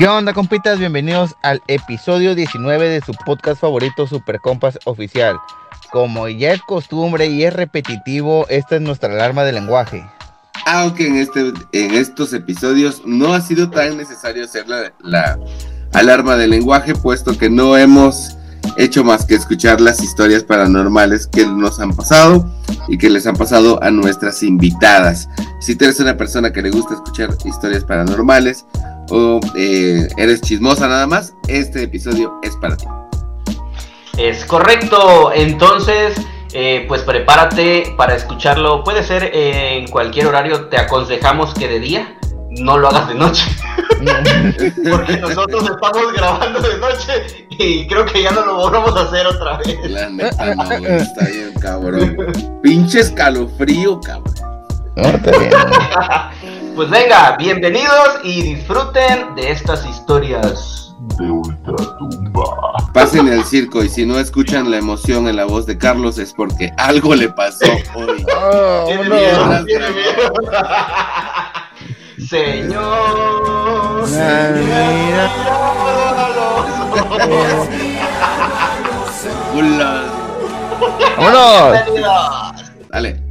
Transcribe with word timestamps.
¿Qué 0.00 0.08
onda, 0.08 0.32
compitas? 0.32 0.78
Bienvenidos 0.78 1.36
al 1.42 1.62
episodio 1.66 2.34
19 2.34 2.88
de 2.88 3.02
su 3.02 3.12
podcast 3.12 3.60
favorito, 3.60 4.06
Super 4.06 4.40
Compas 4.40 4.78
Oficial. 4.86 5.38
Como 5.92 6.26
ya 6.26 6.54
es 6.54 6.62
costumbre 6.62 7.26
y 7.26 7.44
es 7.44 7.52
repetitivo, 7.52 8.46
esta 8.48 8.76
es 8.76 8.80
nuestra 8.80 9.12
alarma 9.12 9.44
de 9.44 9.52
lenguaje. 9.52 10.02
Aunque 10.64 11.06
en, 11.06 11.16
este, 11.16 11.52
en 11.72 11.90
estos 11.90 12.32
episodios 12.32 13.02
no 13.04 13.34
ha 13.34 13.42
sido 13.42 13.68
tan 13.68 13.98
necesario 13.98 14.46
hacer 14.46 14.66
la, 14.70 14.90
la 15.00 15.38
alarma 15.92 16.36
de 16.36 16.48
lenguaje, 16.48 16.94
puesto 16.94 17.36
que 17.36 17.50
no 17.50 17.76
hemos 17.76 18.38
hecho 18.78 19.04
más 19.04 19.26
que 19.26 19.34
escuchar 19.34 19.82
las 19.82 20.02
historias 20.02 20.44
paranormales 20.44 21.26
que 21.26 21.44
nos 21.44 21.78
han 21.78 21.94
pasado 21.94 22.50
y 22.88 22.96
que 22.96 23.10
les 23.10 23.26
han 23.26 23.36
pasado 23.36 23.82
a 23.82 23.90
nuestras 23.90 24.42
invitadas. 24.42 25.28
Si 25.60 25.74
tú 25.74 25.84
eres 25.84 26.00
una 26.00 26.16
persona 26.16 26.54
que 26.54 26.62
le 26.62 26.70
gusta 26.70 26.94
escuchar 26.94 27.36
historias 27.44 27.84
paranormales 27.84 28.64
o 29.10 29.40
eh, 29.56 30.08
eres 30.16 30.40
chismosa 30.40 30.88
nada 30.88 31.06
más, 31.06 31.34
este 31.48 31.82
episodio 31.82 32.38
es 32.42 32.56
para 32.56 32.76
ti. 32.76 32.86
Es 34.16 34.44
correcto, 34.44 35.32
entonces 35.34 36.14
eh, 36.52 36.84
pues 36.88 37.02
prepárate 37.02 37.94
para 37.96 38.14
escucharlo. 38.14 38.82
Puede 38.84 39.02
ser 39.02 39.30
en 39.34 39.88
cualquier 39.88 40.26
horario, 40.26 40.68
te 40.68 40.78
aconsejamos 40.78 41.54
que 41.54 41.68
de 41.68 41.80
día, 41.80 42.18
no 42.50 42.78
lo 42.78 42.88
hagas 42.88 43.08
de 43.08 43.14
noche. 43.14 43.44
Porque 44.90 45.16
nosotros 45.18 45.62
estamos 45.62 46.12
grabando 46.14 46.60
de 46.60 46.78
noche 46.78 47.46
y 47.50 47.86
creo 47.86 48.04
que 48.06 48.22
ya 48.22 48.30
no 48.30 48.44
lo 48.44 48.56
volvamos 48.56 48.96
a 48.96 49.02
hacer 49.02 49.26
otra 49.26 49.58
vez. 49.58 49.76
La 49.90 50.08
neta, 50.08 50.54
no, 50.54 50.72
está 50.72 51.26
bien, 51.26 51.52
cabrón. 51.60 52.60
Pinche 52.62 53.00
escalofrío, 53.00 54.00
cabrón. 54.00 54.49
Pues 56.76 56.88
venga, 56.88 57.36
bienvenidos 57.36 58.20
y 58.22 58.42
disfruten 58.54 59.34
de 59.34 59.50
estas 59.50 59.84
historias 59.86 60.94
de 61.18 61.30
ultratumba. 61.30 62.44
Pasen 62.94 63.28
el 63.28 63.44
circo 63.44 63.82
y 63.84 63.88
si 63.88 64.06
no 64.06 64.18
escuchan 64.18 64.70
la 64.70 64.78
emoción 64.78 65.26
en 65.28 65.36
la 65.36 65.44
voz 65.44 65.66
de 65.66 65.76
Carlos 65.76 66.18
es 66.18 66.32
porque 66.32 66.72
algo 66.78 67.14
le 67.14 67.28
pasó 67.28 67.66
hoy. 67.94 68.24
Oh, 68.34 68.84
Tiene 68.86 69.04
no. 69.08 69.14
miedo, 69.16 69.64
tiene 69.66 69.90
miedo. 69.90 70.32
Señor, 72.28 74.04
Ah, 74.16 74.50
mira. 74.54 75.30
Hola. 79.54 80.04
¡Vámonos! 81.18 81.78
Dale. 82.90 83.29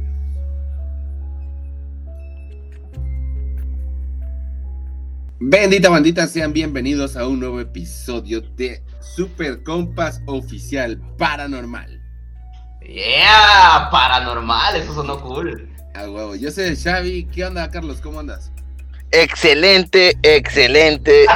Bendita 5.40 5.88
bandita, 5.88 6.26
sean 6.26 6.52
bienvenidos 6.52 7.16
a 7.16 7.26
un 7.26 7.40
nuevo 7.40 7.60
episodio 7.60 8.42
de 8.56 8.82
Super 9.00 9.62
Compas 9.62 10.20
Oficial 10.26 11.00
Paranormal. 11.16 11.98
Yeah, 12.86 13.88
paranormal, 13.90 14.76
eso 14.76 14.92
sonó 14.94 15.18
cool. 15.20 15.66
A 15.94 16.02
huevo, 16.10 16.34
yo 16.34 16.50
soy 16.50 16.76
Xavi. 16.76 17.24
¿Qué 17.32 17.44
onda, 17.46 17.70
Carlos? 17.70 18.00
¿Cómo 18.02 18.20
andas? 18.20 18.52
Excelente, 19.12 20.16
excelente. 20.22 21.24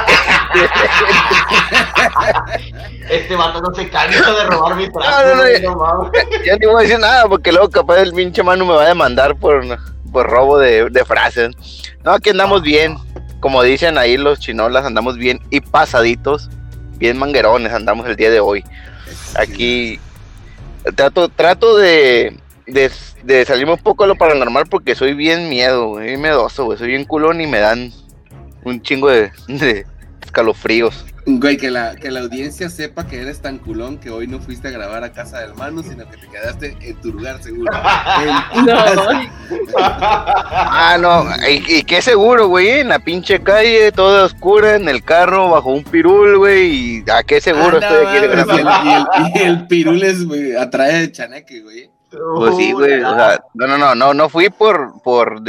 Este 3.09 3.35
vato 3.35 3.61
no 3.61 3.73
se 3.75 3.87
cansa 3.89 4.31
de 4.33 4.43
robar 4.45 4.75
mi 4.75 4.87
frase. 4.87 5.61
No, 5.61 5.75
no, 5.75 6.03
no, 6.03 6.11
ya- 6.45 6.57
ni 6.57 6.65
voy 6.65 6.77
a 6.77 6.81
decir 6.87 6.99
nada 6.99 7.27
porque 7.27 7.51
luego 7.51 7.69
capaz 7.69 7.97
el 7.99 8.13
pinche 8.13 8.41
mano 8.41 8.65
me 8.65 8.73
va 8.73 8.83
a 8.83 8.87
demandar 8.87 9.35
por, 9.35 9.63
por 10.11 10.27
robo 10.27 10.57
de, 10.57 10.89
de 10.89 11.05
frases. 11.05 11.51
No, 12.03 12.11
aquí 12.13 12.29
andamos 12.31 12.61
bien. 12.63 12.97
Como 13.39 13.63
dicen 13.63 13.97
ahí 13.97 14.17
los 14.17 14.39
chinolas, 14.39 14.85
andamos 14.85 15.17
bien 15.17 15.39
y 15.49 15.61
pasaditos. 15.61 16.49
Bien 16.97 17.17
manguerones 17.17 17.73
andamos 17.73 18.07
el 18.07 18.15
día 18.15 18.31
de 18.31 18.39
hoy. 18.39 18.63
Aquí 19.37 19.99
trato, 20.95 21.29
trato 21.29 21.77
de, 21.77 22.37
de, 22.67 22.91
de 23.23 23.45
salirme 23.45 23.73
un 23.73 23.79
poco 23.79 24.03
de 24.03 24.09
lo 24.09 24.15
paranormal 24.15 24.65
porque 24.67 24.95
soy 24.95 25.13
bien 25.13 25.49
miedo, 25.49 25.89
güey, 25.89 26.07
bien 26.07 26.21
miedoso, 26.21 26.65
güey. 26.65 26.77
Soy 26.77 26.87
bien 26.87 27.05
culón 27.05 27.41
y 27.41 27.47
me 27.47 27.59
dan 27.59 27.91
un 28.63 28.81
chingo 28.81 29.09
de, 29.09 29.31
de 29.47 29.85
escalofríos. 30.23 31.05
Güey, 31.27 31.57
que 31.57 31.71
la, 31.71 31.95
que 31.95 32.11
la 32.11 32.19
audiencia 32.19 32.69
sepa 32.69 33.07
que 33.07 33.19
eres 33.19 33.41
tan 33.41 33.57
culón 33.57 33.97
que 33.97 34.11
hoy 34.11 34.27
no 34.27 34.39
fuiste 34.39 34.67
a 34.67 34.71
grabar 34.71 35.03
a 35.03 35.11
casa 35.11 35.39
del 35.39 35.55
Manu, 35.55 35.81
sino 35.81 36.07
que 36.07 36.17
te 36.17 36.27
quedaste 36.27 36.77
en 36.79 36.95
tu 37.01 37.13
lugar 37.13 37.41
seguro. 37.41 37.71
En 37.73 38.65
tu 38.65 38.65
casa. 38.67 39.31
Ah, 39.77 40.97
no, 40.99 41.25
y, 41.49 41.77
y 41.79 41.83
qué 41.83 42.01
seguro, 42.03 42.47
güey, 42.47 42.81
en 42.81 42.89
la 42.89 42.99
pinche 42.99 43.41
calle, 43.41 43.91
toda 43.91 44.25
oscura, 44.25 44.75
en 44.75 44.87
el 44.87 45.03
carro, 45.03 45.49
bajo 45.49 45.71
un 45.71 45.83
pirul, 45.83 46.37
güey, 46.37 46.99
y 46.99 47.03
a 47.09 47.23
qué 47.23 47.41
seguro 47.41 47.79
Ah, 47.81 47.87
estoy 47.87 48.05
aquí 48.05 48.27
de 48.27 48.45
no, 48.45 48.55
y, 48.55 48.59
el, 48.59 48.67
y, 48.83 48.93
el, 48.93 49.05
y 49.33 49.47
el 49.47 49.67
pirules, 49.67 50.25
güey, 50.25 50.55
atrae 50.55 50.99
de 50.99 51.11
chaneque, 51.11 51.61
güey. 51.61 51.89
Pues 52.11 52.55
sí, 52.55 52.71
güey, 52.71 53.01
o 53.01 53.15
sea, 53.15 53.39
no, 53.55 53.67
no, 53.67 53.77
no, 53.77 53.95
no, 53.95 54.13
no 54.13 54.29
fui 54.29 54.49
por, 54.49 55.01
por 55.01 55.41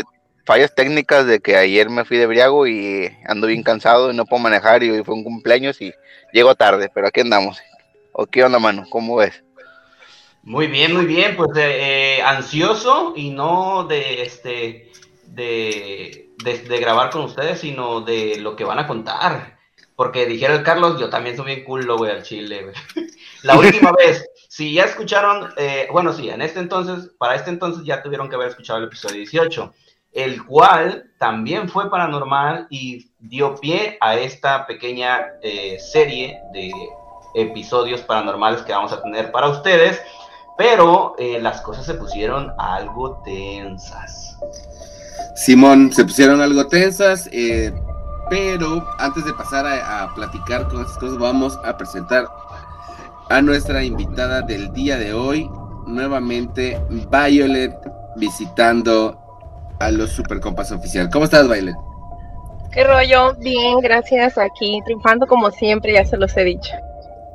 fallas 0.46 0.74
técnicas 0.74 1.26
de 1.26 1.40
que 1.40 1.56
ayer 1.56 1.90
me 1.90 2.04
fui 2.04 2.16
de 2.16 2.26
briago 2.26 2.66
y 2.66 3.10
ando 3.26 3.48
bien 3.48 3.64
cansado 3.64 4.10
y 4.10 4.16
no 4.16 4.24
puedo 4.24 4.42
manejar 4.42 4.82
y 4.82 4.90
hoy 4.90 5.02
fue 5.02 5.16
un 5.16 5.24
cumpleaños 5.24 5.82
y 5.82 5.92
llego 6.32 6.54
tarde, 6.54 6.88
pero 6.94 7.08
aquí 7.08 7.20
andamos. 7.20 7.58
¿O 8.12 8.26
qué 8.26 8.44
onda, 8.44 8.58
mano? 8.58 8.84
¿Cómo 8.88 9.16
ves? 9.16 9.42
Muy 10.42 10.68
bien, 10.68 10.94
muy 10.94 11.04
bien, 11.04 11.36
pues 11.36 11.50
eh, 11.56 12.18
eh, 12.18 12.22
ansioso 12.22 13.12
y 13.16 13.30
no 13.30 13.84
de 13.84 14.22
este 14.22 14.92
de, 15.24 16.30
de, 16.42 16.58
de 16.58 16.78
grabar 16.78 17.10
con 17.10 17.22
ustedes, 17.22 17.58
sino 17.58 18.00
de 18.00 18.38
lo 18.38 18.54
que 18.54 18.64
van 18.64 18.78
a 18.78 18.86
contar. 18.86 19.56
Porque 19.96 20.26
dijera 20.26 20.54
el 20.54 20.62
Carlos, 20.62 21.00
yo 21.00 21.10
también 21.10 21.36
soy 21.36 21.46
bien 21.46 21.64
culo, 21.64 21.96
güey, 21.96 22.12
al 22.12 22.22
chile, 22.22 22.62
güey. 22.62 22.74
La 23.42 23.58
última 23.58 23.92
vez, 23.98 24.24
si 24.48 24.72
ya 24.72 24.84
escucharon, 24.84 25.52
eh, 25.56 25.88
bueno, 25.90 26.12
sí, 26.12 26.28
en 26.30 26.42
este 26.42 26.60
entonces, 26.60 27.10
para 27.18 27.34
este 27.34 27.50
entonces 27.50 27.84
ya 27.84 28.02
tuvieron 28.02 28.28
que 28.28 28.36
haber 28.36 28.48
escuchado 28.48 28.78
el 28.78 28.84
episodio 28.84 29.16
18, 29.16 29.74
el 30.16 30.42
cual 30.46 31.10
también 31.18 31.68
fue 31.68 31.90
paranormal 31.90 32.66
y 32.70 33.12
dio 33.18 33.54
pie 33.56 33.98
a 34.00 34.14
esta 34.14 34.66
pequeña 34.66 35.26
eh, 35.42 35.78
serie 35.78 36.40
de 36.54 36.72
episodios 37.34 38.00
paranormales 38.00 38.62
que 38.62 38.72
vamos 38.72 38.94
a 38.94 39.02
tener 39.02 39.30
para 39.30 39.50
ustedes, 39.50 40.00
pero 40.56 41.14
eh, 41.18 41.38
las 41.38 41.60
cosas 41.60 41.84
se 41.84 41.94
pusieron 41.94 42.50
algo 42.56 43.20
tensas. 43.26 44.38
Simón, 45.34 45.92
se 45.92 46.02
pusieron 46.02 46.40
algo 46.40 46.66
tensas, 46.66 47.28
eh, 47.30 47.70
pero 48.30 48.88
antes 48.98 49.22
de 49.26 49.34
pasar 49.34 49.66
a, 49.66 50.04
a 50.04 50.14
platicar 50.14 50.66
con 50.68 50.80
estas 50.80 50.96
cosas, 50.96 51.18
vamos 51.18 51.58
a 51.62 51.76
presentar 51.76 52.26
a 53.28 53.42
nuestra 53.42 53.84
invitada 53.84 54.40
del 54.40 54.72
día 54.72 54.96
de 54.96 55.12
hoy, 55.12 55.50
nuevamente 55.86 56.80
Violet, 56.88 57.76
visitando 58.16 59.25
a 59.78 59.90
los 59.90 60.10
Super 60.10 60.40
Compas 60.40 60.72
Oficial. 60.72 61.08
¿Cómo 61.10 61.24
estás, 61.26 61.48
Violet? 61.48 61.74
¿Qué 62.72 62.84
rollo? 62.84 63.34
Bien, 63.36 63.80
gracias. 63.80 64.36
Aquí 64.38 64.80
triunfando 64.84 65.26
como 65.26 65.50
siempre, 65.50 65.92
ya 65.94 66.04
se 66.04 66.16
los 66.16 66.36
he 66.36 66.44
dicho. 66.44 66.72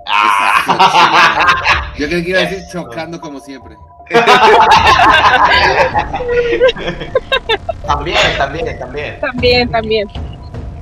Ah. 0.07 1.94
Yo 1.97 2.07
creí 2.07 2.24
que 2.24 2.30
iba 2.31 2.40
a 2.40 2.44
decir 2.44 2.63
chocando 2.72 3.19
como 3.19 3.40
siempre. 3.40 3.75
también, 7.88 8.18
también, 8.38 8.80
también. 8.80 9.19
También, 9.19 9.69
también, 9.72 10.07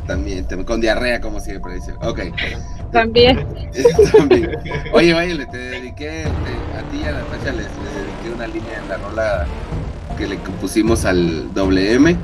También, 0.07 0.47
tam- 0.47 0.65
con 0.65 0.81
diarrea 0.81 1.21
como 1.21 1.39
siempre, 1.39 1.75
dice. 1.75 1.93
Ok. 2.01 2.19
también. 2.91 3.45
También. 4.17 4.49
Oye, 4.93 5.13
Violet, 5.13 5.51
te 5.51 5.57
dediqué, 5.57 6.23
te- 6.23 6.77
a 6.77 6.81
ti 6.89 7.01
y 7.01 7.03
a 7.03 7.11
Natasha 7.11 7.51
les, 7.51 7.67
les 7.67 7.93
dediqué 7.93 8.29
una 8.33 8.47
línea 8.47 8.77
en 8.79 8.89
la 8.89 8.97
rola 8.97 9.45
que 10.17 10.27
le 10.27 10.37
compusimos 10.37 11.05
al 11.05 11.53
WM. 11.53 12.17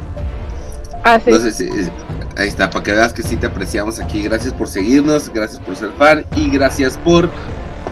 Ah, 1.03 1.19
sí. 1.23 1.31
Sé 1.31 1.51
si, 1.51 1.69
ahí 2.37 2.47
está, 2.47 2.69
para 2.69 2.83
que 2.83 2.91
veas 2.91 3.13
que 3.13 3.23
sí 3.23 3.37
te 3.37 3.47
apreciamos 3.47 3.99
aquí. 3.99 4.23
Gracias 4.23 4.53
por 4.53 4.67
seguirnos, 4.67 5.29
gracias 5.29 5.59
por 5.61 5.75
ser 5.75 5.91
fan 5.97 6.25
y 6.35 6.49
gracias 6.49 6.97
por 6.97 7.29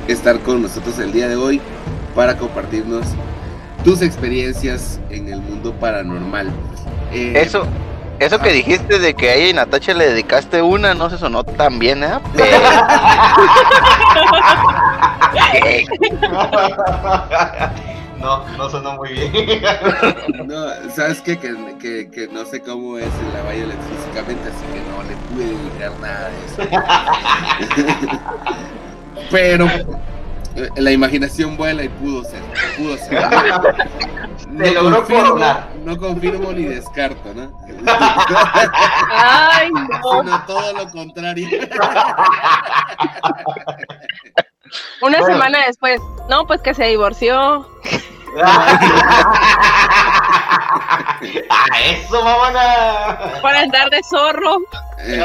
estar 0.07 0.39
con 0.39 0.61
nosotros 0.61 0.97
el 0.99 1.11
día 1.11 1.27
de 1.27 1.35
hoy 1.35 1.61
para 2.15 2.37
compartirnos 2.37 3.05
tus 3.83 4.01
experiencias 4.01 4.99
en 5.09 5.27
el 5.27 5.41
mundo 5.41 5.73
paranormal. 5.73 6.49
Eh, 7.11 7.33
Eso, 7.35 7.65
eso 8.19 8.39
que 8.39 8.51
dijiste 8.51 8.99
de 8.99 9.13
que 9.13 9.29
a 9.29 9.35
ella 9.35 9.49
y 9.49 9.53
Natacha 9.53 9.93
le 9.93 10.09
dedicaste 10.09 10.61
una, 10.61 10.93
no 10.93 11.09
se 11.09 11.17
sonó 11.17 11.43
tan 11.43 11.79
bien, 11.79 12.03
¿eh? 12.03 12.19
Pero... 12.35 12.57
No, 18.23 18.47
no 18.57 18.69
sonó 18.69 18.93
muy 18.93 19.09
bien. 19.13 19.31
No, 20.47 20.65
¿sabes 20.95 21.19
qué? 21.21 21.37
Que, 21.37 21.53
que, 21.79 22.09
que 22.09 22.27
no 22.29 22.45
sé 22.45 22.61
cómo 22.61 22.97
es 22.97 23.07
la 23.33 23.41
Violet 23.51 23.77
físicamente, 23.89 24.49
así 24.49 24.65
que 24.73 24.81
no 24.89 25.03
le 25.03 25.15
pude 25.27 25.45
dedicar 25.57 25.91
nada 25.99 26.29
de 26.29 26.45
eso. 26.45 26.61
Pero 29.31 29.67
Eh, 30.55 30.69
La 30.77 30.91
imaginación 30.91 31.57
vuela 31.57 31.83
y 31.83 31.89
pudo 31.89 32.23
ser. 32.23 32.41
Pudo 32.77 32.95
ser. 32.97 33.23
Se 34.37 34.71
logró 34.71 34.97
confirmo, 35.03 35.45
no 35.83 35.97
confirmo 35.97 36.51
ni 36.53 36.63
descarto, 36.65 37.33
¿no? 37.33 37.51
Ay, 39.09 39.69
no. 39.71 40.21
Sino 40.21 40.43
todo 40.45 40.73
lo 40.73 40.91
contrario. 40.91 41.47
Una 45.01 45.19
Bueno. 45.19 45.25
semana 45.25 45.65
después, 45.65 45.99
no, 46.29 46.45
pues 46.45 46.61
que 46.61 46.73
se 46.75 46.85
divorció. 46.85 47.67
¡Ah, 51.49 51.81
eso, 51.85 52.23
mamona! 52.23 53.39
Por 53.41 53.55
andar 53.55 53.89
de 53.89 54.01
zorro. 54.03 54.57
Eh, 54.99 55.23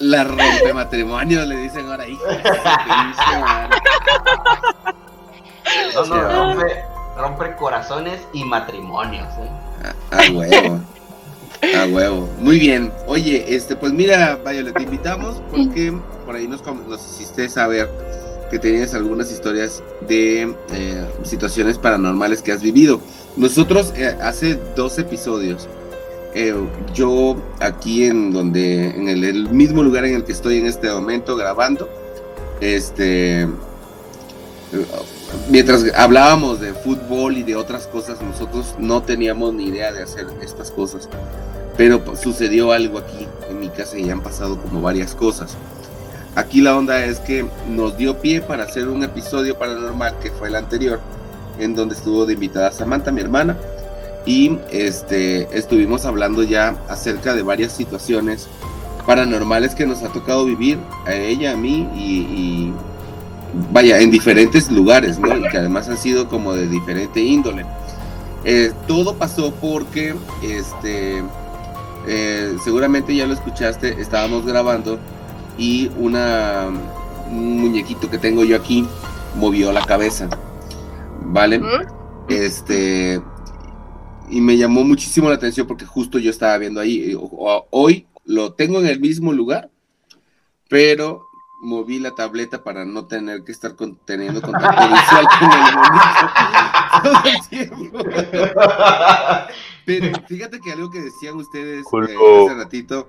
la 0.00 0.24
rompe 0.24 0.72
matrimonio, 0.74 1.44
le 1.44 1.56
dicen 1.56 1.90
ahora, 1.90 2.04
madre. 3.40 3.76
No, 5.94 6.04
no, 6.06 6.54
rompe, 6.54 6.84
rompe 7.16 7.56
corazones 7.56 8.20
y 8.32 8.44
matrimonios. 8.44 9.28
¿eh? 9.38 9.50
A, 10.10 10.16
a 10.16 10.30
huevo. 10.32 10.80
A 11.62 11.86
huevo. 11.86 12.28
Muy 12.38 12.58
bien. 12.58 12.92
Oye, 13.06 13.44
este, 13.48 13.76
pues 13.76 13.92
mira, 13.92 14.36
Violet, 14.44 14.74
te 14.74 14.82
invitamos 14.82 15.42
porque 15.50 15.92
por 16.24 16.36
ahí 16.36 16.46
nos, 16.46 16.64
nos 16.64 17.00
hiciste 17.06 17.48
saber 17.48 17.88
que 18.50 18.58
tenías 18.58 18.94
algunas 18.94 19.30
historias 19.30 19.82
de 20.08 20.54
eh, 20.72 21.04
situaciones 21.22 21.78
paranormales 21.78 22.42
que 22.42 22.52
has 22.52 22.62
vivido. 22.62 23.00
Nosotros 23.36 23.92
eh, 23.96 24.16
hace 24.20 24.58
dos 24.74 24.98
episodios, 24.98 25.68
eh, 26.34 26.54
yo 26.94 27.36
aquí 27.60 28.04
en 28.04 28.32
donde, 28.32 28.90
en 28.90 29.08
el, 29.08 29.24
el 29.24 29.50
mismo 29.50 29.82
lugar 29.82 30.04
en 30.04 30.14
el 30.14 30.24
que 30.24 30.32
estoy 30.32 30.58
en 30.58 30.66
este 30.66 30.90
momento 30.90 31.36
grabando, 31.36 31.88
este, 32.60 33.46
eh, 34.72 34.86
mientras 35.48 35.84
hablábamos 35.94 36.60
de 36.60 36.74
fútbol 36.74 37.38
y 37.38 37.42
de 37.42 37.56
otras 37.56 37.86
cosas, 37.86 38.20
nosotros 38.20 38.74
no 38.78 39.02
teníamos 39.02 39.54
ni 39.54 39.66
idea 39.66 39.92
de 39.92 40.02
hacer 40.02 40.26
estas 40.42 40.70
cosas. 40.70 41.08
Pero 41.76 42.04
pues, 42.04 42.20
sucedió 42.20 42.72
algo 42.72 42.98
aquí 42.98 43.26
en 43.48 43.60
mi 43.60 43.68
casa 43.68 43.98
y 43.98 44.10
han 44.10 44.20
pasado 44.20 44.60
como 44.60 44.82
varias 44.82 45.14
cosas. 45.14 45.56
Aquí 46.34 46.60
la 46.60 46.76
onda 46.76 47.04
es 47.04 47.18
que 47.20 47.46
nos 47.68 47.96
dio 47.96 48.18
pie 48.18 48.40
para 48.40 48.64
hacer 48.64 48.88
un 48.88 49.02
episodio 49.02 49.58
paranormal 49.58 50.18
que 50.20 50.30
fue 50.30 50.48
el 50.48 50.56
anterior, 50.56 51.00
en 51.58 51.74
donde 51.74 51.94
estuvo 51.94 52.26
de 52.26 52.34
invitada 52.34 52.70
Samantha, 52.70 53.10
mi 53.10 53.20
hermana, 53.20 53.56
y 54.24 54.58
este 54.70 55.48
estuvimos 55.56 56.04
hablando 56.04 56.42
ya 56.42 56.76
acerca 56.88 57.34
de 57.34 57.42
varias 57.42 57.72
situaciones 57.72 58.46
paranormales 59.06 59.74
que 59.74 59.86
nos 59.86 60.02
ha 60.02 60.12
tocado 60.12 60.44
vivir 60.44 60.78
a 61.06 61.14
ella, 61.14 61.52
a 61.52 61.56
mí 61.56 61.88
y, 61.96 62.72
vaya, 63.72 63.98
en 64.00 64.10
diferentes 64.10 64.70
lugares, 64.70 65.18
¿no? 65.18 65.34
Y 65.34 65.48
que 65.48 65.56
además 65.56 65.88
han 65.88 65.96
sido 65.96 66.28
como 66.28 66.52
de 66.52 66.68
diferente 66.68 67.20
índole. 67.20 67.64
Eh, 68.44 68.70
todo 68.86 69.14
pasó 69.14 69.52
porque, 69.54 70.14
este, 70.42 71.22
eh, 72.06 72.54
seguramente 72.62 73.16
ya 73.16 73.26
lo 73.26 73.32
escuchaste, 73.32 74.00
estábamos 74.00 74.44
grabando 74.44 74.98
y 75.58 75.90
una, 75.98 76.68
un 77.30 77.58
muñequito 77.60 78.08
que 78.08 78.16
tengo 78.18 78.44
yo 78.44 78.56
aquí 78.56 78.86
movió 79.34 79.72
la 79.72 79.84
cabeza, 79.84 80.28
¿vale? 81.20 81.60
Este, 82.28 83.20
y 84.30 84.40
me 84.40 84.56
llamó 84.56 84.84
muchísimo 84.84 85.28
la 85.28 85.34
atención 85.34 85.66
porque 85.66 85.84
justo 85.84 86.18
yo 86.18 86.30
estaba 86.30 86.56
viendo 86.58 86.80
ahí, 86.80 87.14
o- 87.14 87.20
o- 87.22 87.66
hoy 87.70 88.06
lo 88.24 88.52
tengo 88.54 88.78
en 88.78 88.86
el 88.86 89.00
mismo 89.00 89.32
lugar, 89.32 89.70
pero 90.68 91.22
moví 91.60 91.98
la 91.98 92.14
tableta 92.14 92.62
para 92.62 92.84
no 92.84 93.06
tener 93.06 93.42
que 93.42 93.50
estar 93.52 93.74
con- 93.74 93.96
teniendo 94.04 94.40
contacto 94.40 94.82
visual 94.88 95.26
con 95.40 95.50
el 95.52 95.74
monito 95.74 96.28
todo 97.02 97.20
el 97.24 97.48
tiempo. 97.48 97.98
Pero 99.84 100.12
fíjate 100.28 100.60
que 100.60 100.72
algo 100.72 100.90
que 100.90 101.00
decían 101.00 101.36
ustedes 101.36 101.86
eh, 102.10 102.14
hace 102.46 102.54
ratito, 102.58 103.08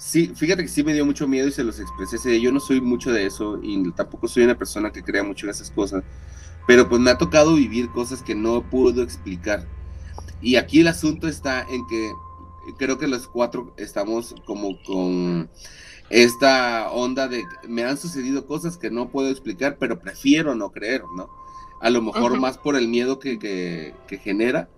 sí, 0.00 0.32
fíjate 0.34 0.62
que 0.62 0.68
sí 0.68 0.82
me 0.82 0.94
dio 0.94 1.04
mucho 1.04 1.28
miedo 1.28 1.48
y 1.48 1.52
se 1.52 1.64
los 1.64 1.78
expresé. 1.80 2.16
día. 2.30 2.40
Yo 2.40 2.52
no 2.52 2.60
soy 2.60 2.80
mucho 2.80 3.12
de 3.12 3.26
eso 3.26 3.58
y 3.62 3.90
tampoco 3.92 4.28
soy 4.28 4.44
una 4.44 4.58
persona 4.58 4.90
que 4.92 5.02
crea 5.02 5.22
mucho 5.22 5.46
en 5.46 5.50
esas 5.50 5.70
cosas, 5.70 6.02
pero 6.66 6.88
pues 6.88 7.00
me 7.00 7.10
ha 7.10 7.18
tocado 7.18 7.54
vivir 7.54 7.90
cosas 7.90 8.22
que 8.22 8.34
no 8.34 8.68
puedo 8.70 9.02
explicar. 9.02 9.66
Y 10.42 10.56
aquí 10.56 10.80
el 10.80 10.88
asunto 10.88 11.28
está 11.28 11.62
en 11.70 11.86
que 11.88 12.12
creo 12.78 12.98
que 12.98 13.08
los 13.08 13.28
cuatro 13.28 13.74
estamos 13.76 14.34
como 14.46 14.82
con 14.84 15.50
esta 16.10 16.90
onda 16.92 17.28
de 17.28 17.44
me 17.68 17.84
han 17.84 17.98
sucedido 17.98 18.46
cosas 18.46 18.78
que 18.78 18.90
no 18.90 19.10
puedo 19.10 19.30
explicar, 19.30 19.78
pero 19.78 20.00
prefiero 20.00 20.54
no 20.54 20.70
creer, 20.70 21.02
¿no? 21.16 21.30
A 21.80 21.90
lo 21.90 22.02
mejor 22.02 22.38
más 22.38 22.58
por 22.58 22.76
el 22.76 22.88
miedo 22.88 23.18
que, 23.18 23.38
que- 23.38 23.94
que 24.08 24.18
genera 24.18 24.68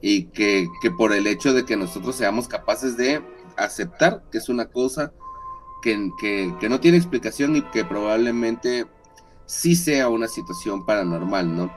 y 0.00 0.24
que, 0.26 0.68
que 0.82 0.90
por 0.90 1.12
el 1.12 1.26
hecho 1.26 1.52
de 1.54 1.64
que 1.64 1.76
nosotros 1.76 2.16
seamos 2.16 2.48
capaces 2.48 2.96
de 2.96 3.22
aceptar 3.58 4.24
que 4.30 4.38
es 4.38 4.48
una 4.48 4.66
cosa 4.66 5.12
que, 5.82 6.10
que- 6.20 6.54
que 6.60 6.68
no 6.68 6.80
tiene 6.80 6.98
explicación 6.98 7.56
y 7.56 7.62
que 7.70 7.84
probablemente 7.84 8.86
sí 9.46 9.76
sea 9.76 10.08
una 10.08 10.28
situación 10.28 10.86
paranormal, 10.86 11.56
¿no? 11.56 11.72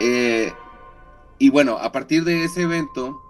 Eh, 0.00 0.52
y 1.38 1.50
bueno, 1.50 1.78
a 1.78 1.92
partir 1.92 2.24
de 2.24 2.44
ese 2.44 2.62
evento, 2.62 3.22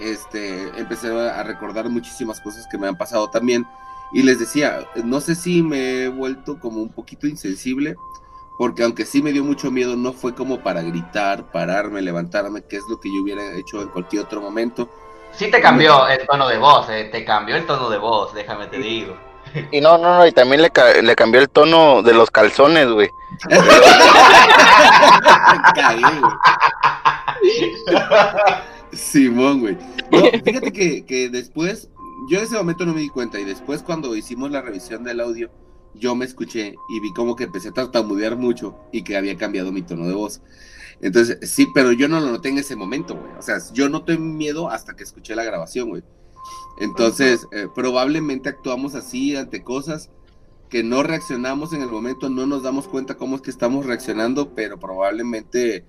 este, 0.00 0.68
empecé 0.78 1.08
a 1.12 1.42
recordar 1.42 1.88
muchísimas 1.88 2.40
cosas 2.40 2.66
que 2.70 2.78
me 2.78 2.88
han 2.88 2.96
pasado 2.98 3.28
también. 3.30 3.66
Y 4.12 4.22
les 4.22 4.38
decía, 4.38 4.86
no 5.04 5.20
sé 5.20 5.34
si 5.34 5.62
me 5.62 6.04
he 6.04 6.08
vuelto 6.08 6.58
como 6.60 6.82
un 6.82 6.90
poquito 6.92 7.26
insensible, 7.26 7.96
porque 8.58 8.84
aunque 8.84 9.06
sí 9.06 9.22
me 9.22 9.32
dio 9.32 9.44
mucho 9.44 9.70
miedo, 9.70 9.96
no 9.96 10.12
fue 10.12 10.34
como 10.34 10.62
para 10.62 10.82
gritar, 10.82 11.50
pararme, 11.52 12.02
levantarme, 12.02 12.62
que 12.62 12.76
es 12.76 12.84
lo 12.88 13.00
que 13.00 13.10
yo 13.14 13.22
hubiera 13.22 13.54
hecho 13.56 13.82
en 13.82 13.88
cualquier 13.88 14.24
otro 14.24 14.40
momento. 14.40 14.90
Sí 15.36 15.50
te 15.50 15.60
cambió 15.60 16.06
el 16.08 16.26
tono 16.26 16.48
de 16.48 16.58
voz, 16.58 16.88
eh, 16.90 17.08
te 17.10 17.24
cambió 17.24 17.56
el 17.56 17.66
tono 17.66 17.90
de 17.90 17.98
voz, 17.98 18.32
déjame 18.34 18.66
te 18.68 18.78
digo. 18.78 19.16
Y 19.70 19.80
no, 19.80 19.98
no, 19.98 20.18
no, 20.18 20.26
y 20.26 20.32
también 20.32 20.62
le, 20.62 20.70
ca- 20.70 21.00
le 21.00 21.14
cambió 21.14 21.40
el 21.40 21.48
tono 21.48 22.02
de 22.02 22.12
los 22.12 22.30
calzones, 22.30 22.88
güey. 22.90 23.08
Cagué, 25.74 26.02
güey. 26.20 26.32
Simón, 28.92 29.60
güey. 29.60 29.76
No, 30.10 30.18
fíjate 30.44 30.72
que, 30.72 31.04
que 31.04 31.28
después, 31.28 31.88
yo 32.30 32.38
en 32.38 32.44
ese 32.44 32.56
momento 32.56 32.86
no 32.86 32.94
me 32.94 33.00
di 33.00 33.08
cuenta 33.08 33.38
y 33.40 33.44
después 33.44 33.82
cuando 33.82 34.14
hicimos 34.16 34.50
la 34.50 34.62
revisión 34.62 35.04
del 35.04 35.20
audio, 35.20 35.50
yo 35.94 36.14
me 36.14 36.24
escuché 36.24 36.74
y 36.88 37.00
vi 37.00 37.12
como 37.12 37.36
que 37.36 37.44
empecé 37.44 37.68
a 37.68 37.72
tartamudear 37.72 38.36
mucho 38.36 38.76
y 38.92 39.02
que 39.04 39.16
había 39.16 39.36
cambiado 39.36 39.72
mi 39.72 39.82
tono 39.82 40.06
de 40.06 40.14
voz. 40.14 40.40
Entonces, 41.00 41.38
sí, 41.50 41.66
pero 41.74 41.92
yo 41.92 42.08
no 42.08 42.20
lo 42.20 42.30
noté 42.30 42.48
en 42.50 42.58
ese 42.58 42.76
momento, 42.76 43.16
güey. 43.16 43.32
O 43.38 43.42
sea, 43.42 43.58
yo 43.72 43.88
noté 43.88 44.18
miedo 44.18 44.70
hasta 44.70 44.94
que 44.94 45.02
escuché 45.02 45.34
la 45.34 45.44
grabación, 45.44 45.88
güey. 45.88 46.02
Entonces, 46.78 47.46
eh, 47.52 47.68
probablemente 47.74 48.48
actuamos 48.48 48.94
así 48.94 49.36
ante 49.36 49.62
cosas 49.62 50.10
que 50.68 50.82
no 50.82 51.02
reaccionamos 51.02 51.72
en 51.72 51.82
el 51.82 51.88
momento, 51.88 52.28
no 52.28 52.46
nos 52.46 52.62
damos 52.62 52.88
cuenta 52.88 53.16
cómo 53.16 53.36
es 53.36 53.42
que 53.42 53.50
estamos 53.50 53.86
reaccionando, 53.86 54.54
pero 54.54 54.78
probablemente 54.78 55.84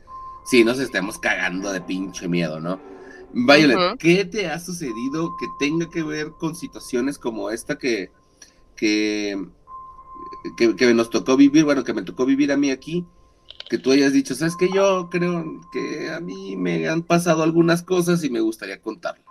sí 0.45 0.63
nos 0.63 0.79
estemos 0.79 1.17
cagando 1.17 1.71
de 1.71 1.81
pinche 1.81 2.27
miedo, 2.27 2.59
¿no? 2.59 2.79
Violet. 3.33 3.97
¿qué 3.97 4.25
te 4.25 4.47
ha 4.47 4.59
sucedido 4.59 5.35
que 5.37 5.47
tenga 5.59 5.89
que 5.89 6.03
ver 6.03 6.31
con 6.37 6.55
situaciones 6.55 7.17
como 7.17 7.49
esta 7.49 7.77
que, 7.77 8.11
que, 8.75 9.43
que, 10.55 10.75
que 10.75 10.93
nos 10.93 11.09
tocó 11.09 11.35
vivir, 11.35 11.65
bueno, 11.65 11.83
que 11.83 11.93
me 11.93 12.03
tocó 12.03 12.25
vivir 12.25 12.51
a 12.51 12.57
mí 12.57 12.69
aquí, 12.69 13.05
que 13.69 13.77
tú 13.77 13.91
hayas 13.91 14.13
dicho, 14.13 14.35
sabes 14.35 14.55
que 14.55 14.69
yo 14.71 15.09
creo 15.09 15.43
que 15.71 16.11
a 16.11 16.19
mí 16.19 16.55
me 16.55 16.87
han 16.87 17.03
pasado 17.03 17.43
algunas 17.43 17.83
cosas 17.83 18.23
y 18.23 18.29
me 18.29 18.39
gustaría 18.39 18.81
contarlas. 18.81 19.25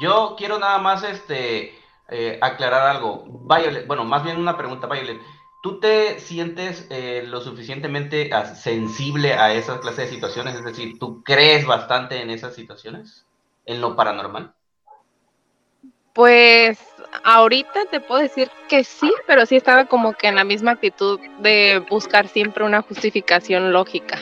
Yo 0.00 0.34
quiero 0.36 0.58
nada 0.58 0.78
más 0.78 1.02
este 1.02 1.74
eh, 2.08 2.38
aclarar 2.40 2.88
algo. 2.88 3.24
Violet, 3.48 3.86
bueno, 3.86 4.04
más 4.04 4.22
bien 4.22 4.38
una 4.38 4.56
pregunta, 4.56 4.86
Violet. 4.86 5.20
¿Tú 5.62 5.80
te 5.80 6.20
sientes 6.20 6.86
eh, 6.90 7.24
lo 7.26 7.40
suficientemente 7.40 8.30
sensible 8.54 9.34
a 9.34 9.52
esa 9.52 9.80
clase 9.80 10.02
de 10.02 10.08
situaciones? 10.08 10.54
Es 10.54 10.64
decir, 10.64 10.98
¿tú 10.98 11.24
crees 11.24 11.66
bastante 11.66 12.22
en 12.22 12.30
esas 12.30 12.54
situaciones? 12.54 13.26
¿En 13.64 13.80
lo 13.80 13.96
paranormal? 13.96 14.54
Pues 16.12 16.78
ahorita 17.24 17.86
te 17.90 18.00
puedo 18.00 18.20
decir 18.20 18.50
que 18.68 18.84
sí, 18.84 19.12
pero 19.26 19.46
sí 19.46 19.56
estaba 19.56 19.86
como 19.86 20.12
que 20.12 20.28
en 20.28 20.36
la 20.36 20.44
misma 20.44 20.72
actitud 20.72 21.20
de 21.40 21.84
buscar 21.90 22.28
siempre 22.28 22.64
una 22.64 22.82
justificación 22.82 23.72
lógica. 23.72 24.18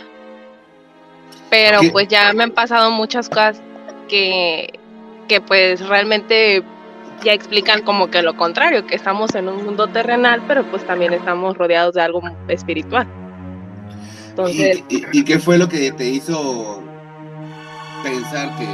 Pero 1.51 1.81
¿Qué? 1.81 1.91
pues 1.91 2.09
ya 2.09 2.33
me 2.33 2.45
han 2.45 2.51
pasado 2.51 2.91
muchas 2.91 3.29
cosas 3.29 3.61
que, 4.09 4.79
que 5.29 5.41
pues 5.41 5.87
realmente 5.87 6.63
ya 7.23 7.33
explican 7.33 7.83
como 7.83 8.11
que 8.11 8.23
lo 8.23 8.37
contrario, 8.37 8.87
que 8.87 8.97
estamos 8.97 9.35
en 9.35 9.49
un 9.49 9.65
mundo 9.65 9.87
terrenal, 9.89 10.43
pero 10.47 10.65
pues 10.65 10.85
también 10.87 11.13
estamos 11.13 11.57
rodeados 11.57 11.95
de 11.95 12.03
algo 12.03 12.23
espiritual. 12.49 13.07
Entonces, 14.31 14.83
¿Y, 14.89 14.97
y, 14.97 15.05
y 15.13 15.25
qué 15.25 15.39
fue 15.39 15.59
lo 15.59 15.69
que 15.69 15.93
te 15.93 16.09
hizo 16.09 16.83
pensar 18.03 18.51
que, 18.59 18.67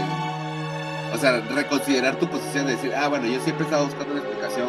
o 1.12 1.18
sea, 1.18 1.40
reconsiderar 1.54 2.16
tu 2.16 2.28
posición 2.28 2.66
de 2.66 2.72
decir, 2.76 2.92
ah, 2.94 3.08
bueno, 3.08 3.26
yo 3.26 3.40
siempre 3.40 3.64
estaba 3.64 3.82
buscando 3.84 4.12
una 4.12 4.20
explicación 4.20 4.68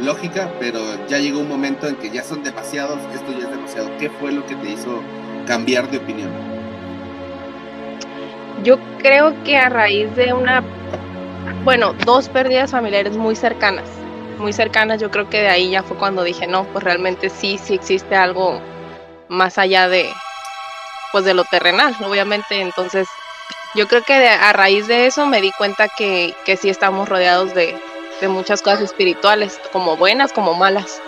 lógica, 0.00 0.50
pero 0.60 0.80
ya 1.08 1.18
llegó 1.18 1.40
un 1.40 1.48
momento 1.48 1.86
en 1.86 1.96
que 1.96 2.10
ya 2.10 2.22
son 2.22 2.42
demasiados, 2.42 2.98
esto 3.14 3.32
ya 3.32 3.46
es 3.46 3.50
demasiado. 3.50 3.90
¿Qué 3.98 4.10
fue 4.10 4.32
lo 4.32 4.44
que 4.46 4.54
te 4.56 4.70
hizo 4.70 5.02
cambiar 5.46 5.90
de 5.90 5.98
opinión? 5.98 6.30
Yo 8.62 8.78
creo 8.98 9.34
que 9.44 9.56
a 9.56 9.68
raíz 9.68 10.14
de 10.16 10.32
una, 10.32 10.62
bueno, 11.64 11.94
dos 12.04 12.28
pérdidas 12.28 12.70
familiares 12.70 13.16
muy 13.16 13.36
cercanas, 13.36 13.88
muy 14.38 14.52
cercanas, 14.52 15.00
yo 15.00 15.10
creo 15.10 15.28
que 15.30 15.40
de 15.40 15.48
ahí 15.48 15.70
ya 15.70 15.82
fue 15.82 15.96
cuando 15.96 16.24
dije, 16.24 16.46
no, 16.46 16.64
pues 16.64 16.84
realmente 16.84 17.30
sí, 17.30 17.58
sí 17.62 17.74
existe 17.74 18.14
algo 18.14 18.60
más 19.28 19.58
allá 19.58 19.88
de, 19.88 20.08
pues 21.12 21.24
de 21.24 21.34
lo 21.34 21.44
terrenal, 21.44 21.94
obviamente. 22.04 22.60
Entonces, 22.60 23.08
yo 23.76 23.86
creo 23.86 24.02
que 24.02 24.14
a 24.28 24.52
raíz 24.52 24.86
de 24.86 25.06
eso 25.06 25.26
me 25.26 25.40
di 25.40 25.52
cuenta 25.52 25.88
que, 25.88 26.34
que 26.44 26.56
sí 26.56 26.68
estamos 26.68 27.08
rodeados 27.08 27.54
de, 27.54 27.78
de 28.20 28.28
muchas 28.28 28.62
cosas 28.62 28.80
espirituales, 28.80 29.60
como 29.72 29.96
buenas 29.96 30.32
como 30.32 30.54
malas. 30.54 31.00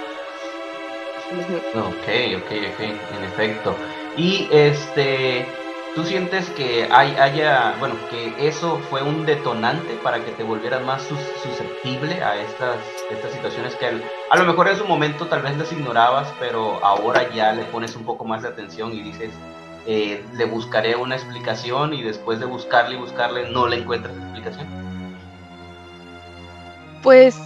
Ok, 1.75 2.09
ok, 2.37 2.53
ok, 2.73 2.81
en 3.17 3.25
efecto. 3.25 3.75
Y 4.17 4.49
este, 4.51 5.47
¿tú 5.95 6.05
sientes 6.05 6.49
que 6.51 6.89
hay, 6.91 7.15
haya, 7.17 7.75
bueno, 7.79 7.97
que 8.11 8.35
eso 8.47 8.81
fue 8.91 9.03
un 9.03 9.25
detonante 9.25 9.95
para 10.03 10.25
que 10.25 10.33
te 10.33 10.43
volvieras 10.43 10.83
más 10.83 11.03
susceptible 11.43 12.23
a 12.23 12.41
estas, 12.41 12.77
estas 13.11 13.33
situaciones 13.33 13.75
que 13.77 13.87
a 14.31 14.37
lo 14.37 14.45
mejor 14.45 14.69
en 14.69 14.77
su 14.77 14.87
momento 14.87 15.27
tal 15.27 15.43
vez 15.43 15.57
las 15.57 15.73
ignorabas, 15.73 16.33
pero 16.39 16.85
ahora 16.85 17.29
ya 17.35 17.53
le 17.53 17.65
pones 17.65 17.97
un 17.97 18.05
poco 18.05 18.25
más 18.25 18.43
de 18.43 18.49
atención 18.49 18.93
y 18.93 19.03
dices, 19.03 19.31
eh, 19.91 20.23
le 20.35 20.45
buscaré 20.45 20.97
una 20.97 21.15
explicación 21.17 21.95
y 21.95 22.03
después 22.03 22.39
de 22.39 22.45
buscarle 22.45 22.97
y 22.97 22.99
buscarle 22.99 23.51
no 23.51 23.67
le 23.67 23.77
encuentras 23.77 24.15
explicación? 24.15 24.67
Pues 27.03 27.41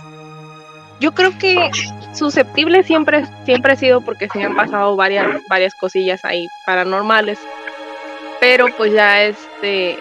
yo 0.99 1.12
creo 1.12 1.38
que 1.38 1.70
susceptible 2.14 2.82
siempre, 2.82 3.25
siempre 3.44 3.75
he 3.75 3.76
sido 3.76 4.00
porque 4.00 4.28
se 4.28 4.42
han 4.42 4.56
pasado 4.56 4.96
varias, 4.96 5.40
varias 5.49 5.72
cosillas 5.76 6.25
ahí 6.25 6.49
paranormales. 6.66 7.38
Pero 8.40 8.66
pues 8.76 8.92
ya 8.92 9.22
este, 9.22 10.00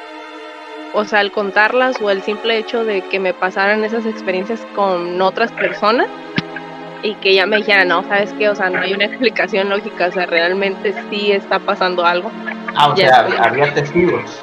o 0.95 1.05
sea, 1.05 1.19
al 1.19 1.31
contarlas 1.31 2.01
o 2.01 2.09
el 2.09 2.23
simple 2.23 2.57
hecho 2.57 2.83
de 2.83 3.03
que 3.03 3.19
me 3.19 3.35
pasaran 3.35 3.83
esas 3.83 4.07
experiencias 4.07 4.65
con 4.75 5.21
otras 5.21 5.51
personas 5.51 6.07
y 7.03 7.15
que 7.15 7.33
ya 7.33 7.45
me 7.45 7.57
dijeran, 7.57 7.87
no, 7.87 8.03
¿sabes 8.03 8.33
qué? 8.33 8.49
O 8.49 8.55
sea, 8.55 8.69
no 8.69 8.79
hay 8.79 8.93
una 8.93 9.05
explicación 9.05 9.69
lógica, 9.69 10.07
o 10.07 10.11
sea, 10.11 10.25
realmente 10.25 10.93
sí 11.09 11.31
está 11.31 11.59
pasando 11.59 12.05
algo. 12.05 12.31
Ah, 12.75 12.89
o 12.89 12.95
sea, 12.95 13.27
había, 13.39 13.73
testigos. 13.73 14.41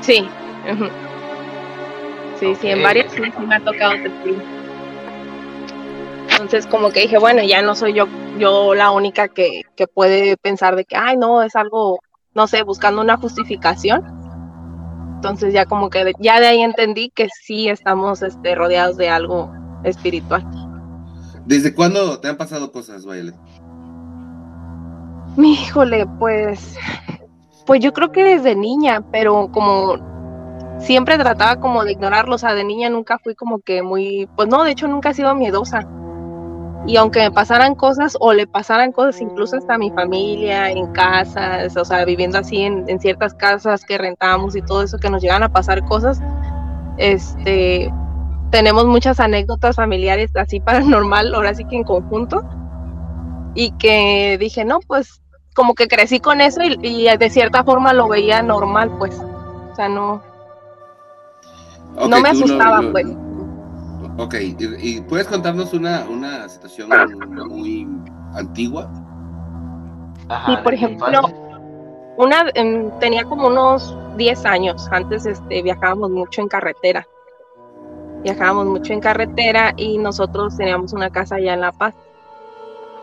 Sí. 0.00 0.28
Sí, 2.38 2.54
sí, 2.56 2.68
en 2.68 2.82
varias 2.82 3.12
sí, 3.12 3.22
me 3.46 3.54
ha 3.54 3.60
tocado 3.60 3.92
testigo. 4.02 4.42
Entonces, 6.30 6.66
como 6.66 6.90
que 6.90 7.00
dije, 7.00 7.18
bueno, 7.18 7.42
ya 7.42 7.62
no 7.62 7.74
soy 7.74 7.94
yo, 7.94 8.08
yo 8.38 8.74
la 8.74 8.90
única 8.90 9.28
que, 9.28 9.62
que 9.74 9.86
puede 9.86 10.36
pensar 10.36 10.76
de 10.76 10.84
que, 10.84 10.96
ay, 10.96 11.16
no, 11.16 11.42
es 11.42 11.56
algo, 11.56 12.00
no 12.34 12.46
sé, 12.46 12.62
buscando 12.62 13.00
una 13.00 13.16
justificación. 13.16 14.04
Entonces, 15.14 15.54
ya 15.54 15.64
como 15.64 15.88
que 15.88 16.12
ya 16.18 16.38
de 16.40 16.46
ahí 16.46 16.60
entendí 16.60 17.10
que 17.10 17.28
sí 17.30 17.70
estamos 17.70 18.20
este, 18.20 18.54
rodeados 18.54 18.98
de 18.98 19.08
algo 19.08 19.50
espiritual. 19.82 20.44
¿Desde 21.46 21.74
cuándo 21.74 22.18
te 22.18 22.28
han 22.28 22.36
pasado 22.36 22.72
cosas, 22.72 23.06
Baile? 23.06 23.32
Híjole, 25.38 26.06
pues, 26.18 26.76
pues 27.66 27.80
yo 27.80 27.92
creo 27.92 28.10
que 28.10 28.24
desde 28.24 28.56
niña, 28.56 29.04
pero 29.12 29.50
como 29.52 29.96
siempre 30.80 31.18
trataba 31.18 31.56
como 31.56 31.84
de 31.84 31.92
ignorarlo, 31.92 32.34
o 32.34 32.38
sea, 32.38 32.54
de 32.54 32.64
niña 32.64 32.90
nunca 32.90 33.18
fui 33.18 33.34
como 33.34 33.60
que 33.60 33.82
muy, 33.82 34.28
pues 34.34 34.48
no, 34.48 34.64
de 34.64 34.72
hecho 34.72 34.88
nunca 34.88 35.10
he 35.10 35.14
sido 35.14 35.34
miedosa. 35.34 35.86
Y 36.86 36.96
aunque 36.96 37.20
me 37.20 37.30
pasaran 37.32 37.74
cosas 37.74 38.16
o 38.20 38.32
le 38.32 38.46
pasaran 38.46 38.92
cosas 38.92 39.20
incluso 39.20 39.56
hasta 39.56 39.74
a 39.74 39.78
mi 39.78 39.90
familia, 39.90 40.70
en 40.70 40.86
casas, 40.92 41.76
o 41.76 41.84
sea, 41.84 42.04
viviendo 42.04 42.38
así 42.38 42.62
en, 42.62 43.00
ciertas 43.00 43.34
casas 43.34 43.84
que 43.84 43.98
rentamos 43.98 44.54
y 44.54 44.62
todo 44.62 44.82
eso, 44.82 44.98
que 44.98 45.10
nos 45.10 45.20
llegan 45.20 45.42
a 45.42 45.52
pasar 45.52 45.84
cosas, 45.84 46.20
este, 46.96 47.92
tenemos 48.50 48.86
muchas 48.86 49.20
anécdotas 49.20 49.76
familiares 49.76 50.30
así 50.36 50.60
paranormal, 50.60 51.34
ahora 51.34 51.54
sí 51.54 51.64
que 51.64 51.76
en 51.76 51.84
conjunto. 51.84 52.42
Y 53.54 53.70
que 53.78 54.36
dije, 54.38 54.64
no, 54.64 54.80
pues 54.86 55.22
como 55.54 55.74
que 55.74 55.88
crecí 55.88 56.20
con 56.20 56.42
eso 56.42 56.62
y, 56.62 56.78
y 56.82 57.16
de 57.16 57.30
cierta 57.30 57.64
forma 57.64 57.94
lo 57.94 58.08
veía 58.08 58.42
normal, 58.42 58.92
pues. 58.98 59.18
O 59.18 59.74
sea, 59.74 59.88
no, 59.88 60.22
no 62.08 62.20
me 62.20 62.28
asustaba, 62.28 62.82
pues. 62.92 63.06
Ok, 64.18 64.34
¿Y, 64.80 65.00
puedes 65.02 65.26
contarnos 65.26 65.72
una, 65.72 66.04
una 66.08 66.48
situación 66.48 66.90
muy 67.48 67.86
antigua? 68.34 68.90
sí, 70.46 70.56
por 70.62 70.74
ejemplo, 70.74 71.20
una 72.16 72.46
em, 72.54 72.90
tenía 72.98 73.24
como 73.24 73.48
unos 73.48 73.96
10 74.16 74.44
años. 74.46 74.86
Antes 74.90 75.26
este, 75.26 75.62
viajábamos 75.62 76.10
mucho 76.10 76.40
en 76.40 76.48
carretera. 76.48 77.06
Viajábamos 78.26 78.66
mucho 78.66 78.92
en 78.92 78.98
carretera 78.98 79.72
y 79.76 79.98
nosotros 79.98 80.56
teníamos 80.56 80.92
una 80.92 81.10
casa 81.10 81.36
allá 81.36 81.54
en 81.54 81.60
La 81.60 81.70
Paz. 81.70 81.94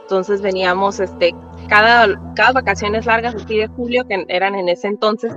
Entonces 0.01 0.41
veníamos 0.41 0.99
este, 0.99 1.33
cada, 1.69 2.19
cada 2.35 2.51
vacaciones 2.51 3.05
largas, 3.05 3.33
aquí 3.33 3.57
de 3.57 3.67
julio, 3.67 4.05
que 4.05 4.25
eran 4.27 4.53
en 4.55 4.67
ese 4.67 4.87
entonces, 4.89 5.33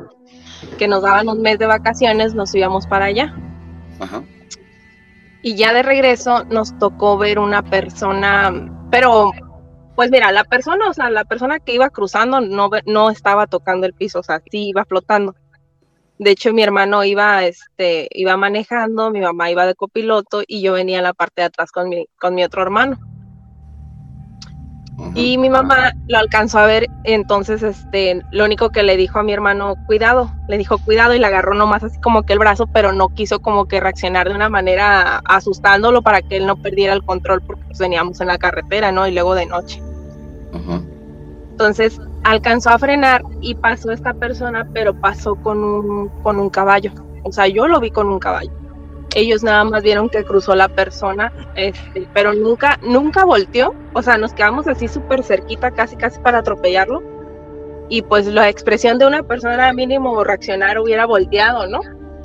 que 0.77 0.89
nos 0.89 1.03
daban 1.03 1.29
un 1.29 1.41
mes 1.41 1.61
de 1.61 1.67
vacaciones, 1.67 2.35
nos 2.35 2.53
íbamos 2.53 2.89
para 2.89 3.05
allá. 3.05 3.33
Ajá. 4.01 4.25
Y 5.43 5.55
ya 5.55 5.73
de 5.73 5.85
regreso 5.85 6.43
nos 6.47 6.77
tocó 6.81 7.17
ver 7.17 7.39
una 7.39 7.63
persona, 7.63 8.53
pero 8.91 9.31
pues 9.95 10.11
mira, 10.11 10.33
la 10.33 10.43
persona, 10.43 10.91
o 10.91 10.95
sea, 10.95 11.11
la 11.11 11.25
persona 11.25 11.61
que 11.61 11.75
iba 11.75 11.91
cruzando 11.91 12.41
no, 12.41 12.71
no 12.87 13.11
estaba 13.11 13.47
tocando 13.47 13.87
el 13.87 13.95
piso, 13.95 14.19
o 14.19 14.25
sea, 14.25 14.43
sí 14.51 14.71
iba 14.71 14.85
flotando. 14.85 15.37
De 16.19 16.31
hecho, 16.31 16.53
mi 16.53 16.63
hermano 16.63 17.05
iba, 17.05 17.45
este, 17.45 18.09
iba 18.13 18.37
manejando, 18.37 19.11
mi 19.11 19.21
mamá 19.21 19.51
iba 19.51 19.67
de 19.67 19.75
copiloto 19.75 20.43
y 20.47 20.63
yo 20.63 20.73
venía 20.73 20.99
en 20.99 21.05
la 21.05 21.13
parte 21.13 21.43
de 21.43 21.47
atrás 21.47 21.71
con 21.71 21.89
mi, 21.89 22.07
con 22.19 22.35
mi 22.35 22.43
otro 22.43 22.63
hermano. 22.63 22.99
Y 25.15 25.37
mi 25.37 25.51
mamá 25.51 25.93
lo 26.09 26.19
alcanzó 26.19 26.59
a 26.59 26.67
ver, 26.67 26.89
entonces 27.05 27.63
este, 27.63 28.23
lo 28.31 28.47
único 28.47 28.71
que 28.71 28.83
le 28.83 28.97
dijo 28.97 29.19
a 29.19 29.23
mi 29.23 29.33
hermano, 29.33 29.75
cuidado, 29.87 30.33
le 30.49 30.57
dijo 30.57 30.79
cuidado 30.79 31.15
y 31.15 31.19
le 31.19 31.27
agarró 31.27 31.53
nomás 31.53 31.85
así 31.85 32.01
como 32.01 32.23
que 32.23 32.33
el 32.33 32.39
brazo, 32.39 32.67
pero 32.67 32.93
no 32.93 33.11
quiso 33.11 33.41
como 33.41 33.67
que 33.67 33.79
reaccionar 33.79 34.29
de 34.29 34.35
una 34.35 34.49
manera 34.49 35.19
asustándolo 35.27 36.01
para 36.01 36.23
que 36.23 36.39
él 36.39 36.47
no 36.47 36.57
perdiera 36.57 36.95
el 36.95 37.05
control 37.05 37.43
porque 37.43 37.63
pues, 37.67 37.79
veníamos 37.79 38.23
en 38.23 38.29
la 38.29 38.39
carretera, 38.39 38.91
¿no? 38.91 39.07
Y 39.07 39.13
luego 39.13 39.35
de 39.35 39.45
noche. 39.45 39.83
Entonces 41.51 42.01
alcanzó 42.31 42.71
a 42.71 42.79
frenar 42.79 43.23
y 43.41 43.55
pasó 43.55 43.91
esta 43.91 44.15
persona, 44.15 44.69
pero 44.73 44.95
pasó 45.01 45.37
con 45.37 45.63
un, 45.63 46.09
con 46.23 46.39
un 46.39 46.51
caballo. 46.51 46.93
O 47.23 47.33
sea, 47.33 47.47
yo 47.47 47.67
lo 47.67 47.81
vi 47.81 47.91
con 47.91 48.09
un 48.09 48.19
caballo 48.19 48.53
ellos 49.17 49.43
nada 49.43 49.65
más 49.65 49.83
vieron 49.83 50.11
que 50.11 50.25
cruzó 50.25 50.55
la 50.55 50.69
persona, 50.69 51.33
este, 51.55 52.07
pero 52.13 52.35
nunca, 52.35 52.79
nunca 52.83 53.25
volteó, 53.25 53.75
o 53.95 54.03
sea, 54.03 54.19
nos 54.19 54.35
quedamos 54.35 54.67
así 54.67 54.89
súper 54.89 55.23
cerquita, 55.23 55.71
casi, 55.71 55.97
casi 55.97 56.21
para 56.21 56.39
atropellarlo, 56.39 57.03
y 57.89 58.03
pues 58.03 58.27
la 58.27 58.51
expresión 58.51 58.99
de 58.99 59.07
una 59.07 59.23
persona 59.23 59.73
mínimo 59.73 60.23
reaccionar 60.23 60.79
hubiera 60.79 61.07
volteado, 61.07 61.67
¿no? 61.67 61.81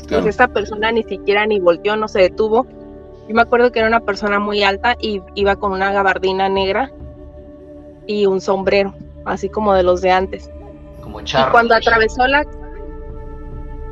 Pues 0.10 0.26
esta 0.26 0.50
persona 0.50 0.92
ni 0.92 1.04
siquiera 1.04 1.46
ni 1.46 1.62
volteó, 1.62 1.96
no 1.96 2.10
se 2.10 2.20
detuvo. 2.20 2.66
Yo 3.30 3.36
me 3.36 3.44
acuerdo 3.44 3.72
que 3.72 3.80
era 3.80 3.88
una 3.88 4.02
persona 4.02 4.40
muy 4.40 4.62
alta 4.62 4.98
y 5.00 5.22
iba 5.36 5.56
con 5.56 5.72
una 5.72 5.94
gabardina 5.94 6.50
negra 6.50 6.92
y 8.06 8.26
un 8.26 8.42
sombrero, 8.42 8.94
así 9.26 9.50
como 9.50 9.74
de 9.74 9.84
los 9.84 10.02
de 10.02 10.12
antes. 10.12 10.50
Como 11.02 11.22
charro. 11.22 11.50
Y 11.50 11.52
cuando 11.52 11.76
atravesó 11.76 12.28
la, 12.28 12.46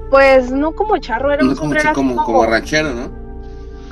pues 0.09 0.51
no 0.51 0.71
como 0.71 0.98
charro, 0.98 1.31
era 1.31 1.43
un 1.43 1.55
sombrero 1.55 1.93
como, 1.93 2.15
como, 2.15 2.25
como 2.25 2.45
ranchero, 2.45 2.93
¿no? 2.93 3.19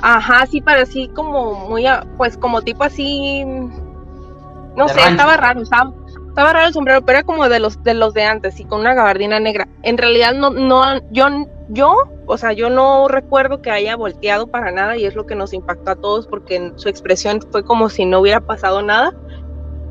Ajá, 0.00 0.46
sí, 0.46 0.60
pero 0.60 0.82
así 0.82 1.08
como 1.08 1.68
muy, 1.68 1.84
pues 2.16 2.36
como 2.36 2.62
tipo 2.62 2.84
así, 2.84 3.44
no 3.44 4.88
sé, 4.88 5.00
estaba 5.08 5.36
raro, 5.36 5.62
estaba, 5.62 5.92
estaba, 6.28 6.52
raro 6.52 6.68
el 6.68 6.72
sombrero, 6.72 7.02
pero 7.02 7.18
era 7.18 7.26
como 7.26 7.48
de 7.48 7.58
los 7.58 7.82
de 7.82 7.94
los 7.94 8.14
de 8.14 8.24
antes, 8.24 8.60
y 8.60 8.64
con 8.64 8.80
una 8.80 8.94
gabardina 8.94 9.40
negra. 9.40 9.66
En 9.82 9.98
realidad 9.98 10.34
no, 10.34 10.50
no, 10.50 10.84
yo, 11.10 11.26
yo, 11.68 11.96
o 12.26 12.38
sea, 12.38 12.52
yo 12.52 12.70
no 12.70 13.08
recuerdo 13.08 13.60
que 13.60 13.72
haya 13.72 13.96
volteado 13.96 14.46
para 14.46 14.70
nada 14.70 14.96
y 14.96 15.04
es 15.04 15.16
lo 15.16 15.26
que 15.26 15.34
nos 15.34 15.52
impactó 15.52 15.90
a 15.90 15.96
todos 15.96 16.28
porque 16.28 16.72
su 16.76 16.88
expresión 16.88 17.40
fue 17.50 17.64
como 17.64 17.88
si 17.88 18.04
no 18.04 18.20
hubiera 18.20 18.40
pasado 18.40 18.82
nada. 18.82 19.12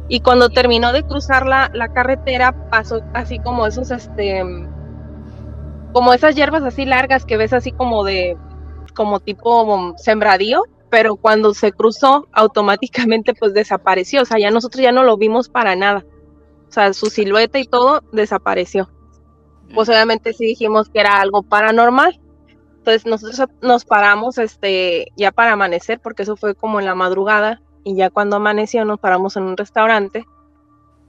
Y 0.10 0.22
cuando 0.22 0.50
terminó 0.50 0.94
de 0.94 1.04
cruzar 1.04 1.46
la, 1.46 1.70
la 1.74 1.92
carretera, 1.92 2.70
pasó 2.70 3.02
así 3.14 3.40
como 3.40 3.68
esos, 3.68 3.92
este, 3.92 4.42
como 5.92 6.14
esas 6.14 6.36
hierbas 6.36 6.64
así 6.64 6.86
largas 6.86 7.26
que 7.26 7.38
ves 7.38 7.54
así 7.54 7.72
como 7.72 8.04
de, 8.04 8.38
como 8.96 9.20
tipo 9.20 9.96
sembradío, 9.98 10.64
pero 10.90 11.18
cuando 11.18 11.54
se 11.54 11.72
cruzó 11.72 12.28
automáticamente 12.32 13.34
pues 13.34 13.54
desapareció, 13.54 14.22
o 14.22 14.26
sea, 14.26 14.40
ya 14.40 14.52
nosotros 14.52 14.82
ya 14.82 14.92
no 14.92 15.04
lo 15.04 15.18
vimos 15.18 15.50
para 15.50 15.76
nada, 15.76 16.06
o 16.68 16.72
sea, 16.72 16.94
su 16.94 17.08
silueta 17.08 17.60
y 17.60 17.66
todo 17.66 18.02
desapareció. 18.12 18.90
Pues 19.74 19.90
obviamente 19.90 20.34
sí 20.34 20.46
dijimos 20.46 20.90
que 20.90 21.00
era 21.00 21.20
algo 21.20 21.44
paranormal. 21.44 22.20
Entonces 22.78 23.06
nosotros 23.06 23.50
nos 23.62 23.84
paramos 23.84 24.38
este, 24.38 25.08
ya 25.18 25.32
para 25.32 25.54
amanecer, 25.54 26.00
porque 26.00 26.24
eso 26.24 26.38
fue 26.38 26.56
como 26.56 26.80
en 26.80 26.86
la 26.86 26.96
madrugada, 26.96 27.62
y 27.88 27.96
ya 27.96 28.10
cuando 28.10 28.36
amaneció 28.36 28.84
nos 28.84 29.00
paramos 29.00 29.38
en 29.38 29.44
un 29.44 29.56
restaurante, 29.56 30.25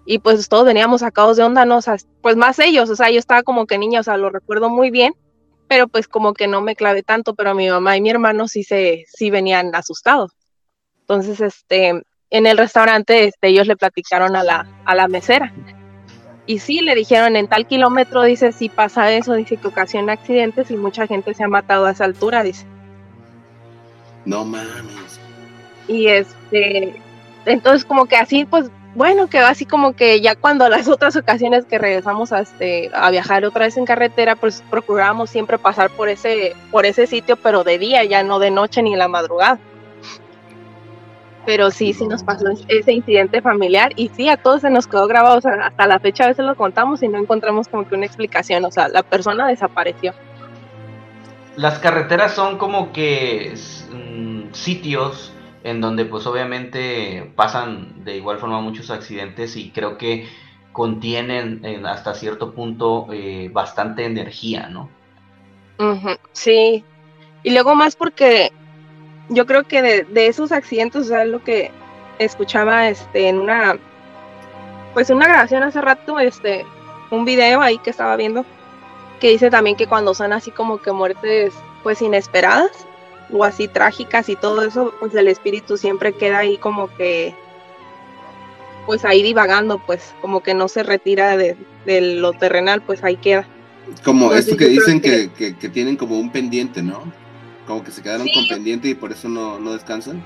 y 0.07 0.21
pues 0.21 0.49
todos 0.49 0.65
veníamos 0.65 1.01
sacados 1.01 1.37
de 1.37 1.43
onda, 1.43 1.65
¿no? 1.65 1.81
Pues 2.23 2.37
más 2.37 2.59
ellos, 2.61 2.89
o 2.89 2.95
sea, 2.95 3.11
yo 3.11 3.19
estaba 3.19 3.43
como 3.43 3.67
que 3.67 3.79
niña, 3.79 4.01
o 4.01 4.03
sea, 4.05 4.17
lo 4.17 4.31
recuerdo 4.31 4.71
muy 4.71 4.91
bien, 4.91 5.13
pero 5.67 5.89
pues 5.89 6.07
como 6.07 6.35
que 6.35 6.47
no 6.47 6.61
me 6.61 6.77
clavé 6.77 7.03
tanto, 7.03 7.35
pero 7.35 7.55
mi 7.55 7.69
mamá 7.69 7.97
y 7.97 8.01
mi 8.01 8.11
hermano 8.11 8.47
sí 8.47 8.63
se, 8.63 9.05
sí 9.09 9.29
venían 9.29 9.75
asustados. 9.75 10.31
Entonces, 11.01 11.41
este, 11.41 12.01
en 12.31 12.47
el 12.47 12.57
restaurante, 12.57 13.25
este, 13.25 13.49
ellos 13.49 13.67
le 13.67 13.77
platicaron 13.77 14.37
a 14.37 14.45
la, 14.45 14.67
a 14.85 14.95
la 14.95 15.09
mesera. 15.09 15.53
Y 16.47 16.61
sí, 16.61 16.81
le 16.81 16.95
dijeron, 16.95 17.35
en 17.37 17.49
tal 17.49 17.67
kilómetro, 17.67 18.23
dice, 18.23 18.53
si 18.53 18.69
pasa 18.69 19.13
eso, 19.13 19.35
dice 19.35 19.57
que 19.57 19.69
ocasiona 19.69 20.13
accidentes 20.13 20.71
y 20.71 20.77
mucha 20.77 21.07
gente 21.07 21.35
se 21.35 21.45
ha 21.45 21.49
matado 21.49 21.87
a 21.87 21.91
esa 21.91 22.05
altura, 22.05 22.45
dice. 22.45 22.67
No 24.25 24.45
mames. 24.45 25.08
Y 25.89 26.07
este, 26.09 26.95
entonces 27.47 27.85
como 27.85 28.07
que 28.07 28.17
así, 28.17 28.45
pues 28.45 28.71
bueno, 28.95 29.29
quedó 29.29 29.47
así 29.47 29.65
como 29.65 29.95
que 29.95 30.21
ya 30.21 30.35
cuando 30.35 30.69
las 30.69 30.89
otras 30.89 31.15
ocasiones 31.17 31.65
que 31.67 31.79
regresamos 31.79 32.33
a, 32.33 32.41
este, 32.41 32.91
a 32.93 33.11
viajar 33.11 33.45
otra 33.45 33.67
vez 33.67 33.77
en 33.77 33.85
carretera, 33.85 34.35
pues 34.37 34.63
procurábamos 34.71 35.31
siempre 35.31 35.59
pasar 35.59 35.91
por 35.91 36.09
ese, 36.09 36.57
por 36.71 36.87
ese 36.87 37.07
sitio, 37.07 37.37
pero 37.37 37.65
de 37.65 37.79
día, 37.79 38.05
ya 38.05 38.23
no 38.23 38.39
de 38.39 38.51
noche 38.51 38.83
ni 38.83 38.93
en 38.95 38.99
la 38.99 39.09
madrugada. 39.09 39.59
Pero 41.47 41.71
sí, 41.71 41.93
sí 41.93 42.07
nos 42.07 42.23
pasó 42.23 42.47
ese 42.69 42.93
incidente 42.93 43.41
familiar 43.41 43.93
y 43.97 44.09
sí, 44.09 44.29
a 44.29 44.37
todos 44.37 44.63
se 44.63 44.71
nos 44.71 44.87
quedó 44.87 45.07
grabado, 45.07 45.39
o 45.39 45.41
sea, 45.41 45.53
hasta 45.65 45.87
la 45.87 45.99
fecha 45.99 46.25
a 46.25 46.29
veces 46.29 46.45
lo 46.45 46.57
contamos 46.57 47.03
y 47.03 47.09
no 47.09 47.19
encontramos 47.19 47.69
como 47.69 47.89
que 47.89 47.95
una 47.95 48.05
explicación, 48.07 48.65
o 48.65 48.71
sea, 48.71 48.89
la 48.89 49.03
persona 49.03 49.47
desapareció. 49.47 50.13
Las 51.57 51.79
carreteras 51.79 52.35
son 52.35 52.59
como 52.59 52.93
que 52.93 53.55
mm, 53.93 54.53
sitios 54.53 55.33
en 55.69 55.81
donde 55.81 56.05
pues 56.05 56.27
obviamente 56.27 57.33
pasan 57.37 58.05
de 58.05 58.17
igual 58.17 58.39
forma 58.39 58.61
muchos 58.61 58.91
accidentes 58.91 59.57
y 59.57 59.71
creo 59.71 59.99
que 59.99 60.29
contienen 60.73 61.65
hasta 61.87 62.15
cierto 62.15 62.55
punto 62.55 63.09
eh, 63.13 63.51
bastante 63.53 64.05
energía, 64.05 64.69
¿no? 64.69 64.91
sí, 66.33 66.85
y 67.45 67.51
luego 67.51 67.77
más 67.77 67.95
porque 67.95 68.53
yo 69.29 69.47
creo 69.47 69.65
que 69.65 69.83
de, 69.83 70.27
esos 70.27 70.53
accidentes, 70.53 71.03
o 71.03 71.05
sea, 71.05 71.25
lo 71.25 71.43
que 71.45 71.71
escuchaba 72.19 72.89
este, 72.89 73.29
en 73.29 73.39
una, 73.39 73.79
pues 74.95 75.11
una 75.11 75.29
grabación 75.29 75.63
hace 75.63 75.81
rato, 75.81 76.19
este, 76.19 76.65
un 77.11 77.25
video 77.25 77.61
ahí 77.61 77.79
que 77.79 77.91
estaba 77.91 78.17
viendo, 78.17 78.45
que 79.21 79.31
dice 79.31 79.51
también 79.51 79.77
que 79.77 79.87
cuando 79.87 80.15
son 80.15 80.33
así 80.33 80.51
como 80.51 80.79
que 80.79 80.93
muertes 80.93 81.55
pues 81.83 82.03
inesperadas, 82.03 82.88
o 83.33 83.45
así 83.45 83.69
trágicas 83.69 84.29
y 84.29 84.37
todo 84.37 84.63
eso, 84.63 84.95
pues 85.01 85.15
el 85.15 85.29
espíritu 85.29 85.77
siempre 85.77 86.13
queda 86.13 86.39
ahí 86.39 86.57
como 86.57 86.89
que, 86.97 87.35
pues 88.87 89.05
ahí 89.05 89.23
divagando, 89.23 89.79
pues 89.79 90.15
como 90.21 90.43
que 90.43 90.55
no 90.55 90.69
se 90.69 90.83
retira 90.83 91.37
de, 91.37 91.57
lo 91.87 92.33
terrenal, 92.33 92.83
pues 92.83 93.03
ahí 93.05 93.17
queda. 93.17 93.47
Como 94.05 94.33
esto 94.35 94.57
que 94.57 94.67
dicen 94.67 95.01
que, 95.01 95.31
que, 95.37 95.69
tienen 95.69 95.97
como 95.97 96.19
un 96.19 96.31
pendiente, 96.31 96.83
¿no? 96.83 97.11
Como 97.67 97.83
que 97.83 97.91
se 97.91 98.03
quedaron 98.03 98.29
con 98.35 98.47
pendiente 98.49 98.89
y 98.89 98.95
por 98.95 99.13
eso 99.13 99.29
no, 99.29 99.59
no 99.59 99.73
descansan. 99.73 100.23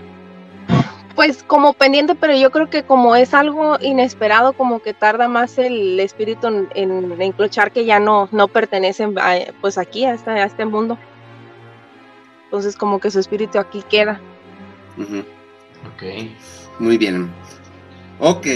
Pues 1.14 1.42
como 1.42 1.74
pendiente, 1.74 2.14
pero 2.14 2.36
yo 2.36 2.50
creo 2.50 2.70
que 2.70 2.84
como 2.84 3.14
es 3.14 3.34
algo 3.34 3.78
inesperado, 3.80 4.54
como 4.54 4.80
que 4.80 4.94
tarda 4.94 5.28
más 5.28 5.58
el 5.58 6.00
espíritu 6.00 6.48
en, 6.48 6.68
en 6.74 7.20
enclochar 7.20 7.70
que 7.70 7.84
ya 7.84 8.00
no, 8.00 8.28
no 8.32 8.48
pertenecen 8.48 9.14
pues 9.60 9.78
aquí 9.78 10.04
a 10.04 10.14
este, 10.14 10.30
a 10.30 10.44
este 10.44 10.64
mundo. 10.64 10.98
Entonces 12.52 12.76
como 12.76 13.00
que 13.00 13.10
su 13.10 13.18
espíritu 13.18 13.58
aquí 13.58 13.82
queda. 13.88 14.20
Ok. 14.98 16.02
Muy 16.78 16.98
bien. 16.98 17.32
Ok. 18.18 18.46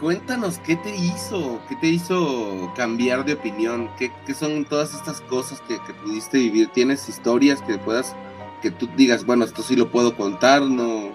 Cuéntanos, 0.00 0.60
¿qué 0.60 0.76
te 0.76 0.94
hizo? 0.94 1.60
¿Qué 1.68 1.74
te 1.74 1.88
hizo 1.88 2.72
cambiar 2.76 3.24
de 3.24 3.32
opinión? 3.32 3.90
¿Qué, 3.98 4.12
son 4.32 4.64
todas 4.64 4.94
estas 4.94 5.20
cosas 5.22 5.60
que, 5.62 5.76
pudiste 6.04 6.38
vivir? 6.38 6.68
¿Tienes 6.68 7.08
historias 7.08 7.60
que 7.62 7.78
puedas, 7.78 8.14
que 8.62 8.70
tú 8.70 8.88
digas, 8.96 9.26
bueno, 9.26 9.44
esto 9.44 9.64
sí 9.64 9.74
lo 9.74 9.90
puedo 9.90 10.16
contar, 10.16 10.62
no, 10.62 11.10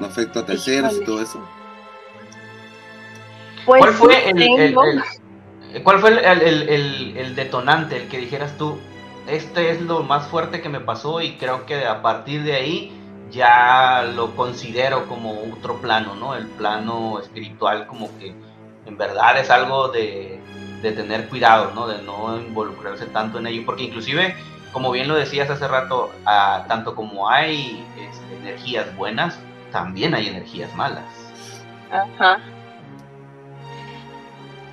no 0.00 0.06
afecta 0.06 0.40
a 0.40 0.46
terceros 0.46 0.96
y 1.00 1.04
todo 1.04 1.22
eso? 1.22 1.40
Pues 3.66 3.82
¿Cuál 3.82 3.94
fue 3.94 4.30
el, 4.30 4.74
¿cuál 5.84 6.00
fue 6.00 6.10
el, 6.10 7.36
detonante, 7.36 7.98
el 7.98 8.08
que 8.08 8.18
dijeras 8.18 8.58
tú, 8.58 8.80
este 9.30 9.70
es 9.70 9.80
lo 9.80 10.02
más 10.02 10.26
fuerte 10.28 10.60
que 10.60 10.68
me 10.68 10.80
pasó 10.80 11.20
y 11.20 11.36
creo 11.36 11.66
que 11.66 11.86
a 11.86 12.02
partir 12.02 12.42
de 12.42 12.54
ahí 12.54 12.92
ya 13.30 14.02
lo 14.02 14.34
considero 14.34 15.06
como 15.06 15.32
otro 15.52 15.80
plano, 15.80 16.14
¿no? 16.14 16.34
El 16.34 16.46
plano 16.46 17.20
espiritual 17.20 17.86
como 17.86 18.16
que 18.18 18.34
en 18.86 18.96
verdad 18.96 19.38
es 19.38 19.50
algo 19.50 19.88
de, 19.88 20.40
tener 20.82 21.28
cuidado, 21.28 21.72
¿no? 21.74 21.86
De 21.86 22.02
no 22.02 22.38
involucrarse 22.38 23.06
tanto 23.06 23.38
en 23.38 23.46
ello, 23.46 23.62
porque 23.66 23.84
inclusive, 23.84 24.34
como 24.72 24.90
bien 24.90 25.08
lo 25.08 25.14
decías 25.14 25.50
hace 25.50 25.68
rato, 25.68 26.10
tanto 26.68 26.94
como 26.94 27.28
hay 27.28 27.84
este, 27.98 28.36
energías 28.36 28.94
buenas, 28.96 29.38
también 29.70 30.14
hay 30.14 30.28
energías 30.28 30.74
malas. 30.74 31.04
Ajá. 31.90 32.40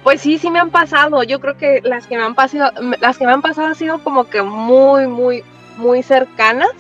Pues 0.07 0.21
sí, 0.21 0.37
sí 0.37 0.49
me 0.49 0.59
han 0.59 0.71
pasado. 0.71 1.21
Yo 1.23 1.41
creo 1.41 1.57
que 1.57 1.81
las 1.83 2.07
que 2.07 2.15
me 2.15 2.23
han 2.23 2.33
pasado, 2.33 2.71
las 3.01 3.17
que 3.17 3.25
me 3.25 3.33
han 3.33 3.41
pasado 3.41 3.67
han 3.67 3.75
sido 3.75 4.01
como 4.05 4.23
que 4.23 4.41
muy, 4.41 5.05
muy, 5.05 5.43
muy 5.75 6.01
cercanas. 6.01 6.71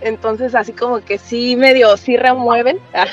Entonces, 0.00 0.54
así 0.54 0.72
como 0.72 1.04
que 1.04 1.18
sí 1.18 1.54
medio, 1.54 1.94
sí 1.98 2.16
remueven. 2.16 2.80
Ah, 2.94 3.08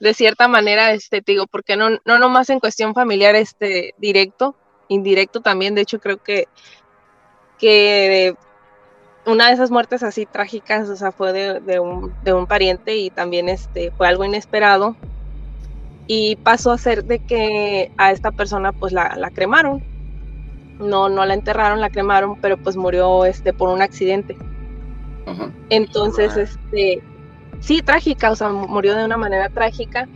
de 0.00 0.12
cierta 0.12 0.48
manera, 0.48 0.92
este, 0.92 1.22
digo, 1.24 1.46
porque 1.46 1.76
no, 1.76 1.90
no 2.04 2.18
nomás 2.18 2.50
en 2.50 2.58
cuestión 2.58 2.94
familiar, 2.94 3.36
este, 3.36 3.94
directo, 3.98 4.56
indirecto 4.88 5.40
también. 5.40 5.76
De 5.76 5.82
hecho, 5.82 6.00
creo 6.00 6.20
que, 6.20 6.48
que 7.60 8.34
una 9.24 9.46
de 9.46 9.52
esas 9.52 9.70
muertes 9.70 10.02
así 10.02 10.26
trágicas, 10.26 10.88
o 10.88 10.96
sea, 10.96 11.12
fue 11.12 11.32
de, 11.32 11.60
de, 11.60 11.78
un, 11.78 12.12
de 12.24 12.32
un 12.32 12.48
pariente 12.48 12.96
y 12.96 13.10
también 13.10 13.48
este, 13.48 13.92
fue 13.92 14.08
algo 14.08 14.24
inesperado 14.24 14.96
y 16.06 16.36
pasó 16.36 16.72
a 16.72 16.78
ser 16.78 17.04
de 17.04 17.18
que 17.18 17.90
a 17.96 18.12
esta 18.12 18.30
persona 18.30 18.72
pues 18.72 18.92
la, 18.92 19.16
la, 19.16 19.30
cremaron. 19.30 19.82
No, 20.78 21.08
no 21.08 21.24
la 21.24 21.34
enterraron, 21.34 21.80
la 21.80 21.90
cremaron, 21.90 22.36
pero 22.40 22.56
pues 22.56 22.76
murió 22.76 23.24
este 23.24 23.52
por 23.52 23.68
un 23.68 23.80
accidente. 23.80 24.36
Entonces, 25.70 26.36
este, 26.36 27.02
sí, 27.60 27.80
trágica, 27.80 28.30
o 28.30 28.36
sea, 28.36 28.50
murió 28.50 28.94
de 28.94 29.04
una 29.04 29.16
manera 29.16 29.48
trágica. 29.48 30.08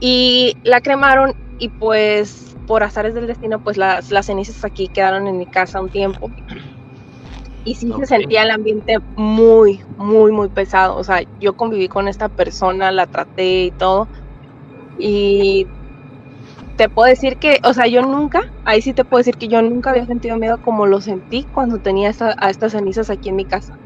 Y 0.00 0.56
la 0.64 0.80
cremaron 0.80 1.34
y 1.58 1.68
pues 1.68 2.56
por 2.66 2.82
azares 2.82 3.14
del 3.14 3.28
destino, 3.28 3.62
pues 3.62 3.76
las, 3.76 4.10
las 4.10 4.26
cenizas 4.26 4.64
aquí 4.64 4.88
quedaron 4.88 5.28
en 5.28 5.38
mi 5.38 5.46
casa 5.46 5.80
un 5.80 5.90
tiempo. 5.90 6.30
Y 7.64 7.76
sí 7.76 7.92
se 7.96 8.06
sentía 8.06 8.42
el 8.42 8.50
ambiente 8.50 8.98
muy, 9.14 9.80
muy, 9.96 10.32
muy 10.32 10.48
pesado. 10.48 10.96
O 10.96 11.04
sea, 11.04 11.22
yo 11.38 11.56
conviví 11.56 11.86
con 11.86 12.08
esta 12.08 12.28
persona, 12.28 12.90
la 12.90 13.06
traté 13.06 13.66
y 13.66 13.70
todo 13.70 14.08
y 15.04 15.66
te 16.76 16.88
puedo 16.88 17.08
decir 17.08 17.36
que, 17.36 17.58
o 17.64 17.74
sea, 17.74 17.86
yo 17.88 18.02
nunca, 18.02 18.40
ahí 18.64 18.80
sí 18.80 18.92
te 18.92 19.04
puedo 19.04 19.18
decir 19.18 19.36
que 19.36 19.48
yo 19.48 19.60
nunca 19.60 19.90
había 19.90 20.06
sentido 20.06 20.36
miedo 20.36 20.60
como 20.62 20.86
lo 20.86 21.00
sentí 21.00 21.44
cuando 21.52 21.78
tenía 21.78 22.12
a 22.38 22.50
estas 22.50 22.72
cenizas 22.72 23.10
aquí 23.10 23.28
en 23.28 23.36
mi 23.36 23.44
casa. 23.44 23.76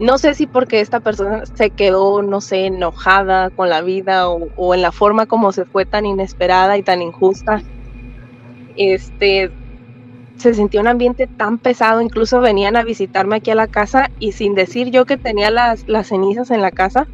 No 0.00 0.18
sé 0.18 0.34
si 0.34 0.46
porque 0.46 0.80
esta 0.80 1.00
persona 1.00 1.44
se 1.46 1.70
quedó, 1.70 2.22
no 2.22 2.40
sé, 2.40 2.66
enojada 2.66 3.50
con 3.50 3.70
la 3.70 3.80
vida 3.80 4.28
o, 4.28 4.74
en 4.74 4.82
la 4.82 4.92
forma 4.92 5.26
como 5.26 5.52
se 5.52 5.64
fue 5.64 5.86
tan 5.86 6.04
inesperada 6.04 6.76
y 6.76 6.82
tan 6.82 7.00
injusta. 7.02 7.62
Este, 8.76 9.50
se 10.36 10.54
sentía 10.54 10.80
un 10.80 10.88
ambiente 10.88 11.26
tan 11.26 11.58
pesado, 11.58 12.02
incluso 12.02 12.40
venían 12.40 12.76
a 12.76 12.84
visitarme 12.84 13.36
aquí 13.36 13.50
a 13.50 13.54
la 13.54 13.68
casa 13.68 14.10
y 14.18 14.32
sin 14.32 14.54
decir 14.54 14.90
yo 14.90 15.06
que 15.06 15.16
tenía 15.16 15.50
las, 15.50 15.84
las 15.86 16.08
cenizas 16.08 16.50
en 16.50 16.60
la 16.60 16.70
casa, 16.70 17.06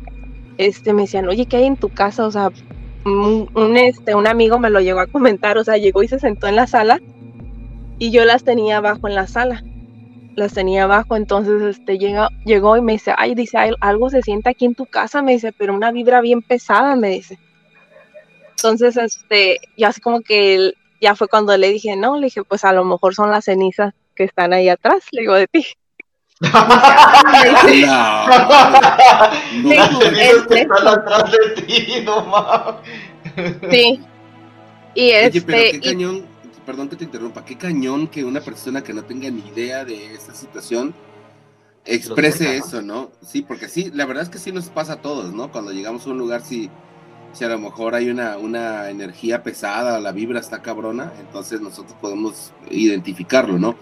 este, 0.56 0.92
me 0.92 1.02
decían, 1.02 1.28
oye, 1.28 1.46
¿qué 1.46 1.58
hay 1.58 1.66
en 1.66 1.76
tu 1.76 1.90
casa? 1.90 2.26
O 2.26 2.30
sea, 2.30 2.50
un, 3.04 3.76
este, 3.76 4.14
un 4.14 4.26
amigo 4.26 4.58
me 4.58 4.70
lo 4.70 4.80
llegó 4.80 5.00
a 5.00 5.06
comentar, 5.06 5.58
o 5.58 5.64
sea, 5.64 5.76
llegó 5.76 6.02
y 6.02 6.08
se 6.08 6.18
sentó 6.18 6.46
en 6.46 6.56
la 6.56 6.66
sala 6.66 7.00
y 7.98 8.11
yo 8.11 8.24
las 8.24 8.44
tenía 8.44 8.78
abajo 8.78 9.08
en 9.08 9.14
la 9.14 9.26
sala. 9.26 9.62
Las 10.37 10.54
tenía 10.54 10.84
abajo, 10.84 11.16
entonces 11.16 11.62
este 11.62 11.98
llega, 11.98 12.28
llegó 12.44 12.76
y 12.76 12.80
me 12.80 12.92
dice, 12.92 13.12
ay, 13.16 13.34
dice, 13.34 13.58
algo 13.80 14.08
se 14.08 14.22
siente 14.22 14.50
aquí 14.50 14.66
en 14.66 14.76
tu 14.76 14.87
casa, 14.87 15.20
me 15.20 15.32
dice, 15.32 15.52
pero 15.52 15.74
una 15.74 15.90
vibra 15.90 16.20
bien 16.20 16.42
pesada, 16.42 16.94
me 16.94 17.11
dice. 17.11 17.40
Entonces, 18.50 18.96
este, 18.96 19.58
ya 19.76 19.88
así 19.88 20.00
como 20.00 20.20
que 20.20 20.74
ya 21.00 21.16
fue 21.16 21.28
cuando 21.28 21.56
le 21.56 21.70
dije, 21.70 21.96
no, 21.96 22.16
le 22.16 22.26
dije, 22.26 22.44
pues 22.44 22.64
a 22.64 22.72
lo 22.72 22.84
mejor 22.84 23.14
son 23.14 23.30
las 23.30 23.46
cenizas 23.46 23.94
que 24.14 24.24
están 24.24 24.52
ahí 24.52 24.68
atrás, 24.68 25.04
le 25.11 25.22
digo 25.22 25.34
de 25.34 25.48
ti. 25.48 25.64
Sí. 33.70 34.01
Y 34.94 35.11
este. 35.11 35.72
qué 35.72 35.81
cañón, 35.81 36.24
perdón 36.64 36.88
que 36.88 36.96
te 36.96 37.05
interrumpa, 37.05 37.44
qué 37.44 37.57
cañón 37.57 38.09
que 38.09 38.24
una 38.24 38.40
persona 38.40 38.83
que 38.83 38.92
no 38.92 39.05
tenga 39.05 39.31
ni 39.31 39.40
idea 39.48 39.85
de 39.85 40.14
esta 40.14 40.35
situación 40.35 40.94
exprese 41.85 42.57
eso, 42.57 42.83
¿no? 42.83 43.11
Sí, 43.27 43.42
porque 43.42 43.68
sí, 43.68 43.90
la 43.94 44.07
verdad 44.07 44.24
es 44.24 44.29
que 44.29 44.38
sí 44.38 44.53
nos 44.53 44.68
pasa 44.68 44.94
a 44.94 45.03
todos, 45.03 45.33
¿no? 45.33 45.51
Cuando 45.51 45.72
llegamos 45.72 46.07
a 46.07 46.11
un 46.11 46.18
lugar, 46.18 46.42
si, 46.42 46.70
si 47.33 47.44
a 47.44 47.48
lo 47.48 47.59
mejor 47.59 47.94
hay 47.94 48.11
una, 48.11 48.37
una 48.38 48.90
energía 48.90 49.42
pesada, 49.42 49.98
la 49.98 50.12
vibra 50.12 50.40
está 50.40 50.62
cabrona, 50.62 51.12
entonces 51.20 51.61
nosotros 51.61 51.96
podemos 52.01 52.53
identificarlo, 52.70 53.59
¿no? 53.59 53.77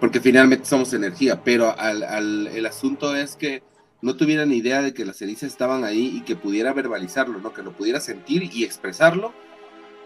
Porque 0.00 0.20
finalmente 0.20 0.64
somos 0.64 0.92
energía, 0.94 1.42
pero 1.44 1.78
al, 1.78 2.02
al, 2.02 2.46
el 2.48 2.66
asunto 2.66 3.14
es 3.14 3.36
que 3.36 3.62
no 4.02 4.16
tuviera 4.16 4.46
ni 4.46 4.56
idea 4.56 4.80
de 4.80 4.94
que 4.94 5.04
las 5.04 5.18
cenizas 5.18 5.50
estaban 5.50 5.84
ahí 5.84 6.16
y 6.16 6.22
que 6.22 6.36
pudiera 6.36 6.72
verbalizarlo, 6.72 7.38
¿no? 7.38 7.52
Que 7.52 7.62
lo 7.62 7.72
pudiera 7.72 8.00
sentir 8.00 8.50
y 8.52 8.64
expresarlo 8.64 9.32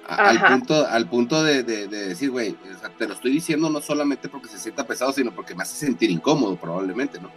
al 0.07 0.41
punto, 0.41 0.87
al 0.87 1.09
punto 1.09 1.43
de, 1.43 1.63
decir, 1.63 2.31
güey, 2.31 2.57
te 2.99 3.07
lo 3.07 3.15
estoy 3.15 3.33
diciendo 3.33 3.71
no 3.71 3.81
solamente 3.81 4.29
porque 4.29 4.49
se 4.49 4.59
sienta 4.59 4.87
pesado, 4.87 5.13
sino 5.13 5.35
porque 5.35 5.55
me 5.55 5.63
hace 5.63 5.77
sentir 5.77 6.11
incómodo, 6.11 6.57
probablemente, 6.57 7.19
¿no? 7.21 7.31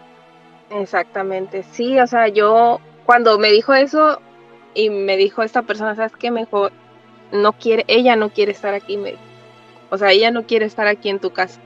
Exactamente, 0.69 1.63
sí, 1.63 1.97
o 1.99 2.07
sea, 2.07 2.27
yo 2.27 2.81
cuando 3.05 3.39
me 3.39 3.51
dijo 3.51 3.73
eso 3.73 4.19
y 4.73 4.89
me 4.89 5.15
dijo 5.15 5.43
esta 5.43 5.61
persona, 5.61 5.95
¿sabes 5.95 6.11
qué? 6.17 6.29
Mejor 6.29 6.73
no 7.31 7.53
quiere, 7.53 7.85
ella 7.87 8.15
no 8.15 8.29
quiere 8.31 8.51
estar 8.51 8.73
aquí, 8.73 8.97
me 8.97 9.15
O 9.89 9.97
sea, 9.97 10.11
ella 10.11 10.31
no 10.31 10.45
quiere 10.45 10.65
estar 10.65 10.87
aquí 10.87 11.09
en 11.09 11.19
tu 11.19 11.31
casa. 11.31 11.61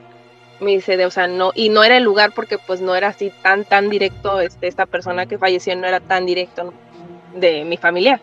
Me 0.62 0.70
dice, 0.70 0.96
de, 0.96 1.06
o 1.06 1.10
sea, 1.10 1.26
no, 1.26 1.50
y 1.54 1.68
no 1.70 1.82
era 1.82 1.96
el 1.96 2.04
lugar 2.04 2.32
porque 2.34 2.56
pues 2.56 2.80
no 2.80 2.94
era 2.94 3.08
así 3.08 3.32
tan, 3.42 3.64
tan 3.64 3.90
directo, 3.90 4.40
este, 4.40 4.68
esta 4.68 4.86
persona 4.86 5.26
que 5.26 5.36
falleció 5.36 5.74
no 5.74 5.88
era 5.88 5.98
tan 5.98 6.24
directo 6.24 6.72
de 7.34 7.64
mi 7.64 7.76
familia. 7.76 8.20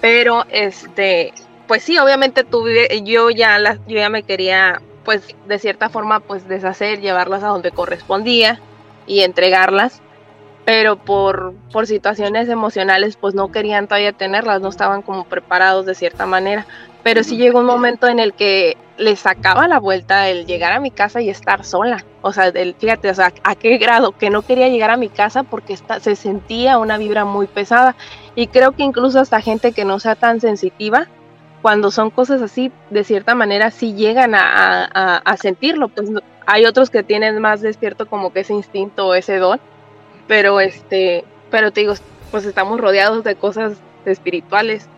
Pero, 0.00 0.44
este, 0.50 1.32
pues 1.66 1.82
sí, 1.82 1.98
obviamente 1.98 2.44
tú, 2.44 2.64
yo 3.02 3.30
ya 3.30 3.58
las, 3.58 3.78
yo 3.88 3.96
ya 3.96 4.08
me 4.08 4.22
quería, 4.22 4.80
pues 5.04 5.34
de 5.46 5.58
cierta 5.58 5.88
forma, 5.88 6.20
pues 6.20 6.46
deshacer, 6.46 7.00
llevarlas 7.00 7.42
a 7.42 7.48
donde 7.48 7.72
correspondía 7.72 8.60
y 9.08 9.20
entregarlas, 9.20 10.00
pero 10.64 10.96
por, 10.96 11.54
por 11.72 11.86
situaciones 11.86 12.48
emocionales, 12.48 13.16
pues 13.16 13.34
no 13.34 13.50
querían 13.50 13.88
todavía 13.88 14.12
tenerlas, 14.12 14.60
no 14.60 14.68
estaban 14.68 15.02
como 15.02 15.24
preparados 15.24 15.86
de 15.86 15.94
cierta 15.94 16.26
manera. 16.26 16.66
Pero 17.02 17.24
sí 17.24 17.36
llegó 17.36 17.60
un 17.60 17.66
momento 17.66 18.06
en 18.06 18.20
el 18.20 18.32
que 18.32 18.76
les 18.96 19.18
sacaba 19.20 19.66
la 19.66 19.80
vuelta 19.80 20.28
el 20.28 20.46
llegar 20.46 20.72
a 20.72 20.78
mi 20.78 20.92
casa 20.92 21.20
y 21.20 21.30
estar 21.30 21.64
sola. 21.64 22.04
O 22.20 22.32
sea, 22.32 22.46
el, 22.46 22.74
fíjate, 22.74 23.10
o 23.10 23.14
sea, 23.14 23.32
a 23.42 23.54
qué 23.56 23.76
grado 23.78 24.12
que 24.12 24.30
no 24.30 24.42
quería 24.42 24.68
llegar 24.68 24.90
a 24.90 24.96
mi 24.96 25.08
casa 25.08 25.42
porque 25.42 25.76
se 25.76 26.14
sentía 26.14 26.78
una 26.78 26.98
vibra 26.98 27.24
muy 27.24 27.48
pesada. 27.48 27.96
Y 28.36 28.46
creo 28.46 28.72
que 28.72 28.84
incluso 28.84 29.18
hasta 29.18 29.40
gente 29.40 29.72
que 29.72 29.84
no 29.84 29.98
sea 29.98 30.14
tan 30.14 30.40
sensitiva, 30.40 31.08
cuando 31.62 31.90
son 31.90 32.10
cosas 32.10 32.42
así, 32.42 32.72
de 32.90 33.04
cierta 33.04 33.34
manera 33.34 33.70
sí 33.70 33.94
llegan 33.94 34.34
a, 34.34 35.36
sentirlo. 35.40 35.88
Pues 35.88 36.10
hay 36.46 36.66
otros 36.66 36.90
que 36.90 37.02
tienen 37.02 37.40
más 37.40 37.60
despierto 37.60 38.06
como 38.06 38.32
que 38.32 38.40
ese 38.40 38.52
instinto 38.52 39.08
o 39.08 39.14
ese 39.14 39.38
don, 39.38 39.60
pero 40.32 40.60
este, 40.60 41.26
pero 41.50 41.72
te 41.72 41.80
digo, 41.80 41.92
pues 42.30 42.46
estamos 42.46 42.80
rodeados 42.80 43.22
de 43.22 43.36
cosas 43.36 43.76
espirituales. 44.06 44.88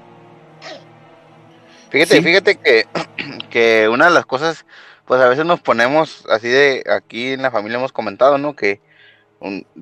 Fíjate, 1.90 2.22
fíjate 2.22 2.54
que, 2.54 2.86
que 3.50 3.88
una 3.88 4.04
de 4.04 4.12
las 4.12 4.26
cosas, 4.26 4.64
pues 5.06 5.20
a 5.20 5.28
veces 5.28 5.44
nos 5.44 5.58
ponemos 5.58 6.24
así 6.30 6.46
de, 6.46 6.84
aquí 6.88 7.32
en 7.32 7.42
la 7.42 7.50
familia 7.50 7.78
hemos 7.78 7.90
comentado, 7.90 8.38
¿no? 8.38 8.54
Que 8.54 8.80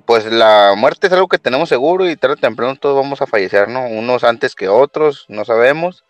pues 0.06 0.24
la 0.24 0.72
muerte 0.74 1.08
es 1.08 1.12
algo 1.12 1.28
que 1.28 1.36
tenemos 1.36 1.68
seguro 1.68 2.08
y 2.08 2.16
tarde 2.16 2.36
o 2.36 2.38
temprano 2.38 2.74
todos 2.76 2.96
vamos 2.96 3.20
a 3.20 3.26
fallecer, 3.26 3.68
¿no? 3.68 3.84
Unos 3.84 4.24
antes 4.24 4.54
que 4.54 4.68
otros, 4.68 5.26
no 5.28 5.44
sabemos 5.44 6.02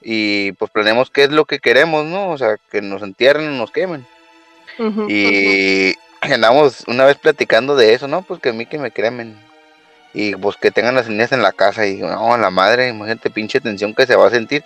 y 0.00 0.52
pues 0.52 0.70
planeamos 0.70 1.10
qué 1.10 1.24
es 1.24 1.32
lo 1.32 1.46
que 1.46 1.58
queremos, 1.58 2.06
¿no? 2.06 2.30
O 2.30 2.38
sea, 2.38 2.58
que 2.70 2.80
nos 2.80 3.02
entierren 3.02 3.48
o 3.48 3.56
nos 3.56 3.72
quemen. 3.72 4.06
y 5.08 5.96
andamos 6.20 6.84
una 6.86 7.04
vez 7.04 7.16
platicando 7.16 7.76
de 7.76 7.94
eso, 7.94 8.08
¿no? 8.08 8.22
Pues 8.22 8.40
que 8.40 8.50
a 8.50 8.52
mí 8.52 8.66
que 8.66 8.78
me 8.78 8.90
cremen. 8.90 9.38
Y 10.14 10.34
pues 10.36 10.56
que 10.56 10.70
tengan 10.70 10.94
las 10.94 11.08
niñas 11.08 11.32
en 11.32 11.42
la 11.42 11.52
casa 11.52 11.86
y 11.86 11.96
no, 11.96 12.36
la 12.36 12.50
madre, 12.50 12.88
imagínate 12.88 13.30
pinche 13.30 13.60
tensión 13.60 13.94
que 13.94 14.06
se 14.06 14.16
va 14.16 14.26
a 14.26 14.30
sentir. 14.30 14.64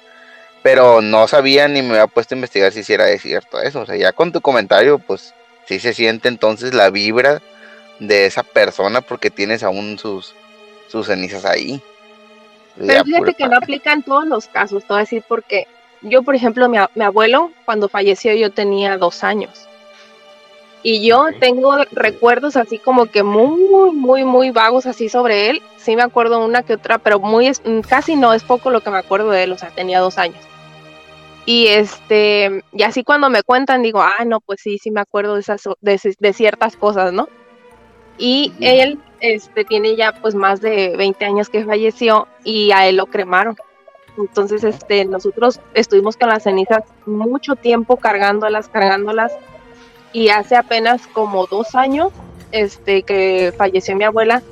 Pero 0.62 1.03
no 1.03 1.27
sabía 1.27 1.67
ni 1.67 1.83
me 1.83 1.91
había 1.91 2.07
puesto 2.07 2.35
a 2.35 2.38
investigar 2.38 2.73
si 2.73 2.93
era 2.93 3.07
cierto 3.19 3.61
eso. 3.61 3.81
O 3.81 3.87
sea, 3.87 3.97
ya 3.97 4.12
con 4.12 4.31
tu 4.31 4.41
comentario, 4.41 4.99
pues 4.99 5.35
sí 5.67 5.81
se 5.81 5.93
siente 5.93 6.29
entonces 6.29 6.73
la 6.75 6.91
vibra 6.91 7.43
de 7.99 8.27
esa 8.27 8.43
persona 8.43 9.01
porque 9.01 9.31
tienes 9.31 9.62
aún 9.62 9.99
sus, 9.99 10.35
sus 10.88 11.07
cenizas 11.07 11.45
ahí. 11.45 11.83
Pero 12.77 13.05
fíjate 13.05 13.35
que 13.35 13.49
no 13.49 13.57
aplica 13.57 13.93
en 13.93 14.03
todos 14.03 14.27
los 14.27 14.47
casos, 14.47 14.83
te 14.83 14.88
voy 14.88 14.99
a 14.99 15.01
decir 15.01 15.23
porque 15.27 15.67
yo, 16.03 16.23
por 16.23 16.35
ejemplo, 16.35 16.69
mi, 16.69 16.79
abuelo, 17.03 17.53
cuando 17.65 17.88
falleció 17.88 18.35
yo 18.35 18.51
tenía 18.51 18.97
dos 18.99 19.23
años. 19.25 19.69
Y 20.83 21.07
yo 21.07 21.27
tengo 21.38 21.77
recuerdos 21.92 22.57
así 22.57 22.79
como 22.79 23.07
que 23.07 23.23
muy, 23.23 23.92
muy, 23.92 24.25
muy 24.25 24.51
vagos 24.51 24.87
así 24.87 25.09
sobre 25.09 25.51
él. 25.51 25.62
Sí 25.77 25.95
me 25.95 26.03
acuerdo 26.03 26.45
una 26.45 26.62
que 26.62 26.75
otra, 26.75 26.99
pero 26.99 27.21
muy, 27.21 27.51
casi 27.88 28.16
no, 28.16 28.33
es 28.33 28.42
poco 28.42 28.71
lo 28.71 28.81
que 28.81 28.90
me 28.90 28.99
acuerdo 28.99 29.31
de 29.31 29.45
él, 29.45 29.53
o 29.53 29.59
sea, 29.59 29.71
tenía 29.71 30.01
dos 30.01 30.18
años. 30.18 30.42
Y 31.45 31.68
este, 31.68 32.64
y 32.73 32.83
así 32.83 33.03
cuando 33.05 33.31
me 33.31 33.42
cuentan 33.42 33.83
digo, 33.83 34.01
ah, 34.01 34.25
no, 34.25 34.40
pues 34.40 34.61
sí, 34.61 34.79
sí 34.79 34.90
me 34.90 35.01
acuerdo 35.01 35.35
de 35.35 35.40
esas, 35.40 35.62
de 35.81 36.33
ciertas 36.33 36.77
cosas, 36.77 37.12
¿no? 37.12 37.29
Y 38.18 38.53
él 38.61 38.99
este, 39.21 39.64
tiene 39.64 39.97
ya 39.97 40.12
pues 40.12 40.35
más 40.35 40.61
de 40.61 40.97
20 40.97 41.25
años 41.25 41.49
que 41.49 41.64
falleció 41.64 42.29
y 42.45 42.73
a 42.73 42.87
él 42.87 42.97
lo 42.97 43.07
cremaron. 43.07 43.57
Entonces, 44.18 44.62
este, 44.62 45.05
nosotros 45.05 45.61
estuvimos 45.75 46.16
con 46.16 46.29
las 46.29 46.42
cenizas 46.42 46.83
mucho 47.07 47.57
tiempo 47.57 47.97
cargándolas, 47.97 48.68
cargándolas. 48.68 49.33
Y 50.12 50.29
hace 50.29 50.57
apenas 50.57 51.07
como 51.09 51.46
dos 51.46 51.75
años, 51.75 52.12
este, 52.51 53.03
que 53.03 53.53
falleció 53.57 53.96
mi 53.96 54.05
abuela, 54.05 54.42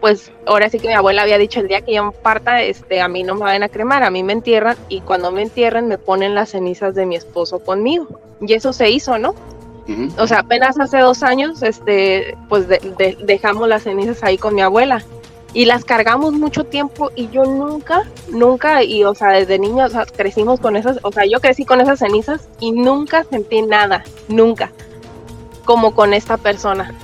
pues 0.00 0.30
ahora 0.46 0.68
sí 0.68 0.78
que 0.78 0.88
mi 0.88 0.94
abuela 0.94 1.22
había 1.22 1.38
dicho 1.38 1.60
el 1.60 1.68
día 1.68 1.80
que 1.80 1.94
yo 1.94 2.12
parta, 2.12 2.62
este, 2.62 3.00
a 3.00 3.08
mí 3.08 3.22
no 3.22 3.34
me 3.34 3.42
van 3.42 3.62
a 3.62 3.68
cremar, 3.68 4.02
a 4.02 4.10
mí 4.10 4.22
me 4.22 4.32
entierran 4.32 4.76
y 4.88 5.00
cuando 5.00 5.32
me 5.32 5.42
entierren 5.42 5.88
me 5.88 5.98
ponen 5.98 6.34
las 6.34 6.50
cenizas 6.50 6.94
de 6.94 7.06
mi 7.06 7.16
esposo 7.16 7.58
conmigo. 7.58 8.20
Y 8.40 8.52
eso 8.52 8.72
se 8.72 8.90
hizo, 8.90 9.18
¿no? 9.18 9.34
O 10.18 10.26
sea, 10.26 10.40
apenas 10.40 10.78
hace 10.78 10.98
dos 10.98 11.22
años, 11.22 11.62
este, 11.62 12.36
pues 12.50 12.66
dejamos 12.68 13.68
las 13.68 13.84
cenizas 13.84 14.22
ahí 14.22 14.36
con 14.36 14.54
mi 14.54 14.60
abuela 14.60 15.02
y 15.54 15.64
las 15.64 15.84
cargamos 15.84 16.34
mucho 16.34 16.64
tiempo 16.64 17.10
y 17.14 17.28
yo 17.30 17.44
nunca, 17.44 18.02
nunca, 18.28 18.82
y 18.84 19.04
o 19.04 19.14
sea, 19.14 19.30
desde 19.30 19.58
niña 19.58 19.86
o 19.86 19.88
sea, 19.88 20.04
crecimos 20.04 20.60
con 20.60 20.76
esas, 20.76 20.98
o 21.02 21.10
sea, 21.10 21.24
yo 21.24 21.40
crecí 21.40 21.64
con 21.64 21.80
esas 21.80 22.00
cenizas 22.00 22.48
y 22.60 22.72
nunca 22.72 23.24
sentí 23.24 23.62
nada, 23.62 24.04
nunca, 24.28 24.72
como 25.68 25.94
con 25.94 26.14
esta 26.14 26.38
persona. 26.38 26.94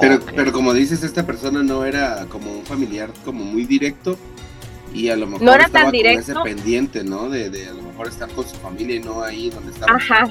pero, 0.00 0.20
pero 0.36 0.52
como 0.52 0.72
dices, 0.72 1.02
esta 1.02 1.26
persona 1.26 1.64
no 1.64 1.84
era 1.84 2.26
como 2.28 2.52
un 2.52 2.64
familiar 2.64 3.10
como 3.24 3.42
muy 3.42 3.64
directo 3.64 4.16
y 4.94 5.08
a 5.08 5.16
lo 5.16 5.26
mejor 5.26 5.42
no 5.42 5.52
era 5.52 5.68
tan 5.68 5.90
directo. 5.90 6.30
ese 6.30 6.40
pendiente, 6.44 7.02
¿no? 7.02 7.28
De, 7.28 7.50
de, 7.50 7.70
a 7.70 7.72
lo 7.72 7.82
mejor 7.82 8.06
estar 8.06 8.28
con 8.28 8.46
su 8.46 8.54
familia 8.58 8.94
y 8.94 9.00
no 9.00 9.24
ahí 9.24 9.50
donde 9.50 9.72
estaba. 9.72 9.96
Ajá. 9.96 10.28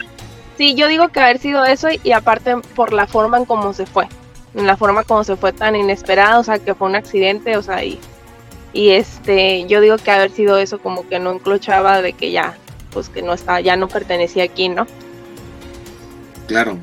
Sí, 0.58 0.76
yo 0.76 0.88
digo 0.88 1.10
que 1.10 1.20
haber 1.20 1.40
sido 1.40 1.66
eso 1.66 1.90
y, 2.02 2.14
aparte 2.14 2.56
por 2.74 2.94
la 2.94 3.06
forma 3.06 3.38
en 3.38 3.44
cómo 3.44 3.74
se 3.74 3.86
fue, 3.86 4.08
en 4.56 4.66
la 4.66 4.78
forma 4.78 5.04
como 5.04 5.26
se 5.26 5.36
fue 5.36 5.52
tan 5.52 5.76
inesperado, 5.76 6.40
o 6.40 6.44
sea, 6.46 6.60
que 6.60 6.74
fue 6.74 6.88
un 6.88 6.96
accidente, 6.96 7.58
o 7.58 7.64
sea, 7.64 7.84
y, 7.84 8.00
y 8.72 8.92
este, 8.92 9.68
yo 9.68 9.82
digo 9.82 9.98
que 9.98 10.10
haber 10.10 10.32
sido 10.32 10.58
eso 10.58 10.80
como 10.80 11.06
que 11.06 11.20
no 11.20 11.34
enclochaba 11.34 12.02
de 12.02 12.14
que 12.14 12.32
ya, 12.32 12.56
pues 12.92 13.10
que 13.10 13.22
no 13.24 13.34
estaba, 13.34 13.60
ya 13.60 13.76
no 13.76 13.90
pertenecía 13.90 14.46
aquí, 14.46 14.70
¿no? 14.70 14.88
Claro. 16.48 16.78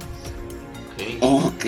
Ok, 1.21 1.65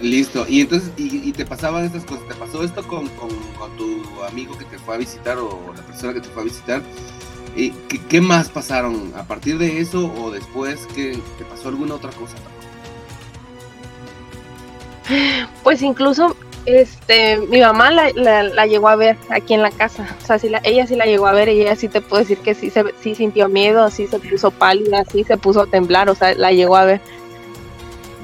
listo. 0.00 0.46
Y 0.48 0.62
entonces, 0.62 0.90
y, 0.96 1.32
te 1.32 1.46
pasaban 1.46 1.84
estas 1.84 2.04
cosas, 2.04 2.26
¿te 2.28 2.34
pasó 2.34 2.62
esto 2.62 2.86
con, 2.86 3.08
con, 3.10 3.30
con 3.58 3.76
tu 3.76 4.02
amigo 4.28 4.56
que 4.58 4.64
te 4.64 4.78
fue 4.78 4.94
a 4.94 4.98
visitar 4.98 5.38
o 5.38 5.72
la 5.74 5.82
persona 5.82 6.12
que 6.12 6.20
te 6.20 6.28
fue 6.28 6.42
a 6.42 6.44
visitar? 6.44 6.82
¿qué, 7.54 8.00
¿qué, 8.08 8.20
más 8.20 8.48
pasaron? 8.48 9.12
¿A 9.16 9.24
partir 9.24 9.58
de 9.58 9.80
eso 9.80 10.12
o 10.20 10.30
después 10.30 10.86
que 10.94 11.18
te 11.38 11.44
pasó 11.44 11.68
alguna 11.68 11.94
otra 11.94 12.10
cosa? 12.10 12.36
Pues 15.62 15.82
incluso 15.82 16.36
este 16.66 17.38
mi 17.38 17.60
mamá 17.60 17.90
la, 17.90 18.10
la, 18.12 18.66
llegó 18.66 18.88
a 18.88 18.96
ver 18.96 19.16
aquí 19.30 19.54
en 19.54 19.62
la 19.62 19.70
casa. 19.70 20.16
O 20.22 20.26
sea, 20.26 20.38
sí 20.38 20.50
ella 20.62 20.86
sí 20.86 20.94
la 20.94 21.06
llegó 21.06 21.26
a 21.26 21.32
ver 21.32 21.48
y 21.48 21.60
ella 21.60 21.74
sí 21.74 21.88
te 21.88 22.00
puede 22.00 22.22
decir 22.22 22.38
que 22.38 22.54
sí, 22.54 22.70
se, 22.70 22.84
sí 23.00 23.14
sintió 23.14 23.48
miedo, 23.48 23.90
sí 23.90 24.06
se 24.06 24.18
puso 24.18 24.50
pálida, 24.50 25.04
sí 25.10 25.24
se 25.24 25.36
puso 25.36 25.62
a 25.62 25.66
temblar, 25.66 26.08
o 26.08 26.14
sea, 26.14 26.34
la 26.34 26.52
llegó 26.52 26.76
a 26.76 26.84
ver. 26.84 27.00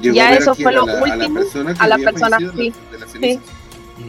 Ya 0.01 0.35
eso 0.35 0.55
fue 0.55 0.73
lo 0.73 0.85
último. 0.85 1.41
A 1.79 1.87
la 1.87 1.99
persona, 1.99 2.39
sí. 2.39 2.73
sí. 3.21 3.41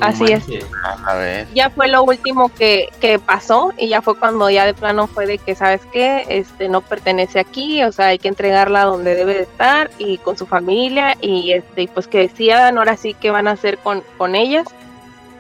Así 0.02 0.26
es. 0.26 0.44
A 0.84 1.16
ver. 1.16 1.48
Ya 1.54 1.70
fue 1.70 1.88
lo 1.88 2.04
último 2.04 2.50
que, 2.50 2.90
que, 3.00 3.20
pasó 3.20 3.74
y 3.78 3.88
ya 3.88 4.02
fue 4.02 4.18
cuando 4.20 4.50
ya 4.50 4.66
de 4.66 4.74
plano 4.74 5.08
fue 5.08 5.26
de 5.26 5.38
que, 5.38 5.56
¿sabes 5.56 5.82
qué? 5.92 6.26
Este 6.28 6.68
no 6.68 6.82
pertenece 6.82 7.40
aquí, 7.40 7.84
o 7.84 7.92
sea, 7.92 8.08
hay 8.08 8.20
que 8.20 8.28
entregarla 8.28 8.84
donde 8.84 9.16
debe 9.16 9.34
de 9.34 9.44
estar 9.44 9.90
y 9.98 10.18
con 10.18 10.38
su 10.38 10.46
familia 10.46 11.18
y 11.22 11.54
este 11.54 11.88
pues 11.88 12.08
que 12.08 12.20
decían 12.20 12.78
ahora 12.78 12.98
sí 12.98 13.14
que 13.14 13.32
van 13.32 13.48
a 13.48 13.52
hacer 13.52 13.78
con, 13.78 14.04
con 14.18 14.36
ellas. 14.36 14.68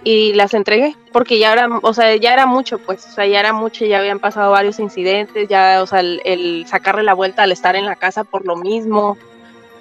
y 0.03 0.33
las 0.33 0.53
entregué 0.53 0.95
porque 1.11 1.39
ya 1.39 1.51
era, 1.51 1.67
o 1.81 1.93
sea, 1.93 2.15
ya 2.15 2.31
era 2.31 2.45
mucho, 2.45 2.77
pues, 2.77 3.05
o 3.07 3.09
sea, 3.09 3.25
ya 3.25 3.39
era 3.39 3.51
mucho, 3.51 3.85
ya 3.85 3.97
habían 3.97 4.19
pasado 4.19 4.51
varios 4.51 4.79
incidentes, 4.79 5.49
ya, 5.49 5.79
o 5.81 5.87
sea, 5.87 5.99
el, 6.01 6.63
sacarle 6.67 7.01
la 7.01 7.15
vuelta 7.15 7.41
al 7.41 7.51
estar 7.51 7.75
en 7.75 7.85
la 7.85 7.95
casa 7.95 8.23
por 8.23 8.45
lo 8.45 8.55
mismo, 8.55 9.17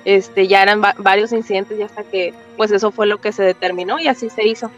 este, 0.07 0.47
ya 0.47 0.63
eran 0.63 0.81
varios 0.99 1.33
incidentes 1.33 1.77
y 1.81 1.83
hasta 1.83 2.05
que, 2.05 2.33
pues, 2.57 2.71
eso 2.71 2.93
fue 2.93 3.09
lo 3.09 3.21
que 3.21 3.33
se 3.33 3.43
determinó 3.43 3.99
y 3.99 4.07
así 4.07 4.31
se 4.31 4.47
hizo. 4.47 4.71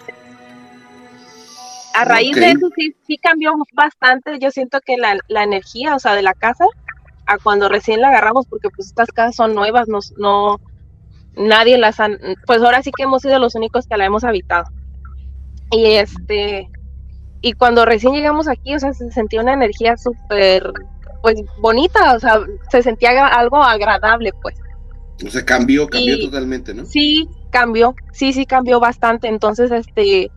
A 1.93 2.07
raíz 2.07 2.35
de 2.35 2.53
eso 2.53 2.71
sí, 2.75 2.97
sí 3.07 3.19
cambió 3.19 3.53
bastante, 3.75 4.39
yo 4.39 4.51
siento 4.51 4.81
que 4.81 4.97
la, 4.97 5.19
la 5.29 5.43
energía, 5.43 5.95
o 5.95 5.99
sea, 5.99 6.15
de 6.15 6.23
la 6.23 6.33
casa, 6.33 6.65
a 7.27 7.37
cuando 7.37 7.69
recién 7.69 8.01
la 8.01 8.09
agarramos, 8.09 8.47
porque 8.47 8.71
pues 8.71 8.89
estas 8.89 9.09
casas 9.09 9.37
son 9.37 9.55
nuevas, 9.55 9.87
no, 9.87 9.99
no 10.17 10.61
nadie 11.37 11.77
las 11.77 12.01
han, 12.01 12.19
pues 12.47 12.63
ahora 12.63 12.83
sí 12.83 12.91
que 12.97 13.03
hemos 13.03 13.21
sido 13.21 13.39
los 13.39 13.55
únicos 13.55 13.87
que 13.87 13.99
la 13.99 14.07
hemos 14.07 14.25
habitado. 14.25 14.65
Y 15.73 15.97
este, 15.97 16.71
y 17.43 17.53
cuando 17.53 17.85
recién 17.85 18.15
llegamos 18.15 18.49
aquí, 18.49 18.75
o 18.75 18.79
sea, 18.79 18.95
se 18.95 19.11
sentía 19.13 19.43
una 19.43 19.53
energía 19.53 19.99
súper, 19.99 20.73
pues 21.21 21.37
bonita, 21.59 22.15
o 22.15 22.19
sea, 22.19 22.41
se 22.71 22.83
sentía 22.83 23.27
algo 23.27 23.63
agradable, 23.63 24.33
pues. 24.41 24.57
O 25.27 25.31
sea, 25.31 25.45
cambió, 25.45 25.89
cambió 25.89 26.19
totalmente, 26.21 26.75
¿no? 26.75 26.85
Sí, 26.87 27.29
cambió, 27.51 27.95
sí, 28.13 28.33
sí 28.33 28.47
cambió 28.47 28.79
bastante. 28.79 29.29
Entonces, 29.29 29.71
este, 29.71 30.31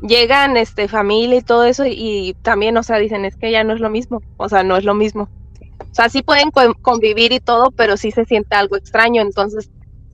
llegan, 0.00 0.56
este, 0.56 0.88
familia 0.88 1.38
y 1.38 1.42
todo 1.42 1.64
eso, 1.64 1.84
y, 1.86 2.34
también, 2.42 2.76
o 2.76 2.82
sea, 2.82 2.98
dicen, 2.98 3.24
es 3.24 3.36
que 3.36 3.50
ya 3.50 3.64
no 3.64 3.74
es 3.74 3.80
lo 3.80 3.90
mismo, 3.90 4.22
o 4.36 4.48
sea, 4.48 4.62
no 4.62 4.76
es 4.76 4.84
lo 4.84 4.94
mismo. 4.94 5.28
O 5.80 5.94
sea, 5.94 6.08
sí 6.08 6.22
pueden 6.22 6.50
convivir 6.82 7.32
y 7.32 7.40
todo, 7.40 7.70
pero 7.70 7.96
sí 7.96 8.10
se 8.10 8.24
siente 8.24 8.56
algo 8.56 8.76
extraño. 8.76 9.22
Entonces, 9.22 9.70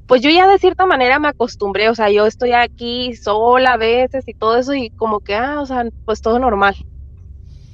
pues 0.06 0.20
yo 0.22 0.28
ya 0.28 0.46
de 0.46 0.58
cierta 0.58 0.84
manera 0.86 1.18
me 1.18 1.28
acostumbré, 1.28 1.88
o 1.88 1.94
sea, 1.94 2.10
yo 2.10 2.26
estoy 2.26 2.52
aquí 2.52 3.14
sola 3.14 3.74
a 3.74 3.76
veces 3.76 4.24
y 4.26 4.34
todo 4.34 4.58
eso 4.58 4.74
y 4.74 4.90
como 4.90 5.20
que, 5.20 5.34
ah, 5.34 5.60
o 5.60 5.66
sea, 5.66 5.86
pues 6.04 6.20
todo 6.20 6.38
normal. 6.38 6.74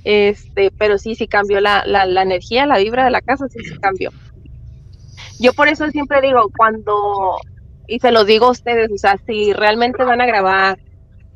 Este, 0.05 0.71
pero 0.71 0.99
sí, 0.99 1.17
sí 1.17 1.27
cambió 1.27 1.61
la, 1.61 1.85
la, 1.85 2.07
la 2.07 2.23
energía, 2.23 2.67
la 2.67 2.79
vibra 2.79 3.05
de 3.05 3.11
la 3.11 3.23
casa, 3.23 3.49
sí, 3.49 3.59
sí 3.65 3.77
cambió. 3.79 4.13
Yo 5.39 5.53
por 5.53 5.69
eso 5.69 5.89
siempre 5.91 6.21
digo, 6.21 6.51
cuando, 6.57 7.37
y 7.87 8.01
se 8.01 8.11
los 8.11 8.27
digo 8.27 8.47
a 8.47 8.53
ustedes, 8.53 8.91
o 8.91 8.99
sea, 8.99 9.19
si 9.27 9.53
realmente 9.53 10.05
van 10.05 10.21
a 10.21 10.27
grabar 10.27 10.79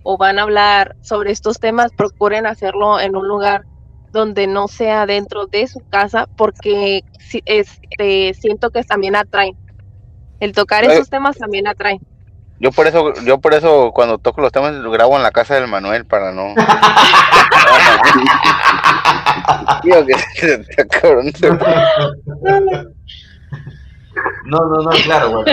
o 0.02 0.16
van 0.16 0.38
a 0.38 0.42
hablar 0.42 0.96
sobre 1.02 1.30
estos 1.30 1.60
temas, 1.60 1.92
procuren 1.92 2.46
hacerlo 2.46 3.00
en 3.00 3.16
un 3.16 3.28
lugar 3.28 3.64
donde 4.12 4.46
no 4.46 4.68
sea 4.68 5.06
dentro 5.06 5.46
de 5.46 5.66
su 5.66 5.80
casa, 5.88 6.26
porque 6.36 7.04
este, 7.44 8.34
siento 8.34 8.70
que 8.70 8.82
también 8.82 9.14
atraen 9.14 9.56
el 10.40 10.52
tocar 10.52 10.84
esos 10.84 11.10
temas 11.10 11.36
también 11.36 11.68
atrae. 11.68 12.00
Yo 12.58 12.72
por 12.72 12.86
eso, 12.86 13.12
yo 13.24 13.40
por 13.40 13.54
eso 13.54 13.92
cuando 13.94 14.18
toco 14.18 14.40
los 14.40 14.52
temas 14.52 14.72
lo 14.72 14.90
grabo 14.90 15.16
en 15.16 15.22
la 15.22 15.30
casa 15.30 15.54
del 15.54 15.68
Manuel 15.68 16.06
para 16.06 16.32
no. 16.32 16.54
No, 24.44 24.58
no, 24.66 24.82
no, 24.82 24.90
claro, 25.04 25.30
bueno. 25.30 25.52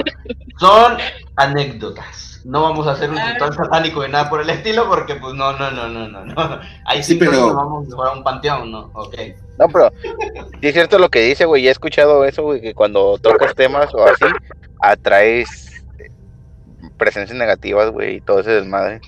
Son 0.60 0.98
anécdotas. 1.36 2.42
No 2.46 2.62
vamos 2.62 2.88
a 2.88 2.92
hacer 2.92 3.10
un 3.10 3.18
ritual 3.18 3.54
satánico 3.54 4.02
de 4.02 4.10
nada 4.10 4.30
por 4.30 4.42
el 4.42 4.50
estilo, 4.50 4.88
porque 4.88 5.16
pues 5.16 5.34
no, 5.34 5.52
no, 5.54 5.70
no, 5.72 5.88
no, 5.90 6.08
no. 6.08 6.26
no. 6.26 6.60
Ahí 6.86 7.04
sí, 7.04 7.16
pero 7.16 7.54
vamos 7.54 7.88
a 7.94 8.12
un 8.12 8.24
panteón, 8.24 8.72
¿no? 8.72 8.90
Ok. 8.94 9.16
No, 9.60 9.68
pero 9.68 9.92
sí 10.02 10.68
es 10.68 10.74
cierto 10.74 10.98
lo 10.98 11.10
que 11.10 11.20
dice, 11.20 11.46
güey. 11.46 11.64
Ya 11.64 11.70
he 11.70 11.72
escuchado 11.72 12.24
eso, 12.26 12.44
güey, 12.44 12.62
que 12.62 12.74
cuando 12.74 13.18
tocas 13.18 13.54
temas 13.54 13.94
o 13.94 14.04
así, 14.06 14.26
atraes 14.82 15.84
presencias 16.98 17.38
negativas, 17.38 17.92
güey, 17.92 18.16
y 18.16 18.22
todo 18.22 18.40
ese 18.40 18.52
desmadre. 18.52 19.02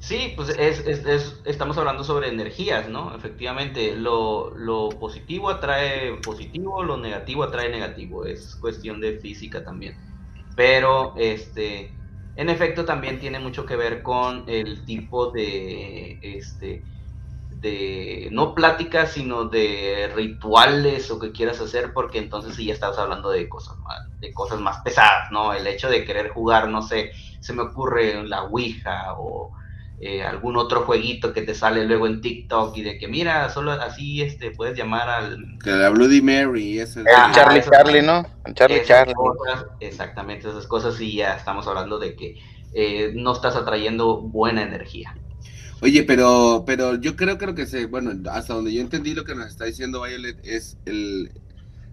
Sí, 0.00 0.32
pues 0.36 0.50
es, 0.50 0.86
es, 0.86 1.40
estamos 1.44 1.76
hablando 1.76 2.04
sobre 2.04 2.28
energías, 2.28 2.88
¿no? 2.88 3.14
Efectivamente, 3.16 3.96
lo, 3.96 4.50
lo, 4.56 4.90
positivo 4.90 5.50
atrae 5.50 6.14
positivo, 6.22 6.84
lo 6.84 6.96
negativo 6.96 7.42
atrae 7.42 7.68
negativo, 7.68 8.24
es 8.24 8.54
cuestión 8.56 9.00
de 9.00 9.18
física 9.18 9.64
también. 9.64 9.96
Pero, 10.54 11.14
este, 11.16 11.92
en 12.36 12.48
efecto, 12.48 12.84
también 12.84 13.18
tiene 13.18 13.40
mucho 13.40 13.66
que 13.66 13.74
ver 13.74 14.02
con 14.02 14.44
el 14.46 14.84
tipo 14.84 15.32
de, 15.32 16.20
este, 16.22 16.84
de 17.50 18.28
no 18.30 18.54
pláticas, 18.54 19.12
sino 19.12 19.46
de 19.46 20.12
rituales 20.14 21.10
o 21.10 21.18
que 21.18 21.32
quieras 21.32 21.60
hacer, 21.60 21.92
porque 21.92 22.18
entonces 22.18 22.54
sí 22.54 22.66
ya 22.66 22.74
estás 22.74 22.98
hablando 22.98 23.30
de 23.30 23.48
cosas 23.48 23.76
más, 23.78 24.08
de 24.20 24.32
cosas 24.32 24.60
más 24.60 24.78
pesadas, 24.82 25.32
¿no? 25.32 25.52
El 25.52 25.66
hecho 25.66 25.90
de 25.90 26.04
querer 26.04 26.28
jugar, 26.30 26.68
no 26.68 26.82
sé, 26.82 27.10
se 27.40 27.52
me 27.52 27.62
ocurre 27.62 28.22
la 28.24 28.44
Ouija 28.44 29.14
o 29.18 29.57
eh, 30.00 30.22
algún 30.22 30.56
otro 30.56 30.82
jueguito 30.82 31.32
que 31.32 31.42
te 31.42 31.54
sale 31.54 31.84
luego 31.84 32.06
en 32.06 32.20
TikTok 32.20 32.76
y 32.76 32.82
de 32.82 32.98
que 32.98 33.08
mira, 33.08 33.48
solo 33.50 33.72
así 33.72 34.22
este 34.22 34.52
puedes 34.52 34.78
llamar 34.78 35.08
al 35.08 35.58
que 35.62 35.70
la 35.70 35.88
Bloody 35.90 36.22
Mary, 36.22 36.78
ese 36.78 37.02
Charlie 37.32 37.62
Charlie, 37.62 38.02
¿no? 38.02 38.24
Charlie 38.54 38.82
Charlie. 38.84 39.14
exactamente 39.80 40.48
esas 40.48 40.68
cosas 40.68 41.00
y 41.00 41.16
ya 41.16 41.34
estamos 41.34 41.66
hablando 41.66 41.98
de 41.98 42.14
que 42.14 42.38
eh, 42.74 43.12
no 43.14 43.32
estás 43.32 43.56
atrayendo 43.56 44.20
buena 44.20 44.62
energía. 44.62 45.16
Oye, 45.80 46.04
pero, 46.04 46.64
pero 46.66 46.96
yo 46.96 47.16
creo, 47.16 47.38
creo 47.38 47.54
que 47.54 47.66
se, 47.66 47.86
bueno, 47.86 48.12
hasta 48.30 48.54
donde 48.54 48.72
yo 48.72 48.80
entendí 48.80 49.14
lo 49.14 49.24
que 49.24 49.34
nos 49.34 49.46
está 49.46 49.64
diciendo 49.64 50.02
Violet 50.02 50.38
es 50.44 50.76
el 50.86 51.32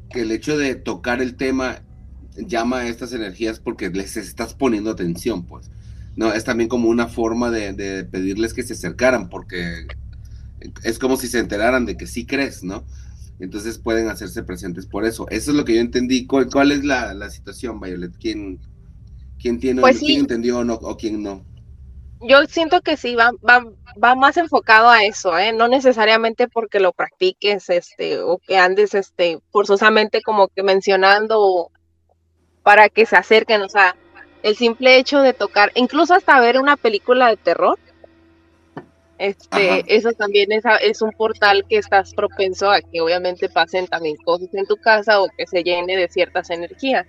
que 0.09 0.21
el 0.21 0.31
hecho 0.31 0.57
de 0.57 0.75
tocar 0.75 1.21
el 1.21 1.35
tema 1.35 1.81
llama 2.35 2.79
a 2.79 2.87
estas 2.87 3.13
energías 3.13 3.59
porque 3.59 3.89
les 3.89 4.17
estás 4.17 4.53
poniendo 4.53 4.91
atención, 4.91 5.45
pues. 5.45 5.71
No, 6.15 6.31
es 6.31 6.43
también 6.43 6.69
como 6.69 6.89
una 6.89 7.07
forma 7.07 7.51
de, 7.51 8.05
pedirles 8.05 8.53
que 8.53 8.63
se 8.63 8.73
acercaran, 8.73 9.29
porque 9.29 9.87
es 10.83 10.99
como 10.99 11.17
si 11.17 11.27
se 11.27 11.39
enteraran 11.39 11.85
de 11.85 11.97
que 11.97 12.07
sí 12.07 12.25
crees, 12.25 12.63
¿no? 12.63 12.85
Entonces 13.39 13.77
pueden 13.77 14.07
hacerse 14.07 14.43
presentes 14.43 14.85
por 14.85 15.05
eso. 15.05 15.27
Eso 15.29 15.51
es 15.51 15.57
lo 15.57 15.65
que 15.65 15.75
yo 15.75 15.81
entendí. 15.81 16.25
¿Cuál, 16.25 16.71
es 16.71 16.85
la, 16.85 17.29
situación, 17.29 17.81
Violet? 17.81 18.13
¿Quién, 18.17 18.59
quién 19.39 19.59
tiene, 19.59 19.81
pues 19.81 19.99
quién 19.99 20.21
entendió 20.21 20.59
o, 20.59 20.63
no, 20.63 20.75
o 20.75 20.95
quién 20.95 21.21
no? 21.21 21.43
yo 22.21 22.45
siento 22.47 22.81
que 22.81 22.97
sí, 22.97 23.15
va, 23.15 23.31
va, 23.47 23.65
va 24.01 24.15
más 24.15 24.37
enfocado 24.37 24.89
a 24.89 25.03
eso, 25.03 25.37
¿eh? 25.37 25.53
no 25.53 25.67
necesariamente 25.67 26.47
porque 26.47 26.79
lo 26.79 26.93
practiques 26.93 27.69
este, 27.69 28.19
o 28.19 28.37
que 28.39 28.57
andes 28.57 28.93
este, 28.93 29.39
forzosamente 29.51 30.21
como 30.21 30.47
que 30.47 30.63
mencionando 30.63 31.71
para 32.63 32.89
que 32.89 33.05
se 33.05 33.15
acerquen, 33.15 33.61
o 33.61 33.69
sea, 33.69 33.95
el 34.45 34.55
simple 34.55 34.97
hecho 34.97 35.21
de 35.21 35.33
tocar, 35.33 35.71
incluso 35.73 36.13
hasta 36.13 36.39
ver 36.39 36.59
una 36.59 36.77
película 36.77 37.29
de 37.29 37.37
terror, 37.37 37.79
este, 39.17 39.83
eso 39.87 40.11
también 40.11 40.51
es, 40.51 40.63
es 40.81 41.01
un 41.01 41.11
portal 41.11 41.65
que 41.67 41.77
estás 41.77 42.13
propenso 42.13 42.69
a 42.69 42.81
que 42.81 43.01
obviamente 43.01 43.49
pasen 43.49 43.87
también 43.87 44.17
cosas 44.17 44.53
en 44.53 44.67
tu 44.67 44.75
casa 44.77 45.19
o 45.19 45.27
que 45.35 45.47
se 45.47 45.63
llene 45.63 45.97
de 45.97 46.07
ciertas 46.09 46.49
energías. 46.49 47.07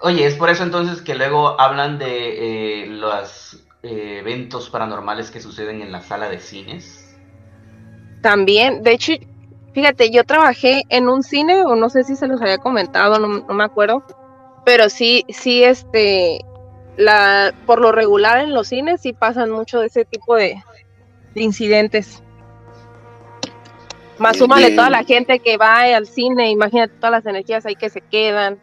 Oye, 0.00 0.26
es 0.26 0.34
por 0.34 0.50
eso 0.50 0.64
entonces 0.64 1.02
que 1.02 1.14
luego 1.14 1.60
hablan 1.60 1.98
de 1.98 2.82
eh, 2.82 2.86
las 2.88 3.64
eh, 3.84 4.18
eventos 4.18 4.68
paranormales 4.68 5.30
que 5.30 5.40
suceden 5.40 5.82
en 5.82 5.92
la 5.92 6.00
sala 6.00 6.28
de 6.28 6.40
cines? 6.40 7.16
También, 8.22 8.82
de 8.82 8.92
hecho, 8.92 9.12
fíjate, 9.72 10.10
yo 10.10 10.24
trabajé 10.24 10.82
en 10.88 11.08
un 11.08 11.22
cine, 11.22 11.64
o 11.64 11.76
no 11.76 11.90
sé 11.90 12.02
si 12.02 12.16
se 12.16 12.26
los 12.26 12.40
había 12.40 12.58
comentado, 12.58 13.20
no, 13.20 13.54
me 13.54 13.64
acuerdo, 13.64 14.04
pero 14.64 14.88
sí, 14.88 15.24
sí, 15.28 15.62
este, 15.62 16.40
la, 16.96 17.54
por 17.66 17.80
lo 17.80 17.92
regular 17.92 18.40
en 18.40 18.52
los 18.52 18.68
cines 18.68 19.00
sí 19.00 19.12
pasan 19.12 19.50
mucho 19.50 19.80
de 19.80 19.86
ese 19.86 20.04
tipo 20.04 20.36
de, 20.36 20.62
incidentes. 21.34 22.22
Más 24.18 24.36
súmale 24.36 24.70
toda 24.70 24.90
la 24.90 25.04
gente 25.04 25.38
que 25.40 25.56
va 25.56 25.80
al 25.80 26.06
cine, 26.06 26.50
imagínate 26.50 26.94
todas 26.96 27.10
las 27.10 27.26
energías 27.26 27.66
ahí 27.66 27.74
que 27.74 27.90
se 27.90 28.00
quedan. 28.00 28.60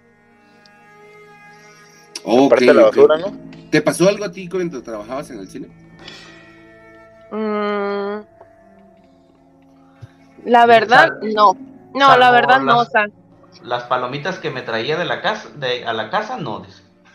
Okay, 2.23 2.67
la 2.67 2.83
basura, 2.83 3.17
¿no? 3.17 3.33
¿Te 3.69 3.81
pasó 3.81 4.07
algo 4.07 4.25
a 4.25 4.31
ti 4.31 4.47
cuando 4.47 4.81
trabajabas 4.81 5.29
en 5.31 5.39
el 5.39 5.47
cine? 5.47 5.67
Mm, 7.31 8.21
la 10.45 10.65
verdad, 10.65 11.09
no. 11.21 11.57
No, 11.93 12.17
la 12.17 12.31
verdad 12.31 12.61
no. 12.61 12.83
Las 13.63 13.83
palomitas 13.83 14.39
que 14.39 14.51
me 14.51 14.61
traía 14.61 14.97
de 14.97 15.05
la 15.05 15.21
casa, 15.21 15.49
de, 15.55 15.85
a 15.85 15.93
la 15.93 16.09
casa, 16.09 16.37
no. 16.37 16.63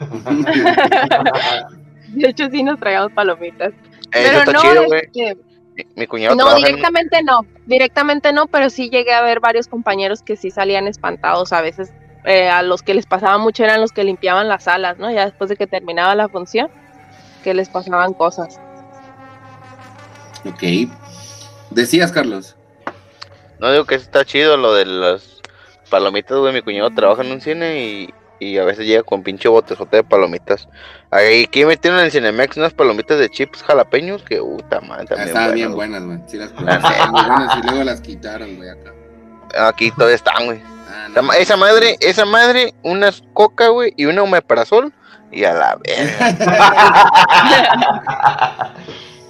de 2.09 2.29
hecho, 2.29 2.49
sí 2.51 2.63
nos 2.63 2.79
traíamos 2.79 3.13
palomitas. 3.13 3.73
pero 4.11 4.53
no, 4.53 4.61
chido, 4.61 4.95
este, 4.95 5.37
mi 5.97 6.07
cuñado 6.07 6.37
no, 6.37 6.55
directamente 6.55 7.23
no, 7.23 7.45
directamente 7.67 8.33
no, 8.33 8.47
pero 8.47 8.71
sí 8.71 8.91
llegué 8.91 9.13
a 9.13 9.23
ver 9.23 9.41
varios 9.41 9.67
compañeros 9.67 10.23
que 10.23 10.37
sí 10.37 10.51
salían 10.51 10.87
espantados 10.87 11.53
a 11.53 11.61
veces 11.61 11.93
eh, 12.25 12.49
a 12.49 12.63
los 12.63 12.83
que 12.83 12.95
les 12.95 13.07
pasaba 13.07 13.39
mucho 13.39 13.65
eran 13.65 13.81
los 13.81 13.93
que 13.93 14.03
limpiaban 14.03 14.49
las 14.49 14.65
salas, 14.65 14.99
¿no? 14.99 15.11
Ya 15.11 15.27
después 15.27 15.51
de 15.51 15.57
que 15.57 15.67
terminaba 15.67 16.15
la 16.15 16.29
función, 16.29 16.71
que 17.43 17.53
les 17.53 17.69
pasaban 17.69 18.15
cosas. 18.15 18.59
Ok. 20.47 20.89
Decías, 21.71 22.13
Carlos. 22.13 22.57
No 23.59 23.71
digo 23.71 23.85
que 23.85 23.97
está 23.97 24.25
chido 24.25 24.57
lo 24.57 24.75
de 24.75 24.87
las 24.87 25.41
palomitas, 25.91 26.39
güey. 26.39 26.55
Mi 26.55 26.63
cuñado 26.63 26.91
trabaja 26.91 27.23
en 27.23 27.33
un 27.33 27.41
cine 27.43 27.83
y, 27.83 28.15
y 28.41 28.59
a 28.59 28.65
veces 28.65 28.87
llega 28.87 29.03
con 29.03 29.23
pinche 29.23 29.49
botezote 29.49 29.99
de 29.99 30.05
palomitas. 30.05 30.69
Ahí 31.11 31.45
aquí 31.45 31.65
metieron 31.65 32.01
en 32.01 32.07
el 32.07 32.13
Cinemex 32.13 32.57
unas 32.57 32.75
palomitas 32.75 33.19
de 33.19 33.29
chips 33.31 33.63
jalapeños 33.63 34.23
que 34.23 34.39
puta 34.39 34.81
madre, 34.81 35.05
Ah, 35.05 35.09
también. 35.09 35.29
Estaban 35.29 35.55
bien 35.55 35.73
buenas, 35.75 36.05
güey. 36.05 36.19
Sí 36.27 36.37
las 36.37 36.53
muy 36.55 36.65
buenas 36.65 37.59
y 37.59 37.63
luego 37.67 37.85
las 37.85 38.01
quitaron, 38.01 38.57
güey, 38.57 38.69
acá. 38.71 38.93
Aquí 39.69 39.91
todavía 39.93 40.17
están, 40.17 40.47
güey. 40.47 40.61
Ah, 40.89 41.07
Esa 41.11 41.23
ma- 41.23 41.37
Esa 41.37 41.57
madre, 41.57 41.97
esa 42.01 42.25
madre, 42.25 42.75
unas 42.83 43.23
coca, 43.33 43.69
güey, 43.69 43.93
y 43.97 44.07
una 44.07 44.23
omeprazol, 44.23 44.93
y 45.31 45.45
a 45.45 45.55
la 45.55 45.77
verga. 45.77 46.35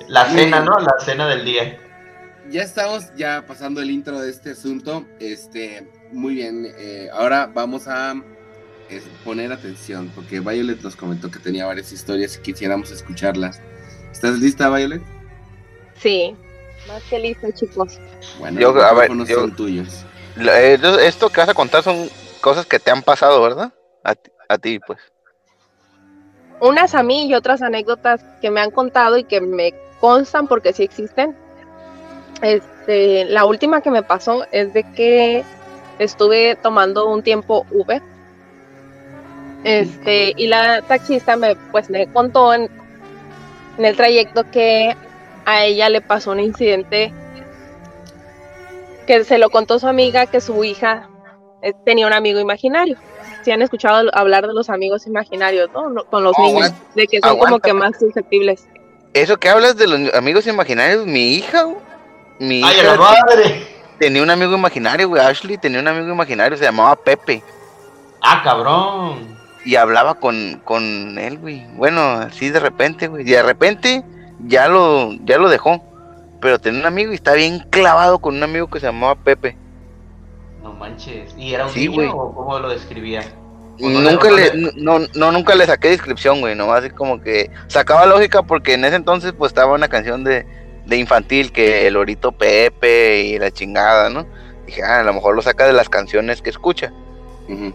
La 0.09 0.27
cena, 0.27 0.61
¿no? 0.61 0.79
La 0.79 0.95
cena 1.05 1.27
del 1.29 1.45
día. 1.45 1.79
Ya 2.51 2.63
estamos 2.63 3.15
ya 3.17 3.45
pasando 3.47 3.81
el 3.81 3.91
intro 3.91 4.21
de 4.21 4.31
este 4.31 4.51
asunto. 4.51 5.05
Este, 5.19 5.89
muy 6.13 6.35
bien. 6.35 6.67
eh, 6.79 7.09
ahora 7.13 7.51
vamos 7.53 7.89
a 7.89 8.15
es, 8.89 9.05
poner 9.25 9.53
atención 9.53 10.11
porque 10.15 10.41
Violet 10.41 10.81
nos 10.83 10.97
comentó 10.97 11.31
que 11.31 11.39
tenía 11.39 11.67
varias 11.67 11.93
historias 11.93 12.37
y 12.37 12.41
quisiéramos 12.43 12.91
escucharlas. 12.91 13.61
¿Estás 14.13 14.39
lista, 14.39 14.69
Violet? 14.71 15.03
Sí, 15.99 16.37
más 16.87 17.03
que 17.05 17.19
listo, 17.19 17.47
chicos. 17.53 17.99
Bueno, 18.39 18.61
Yo, 18.61 18.73
los 18.73 18.85
a 18.85 18.93
ver, 18.95 19.11
yo- 19.27 19.41
son 19.41 19.57
tuyos. 19.57 20.05
Eh, 20.37 20.79
esto- 21.03 21.31
que 21.31 21.41
vas 21.41 21.49
a 21.49 21.55
contar 21.55 21.83
son 21.83 22.09
cosas 22.41 22.67
que 22.67 22.79
te 22.79 22.91
han 22.91 23.03
pasado, 23.03 23.41
¿verdad? 23.43 23.73
A, 24.03 24.15
ti- 24.15 24.31
a 24.49 24.59
ti, 24.59 24.79
pues. 24.81 24.99
Unas 26.61 26.95
a 26.95 27.03
mí 27.03 27.27
y 27.27 27.35
otras 27.35 27.63
anécdotas 27.63 28.25
que 28.41 28.51
me 28.51 28.61
han 28.61 28.71
contado 28.71 29.17
y 29.17 29.25
que 29.25 29.41
me 29.41 29.73
constan 30.01 30.47
porque 30.49 30.73
sí 30.73 30.83
existen. 30.83 31.37
Este, 32.43 33.25
la 33.27 33.45
última 33.45 33.81
que 33.81 33.91
me 33.91 34.03
pasó 34.03 34.45
es 34.53 34.73
de 34.75 34.83
que 34.93 35.45
estuve 35.99 36.57
tomando 36.57 37.09
un 37.09 37.23
tiempo 37.23 37.67
Uber. 37.71 38.03
Este, 39.65 40.35
y 40.37 40.47
la 40.47 40.83
taxista 40.83 41.37
me 41.37 41.57
pues 41.73 41.89
me 41.91 42.07
contó 42.13 42.53
en, 42.53 42.69
en 43.79 43.85
el 43.85 43.97
trayecto 43.97 44.45
que 44.51 44.95
a 45.47 45.65
ella 45.65 45.89
le 45.89 46.01
pasó 46.01 46.33
un 46.33 46.41
incidente 46.41 47.13
que 49.07 49.25
se 49.25 49.39
lo 49.39 49.51
contó 49.51 49.79
su 49.79 49.87
amiga 49.89 50.27
que 50.27 50.41
su 50.41 50.63
hija 50.65 51.09
eh, 51.63 51.73
tenía 51.85 52.07
un 52.07 52.13
amigo 52.13 52.41
imaginario. 52.41 52.97
Si 53.43 53.51
han 53.51 53.61
escuchado 53.63 54.11
hablar 54.15 54.47
de 54.47 54.55
los 54.55 54.71
amigos 54.71 55.07
imaginarios, 55.07 55.71
¿no? 55.73 56.05
Con 56.05 56.25
los 56.25 56.35
Oh, 56.39 56.43
niños, 56.47 56.73
de 56.95 57.07
que 57.07 57.21
son 57.21 57.39
como 57.39 57.59
que 57.59 57.75
más 57.75 57.99
susceptibles. 57.99 58.67
Eso 59.13 59.37
que 59.39 59.49
hablas 59.51 59.77
de 59.77 59.87
los 59.87 60.15
amigos 60.15 60.47
imaginarios, 60.47 61.07
mi 61.07 61.35
hija, 61.35 61.67
mi 62.39 62.63
¡Ay, 62.65 62.77
a 62.81 62.83
hija 62.83 62.97
la 62.97 62.97
madre! 62.97 63.67
tenía 63.99 64.23
un 64.23 64.31
amigo 64.31 64.55
imaginario, 64.55 65.09
güey. 65.09 65.23
Ashley 65.23 65.57
tenía 65.59 65.81
un 65.81 65.89
amigo 65.89 66.09
imaginario, 66.13 66.57
se 66.57 66.65
llamaba 66.65 66.97
Pepe. 66.97 67.43
¡Ah, 68.23 68.41
cabrón! 68.43 69.34
Y 69.65 69.77
hablaba 69.77 70.15
con, 70.17 70.61
con 70.65 71.19
él, 71.19 71.39
güey. 71.39 71.67
Bueno, 71.77 72.03
así 72.03 72.51
de 72.51 72.61
repente, 72.61 73.09
güey. 73.09 73.23
Y 73.29 73.31
de 73.33 73.43
repente 73.43 74.05
ya 74.47 74.69
lo, 74.69 75.13
ya 75.25 75.39
lo 75.39 75.49
dejó. 75.49 75.83
Pero 76.41 76.59
tenía 76.59 76.81
un 76.81 76.87
amigo 76.87 77.13
y 77.13 77.15
está 77.15 77.33
bien 77.33 77.61
clavado 77.71 78.19
con 78.19 78.37
un 78.37 78.43
amigo 78.43 78.69
que 78.69 78.79
se 78.81 78.87
llamaba 78.87 79.15
Pepe. 79.15 79.57
No 80.63 80.73
manches. 80.75 81.35
¿Y 81.39 81.55
era 81.55 81.65
un 81.67 81.73
Sí, 81.73 81.89
niño 81.89 81.95
güey. 81.95 82.09
o 82.13 82.35
cómo 82.35 82.59
lo 82.59 82.69
describía? 82.69 83.23
¿O 83.81 83.89
no 83.89 84.01
Nunca 84.11 84.31
le- 84.31 84.53
no, 84.77 84.99
no, 85.15 85.33
nunca 85.33 85.55
le 85.55 85.67
saqué 85.67 85.89
descripción, 85.89 86.41
güey, 86.41 86.55
nomás 86.55 86.81
así 86.81 86.91
como 86.91 87.21
que 87.21 87.51
sacaba 87.67 88.07
lógica 88.07 88.43
porque 88.43 88.75
en 88.75 88.85
ese 88.85 88.97
entonces 88.97 89.33
pues 89.37 89.51
estaba 89.51 89.73
una 89.75 89.89
canción 89.89 90.23
de, 90.23 90.47
de 90.87 90.97
infantil 90.97 91.51
que 91.51 91.87
el 91.89 91.97
orito 91.97 92.31
Pepe 92.33 93.23
y 93.23 93.39
la 93.39 93.51
chingada, 93.51 94.11
¿no? 94.11 94.27
Dije, 94.67 94.83
ah, 94.85 95.01
a 95.01 95.03
lo 95.03 95.13
mejor 95.13 95.35
lo 95.35 95.43
saca 95.43 95.67
de 95.67 95.73
las 95.73 95.89
canciones 95.89 96.41
que 96.41 96.51
escucha. 96.51 96.93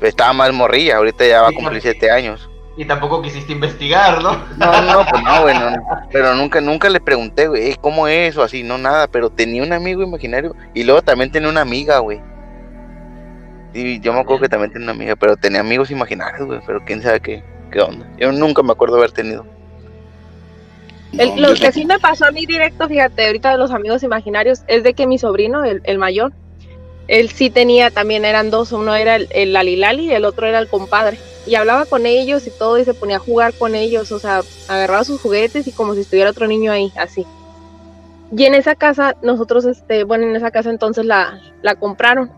Estaba 0.01 0.33
más 0.33 0.51
morrilla, 0.53 0.97
ahorita 0.97 1.25
ya 1.27 1.41
va 1.43 1.49
a 1.49 1.51
cumplir 1.51 1.81
siete 1.81 2.09
años. 2.09 2.49
Y 2.77 2.85
tampoco 2.85 3.21
quisiste 3.21 3.51
investigar, 3.51 4.23
¿no? 4.23 4.31
No, 4.57 4.81
no, 4.81 5.05
pues 5.09 5.21
no, 5.23 5.41
güey, 5.41 5.53
no, 5.59 5.69
no. 5.71 5.77
pero 6.11 6.33
nunca, 6.33 6.61
nunca 6.61 6.89
le 6.89 7.01
pregunté, 7.01 7.47
güey, 7.47 7.63
"Ey, 7.67 7.75
¿cómo 7.81 8.07
es 8.07 8.37
o 8.37 8.43
así? 8.43 8.63
No, 8.63 8.77
nada, 8.77 9.07
pero 9.07 9.29
tenía 9.29 9.61
un 9.63 9.73
amigo 9.73 10.01
imaginario 10.01 10.55
y 10.73 10.83
luego 10.85 11.01
también 11.01 11.29
tenía 11.31 11.49
una 11.49 11.61
amiga, 11.61 11.99
güey. 11.99 12.21
Y 13.73 13.99
yo 13.99 14.13
me 14.13 14.19
acuerdo 14.21 14.43
que 14.43 14.49
también 14.49 14.71
tenía 14.71 14.85
una 14.85 14.93
amiga, 14.93 15.15
pero 15.15 15.35
tenía 15.35 15.59
amigos 15.59 15.91
imaginarios, 15.91 16.47
güey, 16.47 16.59
pero 16.65 16.79
quién 16.85 17.01
sabe 17.01 17.19
qué, 17.19 17.43
qué 17.71 17.81
onda. 17.81 18.07
Yo 18.17 18.31
nunca 18.31 18.63
me 18.63 18.71
acuerdo 18.71 18.95
haber 18.97 19.11
tenido. 19.11 19.45
El- 21.11 21.35
No, 21.41 21.49
lo 21.49 21.53
que 21.55 21.71
sí 21.71 21.85
me 21.85 21.99
pasó 21.99 22.25
a 22.25 22.31
mí 22.31 22.45
directo, 22.45 22.87
fíjate, 22.87 23.25
ahorita 23.27 23.51
de 23.51 23.57
los 23.57 23.71
amigos 23.71 24.03
imaginarios, 24.03 24.61
es 24.67 24.83
de 24.83 24.93
que 24.93 25.05
mi 25.05 25.17
sobrino, 25.17 25.63
el, 25.65 25.81
el 25.83 25.97
mayor, 25.97 26.31
él 27.09 27.29
sí 27.29 27.49
tenía, 27.49 27.89
también 27.89 28.23
eran 28.23 28.51
dos, 28.51 28.71
uno 28.71 28.95
era 28.95 29.15
el, 29.15 29.27
el 29.31 29.51
Lalilali 29.51 30.05
y 30.05 30.11
el 30.11 30.25
otro 30.25 30.45
era 30.45 30.59
el 30.59 30.67
compadre. 30.67 31.17
Y 31.47 31.55
hablaba 31.55 31.85
con 31.85 32.05
ellos 32.05 32.45
y 32.45 32.51
todo, 32.51 32.77
y 32.77 32.85
se 32.85 32.93
ponía 32.93 33.15
a 33.15 33.19
jugar 33.19 33.53
con 33.53 33.73
ellos, 33.73 34.11
o 34.11 34.19
sea, 34.19 34.41
agarraba 34.67 35.03
sus 35.03 35.19
juguetes 35.19 35.67
y 35.67 35.71
como 35.71 35.95
si 35.95 36.01
estuviera 36.01 36.29
otro 36.29 36.45
niño 36.45 36.71
ahí, 36.71 36.91
así. 36.95 37.25
Y 38.31 38.45
en 38.45 38.53
esa 38.53 38.75
casa, 38.75 39.15
nosotros, 39.23 39.65
este, 39.65 40.03
bueno, 40.03 40.25
en 40.25 40.35
esa 40.35 40.51
casa 40.51 40.69
entonces 40.69 41.03
la, 41.03 41.41
la 41.63 41.73
compraron. 41.75 42.31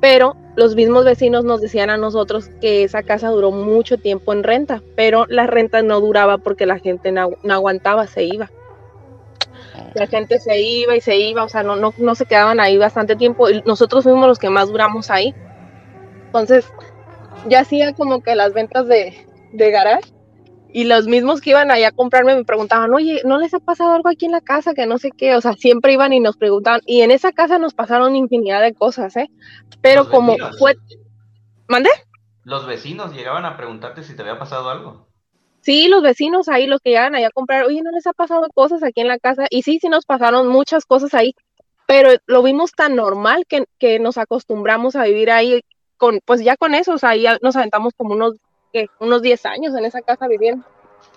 Pero 0.00 0.34
los 0.56 0.74
mismos 0.76 1.04
vecinos 1.04 1.44
nos 1.44 1.60
decían 1.60 1.90
a 1.90 1.98
nosotros 1.98 2.50
que 2.60 2.84
esa 2.84 3.02
casa 3.02 3.28
duró 3.28 3.50
mucho 3.50 3.98
tiempo 3.98 4.32
en 4.32 4.42
renta, 4.42 4.82
pero 4.94 5.26
la 5.28 5.46
renta 5.46 5.82
no 5.82 6.00
duraba 6.00 6.38
porque 6.38 6.64
la 6.64 6.78
gente 6.78 7.12
no, 7.12 7.30
no 7.42 7.54
aguantaba, 7.54 8.06
se 8.06 8.24
iba. 8.24 8.50
La 9.94 10.06
gente 10.06 10.38
se 10.38 10.60
iba 10.60 10.96
y 10.96 11.00
se 11.00 11.16
iba, 11.16 11.44
o 11.44 11.48
sea, 11.48 11.62
no, 11.62 11.76
no, 11.76 11.92
no 11.98 12.14
se 12.14 12.26
quedaban 12.26 12.60
ahí 12.60 12.76
bastante 12.76 13.16
tiempo. 13.16 13.48
y 13.48 13.62
Nosotros 13.66 14.04
fuimos 14.04 14.26
los 14.26 14.38
que 14.38 14.50
más 14.50 14.68
duramos 14.68 15.10
ahí. 15.10 15.34
Entonces, 16.26 16.66
ya 17.48 17.60
hacía 17.60 17.92
como 17.94 18.22
que 18.22 18.34
las 18.34 18.52
ventas 18.52 18.86
de, 18.88 19.26
de 19.52 19.70
garage 19.70 20.12
y 20.68 20.84
los 20.84 21.06
mismos 21.06 21.40
que 21.40 21.50
iban 21.50 21.70
allá 21.70 21.88
a 21.88 21.92
comprarme 21.92 22.34
me 22.34 22.44
preguntaban, 22.44 22.92
oye, 22.92 23.22
¿no 23.24 23.38
les 23.38 23.54
ha 23.54 23.60
pasado 23.60 23.92
algo 23.92 24.10
aquí 24.10 24.26
en 24.26 24.32
la 24.32 24.42
casa? 24.42 24.74
Que 24.74 24.86
no 24.86 24.98
sé 24.98 25.10
qué, 25.10 25.34
o 25.34 25.40
sea, 25.40 25.54
siempre 25.54 25.94
iban 25.94 26.12
y 26.12 26.20
nos 26.20 26.36
preguntaban. 26.36 26.82
Y 26.84 27.00
en 27.00 27.10
esa 27.10 27.32
casa 27.32 27.58
nos 27.58 27.72
pasaron 27.72 28.14
infinidad 28.14 28.60
de 28.60 28.74
cosas, 28.74 29.16
¿eh? 29.16 29.30
Pero 29.80 30.10
como 30.10 30.36
fue... 30.58 30.74
¿Mandé? 31.68 31.88
Los 32.44 32.66
vecinos 32.66 33.14
llegaban 33.14 33.44
a 33.44 33.56
preguntarte 33.56 34.02
si 34.02 34.14
te 34.14 34.22
había 34.22 34.38
pasado 34.38 34.68
algo. 34.68 35.05
Sí, 35.66 35.88
los 35.88 36.00
vecinos 36.00 36.48
ahí, 36.48 36.68
los 36.68 36.80
que 36.80 36.90
llegan 36.90 37.16
allá 37.16 37.26
a 37.26 37.30
comprar, 37.32 37.64
oye, 37.64 37.82
¿no 37.82 37.90
les 37.90 38.06
ha 38.06 38.12
pasado 38.12 38.46
cosas 38.54 38.84
aquí 38.84 39.00
en 39.00 39.08
la 39.08 39.18
casa? 39.18 39.46
Y 39.50 39.62
sí, 39.62 39.80
sí 39.80 39.88
nos 39.88 40.06
pasaron 40.06 40.46
muchas 40.46 40.84
cosas 40.86 41.12
ahí, 41.12 41.34
pero 41.86 42.10
lo 42.26 42.44
vimos 42.44 42.70
tan 42.70 42.94
normal 42.94 43.46
que, 43.48 43.64
que 43.80 43.98
nos 43.98 44.16
acostumbramos 44.16 44.94
a 44.94 45.02
vivir 45.02 45.28
ahí 45.28 45.60
con, 45.96 46.20
pues 46.24 46.40
ya 46.44 46.56
con 46.56 46.76
eso, 46.76 46.92
o 46.92 46.98
sea, 46.98 47.16
ya 47.16 47.38
nos 47.42 47.56
aventamos 47.56 47.94
como 47.96 48.14
unos, 48.14 48.34
¿qué? 48.72 48.86
unos 49.00 49.22
10 49.22 49.44
años 49.46 49.74
en 49.74 49.84
esa 49.84 50.02
casa 50.02 50.28
viviendo. 50.28 50.64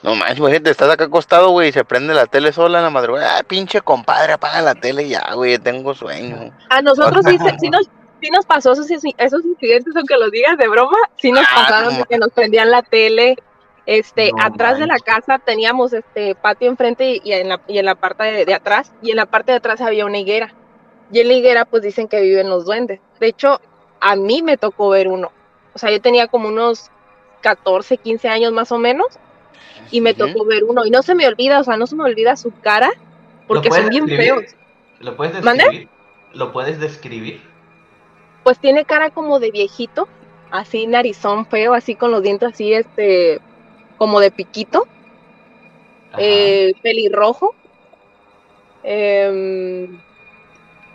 No 0.01 0.15
manches, 0.15 0.39
imagínate, 0.39 0.71
estás 0.71 0.89
acá 0.89 1.03
acostado, 1.03 1.51
güey, 1.51 1.69
y 1.69 1.71
se 1.71 1.85
prende 1.85 2.15
la 2.15 2.25
tele 2.25 2.51
sola 2.51 2.79
en 2.79 2.85
la 2.85 2.89
madrugada. 2.89 3.37
Ah, 3.37 3.43
pinche 3.43 3.81
compadre, 3.81 4.33
apaga 4.33 4.63
la 4.63 4.73
tele 4.73 5.07
ya, 5.07 5.31
güey, 5.35 5.59
tengo 5.59 5.93
sueño. 5.93 6.51
A 6.69 6.81
nosotros 6.81 7.23
sí, 7.23 7.37
sí 7.59 7.69
nos, 7.69 7.85
sí 8.19 8.29
nos 8.31 8.47
pasó 8.47 8.71
esos, 8.71 8.87
esos 8.89 9.45
incidentes, 9.45 9.95
aunque 9.95 10.17
los 10.17 10.31
digas 10.31 10.57
de 10.57 10.67
broma, 10.67 10.97
sí 11.17 11.31
nos 11.31 11.45
Ah, 11.51 11.53
pasaron 11.55 11.99
no. 11.99 12.05
que 12.05 12.17
nos 12.17 12.31
prendían 12.31 12.71
la 12.71 12.81
tele. 12.81 13.35
Este, 13.89 14.31
No 14.31 14.43
atrás 14.43 14.77
de 14.77 14.85
la 14.85 14.99
casa 14.99 15.39
teníamos 15.39 15.93
este 15.93 16.35
patio 16.35 16.69
enfrente 16.69 17.09
y, 17.09 17.21
y 17.23 17.33
en 17.33 17.49
la, 17.49 17.61
y 17.67 17.79
en 17.79 17.85
la 17.85 17.95
parte 17.95 18.23
de, 18.23 18.45
de 18.45 18.53
atrás, 18.53 18.93
y 19.01 19.11
en 19.11 19.17
la 19.17 19.25
parte 19.25 19.51
de 19.51 19.57
atrás 19.57 19.81
había 19.81 20.05
una 20.05 20.19
higuera. 20.19 20.53
Y 21.11 21.19
en 21.19 21.27
la 21.27 21.33
higuera, 21.33 21.65
pues 21.65 21.81
dicen 21.81 22.07
que 22.07 22.21
viven 22.21 22.49
los 22.49 22.65
duendes. 22.65 22.99
De 23.19 23.27
hecho, 23.27 23.59
a 23.99 24.15
mí 24.15 24.43
me 24.43 24.57
tocó 24.57 24.89
ver 24.89 25.07
uno. 25.07 25.31
O 25.73 25.79
sea, 25.79 25.89
yo 25.91 26.01
tenía 26.01 26.27
como 26.27 26.49
unos 26.49 26.91
14, 27.41 27.97
15 27.97 28.29
años 28.29 28.51
más 28.51 28.71
o 28.71 28.77
menos, 28.77 29.07
y 29.89 30.01
me 30.01 30.13
tocó 30.13 30.45
ver 30.45 30.65
uno. 30.65 30.85
Y 30.85 30.91
no 30.91 31.01
se 31.01 31.15
me 31.15 31.27
olvida, 31.27 31.59
o 31.59 31.63
sea, 31.63 31.77
no 31.77 31.87
se 31.87 31.95
me 31.95 32.03
olvida 32.03 32.35
su 32.35 32.51
cara, 32.61 32.91
porque 33.47 33.71
son 33.71 33.89
bien 33.89 34.05
describir? 34.05 34.33
feos. 34.33 34.55
¿Lo 34.99 35.17
puedes 35.17 35.33
describir? 35.41 35.89
¿Lo 36.33 36.51
puedes 36.51 36.79
describir? 36.79 37.41
pues 38.43 38.59
tiene 38.59 38.85
cara 38.85 39.09
como 39.09 39.39
de 39.39 39.51
viejito, 39.51 40.07
así 40.51 40.87
narizón 40.87 41.45
feo, 41.45 41.73
así 41.73 41.95
con 41.95 42.11
los 42.11 42.23
dientes 42.23 42.53
así, 42.53 42.73
este, 42.73 43.39
como 43.99 44.19
de 44.19 44.31
piquito, 44.31 44.87
eh, 46.17 46.73
pelirrojo, 46.81 47.53
em, 48.81 49.99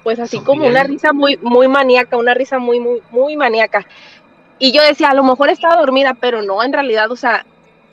pues 0.03 0.19
así 0.19 0.41
como 0.41 0.67
una 0.67 0.83
risa 0.83 1.13
muy, 1.13 1.37
muy 1.37 1.69
maníaca, 1.69 2.17
una 2.17 2.35
risa 2.35 2.59
muy, 2.59 2.81
muy, 2.81 3.01
muy 3.11 3.37
maníaca. 3.37 3.87
Y 4.59 4.73
yo 4.73 4.83
decía, 4.83 5.11
a 5.11 5.15
lo 5.15 5.23
mejor 5.23 5.51
estaba 5.51 5.77
dormida, 5.77 6.15
pero 6.15 6.43
no, 6.43 6.63
en 6.63 6.73
realidad, 6.73 7.11
o 7.13 7.17
sea, 7.17 7.45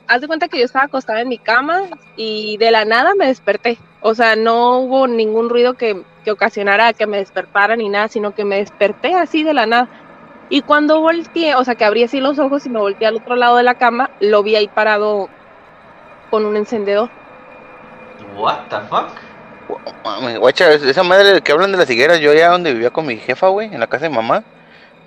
haz 0.08 0.20
de 0.20 0.26
cuenta 0.26 0.48
que 0.48 0.58
yo 0.58 0.64
estaba 0.64 0.86
acostada 0.86 1.20
en 1.20 1.28
mi 1.28 1.38
cama 1.38 1.82
y 2.16 2.56
de 2.56 2.70
la 2.70 2.84
nada 2.84 3.14
me 3.14 3.26
desperté. 3.26 3.78
O 4.00 4.14
sea, 4.14 4.34
no 4.34 4.78
hubo 4.78 5.06
ningún 5.06 5.48
ruido 5.48 5.74
que, 5.74 6.02
que 6.24 6.32
ocasionara 6.32 6.92
que 6.92 7.06
me 7.06 7.18
despertara 7.18 7.76
ni 7.76 7.88
nada, 7.88 8.08
sino 8.08 8.34
que 8.34 8.44
me 8.44 8.56
desperté 8.56 9.14
así 9.14 9.44
de 9.44 9.54
la 9.54 9.66
nada. 9.66 9.88
Y 10.48 10.62
cuando 10.62 11.00
volteé, 11.00 11.54
o 11.54 11.64
sea, 11.64 11.74
que 11.74 11.84
abrí 11.84 12.02
así 12.04 12.20
los 12.20 12.38
ojos 12.38 12.66
y 12.66 12.68
me 12.70 12.78
volteé 12.78 13.06
al 13.08 13.16
otro 13.16 13.36
lado 13.36 13.56
de 13.56 13.62
la 13.62 13.74
cama, 13.74 14.10
lo 14.20 14.42
vi 14.42 14.54
ahí 14.56 14.68
parado 14.68 15.28
con 16.30 16.44
un 16.44 16.56
encendedor. 16.56 17.08
What 18.36 18.68
the 18.68 18.76
fuck? 18.88 19.08
Guacha, 20.38 20.72
es- 20.72 20.82
esa 20.82 21.02
madre 21.02 21.40
que 21.40 21.52
hablan 21.52 21.72
de 21.72 21.78
las 21.78 21.88
higueras, 21.88 22.20
yo 22.20 22.30
allá 22.32 22.50
donde 22.50 22.72
vivía 22.72 22.90
con 22.90 23.06
mi 23.06 23.16
jefa, 23.16 23.48
güey, 23.48 23.72
en 23.72 23.80
la 23.80 23.86
casa 23.86 24.04
de 24.04 24.10
mamá, 24.14 24.42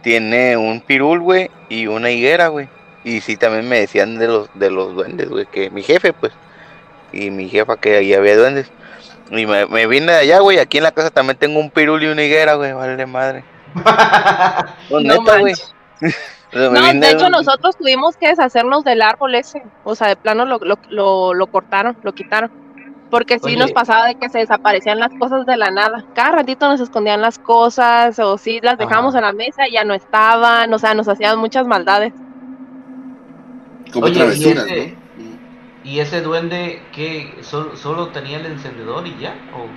tiene 0.02 0.58
un 0.58 0.82
pirul, 0.82 1.20
güey, 1.22 1.52
y 1.70 1.88
una 1.88 2.10
higuera, 2.10 2.48
güey. 2.48 2.68
Y 3.04 3.22
sí, 3.22 3.38
también 3.38 3.68
me 3.70 3.80
decían 3.80 4.18
de 4.18 4.28
los, 4.28 4.50
de 4.56 4.72
los 4.72 4.96
duendes, 4.96 5.30
güey, 5.30 5.46
que 5.46 5.70
mi 5.70 5.84
jefe, 5.84 6.14
pues, 6.14 6.34
y 7.12 7.30
mi 7.30 7.50
jefa 7.50 7.78
que 7.78 7.98
ahí 7.98 8.14
había 8.14 8.36
duendes. 8.38 8.72
Y 9.30 9.46
me, 9.46 9.66
me 9.68 9.86
vine 9.88 10.12
de 10.12 10.18
allá, 10.20 10.40
güey, 10.40 10.58
aquí 10.60 10.78
en 10.78 10.84
la 10.84 10.92
casa 10.92 11.10
también 11.12 11.38
tengo 11.38 11.60
un 11.60 11.70
pirul 11.70 12.02
y 12.04 12.08
una 12.08 12.24
higuera, 12.24 12.56
güey, 12.56 12.74
vale 12.74 13.06
madre. 13.06 13.44
No, 14.90 15.00
No 15.00 15.00
neta, 15.00 15.40
güey. 15.40 15.54
de 17.00 17.12
hecho 17.12 17.30
nosotros 17.30 17.76
tuvimos 17.78 18.16
que 18.18 18.30
deshacernos 18.30 18.84
del 18.84 19.02
árbol 19.02 19.36
ese. 19.36 19.64
O 19.84 19.96
sea, 19.96 20.08
de 20.08 20.16
plano 20.16 20.46
lo, 20.46 20.60
lo, 20.60 20.78
lo, 20.90 21.34
lo 21.34 21.48
cortaron, 21.48 21.98
lo 22.04 22.14
quitaron. 22.14 22.52
Porque 23.12 23.38
sí 23.40 23.46
Oye. 23.48 23.58
nos 23.58 23.72
pasaba 23.72 24.08
de 24.08 24.16
que 24.16 24.30
se 24.30 24.40
desaparecían 24.40 25.00
las 25.00 25.12
cosas 25.20 25.46
de 25.46 25.58
la 25.58 25.70
nada. 25.72 26.06
Cada 26.16 26.32
ratito 26.32 26.68
nos 26.68 26.80
escondían 26.80 27.22
las 27.22 27.38
cosas 27.38 28.18
o 28.20 28.38
sí 28.38 28.60
las 28.64 28.78
dejábamos 28.78 29.16
Ajá. 29.16 29.20
en 29.20 29.26
la 29.26 29.34
mesa 29.34 29.68
y 29.68 29.74
ya 29.74 29.84
no 29.84 29.94
estaban. 29.94 30.74
O 30.74 30.80
sea, 30.80 30.94
nos 30.94 31.08
hacían 31.08 31.38
muchas 31.40 31.68
maldades. 31.68 32.14
Como 33.94 34.06
Oye, 34.08 34.20
y 34.36 34.46
ese- 34.50 34.56
¿no? 34.56 35.06
¿Y 35.84 36.00
ese 36.00 36.22
duende 36.22 36.82
qué? 36.92 37.36
¿Solo, 37.42 37.76
solo 37.76 38.08
tenía 38.08 38.38
el 38.38 38.48
encendedor 38.48 39.06
y 39.06 39.16
ya? 39.20 39.36
¿O, 39.56 39.68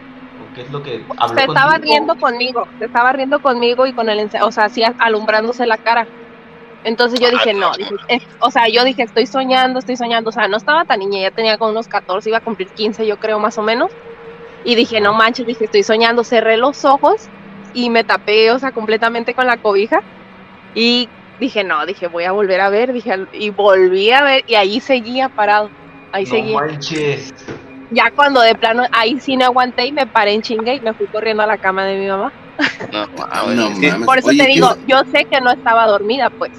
o 0.59 0.63
qué 0.63 0.63
es 0.63 0.71
lo 0.71 0.83
que 0.83 1.07
habló 1.19 1.37
Se 1.37 1.45
estaba 1.45 1.73
contigo? 1.73 1.83
riendo 1.83 2.17
conmigo, 2.17 2.67
se 2.79 2.85
estaba 2.87 3.13
riendo 3.13 3.41
conmigo 3.41 3.87
y 3.87 3.93
con 3.95 4.09
el, 4.09 4.29
o 4.43 4.53
sea, 4.53 4.65
así 4.65 4.83
alumbrándose 4.99 5.67
la 5.67 5.79
cara. 5.79 6.09
Entonces 6.85 7.21
yo 7.21 7.31
dije, 7.31 7.55
no, 7.55 7.73
dije, 7.77 7.91
es- 8.09 8.23
o 8.41 8.51
sea, 8.51 8.69
yo 8.69 8.85
dije, 8.85 9.03
estoy 9.03 9.27
soñando, 9.27 9.79
estoy 9.81 9.97
soñando, 9.97 10.31
o 10.31 10.33
sea, 10.33 10.49
no 10.49 10.57
estaba 10.57 10.85
tan 10.85 11.01
niña, 11.01 11.21
ya 11.23 11.31
tenía 11.31 11.59
como 11.59 11.73
unos 11.73 11.89
14, 11.89 12.31
iba 12.31 12.39
a 12.39 12.43
cumplir 12.43 12.69
15, 12.73 13.07
yo 13.07 13.19
creo, 13.19 13.39
más 13.39 13.59
o 13.59 13.63
menos. 13.63 13.93
Y 14.63 14.75
dije, 14.75 15.01
no 15.01 15.15
manches, 15.15 15.47
dije, 15.47 15.65
estoy 15.65 15.83
soñando, 15.85 16.25
cerré 16.25 16.57
los 16.57 16.85
ojos 16.85 17.31
y 17.73 17.91
me 17.91 18.05
tapé, 18.05 18.51
o 18.53 18.59
sea, 18.59 18.73
completamente 18.73 19.35
con 19.35 19.47
la 19.47 19.59
cobija. 19.59 20.01
Y 20.75 21.09
dije, 21.39 21.65
no, 21.65 21.87
dije, 21.87 22.09
voy 22.09 22.25
a 22.25 22.33
volver 22.33 22.61
a 22.61 22.71
ver, 22.71 22.93
dije, 22.93 23.15
y 23.33 23.51
volví 23.51 24.11
a 24.11 24.23
ver 24.23 24.43
y 24.47 24.55
ahí 24.55 24.81
seguía 24.81 25.29
parado, 25.29 25.71
ahí 26.13 26.25
No 26.27 26.31
seguía. 26.33 26.61
manches. 26.61 27.31
Ya 27.91 28.11
cuando 28.11 28.41
de 28.41 28.55
plano, 28.55 28.85
ahí 28.93 29.19
sí 29.21 29.37
no 29.37 29.47
aguanté 29.47 29.87
y 29.87 29.93
me 29.93 30.07
paré 30.07 30.35
en 30.35 30.43
chingue 30.43 30.75
y 30.77 30.81
me 30.81 30.93
fui 30.95 31.07
corriendo 31.07 31.43
a 31.43 31.47
la 31.47 31.57
cama 31.59 31.85
de 31.85 31.99
mi 31.99 32.07
mamá. 32.07 32.33
No, 32.93 33.07
mames, 33.17 33.57
No 33.57 33.75
sí. 33.77 33.87
mames. 33.87 34.07
Por 34.07 34.19
eso 34.19 34.29
Oye, 34.29 34.39
te 34.39 34.47
¿qué- 34.47 34.53
digo, 34.55 34.77
yo 34.87 35.01
sé 35.13 35.25
que 35.31 35.41
no 35.41 35.51
estaba 35.51 35.87
dormida, 35.87 36.29
pues. 36.31 36.51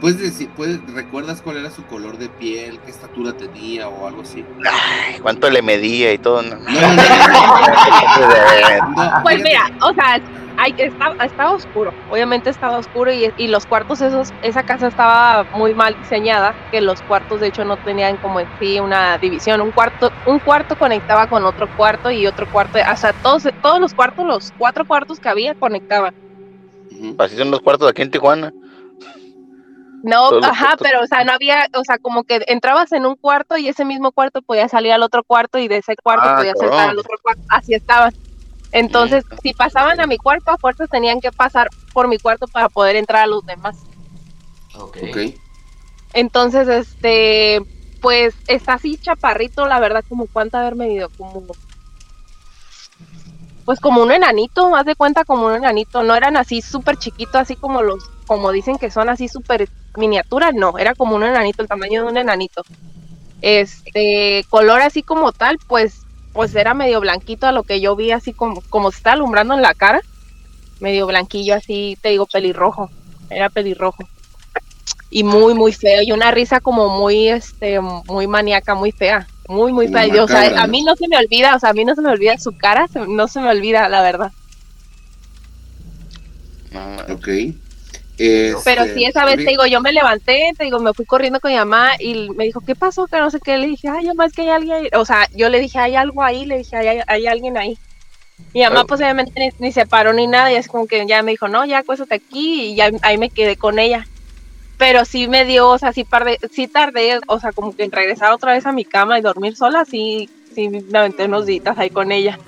¿Puedes 0.00 0.18
decir, 0.18 0.48
puedes, 0.56 0.78
¿recuerdas 0.94 1.42
cuál 1.42 1.58
era 1.58 1.68
su 1.70 1.84
color 1.84 2.16
de 2.16 2.30
piel? 2.30 2.78
¿Qué 2.82 2.90
estatura 2.90 3.34
tenía 3.34 3.86
o 3.88 4.06
algo 4.08 4.22
así? 4.22 4.42
Ay, 4.64 5.18
cuánto 5.20 5.50
le 5.50 5.60
medía 5.60 6.10
y 6.14 6.16
todo. 6.18 6.40
No, 6.40 6.56
No, 6.56 6.56
no, 6.56 6.80
no, 6.96 8.88
no, 8.96 9.04
no, 9.04 9.22
Pues 9.22 9.42
mira, 9.42 9.70
o 9.82 9.92
sea, 9.92 10.18
hay, 10.60 10.74
estaba, 10.76 11.14
estaba 11.24 11.52
oscuro, 11.52 11.90
obviamente 12.08 12.50
estaba 12.50 12.78
oscuro 12.78 13.10
y, 13.12 13.30
y 13.36 13.48
los 13.48 13.64
cuartos 13.64 14.00
esos, 14.02 14.28
esa 14.42 14.62
casa 14.62 14.88
estaba 14.88 15.46
muy 15.52 15.74
mal 15.74 15.94
diseñada, 15.94 16.54
que 16.70 16.82
los 16.82 17.00
cuartos 17.00 17.40
de 17.40 17.48
hecho 17.48 17.64
no 17.64 17.76
tenían 17.78 18.18
como 18.18 18.40
en 18.40 18.48
sí 18.58 18.78
una 18.78 19.16
división, 19.18 19.62
un 19.62 19.72
cuarto, 19.72 20.10
un 20.26 20.38
cuarto 20.38 20.76
conectaba 20.76 21.26
con 21.26 21.44
otro 21.44 21.66
cuarto 21.74 22.10
y 22.10 22.26
otro 22.26 22.46
cuarto, 22.50 22.78
o 22.78 22.96
sea, 22.96 23.12
todos, 23.22 23.44
todos 23.62 23.80
los 23.80 23.94
cuartos, 23.94 24.26
los 24.26 24.52
cuatro 24.58 24.84
cuartos 24.84 25.18
que 25.18 25.30
había 25.30 25.54
conectaban. 25.54 26.12
Así 27.18 27.36
son 27.36 27.50
los 27.50 27.60
cuartos 27.60 27.88
aquí 27.88 28.02
en 28.02 28.10
Tijuana. 28.10 28.52
No, 30.02 30.30
Todos 30.30 30.44
ajá, 30.44 30.76
pero 30.78 31.02
o 31.02 31.06
sea, 31.06 31.24
no 31.24 31.32
había, 31.32 31.68
o 31.74 31.84
sea, 31.84 31.98
como 31.98 32.24
que 32.24 32.42
entrabas 32.48 32.92
en 32.92 33.04
un 33.06 33.16
cuarto 33.16 33.56
y 33.56 33.68
ese 33.68 33.84
mismo 33.84 34.12
cuarto 34.12 34.40
podía 34.42 34.68
salir 34.68 34.92
al 34.92 35.02
otro 35.02 35.22
cuarto 35.24 35.58
y 35.58 35.68
de 35.68 35.78
ese 35.78 35.94
cuarto 36.02 36.24
Ah, 36.26 36.36
podía 36.36 36.54
saltar 36.54 36.90
al 36.90 36.98
otro 36.98 37.16
cuarto, 37.22 37.42
así 37.48 37.74
estaban. 37.74 38.12
Entonces, 38.72 39.24
Mm. 39.30 39.36
si 39.42 39.52
pasaban 39.52 40.00
a 40.00 40.06
mi 40.06 40.16
cuarto, 40.16 40.50
a 40.50 40.58
fuerzas 40.58 40.88
tenían 40.88 41.20
que 41.20 41.32
pasar 41.32 41.68
por 41.92 42.08
mi 42.08 42.18
cuarto 42.18 42.46
para 42.46 42.68
poder 42.68 42.96
entrar 42.96 43.24
a 43.24 43.26
los 43.26 43.44
demás. 43.44 43.76
Ok. 44.76 44.98
Ok. 45.10 45.18
Entonces, 46.12 46.68
este, 46.68 47.60
pues 48.00 48.34
está 48.46 48.74
así 48.74 48.96
chaparrito, 48.96 49.66
la 49.66 49.80
verdad, 49.80 50.04
como 50.08 50.26
cuánto 50.26 50.58
haber 50.58 50.74
medido, 50.74 51.08
como 51.16 51.44
pues 53.64 53.78
como 53.78 54.02
un 54.02 54.10
enanito, 54.10 54.74
haz 54.74 54.84
de 54.84 54.96
cuenta 54.96 55.24
como 55.24 55.46
un 55.46 55.54
enanito, 55.54 56.02
no 56.02 56.16
eran 56.16 56.36
así 56.36 56.60
súper 56.60 56.96
chiquitos, 56.96 57.36
así 57.36 57.54
como 57.54 57.82
los, 57.82 58.02
como 58.26 58.50
dicen 58.50 58.78
que 58.78 58.90
son 58.90 59.08
así 59.08 59.28
súper 59.28 59.68
miniaturas, 59.96 60.54
no, 60.54 60.76
era 60.76 60.94
como 60.96 61.14
un 61.14 61.22
enanito, 61.22 61.62
el 61.62 61.68
tamaño 61.68 62.02
de 62.02 62.08
un 62.10 62.16
enanito. 62.16 62.64
Este, 63.42 64.44
color 64.50 64.80
así 64.80 65.04
como 65.04 65.30
tal, 65.30 65.58
pues, 65.68 66.02
pues 66.32 66.54
era 66.54 66.74
medio 66.74 67.00
blanquito 67.00 67.46
a 67.46 67.52
lo 67.52 67.64
que 67.64 67.80
yo 67.80 67.96
vi, 67.96 68.12
así 68.12 68.32
como, 68.34 68.62
como 68.68 68.90
se 68.90 68.98
está 68.98 69.12
alumbrando 69.12 69.54
en 69.54 69.62
la 69.62 69.74
cara, 69.74 70.00
medio 70.80 71.06
blanquillo 71.06 71.54
así, 71.54 71.96
te 72.02 72.10
digo, 72.10 72.26
pelirrojo, 72.26 72.90
era 73.28 73.50
pelirrojo 73.50 74.04
y 75.10 75.24
muy 75.24 75.54
muy 75.54 75.72
feo 75.72 76.02
y 76.02 76.12
una 76.12 76.30
risa 76.30 76.60
como 76.60 76.88
muy 76.98 77.28
este 77.28 77.80
muy 77.80 78.26
maníaca 78.28 78.74
muy 78.74 78.92
fea 78.92 79.26
muy 79.48 79.72
muy 79.72 79.88
fea 79.88 80.06
Yo, 80.06 80.24
o 80.24 80.28
sea 80.28 80.40
macabra, 80.42 80.62
a 80.62 80.66
mí 80.68 80.82
no 80.84 80.94
se 80.94 81.08
me 81.08 81.16
olvida 81.16 81.56
o 81.56 81.58
sea 81.58 81.70
a 81.70 81.72
mí 81.74 81.84
no 81.84 81.94
se 81.94 82.02
me 82.02 82.10
olvida 82.10 82.38
su 82.38 82.52
cara 82.52 82.86
se- 82.88 83.06
no 83.06 83.26
se 83.26 83.40
me 83.40 83.50
olvida 83.50 83.88
la 83.88 84.02
verdad. 84.02 84.30
Ok. 87.10 87.28
Este, 88.22 88.60
pero 88.64 88.84
sí 88.84 89.04
esa 89.04 89.24
vez 89.24 89.36
te 89.36 89.44
digo 89.44 89.64
yo 89.66 89.80
me 89.80 89.92
levanté 89.92 90.52
te 90.58 90.64
digo 90.64 90.78
me 90.78 90.92
fui 90.92 91.06
corriendo 91.06 91.40
con 91.40 91.50
mi 91.50 91.56
mamá 91.56 91.92
y 91.98 92.28
me 92.36 92.44
dijo 92.44 92.60
qué 92.60 92.74
pasó 92.74 93.06
que 93.06 93.16
no 93.18 93.30
sé 93.30 93.38
qué 93.40 93.56
le 93.56 93.66
dije 93.66 93.88
ay 93.88 94.06
mamá 94.08 94.26
es 94.26 94.32
que 94.34 94.42
hay 94.42 94.50
alguien 94.50 94.76
ahí". 94.76 94.88
o 94.94 95.04
sea 95.06 95.26
yo 95.34 95.48
le 95.48 95.58
dije 95.58 95.78
hay 95.78 95.96
algo 95.96 96.22
ahí 96.22 96.44
le 96.44 96.58
dije 96.58 96.76
hay, 96.76 97.00
hay 97.06 97.26
alguien 97.26 97.56
ahí 97.56 97.78
mi 98.52 98.62
mamá 98.62 98.82
Oh. 98.82 98.86
pues 98.86 99.00
obviamente 99.00 99.32
ni, 99.40 99.50
ni 99.58 99.72
se 99.72 99.86
paró 99.86 100.12
ni 100.12 100.26
nada 100.26 100.52
y 100.52 100.56
es 100.56 100.68
como 100.68 100.86
que 100.86 101.06
ya 101.06 101.22
me 101.22 101.30
dijo 101.30 101.48
no 101.48 101.64
ya 101.64 101.78
acuéstate 101.78 102.16
aquí 102.16 102.62
y 102.72 102.74
ya 102.74 102.90
ahí 103.02 103.16
me 103.16 103.30
quedé 103.30 103.56
con 103.56 103.78
ella 103.78 104.06
pero 104.76 105.04
sí 105.04 105.28
me 105.28 105.44
dio, 105.44 105.68
o 105.68 105.76
sea, 105.76 105.92
sí, 105.92 106.04
parde- 106.04 106.38
sí 106.50 106.66
tardé, 106.66 107.20
o 107.26 107.38
sea, 107.38 107.52
como 107.52 107.76
que 107.76 107.84
en 107.84 107.92
regresar 107.92 108.32
otra 108.32 108.54
vez 108.54 108.64
a 108.64 108.72
mi 108.72 108.86
cama 108.86 109.18
y 109.18 109.20
dormir 109.20 109.54
sola, 109.54 109.84
sí, 109.84 110.30
sí 110.54 110.70
me 110.70 110.98
aventé 110.98 111.26
unos 111.26 111.44
días 111.44 111.76
ahí 111.76 111.90
con 111.90 112.10
ella. 112.12 112.38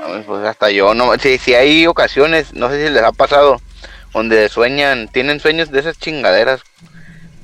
Mames, 0.00 0.24
Pues 0.26 0.44
hasta 0.44 0.70
yo, 0.72 0.92
no, 0.92 1.16
si, 1.16 1.38
si 1.38 1.54
hay 1.54 1.86
ocasiones, 1.86 2.52
no 2.54 2.68
sé 2.70 2.84
si 2.88 2.92
les 2.92 3.04
ha 3.04 3.12
pasado, 3.12 3.60
donde 4.14 4.48
sueñan, 4.48 5.08
tienen 5.08 5.40
sueños 5.40 5.70
de 5.70 5.80
esas 5.80 5.98
chingaderas, 5.98 6.62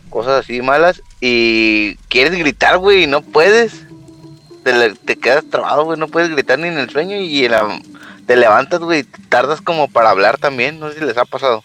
cosas 0.09 0.45
así 0.45 0.63
malas, 0.63 1.03
y 1.21 1.97
quieres 2.09 2.39
gritar, 2.39 2.79
güey, 2.79 3.05
y 3.05 3.07
no 3.07 3.21
puedes, 3.23 3.83
te, 4.65 4.73
le- 4.73 4.95
te 4.95 5.17
quedas 5.17 5.45
trabado, 5.51 5.85
güey, 5.85 5.99
no 5.99 6.09
puedes 6.09 6.31
gritar 6.31 6.59
ni 6.59 6.69
en 6.69 6.79
el 6.79 6.89
sueño, 6.91 7.17
y 7.17 7.45
en 7.45 7.51
la- 7.53 7.81
te 8.27 8.37
levantas, 8.37 8.81
güey, 8.81 9.03
tardas 9.29 9.61
como 9.61 9.89
para 9.89 10.11
hablar 10.11 10.39
también, 10.39 10.79
no 10.81 10.91
sé 10.91 11.01
si 11.01 11.05
les 11.05 11.17
ha 11.19 11.25
pasado. 11.25 11.63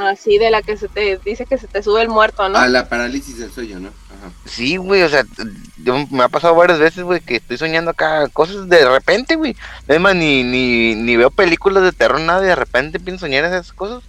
Así 0.00 0.38
de 0.38 0.50
la 0.50 0.62
que 0.62 0.76
se 0.78 0.88
te 0.88 1.18
dice 1.18 1.44
que 1.44 1.58
se 1.58 1.66
te 1.66 1.82
sube 1.82 2.00
el 2.00 2.08
muerto, 2.08 2.48
¿no? 2.48 2.58
A 2.58 2.66
la 2.66 2.88
parálisis 2.88 3.38
del 3.38 3.52
sueño, 3.52 3.78
¿no? 3.78 3.88
Ajá. 3.88 4.32
Sí, 4.46 4.76
güey, 4.78 5.02
o 5.02 5.08
sea, 5.08 5.24
yo, 5.84 6.06
me 6.10 6.22
ha 6.22 6.28
pasado 6.30 6.54
varias 6.54 6.78
veces, 6.78 7.04
güey, 7.04 7.20
que 7.20 7.36
estoy 7.36 7.58
soñando 7.58 7.90
acá 7.90 8.26
cosas 8.28 8.68
de 8.70 8.88
repente, 8.88 9.34
güey. 9.36 9.54
Además, 9.86 10.14
ni, 10.14 10.44
ni, 10.44 10.94
ni 10.94 11.16
veo 11.16 11.30
películas 11.30 11.82
de 11.82 11.92
terror, 11.92 12.20
nada, 12.20 12.42
y 12.42 12.46
de 12.46 12.54
repente 12.54 12.98
a 13.04 13.18
soñar 13.18 13.44
esas 13.44 13.72
cosas. 13.74 14.02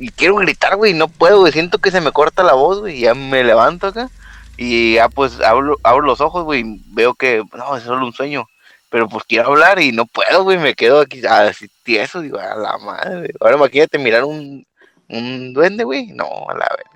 Y 0.00 0.08
quiero 0.08 0.36
gritar, 0.36 0.76
güey, 0.76 0.94
no 0.94 1.08
puedo, 1.08 1.40
güey, 1.40 1.52
siento 1.52 1.78
que 1.78 1.90
se 1.90 2.00
me 2.00 2.10
corta 2.10 2.42
la 2.42 2.54
voz, 2.54 2.80
güey, 2.80 2.96
y 2.96 3.00
ya 3.02 3.14
me 3.14 3.44
levanto 3.44 3.88
acá. 3.88 4.08
Y 4.56 4.94
ya, 4.94 5.10
pues, 5.10 5.40
abro, 5.40 5.76
abro 5.82 6.06
los 6.06 6.22
ojos, 6.22 6.44
güey, 6.44 6.64
veo 6.86 7.14
que, 7.14 7.44
no, 7.54 7.76
es 7.76 7.84
solo 7.84 8.06
un 8.06 8.12
sueño. 8.12 8.46
Pero 8.88 9.08
pues 9.08 9.24
quiero 9.24 9.48
hablar 9.48 9.80
y 9.80 9.92
no 9.92 10.06
puedo, 10.06 10.42
güey, 10.42 10.58
me 10.58 10.74
quedo 10.74 11.00
aquí, 11.00 11.24
así 11.24 11.70
tieso, 11.84 12.20
digo, 12.22 12.38
a 12.38 12.56
la 12.56 12.76
madre. 12.78 13.32
Ahora 13.40 13.56
imagínate 13.56 13.98
mirar 13.98 14.24
un, 14.24 14.66
un 15.08 15.52
duende, 15.52 15.84
güey, 15.84 16.06
no, 16.08 16.26
a 16.48 16.54
la 16.54 16.66
vez. 16.76 16.86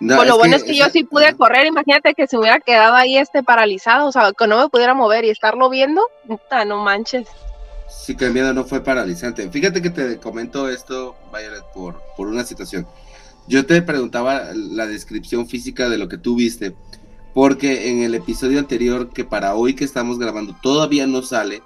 No, 0.00 0.16
pues 0.16 0.28
lo 0.28 0.38
bueno 0.38 0.54
es 0.54 0.62
que 0.62 0.76
yo 0.76 0.88
sí 0.90 1.02
pude 1.02 1.36
correr, 1.36 1.66
imagínate 1.66 2.14
que 2.14 2.28
se 2.28 2.36
me 2.36 2.42
hubiera 2.42 2.60
quedado 2.60 2.94
ahí 2.94 3.18
este 3.18 3.42
paralizado, 3.42 4.06
o 4.06 4.12
sea, 4.12 4.32
que 4.32 4.46
no 4.46 4.58
me 4.58 4.68
pudiera 4.68 4.94
mover 4.94 5.24
y 5.24 5.30
estarlo 5.30 5.68
viendo, 5.68 6.02
puta, 6.26 6.64
no 6.64 6.78
manches. 6.78 7.26
Sí, 7.88 8.16
que 8.16 8.26
el 8.26 8.32
miedo 8.32 8.52
no 8.52 8.64
fue 8.64 8.82
paralizante. 8.82 9.48
Fíjate 9.50 9.80
que 9.82 9.90
te 9.90 10.18
comento 10.18 10.68
esto, 10.68 11.16
Violet, 11.32 11.64
por, 11.74 12.00
por 12.16 12.28
una 12.28 12.44
situación. 12.44 12.86
Yo 13.46 13.64
te 13.64 13.80
preguntaba 13.80 14.52
la 14.54 14.86
descripción 14.86 15.46
física 15.48 15.88
de 15.88 15.96
lo 15.98 16.08
que 16.08 16.18
tú 16.18 16.36
viste, 16.36 16.74
porque 17.34 17.90
en 17.90 18.02
el 18.02 18.14
episodio 18.14 18.58
anterior, 18.58 19.08
que 19.10 19.24
para 19.24 19.54
hoy 19.54 19.74
que 19.74 19.84
estamos 19.84 20.18
grabando 20.18 20.54
todavía 20.62 21.06
no 21.06 21.22
sale, 21.22 21.62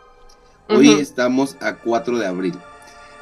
hoy 0.69 0.91
Ujú. 0.91 1.01
estamos 1.01 1.57
a 1.61 1.75
4 1.77 2.19
de 2.19 2.27
abril. 2.27 2.55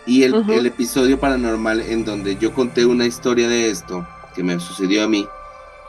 Y 0.06 0.24
el, 0.24 0.34
Ujú. 0.34 0.52
el 0.52 0.66
episodio 0.66 1.18
paranormal 1.18 1.80
en 1.80 2.04
donde 2.04 2.36
yo 2.36 2.52
conté 2.52 2.84
una 2.84 3.06
historia 3.06 3.48
de 3.48 3.70
esto, 3.70 4.06
que 4.34 4.42
me 4.42 4.58
sucedió 4.60 5.04
a 5.04 5.08
mí, 5.08 5.26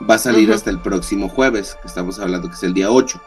va 0.08 0.14
a 0.14 0.18
salir 0.18 0.48
Ujú. 0.48 0.56
hasta 0.56 0.70
el 0.70 0.80
próximo 0.80 1.28
jueves, 1.28 1.76
que 1.82 1.88
estamos 1.88 2.18
hablando 2.18 2.48
que 2.48 2.54
es 2.54 2.62
el 2.62 2.74
día 2.74 2.90
8. 2.90 3.20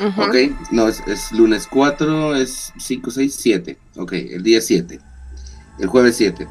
Ujú. 0.00 0.22
Ok, 0.22 0.36
no, 0.70 0.88
es, 0.88 1.02
es 1.06 1.32
lunes 1.32 1.66
4, 1.70 2.36
es 2.36 2.72
5, 2.78 3.10
6, 3.10 3.34
7. 3.38 3.78
Ok, 3.96 4.12
el 4.12 4.42
día 4.42 4.60
7. 4.60 4.98
El 5.78 5.86
jueves 5.88 6.16
7. 6.16 6.46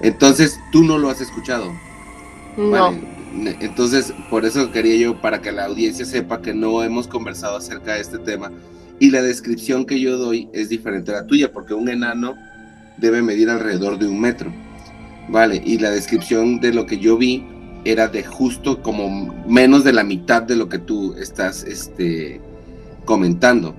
Entonces, 0.00 0.58
tú 0.72 0.84
no 0.84 0.98
lo 0.98 1.10
has 1.10 1.20
escuchado. 1.20 1.72
No. 2.56 2.70
Vale. 2.70 3.00
Entonces, 3.60 4.12
por 4.28 4.44
eso 4.44 4.72
quería 4.72 4.96
yo, 4.96 5.20
para 5.20 5.40
que 5.40 5.52
la 5.52 5.66
audiencia 5.66 6.04
sepa 6.04 6.42
que 6.42 6.52
no 6.52 6.82
hemos 6.82 7.06
conversado 7.06 7.56
acerca 7.56 7.94
de 7.94 8.00
este 8.00 8.18
tema. 8.18 8.50
Y 8.98 9.10
la 9.10 9.22
descripción 9.22 9.86
que 9.86 10.00
yo 10.00 10.18
doy 10.18 10.48
es 10.52 10.68
diferente 10.68 11.12
a 11.12 11.14
la 11.14 11.26
tuya, 11.26 11.52
porque 11.52 11.74
un 11.74 11.88
enano 11.88 12.34
debe 12.98 13.22
medir 13.22 13.48
alrededor 13.48 13.98
de 13.98 14.06
un 14.06 14.20
metro. 14.20 14.52
Vale, 15.28 15.62
y 15.64 15.78
la 15.78 15.90
descripción 15.90 16.60
de 16.60 16.74
lo 16.74 16.86
que 16.86 16.98
yo 16.98 17.16
vi 17.16 17.46
era 17.84 18.08
de 18.08 18.24
justo 18.24 18.82
como 18.82 19.32
menos 19.46 19.84
de 19.84 19.92
la 19.92 20.04
mitad 20.04 20.42
de 20.42 20.56
lo 20.56 20.68
que 20.68 20.78
tú 20.78 21.14
estás 21.14 21.64
este, 21.64 22.40
comentando. 23.10 23.74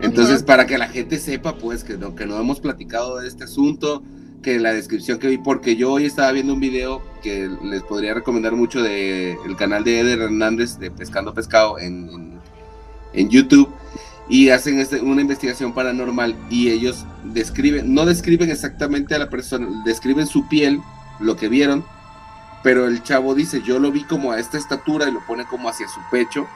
Entonces, 0.00 0.42
para 0.42 0.66
que 0.66 0.78
la 0.78 0.88
gente 0.88 1.18
sepa, 1.18 1.58
pues, 1.58 1.84
que 1.84 1.98
no, 1.98 2.14
que 2.14 2.24
no 2.24 2.40
hemos 2.40 2.58
platicado 2.58 3.18
de 3.18 3.28
este 3.28 3.44
asunto, 3.44 4.02
que 4.42 4.58
la 4.58 4.72
descripción 4.72 5.18
que 5.18 5.28
vi, 5.28 5.36
porque 5.36 5.76
yo 5.76 5.92
hoy 5.92 6.06
estaba 6.06 6.32
viendo 6.32 6.54
un 6.54 6.60
video 6.60 7.02
que 7.22 7.50
les 7.62 7.82
podría 7.82 8.14
recomendar 8.14 8.52
mucho 8.56 8.82
del 8.82 9.36
el 9.44 9.56
canal 9.58 9.84
de 9.84 10.00
Eder 10.00 10.20
Hernández 10.20 10.78
de 10.78 10.90
Pescando 10.90 11.34
Pescado 11.34 11.78
en, 11.78 12.40
en, 13.12 13.28
YouTube, 13.28 13.68
y 14.26 14.48
hacen 14.48 14.78
este, 14.78 15.02
una 15.02 15.20
investigación 15.20 15.74
paranormal 15.74 16.34
y 16.48 16.70
ellos 16.70 17.04
describen, 17.24 17.92
no 17.92 18.06
describen 18.06 18.50
exactamente 18.50 19.14
a 19.14 19.18
la 19.18 19.28
persona, 19.28 19.68
describen 19.84 20.26
su 20.26 20.48
piel, 20.48 20.80
lo 21.20 21.36
que 21.36 21.50
vieron, 21.50 21.84
pero 22.62 22.86
el 22.86 23.02
chavo 23.02 23.34
dice, 23.34 23.60
yo 23.60 23.78
lo 23.78 23.92
vi 23.92 24.04
como 24.04 24.32
a 24.32 24.40
esta 24.40 24.56
estatura 24.56 25.06
y 25.06 25.12
lo 25.12 25.20
pone 25.26 25.44
como 25.44 25.68
hacia 25.68 25.86
su 25.88 26.00
pecho, 26.10 26.46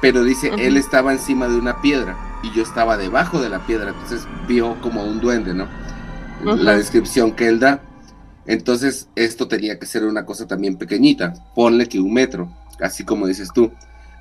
pero 0.00 0.24
dice, 0.24 0.52
él 0.58 0.76
estaba 0.76 1.12
encima 1.12 1.48
de 1.48 1.56
una 1.56 1.80
piedra 1.80 2.16
y 2.42 2.52
yo 2.52 2.62
estaba 2.62 2.96
debajo 2.96 3.40
de 3.40 3.48
la 3.48 3.66
piedra, 3.66 3.90
entonces 3.90 4.26
vio 4.46 4.80
como 4.80 5.04
un 5.04 5.20
duende, 5.20 5.54
¿no? 5.54 5.68
La 6.44 6.76
descripción 6.76 7.32
que 7.32 7.48
él 7.48 7.58
da. 7.58 7.82
Entonces, 8.46 9.08
esto 9.16 9.48
tenía 9.48 9.78
que 9.78 9.86
ser 9.86 10.04
una 10.04 10.24
cosa 10.24 10.46
también 10.46 10.76
pequeñita, 10.76 11.34
ponle 11.54 11.88
que 11.88 11.98
un 11.98 12.12
metro, 12.12 12.48
así 12.80 13.04
como 13.04 13.26
dices 13.26 13.50
tú. 13.52 13.72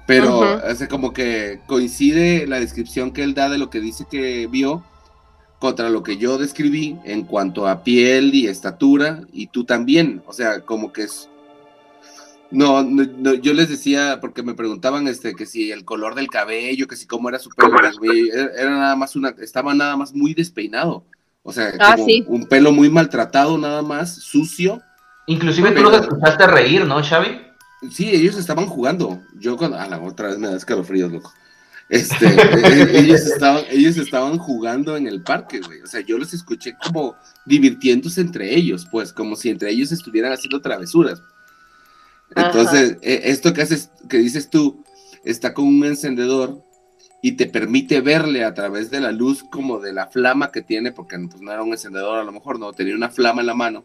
Pero 0.07 0.43
hace 0.43 0.87
como 0.87 1.13
que 1.13 1.61
coincide 1.67 2.45
la 2.47 2.59
descripción 2.59 3.11
que 3.11 3.23
él 3.23 3.33
da 3.33 3.49
de 3.49 3.57
lo 3.57 3.69
que 3.69 3.79
dice 3.79 4.05
que 4.09 4.47
vio 4.47 4.83
contra 5.59 5.89
lo 5.89 6.03
que 6.03 6.17
yo 6.17 6.37
describí 6.37 6.97
en 7.05 7.23
cuanto 7.23 7.67
a 7.67 7.83
piel 7.83 8.33
y 8.35 8.47
estatura, 8.47 9.21
y 9.33 9.47
tú 9.47 9.63
también, 9.65 10.21
o 10.27 10.33
sea, 10.33 10.61
como 10.61 10.93
que 10.93 11.03
es... 11.03 11.29
No, 12.55 12.83
no, 12.83 13.33
yo 13.33 13.53
les 13.53 13.67
decía, 13.67 14.19
porque 14.21 14.41
me 14.41 14.53
preguntaban 14.53 15.09
este, 15.09 15.35
que 15.35 15.45
si 15.45 15.73
el 15.73 15.83
color 15.83 16.15
del 16.15 16.29
cabello, 16.29 16.87
que 16.87 16.95
si 16.95 17.05
cómo 17.05 17.27
era 17.27 17.37
su 17.37 17.49
pelo, 17.49 17.75
era, 18.33 18.69
nada 18.69 18.95
más 18.95 19.17
una, 19.17 19.35
estaba 19.41 19.73
nada 19.73 19.97
más 19.97 20.13
muy 20.13 20.33
despeinado, 20.33 21.05
o 21.43 21.51
sea, 21.51 21.73
ah, 21.79 21.95
como 21.97 22.07
un 22.27 22.47
pelo 22.47 22.71
muy 22.71 22.89
maltratado, 22.89 23.57
nada 23.57 23.81
más, 23.81 24.15
sucio. 24.15 24.81
Inclusive 25.27 25.71
tú 25.71 25.83
los 25.83 25.99
escuchaste 25.99 26.47
reír, 26.47 26.85
¿no, 26.85 27.03
Xavi? 27.03 27.41
Sí, 27.91 28.09
ellos 28.09 28.37
estaban 28.37 28.67
jugando. 28.67 29.21
Yo 29.37 29.57
cuando, 29.57 29.77
a 29.77 29.87
la 29.87 29.99
otra 29.99 30.29
vez 30.29 30.37
me 30.37 30.47
da 30.47 30.55
escalofríos, 30.55 31.11
loco. 31.11 31.33
Este, 31.89 32.25
e, 32.27 32.99
ellos, 32.99 33.19
estaban, 33.21 33.63
ellos 33.69 33.97
estaban 33.97 34.37
jugando 34.37 34.95
en 34.95 35.07
el 35.07 35.21
parque, 35.21 35.59
güey. 35.59 35.81
O 35.81 35.87
sea, 35.87 35.99
yo 35.99 36.17
los 36.17 36.33
escuché 36.33 36.75
como 36.81 37.15
divirtiéndose 37.45 38.21
entre 38.21 38.55
ellos, 38.55 38.87
pues, 38.89 39.11
como 39.11 39.35
si 39.35 39.49
entre 39.49 39.71
ellos 39.71 39.91
estuvieran 39.91 40.31
haciendo 40.31 40.61
travesuras. 40.61 41.21
Entonces, 42.35 42.97
e, 43.01 43.21
esto 43.25 43.53
que 43.53 43.61
haces, 43.61 43.91
que 44.09 44.17
dices 44.17 44.49
tú, 44.49 44.83
está 45.23 45.53
con 45.53 45.65
un 45.65 45.83
encendedor 45.85 46.61
y 47.21 47.33
te 47.33 47.47
permite 47.47 48.01
verle 48.01 48.43
a 48.43 48.53
través 48.53 48.91
de 48.91 48.99
la 48.99 49.11
luz 49.11 49.43
como 49.43 49.79
de 49.79 49.93
la 49.93 50.07
flama 50.07 50.51
que 50.51 50.61
tiene, 50.61 50.91
porque 50.91 51.17
pues, 51.17 51.41
no 51.41 51.51
era 51.51 51.63
un 51.63 51.71
encendedor 51.71 52.19
a 52.19 52.23
lo 52.23 52.31
mejor, 52.31 52.59
no, 52.59 52.71
tenía 52.71 52.95
una 52.95 53.09
flama 53.09 53.41
en 53.41 53.47
la 53.47 53.55
mano. 53.55 53.83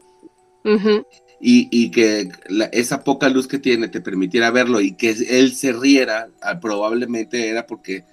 y, 1.41 1.91
que 1.91 2.29
esa 2.73 3.03
poca 3.03 3.31
luz 3.31 3.49
que 3.49 3.59
tiene 3.59 3.89
te 3.89 4.03
permitiera 4.03 4.51
verlo 4.51 4.81
y 4.81 4.93
que 4.93 5.11
él 5.11 5.55
se 5.55 5.73
riera, 5.73 6.29
ah, 6.43 6.61
probablemente 6.61 7.49
era 7.49 7.67
porque 7.67 8.05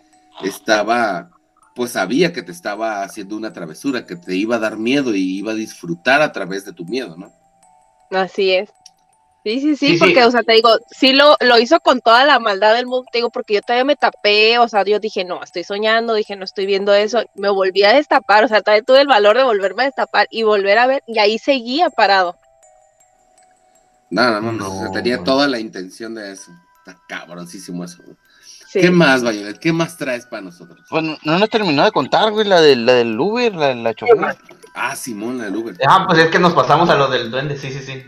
estaba, 0.44 1.32
pues 1.76 1.92
sabía 1.92 2.32
que 2.32 2.42
te 2.44 2.54
estaba 2.54 3.04
haciendo 3.04 3.36
una 3.36 3.52
travesura, 3.52 4.06
que 4.06 4.16
te 4.16 4.36
iba 4.36 4.56
a 4.56 4.60
dar 4.60 4.78
miedo 4.78 5.14
y 5.14 5.40
iba 5.40 5.52
a 5.52 5.56
disfrutar 5.56 6.22
a 6.22 6.32
través 6.32 6.64
de 6.64 6.72
tu 6.72 6.86
miedo, 6.86 7.18
¿no? 7.18 7.34
Así 8.12 8.52
es. 8.52 8.70
Sí, 9.48 9.62
sí, 9.62 9.76
sí, 9.78 9.98
porque, 9.98 10.26
o 10.26 10.30
sea, 10.30 10.44
te 10.44 10.52
digo, 10.52 10.78
sí 10.92 11.14
lo, 11.14 11.38
lo 11.40 11.58
hizo 11.58 11.80
con 11.80 12.02
toda 12.02 12.26
la 12.26 12.38
maldad 12.38 12.76
del 12.76 12.86
mundo, 12.86 13.08
te 13.10 13.20
digo, 13.20 13.30
porque 13.30 13.54
yo 13.54 13.62
todavía 13.62 13.86
me 13.86 13.96
tapé, 13.96 14.60
o 14.60 14.68
sea, 14.68 14.84
yo 14.84 15.00
dije, 15.00 15.24
no, 15.24 15.42
estoy 15.42 15.64
soñando, 15.64 16.16
dije, 16.16 16.36
no 16.36 16.44
estoy 16.44 16.66
viendo 16.66 16.94
eso, 16.94 17.24
me 17.34 17.48
volví 17.48 17.82
a 17.86 17.94
destapar, 17.94 18.44
o 18.44 18.50
sea, 18.50 18.62
todavía 18.62 18.84
tuve 18.84 19.00
el 19.00 19.08
valor 19.08 19.38
de 19.38 19.46
volverme 19.46 19.84
a 19.84 19.86
destapar 19.86 20.28
y 20.32 20.44
volver 20.44 20.78
a 20.80 20.88
ver, 20.88 21.04
y 21.08 21.18
ahí 21.20 21.40
seguía 21.40 21.90
parado. 21.90 22.36
No, 24.10 24.42
no, 24.42 24.52
no, 24.52 24.92
tenía 24.92 25.24
toda 25.24 25.48
la 25.48 25.62
intención 25.62 26.14
de 26.14 26.34
eso. 26.34 26.52
Está 26.80 27.00
cabroncísimo 27.08 27.86
eso. 27.86 28.04
¿Qué 28.74 28.92
más, 28.92 29.22
Violet? 29.22 29.58
¿Qué 29.60 29.72
más 29.72 29.96
traes 29.96 30.26
para 30.26 30.42
nosotros? 30.42 30.78
Pues 30.90 31.06
no 31.24 31.40
nos 31.40 31.50
terminó 31.50 31.86
de 31.86 31.94
contar, 31.94 32.34
güey, 32.34 32.46
la, 32.46 32.60
de, 32.60 32.76
la 32.76 32.96
del 32.96 33.18
Uber, 33.18 33.56
la, 33.56 33.74
la 33.74 33.96
Ah, 34.74 34.94
Simón, 34.98 35.38
la 35.38 35.46
del 35.46 35.56
Uber. 35.56 35.78
Ah, 35.88 36.04
pues 36.06 36.20
es 36.20 36.30
que 36.30 36.38
nos 36.38 36.54
pasamos 36.54 36.90
a 36.90 36.96
lo 36.96 37.08
del 37.08 37.32
duende, 37.32 37.58
sí, 37.58 37.72
sí, 37.72 37.80
sí. 37.80 38.04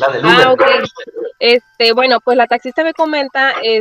La 0.00 0.08
del 0.08 0.24
ah, 0.24 0.52
Uber. 0.52 0.66
Ah, 0.68 0.86
Este, 1.38 1.92
bueno, 1.92 2.20
pues 2.20 2.36
la 2.36 2.46
taxista 2.46 2.82
me 2.82 2.94
comenta, 2.94 3.52
eh, 3.62 3.80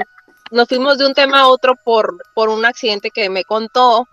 nos 0.52 0.68
fuimos 0.68 0.98
de 0.98 1.08
un 1.08 1.14
tema 1.14 1.42
a 1.42 1.48
otro 1.48 1.76
por, 1.84 2.18
por 2.34 2.50
un 2.50 2.66
accidente 2.66 3.12
que 3.12 3.30
me 3.30 3.44
contó 3.44 4.08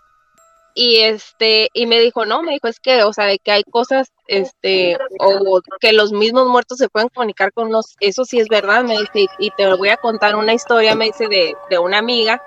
y 0.73 0.97
este 0.97 1.69
y 1.73 1.87
me 1.87 1.99
dijo 1.99 2.27
no 2.27 2.43
me 2.43 2.51
dijo 2.51 2.67
es 2.67 2.79
que 2.79 3.01
o 3.01 3.11
sea 3.11 3.25
de 3.25 3.39
que 3.39 3.51
hay 3.51 3.63
cosas 3.63 4.11
este 4.27 4.95
o 5.19 5.59
que 5.79 5.91
los 5.91 6.11
mismos 6.11 6.47
muertos 6.47 6.77
se 6.77 6.87
pueden 6.87 7.09
comunicar 7.09 7.51
con 7.51 7.71
los 7.71 7.95
eso 7.99 8.25
sí 8.25 8.39
es 8.39 8.47
verdad 8.47 8.83
me 8.83 8.95
dice 8.99 9.25
y, 9.39 9.49
te 9.49 9.73
voy 9.73 9.89
a 9.89 9.97
contar 9.97 10.35
una 10.35 10.53
historia 10.53 10.93
me 10.93 11.05
dice 11.05 11.27
de, 11.29 11.55
de 11.71 11.79
una 11.79 11.97
amiga 11.97 12.43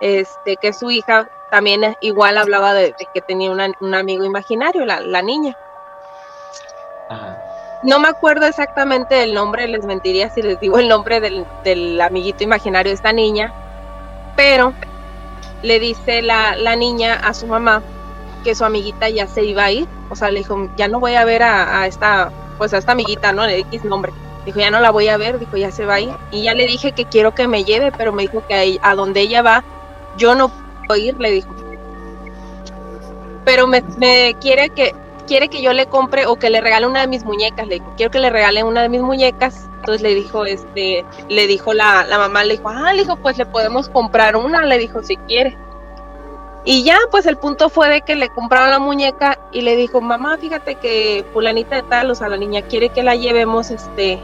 este 0.00 0.56
que 0.56 0.72
su 0.72 0.90
hija 0.90 1.30
también 1.52 1.96
igual 2.00 2.38
hablaba 2.38 2.74
de, 2.74 2.92
que 3.14 3.20
tenía 3.20 3.52
un 3.52 3.94
amigo 3.94 4.24
imaginario 4.24 4.84
la, 4.84 5.00
la 5.00 5.22
niña 5.22 5.56
no 7.84 8.00
me 8.00 8.08
acuerdo 8.08 8.46
exactamente 8.46 9.14
del 9.14 9.34
nombre 9.34 9.68
les 9.68 9.84
mentiría 9.84 10.30
si 10.30 10.42
les 10.42 10.58
digo 10.58 10.78
el 10.78 10.88
nombre 10.88 11.20
del, 11.20 11.46
del 11.62 12.00
amiguito 12.00 12.42
imaginario 12.42 12.90
de 12.90 12.94
esta 12.94 13.12
niña 13.12 13.52
pero 14.36 14.72
le 15.62 15.78
dice 15.78 16.22
la, 16.22 16.56
la, 16.56 16.76
niña 16.76 17.14
a 17.14 17.32
su 17.32 17.46
mamá 17.46 17.82
que 18.44 18.54
su 18.54 18.64
amiguita 18.64 19.08
ya 19.08 19.26
se 19.26 19.44
iba 19.44 19.64
a 19.64 19.72
ir, 19.72 19.88
o 20.10 20.14
sea, 20.14 20.30
le 20.30 20.40
dijo, 20.40 20.68
ya 20.76 20.86
no 20.86 21.00
voy 21.00 21.14
a 21.14 21.24
ver 21.24 21.42
a, 21.42 21.86
esta, 21.86 22.30
pues 22.58 22.74
a 22.74 22.78
esta 22.78 22.92
amiguita, 22.92 23.32
¿no? 23.32 23.42
De 23.42 23.60
X 23.60 23.84
nombre. 23.84 24.12
Dijo, 24.44 24.60
ya 24.60 24.70
no 24.70 24.78
la 24.80 24.90
voy 24.90 25.08
a 25.08 25.16
ver, 25.16 25.38
dijo, 25.38 25.56
ya 25.56 25.70
se 25.70 25.86
va 25.86 25.94
a 25.94 26.00
ir. 26.00 26.14
Y 26.30 26.42
ya 26.42 26.54
le 26.54 26.66
dije 26.66 26.92
que 26.92 27.06
quiero 27.06 27.34
que 27.34 27.48
me 27.48 27.64
lleve, 27.64 27.90
pero 27.90 28.12
me 28.12 28.22
dijo 28.22 28.46
que 28.46 28.78
a, 28.82 28.94
donde 28.94 29.22
ella 29.22 29.40
va, 29.40 29.64
yo 30.18 30.34
no 30.34 30.52
puedo 30.86 31.00
ir, 31.00 31.18
le 31.18 31.30
dijo. 31.30 31.48
Pero 33.46 33.66
me, 33.66 33.82
me 33.96 34.36
quiere 34.40 34.68
que, 34.68 34.94
quiere 35.26 35.48
que 35.48 35.62
yo 35.62 35.72
le 35.72 35.86
compre 35.86 36.26
o 36.26 36.36
que 36.36 36.50
le 36.50 36.60
regale 36.60 36.86
una 36.86 37.00
de 37.00 37.06
mis 37.06 37.24
muñecas, 37.24 37.66
le 37.66 37.76
dijo, 37.76 37.92
quiero 37.96 38.10
que 38.10 38.18
le 38.20 38.30
regale 38.30 38.62
una 38.62 38.82
de 38.82 38.88
mis 38.88 39.02
muñecas 39.02 39.68
entonces 39.84 40.00
le 40.00 40.14
dijo, 40.14 40.46
este, 40.46 41.04
le 41.28 41.46
dijo 41.46 41.74
la, 41.74 42.06
la 42.06 42.16
mamá, 42.16 42.42
le 42.42 42.56
dijo, 42.56 42.70
ah, 42.70 42.94
le 42.94 43.02
dijo, 43.02 43.16
pues 43.16 43.36
le 43.36 43.44
podemos 43.44 43.90
comprar 43.90 44.34
una, 44.34 44.64
le 44.64 44.78
dijo, 44.78 45.02
si 45.02 45.18
quiere. 45.18 45.58
Y 46.64 46.84
ya, 46.84 46.96
pues 47.10 47.26
el 47.26 47.36
punto 47.36 47.68
fue 47.68 47.90
de 47.90 48.00
que 48.00 48.16
le 48.16 48.30
compraron 48.30 48.70
la 48.70 48.78
muñeca 48.78 49.38
y 49.52 49.60
le 49.60 49.76
dijo, 49.76 50.00
mamá, 50.00 50.38
fíjate 50.38 50.76
que 50.76 51.26
fulanita 51.34 51.76
de 51.76 51.82
tal, 51.82 52.10
o 52.10 52.14
sea, 52.14 52.30
la 52.30 52.38
niña 52.38 52.62
quiere 52.62 52.88
que 52.88 53.02
la 53.02 53.14
llevemos, 53.14 53.70
este, 53.70 54.18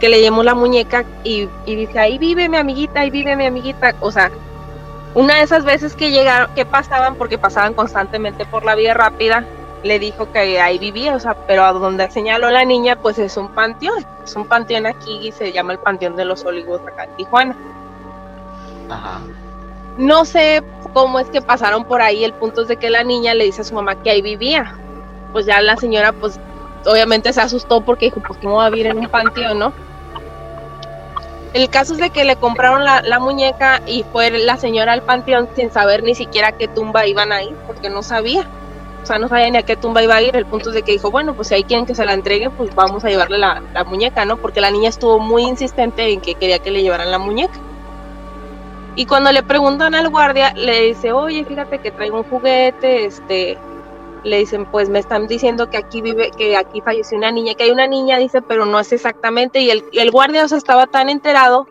que 0.00 0.08
le 0.08 0.20
llevemos 0.20 0.46
la 0.46 0.54
muñeca 0.54 1.04
y, 1.22 1.50
y 1.66 1.74
dice, 1.74 1.98
ahí 1.98 2.16
vive 2.16 2.48
mi 2.48 2.56
amiguita, 2.56 3.00
ahí 3.00 3.10
vive 3.10 3.36
mi 3.36 3.44
amiguita, 3.44 3.94
o 4.00 4.10
sea, 4.10 4.30
una 5.14 5.34
de 5.34 5.42
esas 5.42 5.66
veces 5.66 5.94
que 5.94 6.10
llegaron, 6.10 6.54
que 6.54 6.64
pasaban, 6.64 7.16
porque 7.16 7.36
pasaban 7.36 7.74
constantemente 7.74 8.46
por 8.46 8.64
la 8.64 8.74
vía 8.74 8.94
rápida, 8.94 9.44
le 9.82 9.98
dijo 9.98 10.30
que 10.32 10.60
ahí 10.60 10.78
vivía, 10.78 11.14
o 11.14 11.20
sea, 11.20 11.34
pero 11.46 11.64
a 11.64 11.72
donde 11.72 12.10
señaló 12.10 12.50
la 12.50 12.64
niña, 12.64 12.96
pues 12.96 13.18
es 13.18 13.36
un 13.36 13.48
panteón, 13.48 14.04
es 14.24 14.34
un 14.34 14.46
panteón 14.46 14.86
aquí 14.86 15.28
y 15.28 15.32
se 15.32 15.52
llama 15.52 15.72
el 15.72 15.78
Panteón 15.78 16.16
de 16.16 16.24
los 16.24 16.44
Olivos 16.44 16.80
acá 16.86 17.04
en 17.04 17.16
Tijuana. 17.16 17.56
Ajá. 18.90 19.20
No 19.96 20.24
sé 20.24 20.62
cómo 20.92 21.18
es 21.20 21.28
que 21.28 21.42
pasaron 21.42 21.84
por 21.84 22.02
ahí, 22.02 22.24
el 22.24 22.32
punto 22.32 22.62
es 22.62 22.68
de 22.68 22.76
que 22.76 22.90
la 22.90 23.04
niña 23.04 23.34
le 23.34 23.44
dice 23.44 23.62
a 23.62 23.64
su 23.64 23.74
mamá 23.74 24.02
que 24.02 24.10
ahí 24.10 24.22
vivía. 24.22 24.74
Pues 25.32 25.46
ya 25.46 25.60
la 25.60 25.76
señora, 25.76 26.12
pues 26.12 26.40
obviamente 26.86 27.32
se 27.32 27.40
asustó 27.40 27.80
porque 27.80 28.06
dijo, 28.06 28.20
pues 28.26 28.38
cómo 28.40 28.56
va 28.56 28.66
a 28.66 28.70
vivir 28.70 28.86
en 28.86 28.98
un 28.98 29.08
panteón, 29.08 29.58
¿no? 29.58 29.72
El 31.52 31.70
caso 31.70 31.94
es 31.94 31.98
de 31.98 32.10
que 32.10 32.24
le 32.24 32.36
compraron 32.36 32.84
la, 32.84 33.00
la, 33.02 33.18
muñeca 33.18 33.80
y 33.86 34.04
fue 34.12 34.30
la 34.30 34.58
señora 34.58 34.92
al 34.92 35.02
panteón 35.02 35.48
sin 35.56 35.70
saber 35.70 36.02
ni 36.02 36.14
siquiera 36.14 36.52
qué 36.52 36.68
tumba 36.68 37.06
iban 37.06 37.32
a 37.32 37.42
ir, 37.42 37.56
porque 37.66 37.88
no 37.88 38.02
sabía 38.02 38.46
sea, 39.08 39.18
no 39.18 39.28
sabía 39.28 39.50
ni 39.50 39.58
a 39.58 39.62
qué 39.62 39.76
tumba 39.76 40.02
iba 40.02 40.14
a 40.14 40.22
ir, 40.22 40.36
el 40.36 40.46
punto 40.46 40.68
es 40.68 40.74
de 40.74 40.82
que 40.82 40.92
dijo, 40.92 41.10
bueno, 41.10 41.34
pues 41.34 41.48
si 41.48 41.54
ahí 41.54 41.64
quieren 41.64 41.86
que 41.86 41.94
se 41.94 42.04
la 42.04 42.12
entregue, 42.12 42.50
pues 42.50 42.74
vamos 42.74 43.04
a 43.04 43.08
llevarle 43.08 43.38
la, 43.38 43.62
muñeca, 43.86 44.24
¿no? 44.24 44.36
Porque 44.36 44.60
la 44.60 44.70
niña 44.70 44.88
estuvo 44.88 45.18
muy 45.18 45.42
insistente 45.42 46.12
en 46.12 46.20
que 46.20 46.34
quería 46.34 46.58
que 46.58 46.70
le 46.70 46.82
llevaran 46.82 47.10
la 47.10 47.18
muñeca. 47.18 47.58
Y 48.96 49.06
cuando 49.06 49.32
le 49.32 49.42
preguntan 49.42 49.94
al 49.94 50.08
guardia, 50.08 50.52
le 50.54 50.82
dice, 50.82 51.12
oye, 51.12 51.44
fíjate 51.44 51.78
que 51.78 51.90
traigo 51.90 52.18
un 52.18 52.24
juguete, 52.24 53.06
este, 53.06 53.56
le 54.24 54.38
dicen, 54.38 54.66
pues 54.66 54.88
me 54.88 54.98
están 54.98 55.26
diciendo 55.26 55.70
que 55.70 55.76
aquí 55.76 56.00
vive, 56.00 56.30
que 56.36 56.56
aquí 56.56 56.80
falleció 56.80 57.16
una 57.16 57.30
niña, 57.30 57.54
que 57.54 57.64
hay 57.64 57.70
una 57.70 57.86
niña, 57.86 58.18
dice, 58.18 58.42
pero 58.42 58.66
no 58.66 58.78
es 58.78 58.92
exactamente, 58.92 59.60
y 59.60 59.70
el, 59.70 59.84
el 59.92 60.10
guardia 60.10 60.44
o 60.44 60.48
sea, 60.48 60.58
estaba 60.58 60.86
tan 60.86 61.08
enterado 61.08 61.66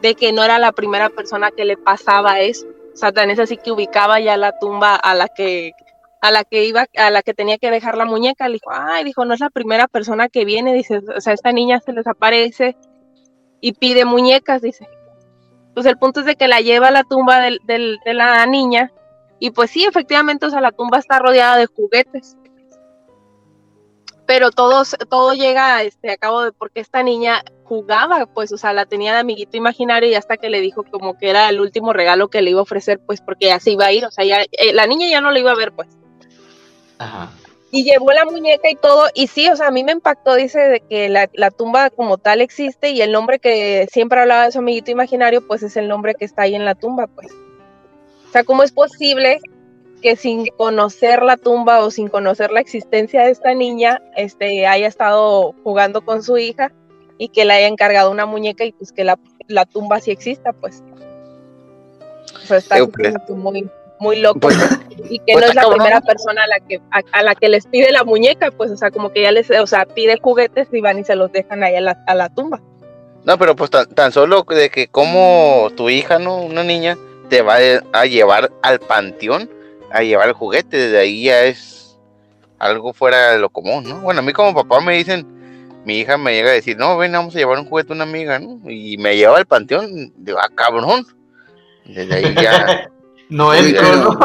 de 0.00 0.14
que 0.14 0.32
no 0.32 0.44
era 0.44 0.58
la 0.58 0.72
primera 0.72 1.08
persona 1.10 1.50
que 1.50 1.64
le 1.64 1.76
pasaba 1.76 2.40
eso. 2.40 2.66
O 2.92 2.96
sea, 2.96 3.10
tan 3.10 3.30
es 3.30 3.38
así 3.38 3.56
que 3.56 3.72
ubicaba 3.72 4.20
ya 4.20 4.36
la 4.36 4.58
tumba 4.58 4.94
a 4.94 5.14
la 5.14 5.28
que 5.28 5.72
a 6.24 6.30
la 6.30 6.42
que 6.42 6.64
iba, 6.64 6.86
a 6.96 7.10
la 7.10 7.22
que 7.22 7.34
tenía 7.34 7.58
que 7.58 7.70
dejar 7.70 7.98
la 7.98 8.06
muñeca, 8.06 8.48
le 8.48 8.54
dijo, 8.54 8.70
ay, 8.72 9.04
dijo, 9.04 9.26
no 9.26 9.34
es 9.34 9.40
la 9.40 9.50
primera 9.50 9.88
persona 9.88 10.30
que 10.30 10.46
viene, 10.46 10.72
dice, 10.72 11.02
o 11.14 11.20
sea, 11.20 11.34
esta 11.34 11.52
niña 11.52 11.80
se 11.80 11.92
les 11.92 12.06
aparece 12.06 12.78
y 13.60 13.74
pide 13.74 14.06
muñecas, 14.06 14.62
dice. 14.62 14.88
Pues 15.74 15.84
el 15.84 15.98
punto 15.98 16.20
es 16.20 16.26
de 16.26 16.36
que 16.36 16.48
la 16.48 16.62
lleva 16.62 16.88
a 16.88 16.92
la 16.92 17.04
tumba 17.04 17.40
del, 17.40 17.60
de 17.66 18.14
la 18.14 18.46
niña 18.46 18.90
y 19.38 19.50
pues 19.50 19.70
sí, 19.70 19.84
efectivamente, 19.84 20.46
o 20.46 20.50
sea, 20.50 20.62
la 20.62 20.72
tumba 20.72 20.96
está 20.96 21.18
rodeada 21.18 21.58
de 21.58 21.66
juguetes. 21.66 22.38
Pero 24.26 24.50
todos, 24.50 24.96
todo 25.10 25.34
llega 25.34 25.82
este, 25.82 26.10
a 26.10 26.16
cabo 26.16 26.40
de 26.40 26.52
porque 26.52 26.80
esta 26.80 27.02
niña 27.02 27.42
jugaba, 27.64 28.24
pues, 28.24 28.50
o 28.50 28.56
sea, 28.56 28.72
la 28.72 28.86
tenía 28.86 29.12
de 29.12 29.18
amiguito 29.18 29.58
imaginario 29.58 30.08
y 30.08 30.14
hasta 30.14 30.38
que 30.38 30.48
le 30.48 30.62
dijo 30.62 30.84
como 30.84 31.18
que 31.18 31.28
era 31.28 31.50
el 31.50 31.60
último 31.60 31.92
regalo 31.92 32.28
que 32.28 32.40
le 32.40 32.48
iba 32.48 32.60
a 32.60 32.62
ofrecer, 32.62 32.98
pues, 33.04 33.20
porque 33.20 33.48
ya 33.48 33.60
se 33.60 33.72
iba 33.72 33.84
a 33.84 33.92
ir, 33.92 34.06
o 34.06 34.10
sea, 34.10 34.24
ya, 34.24 34.40
eh, 34.40 34.72
la 34.72 34.86
niña 34.86 35.06
ya 35.06 35.20
no 35.20 35.30
la 35.30 35.38
iba 35.38 35.50
a 35.50 35.56
ver, 35.56 35.72
pues. 35.72 35.88
Y 37.70 37.82
llevó 37.82 38.12
la 38.12 38.24
muñeca 38.24 38.70
y 38.70 38.76
todo, 38.76 39.08
y 39.14 39.26
sí, 39.26 39.48
o 39.48 39.56
sea, 39.56 39.68
a 39.68 39.70
mí 39.72 39.82
me 39.82 39.92
impactó, 39.92 40.36
dice, 40.36 40.60
de 40.60 40.80
que 40.80 41.08
la, 41.08 41.28
la, 41.32 41.50
tumba 41.50 41.90
como 41.90 42.18
tal 42.18 42.40
existe 42.40 42.90
y 42.90 43.02
el 43.02 43.10
nombre 43.10 43.40
que 43.40 43.88
siempre 43.90 44.20
hablaba 44.20 44.44
de 44.44 44.52
su 44.52 44.60
amiguito 44.60 44.92
imaginario, 44.92 45.44
pues 45.44 45.64
es 45.64 45.76
el 45.76 45.88
nombre 45.88 46.14
que 46.14 46.24
está 46.24 46.42
ahí 46.42 46.54
en 46.54 46.64
la 46.64 46.76
tumba, 46.76 47.08
pues. 47.08 47.32
O 48.28 48.32
sea, 48.32 48.44
¿cómo 48.44 48.62
es 48.62 48.70
posible 48.70 49.40
que 50.04 50.16
sin 50.16 50.46
conocer 50.58 51.22
la 51.22 51.38
tumba 51.38 51.80
o 51.80 51.90
sin 51.90 52.08
conocer 52.08 52.52
la 52.52 52.60
existencia 52.60 53.22
de 53.22 53.30
esta 53.30 53.54
niña, 53.54 54.02
este, 54.16 54.66
haya 54.66 54.86
estado 54.86 55.54
jugando 55.64 56.04
con 56.04 56.22
su 56.22 56.36
hija 56.36 56.72
y 57.16 57.30
que 57.30 57.46
le 57.46 57.54
haya 57.54 57.68
encargado 57.68 58.10
una 58.10 58.26
muñeca 58.26 58.64
y 58.64 58.72
pues 58.72 58.92
que 58.92 59.02
la, 59.02 59.18
la 59.48 59.64
tumba 59.64 60.00
sí 60.00 60.10
exista, 60.10 60.52
pues. 60.52 60.82
O 62.36 62.46
sea, 62.46 62.58
está 62.58 62.76
muy, 63.30 63.70
muy 64.04 64.20
loco. 64.20 64.40
Pues, 64.40 64.56
y 65.10 65.18
que 65.20 65.32
pues 65.32 65.44
no 65.44 65.48
es 65.48 65.54
la 65.54 65.68
primera 65.68 66.00
persona 66.00 66.44
a 66.44 66.46
la 66.46 66.60
que 66.60 66.80
a, 66.90 67.22
la 67.22 67.34
que 67.34 67.48
les 67.48 67.66
pide 67.66 67.90
la 67.90 68.04
muñeca, 68.04 68.50
pues, 68.52 68.70
o 68.70 68.76
sea, 68.76 68.90
como 68.90 69.10
que 69.10 69.22
ya 69.22 69.32
les, 69.32 69.50
o 69.50 69.66
sea, 69.66 69.86
pide 69.86 70.20
juguetes 70.22 70.68
y 70.72 70.80
van 70.80 70.98
y 70.98 71.04
se 71.04 71.16
los 71.16 71.32
dejan 71.32 71.64
ahí 71.64 71.74
a 71.74 71.80
la, 71.80 72.04
a 72.06 72.14
la 72.14 72.28
tumba. 72.28 72.60
No, 73.24 73.38
pero 73.38 73.56
pues 73.56 73.70
tan, 73.70 74.12
solo 74.12 74.44
de 74.48 74.68
que 74.68 74.86
como 74.86 75.70
tu 75.76 75.88
hija, 75.88 76.18
¿no? 76.18 76.42
Una 76.42 76.62
niña, 76.62 76.96
te 77.30 77.40
va 77.40 77.56
a 77.92 78.04
llevar 78.04 78.52
al 78.62 78.78
panteón 78.80 79.50
a 79.90 80.02
llevar 80.02 80.28
el 80.28 80.34
juguete, 80.34 80.76
desde 80.76 80.98
ahí 80.98 81.24
ya 81.24 81.44
es 81.44 81.98
algo 82.58 82.92
fuera 82.92 83.30
de 83.30 83.38
lo 83.38 83.48
común, 83.48 83.84
¿no? 83.84 84.00
Bueno, 84.00 84.20
a 84.20 84.22
mí 84.22 84.32
como 84.32 84.54
papá 84.54 84.80
me 84.80 84.96
dicen, 84.96 85.26
mi 85.84 86.00
hija 86.00 86.18
me 86.18 86.34
llega 86.34 86.50
a 86.50 86.54
decir, 86.54 86.76
no, 86.76 86.96
ven, 86.98 87.12
vamos 87.12 87.34
a 87.34 87.38
llevar 87.38 87.58
un 87.58 87.68
juguete 87.68 87.92
a 87.92 87.94
una 87.94 88.04
amiga, 88.04 88.38
¿no? 88.38 88.60
Y 88.68 88.98
me 88.98 89.16
lleva 89.16 89.38
al 89.38 89.46
panteón, 89.46 90.12
digo, 90.16 90.38
ah, 90.40 90.50
cabrón. 90.54 91.06
Desde 91.84 92.14
ahí 92.14 92.34
ya... 92.34 92.90
no 93.28 93.52
es 93.52 93.72
¿no? 93.82 94.18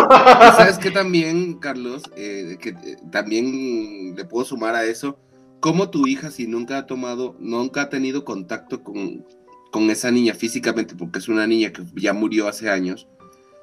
¿Sabes 0.56 0.78
qué 0.78 0.92
también, 0.92 1.60
Carlos? 1.60 2.04
Eh, 2.16 2.58
que 2.60 2.70
eh, 2.70 2.98
también 3.12 4.16
le 4.16 4.26
puedo 4.26 4.46
sumar 4.46 4.76
a 4.76 4.86
eso. 4.86 5.20
¿Cómo 5.60 5.90
tu 5.90 6.08
hija, 6.08 6.32
si 6.32 6.48
nunca 6.48 6.78
ha 6.78 6.86
tomado, 6.86 7.36
nunca 7.40 7.84
ha 7.84 7.90
tenido 7.90 8.24
contacto 8.24 8.84
con, 8.84 9.26
con 9.72 9.90
esa 9.90 10.10
niña 10.12 10.34
físicamente, 10.34 10.96
porque 10.96 11.20
es 11.20 11.28
una 11.28 11.48
niña 11.48 11.72
que 11.74 11.84
ya 11.96 12.14
murió 12.14 12.48
hace 12.48 12.70
años, 12.70 13.08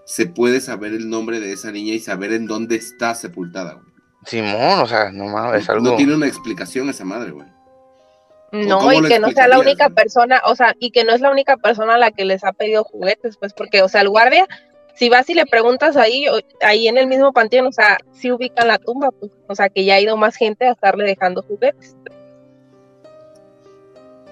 se 0.05 0.26
puede 0.26 0.61
saber 0.61 0.93
el 0.93 1.09
nombre 1.09 1.41
de 1.41 1.53
esa 1.53 1.72
niña 1.72 1.95
y 1.95 2.01
saber 2.01 2.32
en 2.32 2.47
dónde 2.47 2.76
está 2.76 3.14
sepultada, 3.14 3.74
güey. 3.74 3.87
Simón, 4.26 4.80
o 4.80 4.87
sea, 4.87 5.11
no 5.11 5.26
mames, 5.26 5.62
es 5.62 5.70
algo. 5.70 5.84
No 5.84 5.97
tiene 5.97 6.14
una 6.14 6.26
explicación 6.26 6.89
esa 6.89 7.05
madre, 7.05 7.30
güey. 7.30 7.47
No, 8.53 8.93
y 8.93 9.03
que 9.03 9.18
no 9.18 9.30
sea 9.30 9.49
la 9.49 9.59
única 9.59 9.91
persona, 9.91 10.41
o 10.47 10.55
sea, 10.55 10.74
y 10.78 10.91
que 10.91 11.05
no 11.05 11.12
es 11.12 11.20
la 11.20 11.30
única 11.30 11.57
persona 11.57 11.95
a 11.95 11.99
la 11.99 12.11
que 12.11 12.24
les 12.24 12.45
ha 12.45 12.53
pedido 12.53 12.84
juguetes, 12.84 13.37
pues, 13.37 13.53
porque, 13.53 13.82
o 13.82 13.89
sea, 13.89 14.01
el 14.01 14.09
guardia, 14.09 14.47
si 14.97 15.09
vas 15.11 15.28
y 15.28 15.34
le 15.34 15.47
preguntas 15.47 15.97
ahí, 15.97 16.24
ahí 16.62 16.88
en 16.88 16.97
el 16.97 17.07
mismo 17.07 17.32
panteón, 17.32 17.66
o 17.66 17.72
sea, 17.72 17.99
sí 18.12 18.32
ubican 18.32 18.66
la 18.66 18.78
tumba, 18.78 19.11
pues, 19.11 19.30
o 19.47 19.55
sea, 19.55 19.68
que 19.68 19.84
ya 19.84 19.94
ha 19.94 20.01
ido 20.01 20.16
más 20.16 20.36
gente 20.36 20.66
a 20.66 20.72
estarle 20.72 21.05
dejando 21.05 21.42
juguetes. 21.42 21.97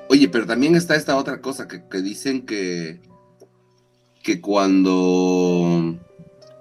Oye, 0.09 0.29
pero 0.29 0.47
también 0.47 0.75
está 0.75 0.97
esta 0.97 1.17
otra 1.17 1.41
cosa 1.41 1.69
que, 1.69 1.87
que 1.89 2.01
dicen 2.01 2.47
que, 2.47 3.01
que 4.23 4.41
cuando 4.41 5.99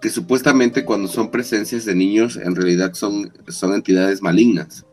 que 0.01 0.09
supuestamente 0.09 0.83
cuando 0.83 1.07
son 1.07 1.31
presencias 1.31 1.85
de 1.85 1.95
niños 1.95 2.35
en 2.35 2.55
realidad 2.55 2.93
son, 2.93 3.31
son 3.47 3.73
entidades 3.73 4.21
malignas. 4.21 4.85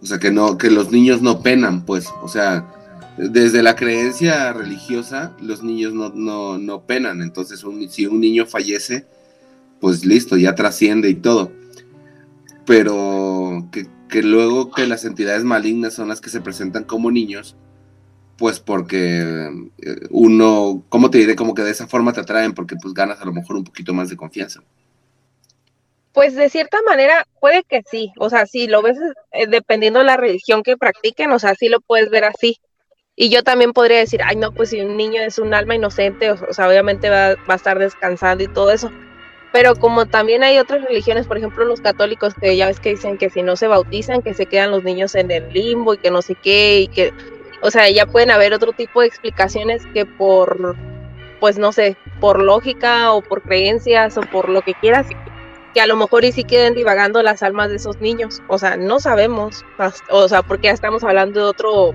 O 0.00 0.06
sea, 0.06 0.18
que 0.18 0.30
no 0.30 0.56
que 0.56 0.70
los 0.70 0.92
niños 0.92 1.20
no 1.20 1.42
penan, 1.42 1.84
pues, 1.84 2.08
o 2.22 2.28
sea, 2.28 2.64
desde 3.30 3.62
la 3.62 3.76
creencia 3.76 4.52
religiosa 4.52 5.36
los 5.40 5.62
niños 5.62 5.92
no, 5.92 6.10
no, 6.10 6.58
no 6.58 6.86
penan, 6.86 7.22
entonces 7.22 7.64
si 7.90 8.06
un 8.06 8.20
niño 8.20 8.46
fallece, 8.46 9.06
pues 9.80 10.04
listo, 10.04 10.36
ya 10.36 10.54
trasciende 10.54 11.08
y 11.08 11.14
todo. 11.14 11.52
Pero 12.64 13.68
que, 13.72 13.86
que 14.08 14.22
luego 14.22 14.70
que 14.70 14.86
las 14.86 15.04
entidades 15.04 15.44
malignas 15.44 15.94
son 15.94 16.08
las 16.08 16.20
que 16.20 16.30
se 16.30 16.40
presentan 16.40 16.84
como 16.84 17.10
niños, 17.10 17.56
pues 18.36 18.60
porque 18.60 19.20
eh, 19.78 19.96
uno, 20.10 20.84
¿cómo 20.88 21.10
te 21.10 21.18
diré? 21.18 21.36
Como 21.36 21.54
que 21.54 21.62
de 21.62 21.70
esa 21.70 21.86
forma 21.86 22.12
te 22.12 22.20
atraen 22.20 22.54
porque 22.54 22.76
pues 22.76 22.94
ganas 22.94 23.20
a 23.20 23.24
lo 23.24 23.32
mejor 23.32 23.56
un 23.56 23.64
poquito 23.64 23.94
más 23.94 24.08
de 24.08 24.16
confianza. 24.16 24.62
Pues 26.12 26.34
de 26.34 26.50
cierta 26.50 26.78
manera 26.82 27.26
puede 27.40 27.64
que 27.64 27.82
sí, 27.90 28.12
o 28.18 28.28
sea, 28.28 28.46
si 28.46 28.66
lo 28.66 28.82
ves 28.82 28.98
eh, 29.32 29.46
dependiendo 29.46 30.00
de 30.00 30.04
la 30.04 30.16
religión 30.16 30.62
que 30.62 30.76
practiquen, 30.76 31.32
o 31.32 31.38
sea, 31.38 31.54
sí 31.54 31.68
lo 31.68 31.80
puedes 31.80 32.10
ver 32.10 32.24
así. 32.24 32.58
Y 33.14 33.28
yo 33.30 33.42
también 33.42 33.72
podría 33.72 33.98
decir, 33.98 34.20
ay 34.24 34.36
no, 34.36 34.52
pues 34.52 34.70
si 34.70 34.80
un 34.80 34.96
niño 34.96 35.20
es 35.22 35.38
un 35.38 35.52
alma 35.54 35.74
inocente, 35.74 36.30
o, 36.30 36.52
sea, 36.52 36.68
obviamente 36.68 37.10
va, 37.10 37.34
va, 37.34 37.54
a 37.54 37.56
estar 37.56 37.78
descansando 37.78 38.44
y 38.44 38.48
todo 38.48 38.70
eso. 38.70 38.90
Pero 39.52 39.76
como 39.76 40.06
también 40.06 40.42
hay 40.42 40.58
otras 40.58 40.82
religiones, 40.82 41.26
por 41.26 41.36
ejemplo 41.36 41.64
los 41.64 41.82
católicos, 41.82 42.32
que 42.40 42.56
ya 42.56 42.68
ves 42.68 42.80
que 42.80 42.90
dicen 42.90 43.18
que 43.18 43.28
si 43.28 43.42
no 43.42 43.56
se 43.56 43.66
bautizan, 43.66 44.22
que 44.22 44.32
se 44.32 44.46
quedan 44.46 44.70
los 44.70 44.82
niños 44.82 45.14
en 45.14 45.30
el 45.30 45.52
limbo 45.52 45.94
y 45.94 45.98
que 45.98 46.10
no 46.10 46.22
sé 46.22 46.34
qué, 46.42 46.80
y 46.80 46.88
que 46.88 47.12
o 47.62 47.70
sea, 47.70 47.88
ya 47.88 48.06
pueden 48.06 48.32
haber 48.32 48.52
otro 48.52 48.72
tipo 48.72 49.00
de 49.00 49.06
explicaciones 49.06 49.86
que 49.94 50.04
por, 50.04 50.74
pues 51.38 51.58
no 51.58 51.70
sé, 51.70 51.96
por 52.20 52.42
lógica 52.42 53.12
o 53.12 53.22
por 53.22 53.42
creencias 53.42 54.18
o 54.18 54.22
por 54.22 54.48
lo 54.48 54.62
que 54.62 54.74
quieras, 54.74 55.06
que 55.72 55.80
a 55.80 55.86
lo 55.86 55.96
mejor 55.96 56.24
y 56.24 56.32
sí 56.32 56.42
queden 56.42 56.74
divagando 56.74 57.22
las 57.22 57.40
almas 57.44 57.70
de 57.70 57.76
esos 57.76 58.00
niños. 58.00 58.42
O 58.48 58.58
sea, 58.58 58.76
no 58.76 58.98
sabemos, 58.98 59.64
o 60.10 60.28
sea, 60.28 60.42
porque 60.42 60.66
ya 60.66 60.72
estamos 60.72 61.04
hablando 61.04 61.38
de 61.38 61.46
otro 61.46 61.94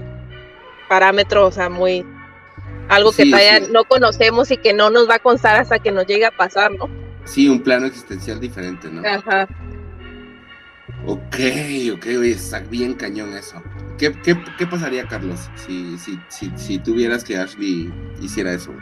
parámetro, 0.88 1.46
o 1.46 1.52
sea, 1.52 1.70
muy 1.70 2.06
algo 2.90 3.12
que 3.12 3.26
todavía 3.26 3.60
no 3.72 3.84
conocemos 3.84 4.50
y 4.52 4.58
que 4.58 4.74
no 4.74 4.90
nos 4.90 5.10
va 5.10 5.16
a 5.16 5.20
constar 5.20 5.60
hasta 5.60 5.80
que 5.80 5.92
nos 5.92 6.06
llegue 6.06 6.26
a 6.26 6.32
pasar, 6.32 6.72
¿no? 6.72 6.90
Sí, 7.26 7.50
un 7.50 7.62
plano 7.62 7.86
existencial 7.86 8.40
diferente, 8.40 8.90
¿no? 8.90 9.08
Ajá. 9.08 9.48
Ok, 11.06 11.36
ok, 11.94 12.06
oye, 12.20 12.32
está 12.32 12.60
bien 12.60 12.94
cañón 12.94 13.34
eso. 13.34 13.62
¿Qué, 13.98 14.12
pasaría, 14.70 15.08
Carlos, 15.08 15.50
si, 15.56 15.98
si, 15.98 16.20
si, 16.30 16.52
si 16.56 16.80
tuvieras 16.80 17.24
que 17.24 17.38
Ashley 17.38 17.92
hiciera 18.22 18.54
eso? 18.54 18.74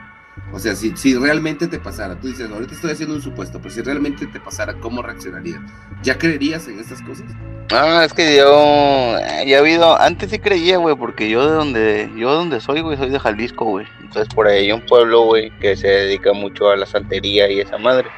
O 0.53 0.59
sea, 0.59 0.75
si, 0.75 0.95
si 0.95 1.15
realmente 1.15 1.67
te 1.67 1.79
pasara, 1.79 2.15
tú 2.19 2.27
dices, 2.27 2.49
ahorita 2.49 2.75
estoy 2.75 2.91
haciendo 2.91 3.15
un 3.15 3.21
supuesto, 3.21 3.59
pero 3.59 3.73
si 3.73 3.81
realmente 3.81 4.25
te 4.27 4.39
pasara, 4.39 4.75
¿cómo 4.75 5.01
reaccionarías? 5.01 5.59
¿Ya 6.03 6.17
creerías 6.17 6.67
en 6.67 6.79
estas 6.79 7.01
cosas? 7.01 7.25
Ah, 7.71 8.03
es 8.05 8.13
que 8.13 8.37
yo 8.37 9.17
ya 9.19 9.43
he 9.43 9.57
habido, 9.57 9.99
antes 9.99 10.29
sí 10.29 10.39
creía, 10.39 10.77
güey, 10.77 10.95
porque 10.95 11.29
yo 11.29 11.45
de 11.45 11.55
donde, 11.55 12.11
yo 12.15 12.33
donde 12.33 12.61
soy, 12.61 12.81
güey, 12.81 12.97
soy 12.97 13.09
de 13.09 13.19
Jalisco, 13.19 13.65
güey. 13.65 13.87
Entonces 14.01 14.33
por 14.33 14.47
ahí 14.47 14.65
hay 14.65 14.71
un 14.71 14.85
pueblo, 14.85 15.23
güey, 15.23 15.51
que 15.59 15.75
se 15.75 15.87
dedica 15.87 16.31
mucho 16.31 16.69
a 16.69 16.77
la 16.77 16.85
santería 16.85 17.49
y 17.49 17.59
esa 17.59 17.77
madre 17.77 18.09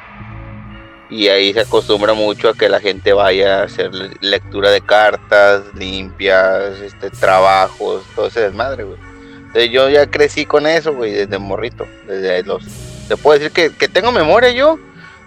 y 1.10 1.28
ahí 1.28 1.52
se 1.52 1.60
acostumbra 1.60 2.12
mucho 2.12 2.50
a 2.50 2.54
que 2.54 2.68
la 2.68 2.80
gente 2.80 3.12
vaya 3.12 3.60
a 3.60 3.64
hacer 3.64 3.90
lectura 4.20 4.70
de 4.70 4.80
cartas 4.80 5.62
limpias, 5.74 6.78
este, 6.80 7.10
trabajos, 7.10 8.04
todo 8.14 8.26
ese 8.26 8.42
desmadre, 8.42 8.84
güey. 8.84 9.07
Entonces 9.48 9.70
yo 9.70 9.88
ya 9.88 10.06
crecí 10.06 10.44
con 10.44 10.66
eso, 10.66 10.94
güey, 10.94 11.12
desde 11.12 11.38
morrito, 11.38 11.86
desde 12.06 12.42
los... 12.42 12.64
Te 13.08 13.16
puedo 13.16 13.38
decir 13.38 13.52
que, 13.52 13.74
que 13.74 13.88
tengo 13.88 14.12
memoria 14.12 14.50
yo 14.50 14.78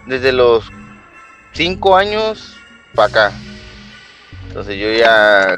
desde 0.06 0.32
los 0.32 0.70
cinco 1.52 1.96
años 1.96 2.56
para 2.94 3.08
acá. 3.08 3.32
Entonces 4.46 4.76
yo 4.78 4.92
ya 4.92 5.56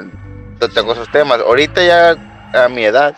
tengo 0.74 0.92
esos 0.92 1.10
temas. 1.10 1.40
Ahorita 1.40 1.84
ya 1.84 2.16
a 2.64 2.68
mi 2.68 2.84
edad, 2.84 3.16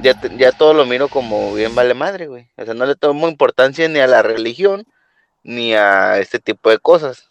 ya, 0.00 0.18
ya 0.36 0.52
todo 0.52 0.74
lo 0.74 0.86
miro 0.86 1.08
como 1.08 1.54
bien 1.54 1.74
vale 1.74 1.94
madre, 1.94 2.26
güey. 2.26 2.48
O 2.56 2.64
sea, 2.64 2.74
no 2.74 2.86
le 2.86 2.96
tomo 2.96 3.28
importancia 3.28 3.88
ni 3.88 4.00
a 4.00 4.06
la 4.06 4.22
religión, 4.22 4.84
ni 5.42 5.74
a 5.74 6.18
este 6.18 6.38
tipo 6.38 6.70
de 6.70 6.78
cosas. 6.78 7.28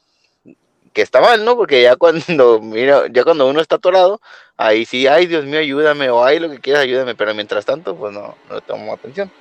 Que 0.93 1.01
está 1.01 1.21
mal, 1.21 1.45
¿no? 1.45 1.55
Porque 1.55 1.81
ya 1.81 1.95
cuando, 1.95 2.59
mira, 2.61 3.05
ya 3.11 3.23
cuando 3.23 3.47
uno 3.47 3.61
está 3.61 3.75
atorado, 3.75 4.21
ahí 4.57 4.85
sí, 4.85 5.07
ay, 5.07 5.27
Dios 5.27 5.45
mío, 5.45 5.59
ayúdame, 5.59 6.09
o 6.09 6.23
ay, 6.23 6.39
lo 6.39 6.49
que 6.49 6.59
quieras, 6.59 6.83
ayúdame, 6.83 7.15
pero 7.15 7.33
mientras 7.33 7.65
tanto, 7.65 7.95
pues 7.95 8.13
no, 8.13 8.35
no 8.49 8.61
tomo 8.61 8.93
atención. 8.93 9.31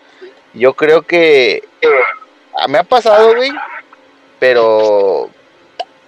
Yo 0.55 0.75
creo 0.75 1.03
que 1.03 1.63
ah, 2.57 2.69
me 2.69 2.79
ha 2.79 2.85
pasado, 2.85 3.35
güey, 3.35 3.51
pero 4.39 5.31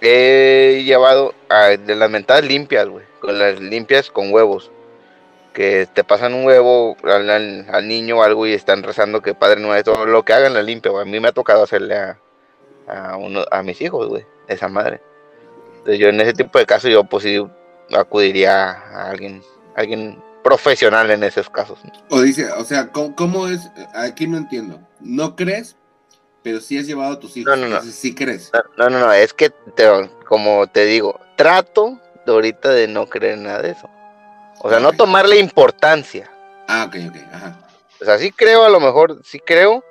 he 0.01 0.83
llevado 0.85 1.33
a, 1.49 1.69
de 1.69 1.95
las 1.95 2.09
mentadas 2.09 2.43
limpias, 2.43 2.87
güey, 2.87 3.05
con 3.19 3.39
las 3.39 3.59
limpias 3.59 4.11
con 4.11 4.33
huevos 4.33 4.71
que 5.53 5.87
te 5.93 6.03
pasan 6.03 6.33
un 6.33 6.45
huevo 6.45 6.97
al, 7.03 7.87
niño 7.87 8.17
o 8.19 8.23
algo 8.23 8.45
y 8.45 8.53
están 8.53 8.83
rezando 8.83 9.21
que 9.21 9.35
Padre 9.35 9.61
no 9.61 9.73
es 9.75 9.83
todo 9.83 10.05
lo 10.05 10.23
que 10.23 10.33
hagan 10.33 10.53
la 10.53 10.63
limpia, 10.63 10.91
A 10.99 11.05
mí 11.05 11.19
me 11.19 11.29
ha 11.29 11.31
tocado 11.31 11.63
hacerle 11.63 11.95
a, 11.95 12.19
a, 12.87 13.17
uno, 13.17 13.45
a 13.49 13.63
mis 13.63 13.79
hijos, 13.81 14.09
güey. 14.09 14.25
esa 14.47 14.67
madre. 14.67 14.99
Entonces 15.83 15.99
yo 15.99 16.07
en 16.07 16.21
ese 16.21 16.31
tipo 16.33 16.57
de 16.59 16.65
casos 16.65 16.89
yo 16.89 17.03
pues 17.03 17.23
sí 17.23 17.45
acudiría 17.93 18.71
a 18.71 19.09
alguien, 19.09 19.43
alguien 19.75 20.23
profesional 20.41 21.11
en 21.11 21.23
esos 21.23 21.49
casos. 21.49 21.77
O 22.09 22.21
dice, 22.21 22.49
o 22.53 22.63
sea, 22.63 22.87
¿cómo, 22.91 23.13
cómo 23.15 23.47
es? 23.49 23.69
Aquí 23.93 24.25
no 24.25 24.37
entiendo. 24.37 24.79
¿No 25.01 25.35
crees? 25.35 25.75
Pero 26.41 26.61
sí 26.61 26.77
has 26.77 26.87
llevado 26.87 27.13
a 27.13 27.19
tus 27.19 27.35
hijos. 27.35 27.49
No, 27.49 27.55
no, 27.61 27.67
no. 27.67 27.75
entonces 27.75 27.95
sí 27.95 28.15
crees. 28.15 28.49
No, 28.77 28.89
no, 28.89 28.99
no, 28.99 29.11
es 29.11 29.33
que 29.33 29.49
te- 29.49 30.09
como 30.25 30.67
te 30.67 30.85
digo, 30.85 31.19
trato 31.35 31.99
de 32.25 32.31
ahorita 32.31 32.69
de 32.69 32.87
no 32.87 33.05
creer 33.07 33.33
en 33.33 33.43
nada 33.43 33.61
de 33.61 33.71
eso. 33.71 33.89
O 34.59 34.69
sea, 34.69 34.79
no 34.79 34.93
tomarle 34.93 35.37
importancia. 35.39 36.29
Ah, 36.69 36.85
ok, 36.87 36.95
ok. 37.09 37.15
Ajá. 37.33 37.59
O 38.01 38.05
sea, 38.05 38.17
sí 38.17 38.31
creo, 38.31 38.63
a 38.63 38.69
lo 38.69 38.79
mejor 38.79 39.19
sí 39.25 39.39
creo, 39.39 39.83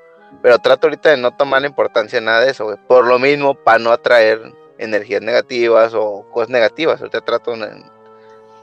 pero 0.43 0.59
trato 0.59 0.86
ahorita 0.86 1.11
de 1.11 1.16
no 1.18 1.36
tomarle 1.36 1.68
importancia 1.68 2.18
a 2.18 2.22
nada 2.22 2.40
de 2.40 2.51
eso, 2.51 2.64
güey. 2.64 2.78
Por 2.88 3.07
lo 3.07 3.18
mismo, 3.18 3.55
para 3.55 3.78
no 3.78 3.90
atraer 3.90 4.40
energías 4.83 5.22
negativas 5.22 5.95
o 5.95 6.26
cosas 6.33 6.51
negativas. 6.51 7.01
Ahorita 7.01 7.20
trato 7.20 7.57
de, 7.57 7.85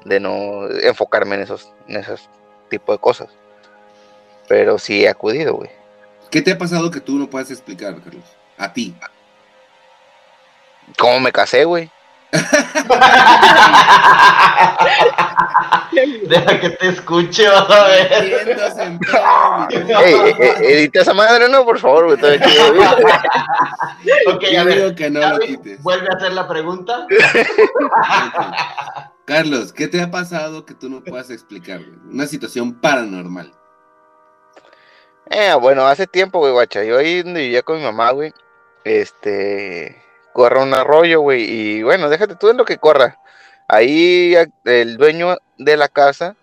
de 0.05 0.19
no 0.19 0.69
enfocarme 0.69 1.35
en 1.35 1.41
esos, 1.41 1.73
en 1.87 1.97
esos 1.97 2.29
tipos 2.69 2.95
de 2.95 3.01
cosas. 3.01 3.29
Pero 4.47 4.79
sí 4.79 5.03
he 5.03 5.09
acudido, 5.09 5.55
güey. 5.55 5.69
¿Qué 6.29 6.41
te 6.41 6.51
ha 6.51 6.57
pasado 6.57 6.91
que 6.91 6.99
tú 6.99 7.17
no 7.17 7.29
puedas 7.29 7.49
explicar, 7.51 7.99
Carlos? 8.01 8.23
A 8.57 8.71
ti. 8.71 8.95
¿Cómo 10.97 11.19
me 11.19 11.31
casé, 11.31 11.65
güey? 11.65 11.89
Deja 16.27 16.59
que 16.59 16.69
te 16.71 16.87
escuche, 16.89 17.47
vas 17.47 17.69
a 17.69 17.87
ver. 17.87 18.11
Ey, 20.03 20.15
eh, 20.15 20.35
eh, 20.39 20.55
edita 20.59 21.01
esa 21.01 21.13
madre, 21.13 21.47
no, 21.49 21.65
por 21.65 21.79
favor, 21.79 22.05
güey. 22.05 22.17
todavía 22.17 22.41
quiero, 22.41 22.73
güey. 22.75 22.87
Ok, 24.33 24.43
Yo 24.51 24.61
a 24.61 24.63
ver. 24.63 24.75
digo 24.77 24.95
que 24.95 25.09
no 25.09 25.19
lo 25.19 25.39
quites. 25.39 25.81
Vuelve 25.83 26.07
a 26.11 26.15
hacer 26.17 26.33
la 26.33 26.47
pregunta. 26.47 27.05
Carlos, 29.25 29.73
¿qué 29.73 29.87
te 29.87 30.01
ha 30.01 30.09
pasado 30.09 30.65
que 30.65 30.73
tú 30.73 30.89
no 30.89 31.03
puedas 31.03 31.29
explicar? 31.29 31.79
güey? 31.79 31.99
Una 32.11 32.25
situación 32.25 32.73
paranormal. 32.79 33.51
Eh, 35.29 35.53
bueno, 35.59 35.85
hace 35.85 36.07
tiempo, 36.07 36.39
güey, 36.39 36.51
guacha. 36.51 36.83
Yo 36.83 36.97
ahí 36.97 37.21
donde 37.21 37.41
vivía 37.41 37.61
con 37.61 37.77
mi 37.77 37.83
mamá, 37.83 38.11
güey. 38.11 38.33
Este. 38.83 40.01
Corre 40.33 40.61
un 40.61 40.73
arroyo, 40.73 41.21
güey. 41.21 41.43
Y 41.43 41.83
bueno, 41.83 42.09
déjate 42.09 42.35
tú 42.35 42.49
en 42.49 42.57
lo 42.57 42.65
que 42.65 42.77
corra. 42.77 43.19
Ahí 43.67 44.35
el 44.65 44.97
dueño 44.97 45.37
de 45.57 45.77
la 45.77 45.87
casa. 45.87 46.35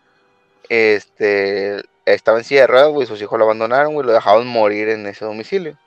Este. 0.69 1.83
Estaba 2.05 2.39
en 2.39 2.93
güey. 2.93 3.07
Sus 3.07 3.21
hijos 3.21 3.39
lo 3.39 3.45
abandonaron, 3.45 3.95
güey. 3.95 4.07
Lo 4.07 4.13
dejaron 4.13 4.47
morir 4.47 4.89
en 4.89 5.07
ese 5.07 5.25
domicilio. 5.25 5.79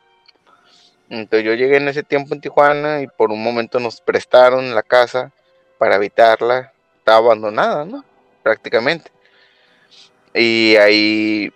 Entonces 1.10 1.46
yo 1.46 1.54
llegué 1.54 1.78
en 1.78 1.88
ese 1.88 2.04
tiempo 2.04 2.36
en 2.36 2.42
Tijuana 2.42 3.02
y 3.02 3.08
por 3.08 3.32
un 3.32 3.42
momento 3.42 3.80
nos 3.80 4.00
prestaron 4.00 4.76
la 4.76 4.84
casa 4.84 5.32
para 5.78 5.96
habitarla. 5.96 6.72
Estaba 7.00 7.18
abandonada, 7.18 7.86
¿no? 7.86 8.06
Prácticamente. 8.44 9.12
Y 10.34 10.76
ahí 10.76 11.52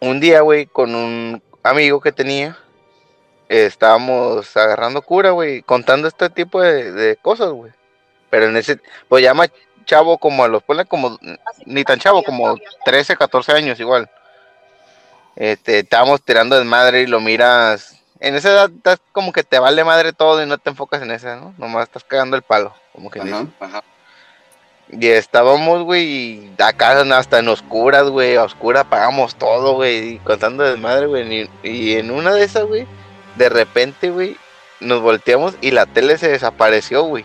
un 0.00 0.20
día, 0.20 0.40
güey, 0.42 0.66
con 0.66 0.94
un 0.94 1.42
amigo 1.62 2.00
que 2.00 2.12
tenía, 2.12 2.56
estábamos 3.48 4.56
agarrando 4.56 5.02
cura, 5.02 5.30
güey, 5.30 5.62
contando 5.62 6.08
este 6.08 6.30
tipo 6.30 6.60
de, 6.60 6.92
de 6.92 7.16
cosas, 7.16 7.50
güey. 7.50 7.72
Pero 8.30 8.46
en 8.46 8.56
ese, 8.56 8.80
pues 9.08 9.22
llama 9.22 9.46
chavo 9.86 10.18
como 10.18 10.44
a 10.44 10.48
los, 10.48 10.62
ponle 10.62 10.84
como, 10.84 11.18
ni 11.64 11.84
tan 11.84 11.98
chavo, 11.98 12.22
como 12.22 12.56
13, 12.84 13.16
14 13.16 13.52
años 13.52 13.80
igual. 13.80 14.10
Este, 15.36 15.80
estábamos 15.80 16.22
tirando 16.22 16.58
desmadre 16.58 17.02
y 17.02 17.06
lo 17.06 17.20
miras. 17.20 18.00
En 18.20 18.34
esa 18.34 18.50
edad 18.50 18.70
estás 18.74 18.98
como 19.12 19.32
que 19.32 19.44
te 19.44 19.58
vale 19.58 19.84
madre 19.84 20.12
todo 20.12 20.42
y 20.42 20.46
no 20.46 20.58
te 20.58 20.70
enfocas 20.70 21.02
en 21.02 21.10
esa, 21.10 21.36
¿no? 21.36 21.54
Nomás 21.58 21.84
estás 21.84 22.04
cagando 22.04 22.36
el 22.36 22.42
palo, 22.42 22.74
como 22.92 23.10
que 23.10 23.20
dice. 23.20 23.34
Ajá, 23.34 23.46
ajá. 23.60 23.84
Y 24.88 25.08
estábamos, 25.08 25.82
güey, 25.82 26.50
acá 26.58 27.00
hasta 27.00 27.40
en 27.40 27.48
oscuras, 27.48 28.08
güey, 28.08 28.36
a 28.36 28.44
oscura 28.44 28.82
apagamos 28.82 29.34
todo, 29.34 29.74
güey, 29.74 30.14
y 30.14 30.18
contando 30.18 30.62
desmadre, 30.62 31.06
güey. 31.06 31.50
Y, 31.62 31.68
y 31.68 31.96
en 31.96 32.10
una 32.12 32.32
de 32.32 32.44
esas, 32.44 32.64
güey, 32.64 32.86
de 33.36 33.48
repente, 33.48 34.10
güey, 34.10 34.36
nos 34.80 35.00
volteamos 35.00 35.54
y 35.60 35.70
la 35.70 35.86
tele 35.86 36.18
se 36.18 36.28
desapareció, 36.28 37.02
güey. 37.04 37.24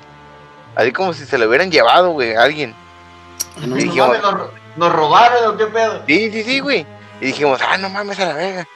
Así 0.75 0.91
como 0.91 1.13
si 1.13 1.25
se 1.25 1.37
lo 1.37 1.47
hubieran 1.47 1.71
llevado, 1.71 2.11
güey, 2.11 2.33
a 2.35 2.43
alguien. 2.43 2.73
Ah, 3.57 3.61
no. 3.61 3.67
No 3.67 3.75
Dijimos- 3.75 4.07
mames, 4.07 4.21
¿Nos, 4.21 4.41
nos 4.77 4.93
robaron 4.93 5.57
qué 5.57 5.65
pedo? 5.67 6.03
Sí, 6.07 6.31
sí, 6.31 6.43
sí, 6.43 6.59
güey. 6.59 6.85
Y 7.19 7.25
dijimos, 7.27 7.59
ah, 7.67 7.77
no 7.77 7.89
mames 7.89 8.19
a 8.19 8.25
la 8.25 8.33
verga. 8.33 8.67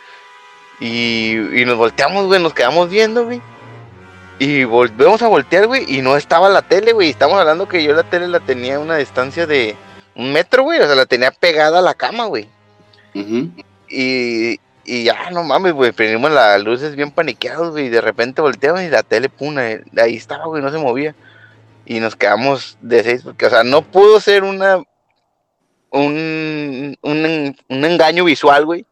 Y, 0.79 1.61
y 1.61 1.65
nos 1.65 1.77
volteamos, 1.77 2.25
güey, 2.25 2.41
nos 2.41 2.53
quedamos 2.53 2.89
viendo, 2.89 3.23
güey. 3.25 3.41
Y 4.37 4.65
volvemos 4.65 5.21
a 5.21 5.27
voltear, 5.29 5.65
güey, 5.67 5.85
y 5.87 6.01
no 6.01 6.17
estaba 6.17 6.49
la 6.49 6.61
tele, 6.61 6.91
güey. 6.91 7.09
Estamos 7.09 7.39
hablando 7.39 7.69
que 7.69 7.81
yo 7.81 7.93
la 7.93 8.03
tele 8.03 8.27
la 8.27 8.41
tenía 8.41 8.75
a 8.75 8.79
una 8.79 8.97
distancia 8.97 9.47
de 9.47 9.77
un 10.15 10.33
metro, 10.33 10.63
güey. 10.63 10.81
O 10.81 10.85
sea, 10.85 10.95
la 10.95 11.05
tenía 11.05 11.31
pegada 11.31 11.79
a 11.79 11.81
la 11.81 11.93
cama, 11.93 12.25
güey. 12.25 12.49
Ujú. 13.13 13.49
Y, 13.87 14.59
y 14.85 15.03
ya, 15.03 15.29
no 15.31 15.43
mames, 15.43 15.73
güey. 15.73 15.91
Prendimos 15.91 16.31
las 16.31 16.63
luces 16.63 16.95
bien 16.95 17.11
paniqueados, 17.11 17.71
güey. 17.71 17.87
Y 17.87 17.89
de 17.89 18.01
repente 18.01 18.41
volteamos 18.41 18.81
y 18.81 18.89
la 18.89 19.03
tele, 19.03 19.29
puna, 19.29 19.81
ahí 19.97 20.15
estaba, 20.15 20.45
güey, 20.45 20.61
no 20.61 20.71
se 20.71 20.77
movía. 20.77 21.15
Y 21.85 21.99
nos 21.99 22.15
quedamos 22.15 22.77
de 22.81 23.03
seis, 23.03 23.21
porque, 23.23 23.45
o 23.45 23.49
sea, 23.49 23.63
no 23.63 23.81
pudo 23.81 24.19
ser 24.19 24.43
una. 24.43 24.81
Un, 25.91 26.97
un, 27.01 27.57
un 27.69 27.85
engaño 27.85 28.25
visual, 28.25 28.65
güey. 28.65 28.85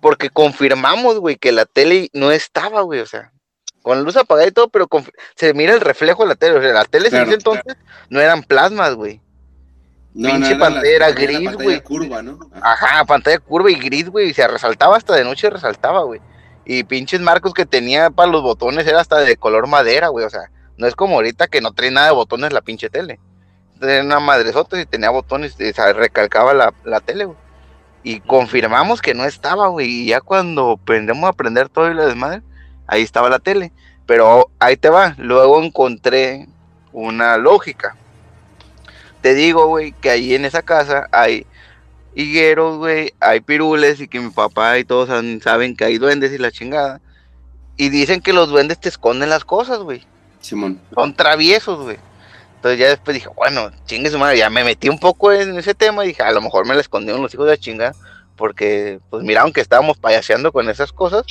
Porque 0.00 0.30
confirmamos, 0.30 1.18
güey, 1.18 1.36
que 1.36 1.52
la 1.52 1.66
tele 1.66 2.08
no 2.12 2.30
estaba, 2.30 2.82
güey. 2.82 3.00
O 3.00 3.06
sea, 3.06 3.32
con 3.82 3.98
la 3.98 4.02
luz 4.02 4.16
apagada 4.16 4.48
y 4.48 4.52
todo, 4.52 4.68
pero 4.68 4.88
se 5.34 5.52
mira 5.52 5.74
el 5.74 5.80
reflejo 5.80 6.22
de 6.22 6.30
la 6.30 6.34
tele. 6.34 6.56
O 6.56 6.62
sea, 6.62 6.72
la 6.72 6.84
tele 6.84 7.08
en 7.08 7.16
ese 7.16 7.34
entonces 7.34 7.76
no 8.08 8.20
eran 8.20 8.42
plasmas, 8.42 8.94
güey. 8.94 9.20
No, 10.14 10.30
Pinche 10.30 10.52
la- 10.54 10.58
pantalla 10.58 10.98
la 11.00 11.10
gris, 11.10 11.52
güey. 11.54 11.80
curva, 11.82 12.22
¿no? 12.22 12.38
Ajá. 12.62 12.86
Ajá, 12.86 13.04
pantalla 13.04 13.38
curva 13.40 13.70
y 13.70 13.74
gris, 13.74 14.08
güey, 14.08 14.30
y 14.30 14.34
se 14.34 14.46
resaltaba 14.46 14.96
hasta 14.96 15.14
de 15.14 15.24
noche, 15.24 15.50
resaltaba, 15.50 16.02
güey. 16.04 16.20
Y 16.64 16.84
pinches 16.84 17.20
marcos 17.20 17.52
que 17.52 17.66
tenía 17.66 18.10
para 18.10 18.30
los 18.30 18.42
botones 18.42 18.86
era 18.86 19.00
hasta 19.00 19.18
de 19.18 19.36
color 19.36 19.66
madera, 19.66 20.08
güey, 20.08 20.24
o 20.24 20.30
sea, 20.30 20.50
no 20.78 20.86
es 20.86 20.94
como 20.94 21.16
ahorita 21.16 21.48
que 21.48 21.60
no 21.60 21.72
trae 21.72 21.90
nada 21.90 22.06
de 22.06 22.12
botones 22.14 22.52
la 22.52 22.60
pinche 22.62 22.88
tele. 22.90 23.18
Tenía 23.80 24.02
una 24.02 24.20
madresota 24.20 24.80
y 24.80 24.86
tenía 24.86 25.10
botones, 25.10 25.56
y, 25.58 25.68
o 25.70 25.74
sea, 25.74 25.92
recalcaba 25.92 26.54
la, 26.54 26.72
la 26.84 27.00
tele, 27.00 27.24
güey. 27.24 27.38
Y 28.04 28.20
confirmamos 28.20 29.02
que 29.02 29.14
no 29.14 29.24
estaba, 29.24 29.66
güey, 29.68 29.88
y 29.88 30.06
ya 30.06 30.20
cuando 30.20 30.78
aprendemos 30.80 31.24
a 31.24 31.28
aprender 31.30 31.68
todo 31.68 31.90
y 31.90 31.94
la 31.94 32.06
desmadre, 32.06 32.42
ahí 32.86 33.02
estaba 33.02 33.28
la 33.30 33.40
tele. 33.40 33.72
Pero 34.06 34.50
ahí 34.60 34.76
te 34.76 34.90
va, 34.90 35.14
luego 35.18 35.60
encontré 35.62 36.46
una 36.92 37.36
lógica. 37.38 37.96
Te 39.24 39.32
digo, 39.32 39.68
güey, 39.68 39.92
que 39.92 40.10
ahí 40.10 40.34
en 40.34 40.44
esa 40.44 40.60
casa 40.60 41.08
hay 41.10 41.46
higueros, 42.14 42.76
güey, 42.76 43.14
hay 43.20 43.40
pirules 43.40 43.98
y 44.02 44.06
que 44.06 44.20
mi 44.20 44.28
papá 44.28 44.78
y 44.78 44.84
todos 44.84 45.08
han- 45.08 45.40
saben 45.40 45.74
que 45.74 45.86
hay 45.86 45.96
duendes 45.96 46.30
y 46.30 46.36
la 46.36 46.50
chingada. 46.50 47.00
Y 47.78 47.88
dicen 47.88 48.20
que 48.20 48.34
los 48.34 48.50
duendes 48.50 48.78
te 48.78 48.90
esconden 48.90 49.30
las 49.30 49.46
cosas, 49.46 49.78
güey. 49.78 50.06
Simón. 50.40 50.78
Son 50.94 51.16
traviesos, 51.16 51.84
güey. 51.84 51.96
Entonces 52.56 52.78
ya 52.78 52.88
después 52.88 53.14
dije, 53.14 53.30
bueno, 53.34 53.70
chingue 53.86 54.10
su 54.10 54.18
madre, 54.18 54.36
ya 54.36 54.50
me 54.50 54.62
metí 54.62 54.90
un 54.90 54.98
poco 54.98 55.32
en 55.32 55.58
ese 55.58 55.72
tema 55.72 56.04
y 56.04 56.08
dije, 56.08 56.22
a 56.22 56.30
lo 56.30 56.42
mejor 56.42 56.66
me 56.68 56.74
la 56.74 56.82
escondieron 56.82 57.22
los 57.22 57.32
hijos 57.32 57.46
de 57.46 57.52
la 57.52 57.56
chingada. 57.58 57.94
Porque, 58.36 59.00
pues 59.08 59.22
miraron 59.22 59.54
que 59.54 59.62
estábamos 59.62 59.96
payaseando 59.96 60.52
con 60.52 60.68
esas 60.68 60.92
cosas 60.92 61.24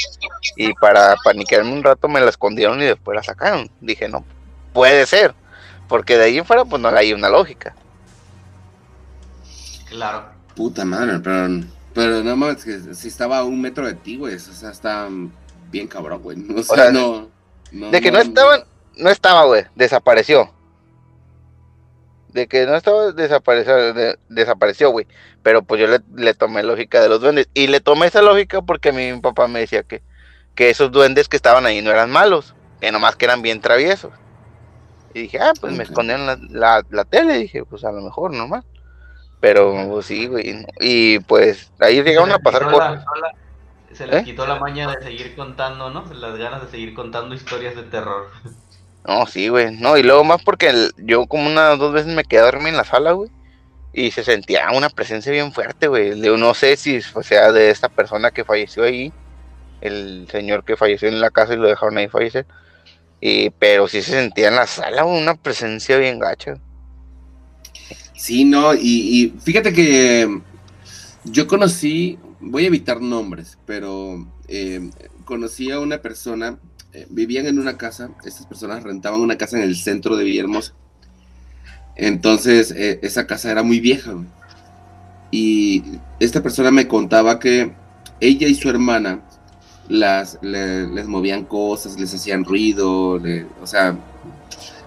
y 0.56 0.74
para 0.74 1.16
paniquearme 1.24 1.74
un 1.74 1.84
rato 1.84 2.08
me 2.08 2.20
la 2.22 2.30
escondieron 2.32 2.82
y 2.82 2.86
después 2.86 3.16
la 3.16 3.22
sacaron. 3.22 3.70
Dije, 3.82 4.10
no, 4.10 4.26
puede 4.74 5.06
ser. 5.06 5.36
Porque 5.88 6.18
de 6.18 6.24
ahí 6.24 6.40
en 6.40 6.46
fuera, 6.46 6.66
pues 6.66 6.82
no 6.82 6.88
hay 6.90 7.14
una 7.14 7.30
lógica. 7.30 7.76
Claro. 9.94 10.26
Puta 10.56 10.84
madre, 10.86 11.20
pero, 11.20 11.48
pero 11.94 12.24
no 12.24 12.36
mames, 12.36 12.64
que 12.66 12.96
si 12.96 13.08
estaba 13.08 13.38
a 13.38 13.44
un 13.44 13.62
metro 13.62 13.86
de 13.86 13.94
ti, 13.94 14.18
güey, 14.18 14.36
o 14.36 14.40
sea, 14.40 14.72
está 14.72 15.08
bien 15.72 15.88
cabrón, 15.88 16.22
güey. 16.24 16.38
O 16.58 16.64
sea, 16.64 16.76
sea, 16.86 16.92
no, 16.92 17.30
no. 17.72 17.92
De 17.92 18.02
que 18.02 18.12
no 18.12 18.18
estaban, 18.20 18.64
no 18.98 19.10
estaba, 19.10 19.46
güey, 19.46 19.66
desapareció. 19.76 20.52
De 22.30 22.48
que 22.48 22.66
no 22.66 22.76
estaba, 22.76 23.12
desapareció, 23.12 23.94
de- 23.94 24.18
desapareció, 24.30 24.90
güey. 24.90 25.06
Pero 25.44 25.62
pues 25.62 25.80
yo 25.80 25.86
le, 25.88 26.00
le 26.16 26.34
tomé 26.34 26.64
lógica 26.64 27.00
de 27.00 27.08
los 27.10 27.22
duendes. 27.22 27.48
Y 27.54 27.68
le 27.68 27.80
tomé 27.80 28.08
esa 28.08 28.24
lógica 28.24 28.64
porque 28.64 28.92
mi 28.92 29.20
papá 29.22 29.48
me 29.48 29.60
decía 29.60 29.84
que, 29.84 30.02
que 30.56 30.72
esos 30.72 30.92
duendes 30.92 31.28
que 31.30 31.36
estaban 31.38 31.68
ahí 31.68 31.84
no 31.84 31.92
eran 31.92 32.10
malos, 32.10 32.56
que 32.82 32.92
nomás 32.92 33.16
que 33.16 33.26
eran 33.26 33.44
bien 33.44 33.62
traviesos. 33.62 34.12
Y 35.14 35.22
dije, 35.22 35.40
ah, 35.40 35.54
pues 35.62 35.74
me 35.78 35.84
escondieron 35.84 36.26
la, 36.26 36.40
la, 36.50 36.84
la 36.90 37.06
tele. 37.06 37.38
dije, 37.38 37.64
pues 37.66 37.84
a 37.84 37.92
lo 37.92 38.02
mejor 38.02 38.34
normal. 38.34 38.64
Pero 39.44 39.90
pues, 39.90 40.06
sí, 40.06 40.28
güey. 40.28 40.66
Y 40.80 41.20
pues 41.20 41.70
ahí 41.82 42.02
llegaron 42.02 42.32
a 42.32 42.40
pasar 42.40 42.64
cosas. 42.72 43.04
Se 43.92 44.08
les 44.08 44.22
¿Eh? 44.22 44.24
quitó 44.24 44.48
la 44.48 44.56
maña 44.56 44.90
de 44.90 45.04
seguir 45.04 45.36
contando, 45.36 45.90
¿no? 45.90 46.06
Las 46.14 46.38
ganas 46.38 46.62
de 46.62 46.70
seguir 46.70 46.94
contando 46.94 47.36
historias 47.36 47.76
de 47.76 47.84
terror. 47.84 48.30
No, 49.06 49.26
sí, 49.26 49.50
güey. 49.50 49.76
No, 49.76 49.98
y 49.98 50.04
luego 50.04 50.24
más 50.24 50.42
porque 50.42 50.70
el- 50.70 50.94
yo 50.96 51.28
como 51.28 51.48
unas 51.48 51.78
dos 51.78 51.92
veces 51.92 52.16
me 52.16 52.24
quedé 52.24 52.40
a 52.40 52.46
dormir 52.46 52.70
en 52.70 52.78
la 52.78 52.86
sala, 52.86 53.12
güey. 53.12 53.30
Y 53.92 54.12
se 54.12 54.24
sentía 54.24 54.72
una 54.72 54.88
presencia 54.88 55.30
bien 55.30 55.52
fuerte, 55.52 55.88
güey. 55.90 56.18
Yo 56.22 56.38
no 56.38 56.54
sé 56.54 56.78
si 56.78 57.02
o 57.14 57.22
sea 57.22 57.52
de 57.52 57.70
esta 57.70 57.90
persona 57.90 58.32
que 58.32 58.46
falleció 58.46 58.84
ahí. 58.86 59.12
El 59.82 60.26
señor 60.32 60.64
que 60.64 60.78
falleció 60.78 61.10
en 61.10 61.20
la 61.20 61.32
casa 61.32 61.54
y 61.54 61.58
lo 61.58 61.68
dejaron 61.68 61.98
ahí 61.98 62.08
fallecer. 62.08 62.46
Y, 63.20 63.50
pero 63.50 63.90
sí 63.90 64.02
se 64.02 64.14
sentía 64.14 64.48
en 64.48 64.56
la 64.56 64.68
sala 64.68 65.04
una 65.04 65.36
presencia 65.36 65.98
bien 65.98 66.18
gacha. 66.18 66.54
Sí, 68.24 68.46
no, 68.46 68.74
y, 68.74 68.80
y 68.82 69.34
fíjate 69.42 69.74
que 69.74 70.40
yo 71.26 71.46
conocí, 71.48 72.18
voy 72.40 72.64
a 72.64 72.68
evitar 72.68 73.02
nombres, 73.02 73.58
pero 73.66 74.26
eh, 74.48 74.90
conocí 75.26 75.72
a 75.72 75.82
una 75.82 76.02
persona, 76.02 76.58
eh, 76.94 77.06
vivían 77.10 77.48
en 77.48 77.60
una 77.60 77.78
casa, 77.78 78.12
estas 78.26 78.46
personas 78.46 78.84
rentaban 78.84 79.20
una 79.20 79.38
casa 79.38 79.58
en 79.58 79.64
el 79.64 79.76
centro 79.76 80.16
de 80.16 80.24
Villahermosa. 80.24 80.74
Entonces, 81.96 82.72
eh, 82.72 83.00
esa 83.04 83.28
casa 83.28 83.52
era 83.52 83.64
muy 83.64 83.80
vieja. 83.80 84.14
Y 85.32 85.84
esta 86.20 86.44
persona 86.44 86.72
me 86.72 86.88
contaba 86.88 87.40
que 87.40 87.72
ella 88.20 88.48
y 88.48 88.56
su 88.56 88.70
hermana 88.70 89.22
las, 89.90 90.40
le- 90.42 90.88
les 90.88 91.08
movían 91.08 91.46
cosas, 91.46 92.00
les 92.00 92.14
hacían 92.14 92.46
ruido, 92.46 93.20
le- 93.20 93.48
o 93.62 93.68
sea, 93.68 93.98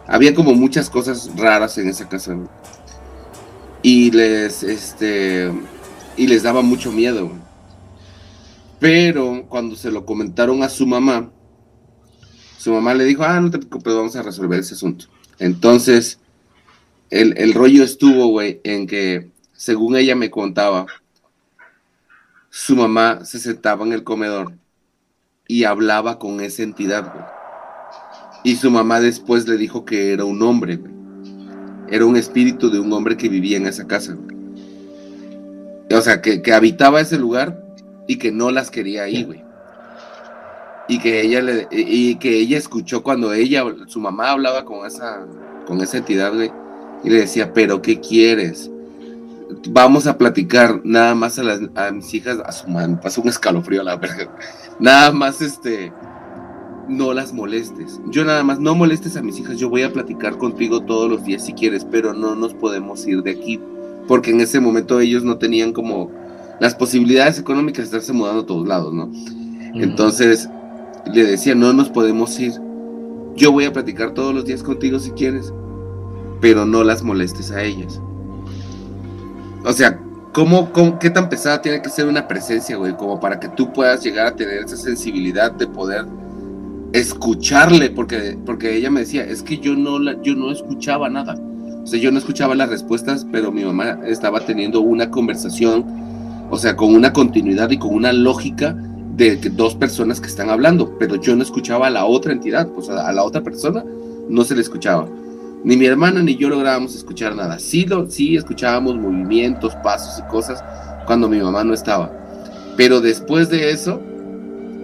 había 0.07 0.35
como 0.35 0.55
muchas 0.55 0.91
cosas 0.91 1.31
raras 1.37 1.79
en 1.79 1.89
esa 1.89 2.09
casa. 2.09 2.37
Y 3.89 4.11
les, 4.11 4.65
este, 4.65 5.49
y 6.17 6.27
les 6.27 6.43
daba 6.43 6.61
mucho 6.61 6.91
miedo. 6.91 7.31
Pero 8.81 9.47
cuando 9.49 9.77
se 9.77 9.93
lo 9.93 10.05
comentaron 10.05 10.65
a 10.65 10.69
su 10.69 10.89
mamá, 10.89 11.31
su 12.59 12.73
mamá 12.73 12.95
le 12.95 13.05
dijo, 13.05 13.23
ah, 13.23 13.41
no 13.41 13.49
te 13.49 13.59
preocupes, 13.59 13.95
vamos 13.95 14.17
a 14.17 14.25
resolver 14.25 14.59
ese 14.59 14.75
asunto. 14.75 15.07
Entonces, 15.39 16.19
el, 17.11 17.39
el 17.39 17.55
rollo 17.55 17.85
estuvo, 17.85 18.27
güey, 18.27 18.61
en 18.65 18.89
que, 18.89 19.31
según 19.53 19.95
ella 19.95 20.17
me 20.17 20.33
contaba, 20.33 20.87
su 22.51 22.75
mamá 22.75 23.25
se 23.25 23.39
sentaba 23.39 23.87
en 23.87 23.93
el 23.93 24.03
comedor 24.03 24.53
y 25.47 25.63
hablaba 25.63 26.19
con 26.19 26.41
esa 26.41 26.65
entidad. 26.65 27.31
Y 28.43 28.57
su 28.57 28.69
mamá 28.69 28.99
después 28.99 29.47
le 29.47 29.57
dijo 29.57 29.85
que 29.85 30.13
era 30.13 30.25
un 30.25 30.43
hombre, 30.43 30.75
güey. 30.75 30.96
Era 31.89 32.05
un 32.05 32.17
espíritu 32.17 32.71
de 32.71 32.81
un 32.81 32.93
hombre 32.93 33.17
que 33.17 33.29
vivía 33.29 33.57
en 33.57 33.67
esa 33.67 33.87
casa. 33.87 34.17
O 35.91 36.01
sea, 36.01 36.21
que, 36.21 36.43
que 36.43 36.53
habitaba 36.53 37.01
ese 37.01 37.19
lugar 37.19 37.63
y 38.07 38.17
que 38.17 38.33
no 38.33 38.51
las 38.51 38.71
quería 38.71 39.05
ahí, 39.05 39.25
güey. 39.25 39.45
Y 40.89 40.99
que 41.01 41.21
ella 41.21 41.43
le, 41.43 41.69
y 41.71 42.17
que 42.17 42.39
ella 42.39 42.59
escuchó 42.59 43.03
cuando 43.03 43.33
ella, 43.33 43.65
su 43.87 44.01
mamá 44.01 44.31
hablaba 44.31 44.65
con 44.65 44.87
esa, 44.87 45.27
con 45.67 45.81
esa 45.81 45.99
entidad, 45.99 46.33
güey, 46.33 46.53
y 47.03 47.11
le 47.11 47.21
decía, 47.21 47.53
pero 47.53 47.83
¿qué 47.83 48.01
quieres? 48.01 48.71
Vamos 49.69 50.07
a 50.07 50.17
platicar 50.17 50.81
nada 50.85 51.15
más 51.15 51.39
a, 51.39 51.45
las, 51.45 51.61
a 51.75 51.91
mis 51.91 52.13
hijas, 52.15 52.39
a 52.45 52.53
su 52.53 52.69
mano, 52.69 53.01
pasó 53.01 53.21
un 53.21 53.29
escalofrío 53.29 53.81
a 53.81 53.85
la 53.85 53.97
verga. 53.97 54.29
Nada 54.79 55.11
más 55.13 55.41
este, 55.41 55.93
no 56.89 57.13
las 57.15 57.33
molestes. 57.33 58.01
Yo 58.11 58.25
nada 58.25 58.43
más, 58.45 58.61
no 58.61 58.75
molestes 58.75 59.17
a 59.17 59.23
mis 59.23 59.39
hijas, 59.39 59.59
yo 59.59 59.69
voy 59.69 59.83
a 59.83 59.93
platicar 59.93 60.39
contigo 60.39 60.81
todos 60.83 61.11
los 61.11 61.25
días 61.25 61.45
si 61.45 61.53
quieres, 61.53 61.85
pero 61.85 62.13
no 62.15 62.35
nos 62.37 62.55
podemos 62.55 63.07
ir 63.07 63.23
de 63.23 63.33
aquí, 63.33 63.61
porque 64.07 64.31
en 64.31 64.41
ese 64.41 64.61
momento 64.61 65.01
ellos 65.01 65.25
no 65.25 65.37
tenían 65.39 65.73
como 65.73 66.11
las 66.61 66.75
posibilidades 66.75 67.39
económicas 67.39 67.91
de 67.91 67.99
estarse 67.99 68.13
mudando 68.13 68.43
a 68.43 68.47
todos 68.47 68.67
lados, 68.67 68.95
¿no? 68.95 69.11
Entonces 69.75 70.49
le 71.13 71.25
decía, 71.25 71.55
no 71.55 71.73
nos 71.73 71.89
podemos 71.91 72.39
ir. 72.41 72.53
Yo 73.37 73.53
voy 73.53 73.65
a 73.67 73.73
platicar 73.73 74.13
todos 74.15 74.35
los 74.35 74.45
días 74.47 74.63
contigo 74.63 74.99
si 74.99 75.11
quieres, 75.11 75.53
pero 76.41 76.65
no 76.65 76.83
las 76.85 77.03
molestes 77.03 77.51
a 77.51 77.63
ellas. 77.63 78.01
O 79.65 79.73
sea, 79.73 80.01
¿cómo, 80.33 80.73
cómo- 80.73 80.99
qué 80.99 81.11
tan 81.11 81.29
pesada 81.29 81.61
tiene 81.61 81.83
que 81.83 81.91
ser 81.91 82.07
una 82.07 82.27
presencia, 82.29 82.77
güey? 82.77 82.97
Como 82.97 83.21
para 83.21 83.39
que 83.41 83.49
tú 83.49 83.73
puedas 83.73 84.03
llegar 84.03 84.27
a 84.29 84.37
tener 84.37 84.63
esa 84.65 84.77
sensibilidad 84.77 85.53
de 85.53 85.67
poder 85.67 86.07
escucharle, 86.93 87.91
porque, 87.91 88.39
porque 88.45 88.77
ella 88.77 88.91
me 88.91 89.01
decía, 89.01 89.25
es 89.25 89.43
que 89.43 89.59
yo 89.59 89.75
no, 89.75 90.23
yo 90.23 90.35
no 90.35 90.51
escuchaba 90.51 91.09
nada. 91.09 91.35
O 91.83 91.87
sea, 91.87 92.01
yo 92.01 92.11
no 92.11 92.19
escuchaba 92.19 92.55
las 92.55 92.69
respuestas, 92.69 93.27
pero 93.31 93.53
mi 93.53 93.65
mamá 93.65 94.01
estaba 94.07 94.41
teniendo 94.41 94.81
una 94.81 95.11
conversación, 95.11 95.85
o 96.51 96.59
sea, 96.59 96.77
con 96.77 96.95
una 96.95 97.13
continuidad 97.13 97.71
y 97.71 97.79
con 97.79 97.95
una 97.95 98.13
lógica 98.13 98.77
de 99.17 99.37
dos 99.37 99.75
personas 99.75 100.21
que 100.21 100.27
están 100.27 100.51
hablando, 100.51 100.97
pero 100.99 101.17
yo 101.17 101.35
no 101.37 101.43
escuchaba 101.43 101.87
a 101.87 101.91
la 101.91 102.05
otra 102.05 102.33
entidad, 102.33 102.69
pues 102.69 102.89
a, 102.91 103.09
a 103.09 103.13
la 103.13 103.23
otra 103.25 103.43
persona 103.43 103.85
no 104.29 104.45
se 104.45 104.55
le 104.55 104.61
escuchaba. 104.61 105.09
Ni 105.65 105.77
mi 105.77 105.87
hermana 105.87 106.23
ni 106.23 106.37
yo 106.37 106.49
lográbamos 106.49 106.95
escuchar 106.95 107.35
nada. 107.35 107.59
Sí, 107.59 107.87
lo, 107.87 108.09
sí 108.09 108.37
escuchábamos 108.37 108.97
movimientos, 108.97 109.75
pasos 109.77 110.19
y 110.19 110.31
cosas 110.31 110.63
cuando 111.07 111.29
mi 111.29 111.41
mamá 111.41 111.65
no 111.65 111.75
estaba. 111.75 112.13
Pero 112.77 113.01
después 113.01 113.49
de 113.49 113.71
eso, 113.71 114.01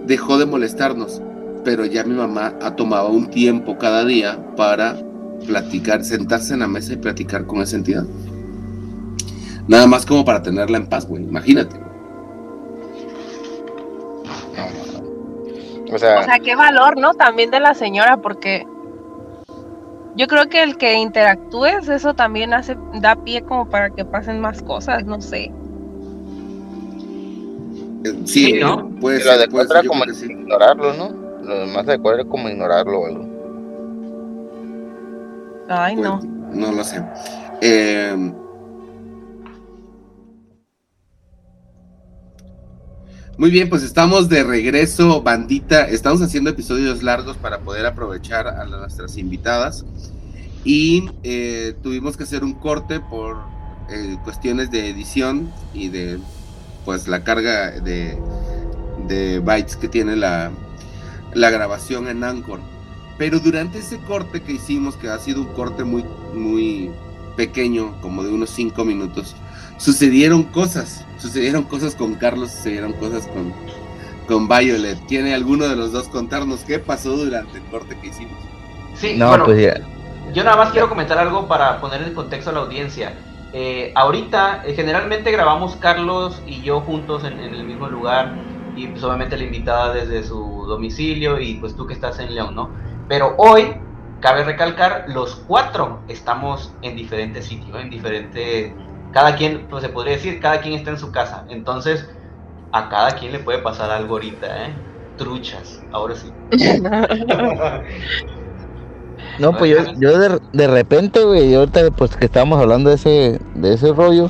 dejó 0.07 0.37
de 0.37 0.45
molestarnos. 0.45 1.21
Pero 1.63 1.85
ya 1.85 2.03
mi 2.03 2.13
mamá 2.13 2.53
ha 2.61 2.75
tomado 2.75 3.09
un 3.09 3.29
tiempo 3.29 3.77
cada 3.77 4.03
día 4.05 4.37
para 4.55 4.97
platicar, 5.45 6.03
sentarse 6.03 6.53
en 6.53 6.61
la 6.61 6.67
mesa 6.67 6.93
y 6.93 6.97
platicar 6.97 7.45
con 7.45 7.61
esa 7.61 7.75
entidad. 7.75 8.05
Nada 9.67 9.87
más 9.87 10.05
como 10.05 10.25
para 10.25 10.41
tenerla 10.41 10.77
en 10.77 10.87
paz, 10.87 11.07
güey. 11.07 11.23
Imagínate. 11.23 11.77
O 15.91 15.97
sea, 15.97 16.21
O 16.21 16.23
sea, 16.23 16.39
qué 16.39 16.55
valor, 16.55 16.99
¿no? 16.99 17.13
También 17.13 17.51
de 17.51 17.59
la 17.59 17.75
señora, 17.75 18.17
porque 18.17 18.65
yo 20.15 20.27
creo 20.27 20.49
que 20.49 20.63
el 20.63 20.77
que 20.77 20.95
interactúes, 20.95 21.87
eso 21.87 22.13
también 22.13 22.53
hace, 22.53 22.77
da 22.95 23.15
pie 23.15 23.43
como 23.43 23.69
para 23.69 23.89
que 23.89 24.03
pasen 24.03 24.39
más 24.39 24.61
cosas, 24.61 25.05
no 25.05 25.21
sé. 25.21 25.51
Sí, 28.03 28.23
Sí, 28.25 28.53
¿no? 28.59 28.89
de 28.99 29.87
como 29.87 30.03
sí. 30.13 30.25
ignorarlo, 30.25 30.93
¿no? 30.93 31.22
Lo 31.43 31.59
demás 31.59 31.85
de 31.85 31.93
acuerdo 31.93 32.27
como 32.27 32.49
ignorarlo 32.49 32.99
o 32.99 33.05
algo. 33.05 33.27
Ay, 35.69 35.95
Pues, 35.95 36.07
no. 36.07 36.21
No 36.53 36.71
lo 36.71 36.83
sé. 36.83 37.03
Eh, 37.61 38.31
Muy 43.37 43.49
bien, 43.49 43.67
pues 43.67 43.81
estamos 43.81 44.29
de 44.29 44.43
regreso, 44.43 45.23
bandita. 45.23 45.87
Estamos 45.87 46.21
haciendo 46.21 46.51
episodios 46.51 47.01
largos 47.01 47.35
para 47.37 47.59
poder 47.61 47.85
aprovechar 47.87 48.47
a 48.47 48.63
las- 48.65 48.79
nuestras 48.79 49.17
invitadas. 49.17 49.85
Y 50.63 51.09
eh, 51.23 51.73
tuvimos 51.81 52.15
que 52.15 52.23
hacer 52.23 52.43
un 52.43 52.53
corte 52.53 52.99
por 52.99 53.37
eh, 53.89 54.17
cuestiones 54.23 54.69
de 54.71 54.87
edición 54.87 55.51
y 55.73 55.89
de 55.89 56.19
pues 56.85 57.07
la 57.07 57.23
carga 57.23 57.71
de, 57.71 58.17
de 59.07 59.39
bytes 59.39 59.77
que 59.77 59.87
tiene 59.89 60.15
la, 60.15 60.51
la 61.35 61.49
grabación 61.49 62.07
en 62.07 62.23
Anchor. 62.23 62.59
Pero 63.17 63.39
durante 63.39 63.79
ese 63.79 63.99
corte 63.99 64.41
que 64.41 64.53
hicimos, 64.53 64.95
que 64.95 65.09
ha 65.09 65.19
sido 65.19 65.41
un 65.41 65.53
corte 65.53 65.83
muy, 65.83 66.03
muy 66.33 66.91
pequeño, 67.35 67.93
como 68.01 68.23
de 68.23 68.31
unos 68.31 68.49
cinco 68.49 68.83
minutos, 68.83 69.35
sucedieron 69.77 70.43
cosas. 70.43 71.05
Sucedieron 71.19 71.63
cosas 71.63 71.95
con 71.95 72.15
Carlos, 72.15 72.51
sucedieron 72.51 72.93
cosas 72.93 73.27
con, 73.27 73.53
con 74.27 74.47
Violet. 74.47 74.99
¿Tiene 75.07 75.33
alguno 75.33 75.67
de 75.67 75.75
los 75.75 75.91
dos 75.91 76.09
contarnos 76.09 76.61
qué 76.61 76.79
pasó 76.79 77.15
durante 77.15 77.59
el 77.59 77.63
corte 77.65 77.97
que 78.01 78.07
hicimos? 78.07 78.37
Sí, 78.95 79.15
No, 79.17 79.29
bueno, 79.29 79.45
pues 79.45 79.61
ya. 79.61 79.81
Yo 80.33 80.43
nada 80.43 80.57
más 80.57 80.71
quiero 80.71 80.89
comentar 80.89 81.17
algo 81.17 81.47
para 81.47 81.79
poner 81.79 82.01
en 82.01 82.13
contexto 82.13 82.49
a 82.49 82.53
la 82.53 82.59
audiencia. 82.61 83.13
Eh, 83.53 83.91
ahorita, 83.95 84.63
eh, 84.65 84.73
generalmente 84.73 85.31
grabamos 85.31 85.75
Carlos 85.75 86.41
y 86.47 86.61
yo 86.61 86.81
juntos 86.81 87.23
en, 87.23 87.39
en 87.39 87.53
el 87.53 87.63
mismo 87.63 87.87
lugar 87.87 88.33
y 88.75 88.87
pues 88.87 89.03
obviamente 89.03 89.37
la 89.37 89.43
invitada 89.43 89.93
desde 89.93 90.23
su 90.23 90.65
domicilio 90.67 91.39
y 91.39 91.55
pues 91.55 91.75
tú 91.75 91.85
que 91.85 91.93
estás 91.93 92.19
en 92.19 92.33
León, 92.33 92.55
¿no? 92.55 92.69
Pero 93.07 93.35
hoy, 93.37 93.75
cabe 94.19 94.43
recalcar, 94.43 95.05
los 95.07 95.35
cuatro 95.47 95.99
estamos 96.07 96.73
en 96.81 96.95
diferentes 96.95 97.45
sitios, 97.45 97.79
en 97.79 97.89
diferentes... 97.89 98.73
Cada 99.11 99.35
quien, 99.35 99.67
pues 99.69 99.83
se 99.83 99.89
podría 99.89 100.13
decir, 100.13 100.39
cada 100.39 100.59
quien 100.59 100.73
está 100.73 100.89
en 100.89 100.97
su 100.97 101.11
casa. 101.11 101.45
Entonces, 101.49 102.09
a 102.71 102.89
cada 102.89 103.11
quien 103.11 103.31
le 103.31 103.39
puede 103.39 103.59
pasar 103.59 103.91
algo 103.91 104.15
ahorita, 104.15 104.65
¿eh? 104.65 104.73
Truchas, 105.17 105.83
ahora 105.91 106.15
sí. 106.15 106.31
No, 109.39 109.51
pues 109.57 109.71
yo, 109.71 109.93
yo 109.99 110.19
de, 110.19 110.39
de 110.51 110.67
repente, 110.67 111.23
güey, 111.23 111.55
ahorita 111.55 111.89
pues 111.91 112.15
que 112.15 112.25
estábamos 112.25 112.59
hablando 112.59 112.89
de 112.89 112.95
ese, 112.97 113.39
de 113.55 113.73
ese 113.73 113.91
rollo, 113.91 114.29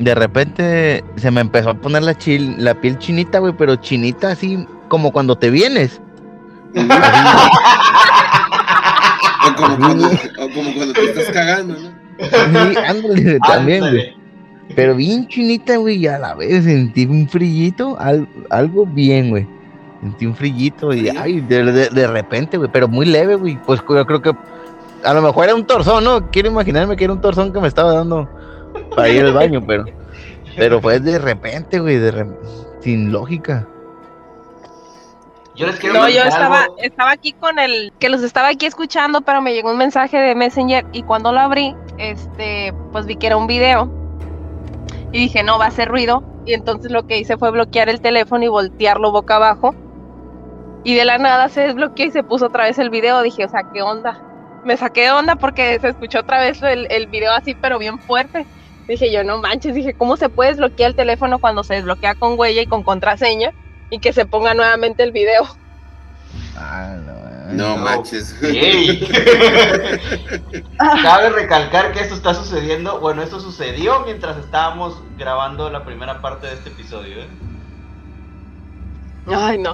de 0.00 0.14
repente 0.14 1.04
se 1.16 1.30
me 1.30 1.40
empezó 1.40 1.70
a 1.70 1.74
poner 1.74 2.02
la, 2.02 2.16
chil, 2.16 2.56
la 2.58 2.74
piel 2.74 2.98
chinita, 2.98 3.38
güey, 3.38 3.52
pero 3.56 3.76
chinita 3.76 4.30
así 4.32 4.66
como 4.88 5.12
cuando 5.12 5.36
te 5.36 5.50
vienes. 5.50 6.00
O 9.42 9.54
como 9.56 9.76
cuando, 9.78 10.06
o 10.06 10.48
como 10.54 10.74
cuando 10.74 10.92
te 10.92 11.04
estás 11.06 11.30
cagando, 11.32 11.74
¿no? 11.74 11.88
Sí, 12.18 12.76
ándale, 12.86 13.38
también, 13.46 13.80
güey. 13.80 14.14
Pero 14.76 14.94
bien 14.94 15.26
chinita, 15.28 15.76
güey, 15.78 15.96
y 15.96 16.06
a 16.06 16.18
la 16.18 16.34
vez 16.34 16.64
sentí 16.64 17.06
un 17.06 17.26
frillito, 17.28 17.98
al- 17.98 18.28
algo 18.50 18.84
bien, 18.86 19.30
güey. 19.30 19.46
Sentí 20.02 20.26
un 20.26 20.36
frillito 20.36 20.92
y, 20.92 21.08
ay, 21.08 21.40
de, 21.40 21.64
de, 21.64 21.88
de 21.88 22.06
repente, 22.06 22.58
güey, 22.58 22.70
pero 22.70 22.86
muy 22.86 23.06
leve, 23.06 23.34
güey. 23.36 23.58
Pues 23.64 23.80
yo 23.88 24.06
creo 24.06 24.20
que 24.22 24.32
a 25.04 25.14
lo 25.14 25.22
mejor 25.22 25.44
era 25.44 25.54
un 25.54 25.66
torzón, 25.66 26.04
¿no? 26.04 26.30
Quiero 26.30 26.50
imaginarme 26.50 26.96
que 26.96 27.04
era 27.04 27.12
un 27.14 27.20
torzón 27.22 27.52
que 27.52 27.60
me 27.60 27.68
estaba 27.68 27.94
dando 27.94 28.28
para 28.94 29.08
ir 29.08 29.24
al 29.24 29.32
baño, 29.32 29.60
pero, 29.66 29.84
pero 30.56 30.80
fue 30.80 31.00
de 31.00 31.18
repente, 31.18 31.78
güey, 31.80 31.96
de 31.98 32.10
re- 32.10 32.26
sin 32.80 33.12
lógica. 33.12 33.66
Yo 35.56 35.66
les 35.66 35.76
quiero 35.78 35.94
No, 36.00 36.08
yo 36.08 36.22
estaba, 36.22 36.62
algo. 36.62 36.76
estaba 36.78 37.10
aquí 37.10 37.32
con 37.32 37.58
el 37.58 37.92
que 37.98 38.08
los 38.08 38.22
estaba 38.22 38.48
aquí 38.48 38.66
escuchando, 38.66 39.20
pero 39.20 39.42
me 39.42 39.52
llegó 39.52 39.70
un 39.72 39.78
mensaje 39.78 40.16
de 40.16 40.34
Messenger 40.34 40.86
y 40.92 41.02
cuando 41.02 41.32
lo 41.32 41.40
abrí, 41.40 41.74
este, 41.98 42.72
pues 42.92 43.04
vi 43.06 43.16
que 43.16 43.26
era 43.26 43.36
un 43.36 43.46
video 43.46 43.90
y 45.12 45.18
dije, 45.18 45.42
no, 45.42 45.58
va 45.58 45.66
a 45.66 45.68
hacer 45.68 45.88
ruido. 45.88 46.22
Y 46.46 46.54
entonces 46.54 46.90
lo 46.90 47.06
que 47.06 47.18
hice 47.18 47.36
fue 47.36 47.50
bloquear 47.50 47.88
el 47.90 48.00
teléfono 48.00 48.44
y 48.44 48.48
voltearlo 48.48 49.12
boca 49.12 49.36
abajo. 49.36 49.74
Y 50.84 50.94
de 50.94 51.04
la 51.04 51.18
nada 51.18 51.48
se 51.50 51.60
desbloqueó 51.62 52.06
y 52.06 52.10
se 52.10 52.22
puso 52.22 52.46
otra 52.46 52.64
vez 52.64 52.78
el 52.78 52.88
video. 52.88 53.20
Dije, 53.20 53.44
o 53.44 53.48
sea, 53.48 53.64
¿qué 53.74 53.82
onda? 53.82 54.22
Me 54.64 54.76
saqué 54.78 55.02
de 55.02 55.10
onda 55.10 55.36
porque 55.36 55.78
se 55.80 55.88
escuchó 55.88 56.20
otra 56.20 56.40
vez 56.40 56.62
el, 56.62 56.86
el 56.90 57.06
video 57.08 57.32
así, 57.32 57.54
pero 57.54 57.78
bien 57.78 57.98
fuerte. 57.98 58.46
Dije 58.90 59.12
yo, 59.12 59.22
no 59.22 59.38
manches, 59.38 59.72
dije, 59.72 59.94
¿cómo 59.94 60.16
se 60.16 60.28
puede 60.28 60.50
desbloquear 60.50 60.90
el 60.90 60.96
teléfono 60.96 61.38
cuando 61.38 61.62
se 61.62 61.74
desbloquea 61.74 62.16
con 62.16 62.36
huella 62.36 62.60
y 62.62 62.66
con 62.66 62.82
contraseña? 62.82 63.52
Y 63.88 64.00
que 64.00 64.12
se 64.12 64.26
ponga 64.26 64.52
nuevamente 64.52 65.04
el 65.04 65.12
video. 65.12 65.46
Ah, 66.56 66.96
no, 67.06 67.54
No 67.54 67.76
No. 67.76 67.84
manches. 67.84 68.34
Cabe 71.02 71.30
recalcar 71.30 71.92
que 71.92 72.00
esto 72.00 72.16
está 72.16 72.34
sucediendo, 72.34 72.98
bueno, 72.98 73.22
esto 73.22 73.38
sucedió 73.38 74.00
mientras 74.00 74.36
estábamos 74.38 75.00
grabando 75.16 75.70
la 75.70 75.84
primera 75.84 76.20
parte 76.20 76.48
de 76.48 76.54
este 76.54 76.70
episodio. 76.70 77.20
¿eh? 77.20 77.28
Ay, 79.28 79.58
no. 79.58 79.72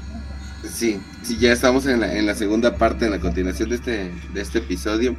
Sí, 0.63 1.01
sí, 1.23 1.39
ya 1.39 1.53
estamos 1.53 1.87
en 1.87 2.01
la, 2.01 2.13
en 2.13 2.27
la 2.27 2.35
segunda 2.35 2.77
parte, 2.77 3.07
en 3.07 3.13
la 3.13 3.19
continuación 3.21 3.71
de 3.71 3.77
este, 3.77 4.13
de 4.35 4.41
este 4.43 4.59
episodio. 4.59 5.17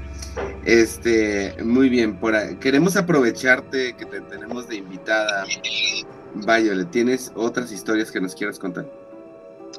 Este, 0.66 1.56
muy 1.64 1.90
bien, 1.90 2.20
queremos 2.60 2.98
aprovecharte 2.98 3.94
que 3.94 4.06
te 4.06 4.22
tenemos 4.22 4.68
de 4.68 4.76
invitada. 4.76 5.46
Violet, 6.34 6.92
¿tienes 6.92 7.32
otras 7.36 7.72
historias 7.72 8.12
que 8.12 8.20
nos 8.20 8.36
quieras 8.36 8.60
contar? 8.60 8.86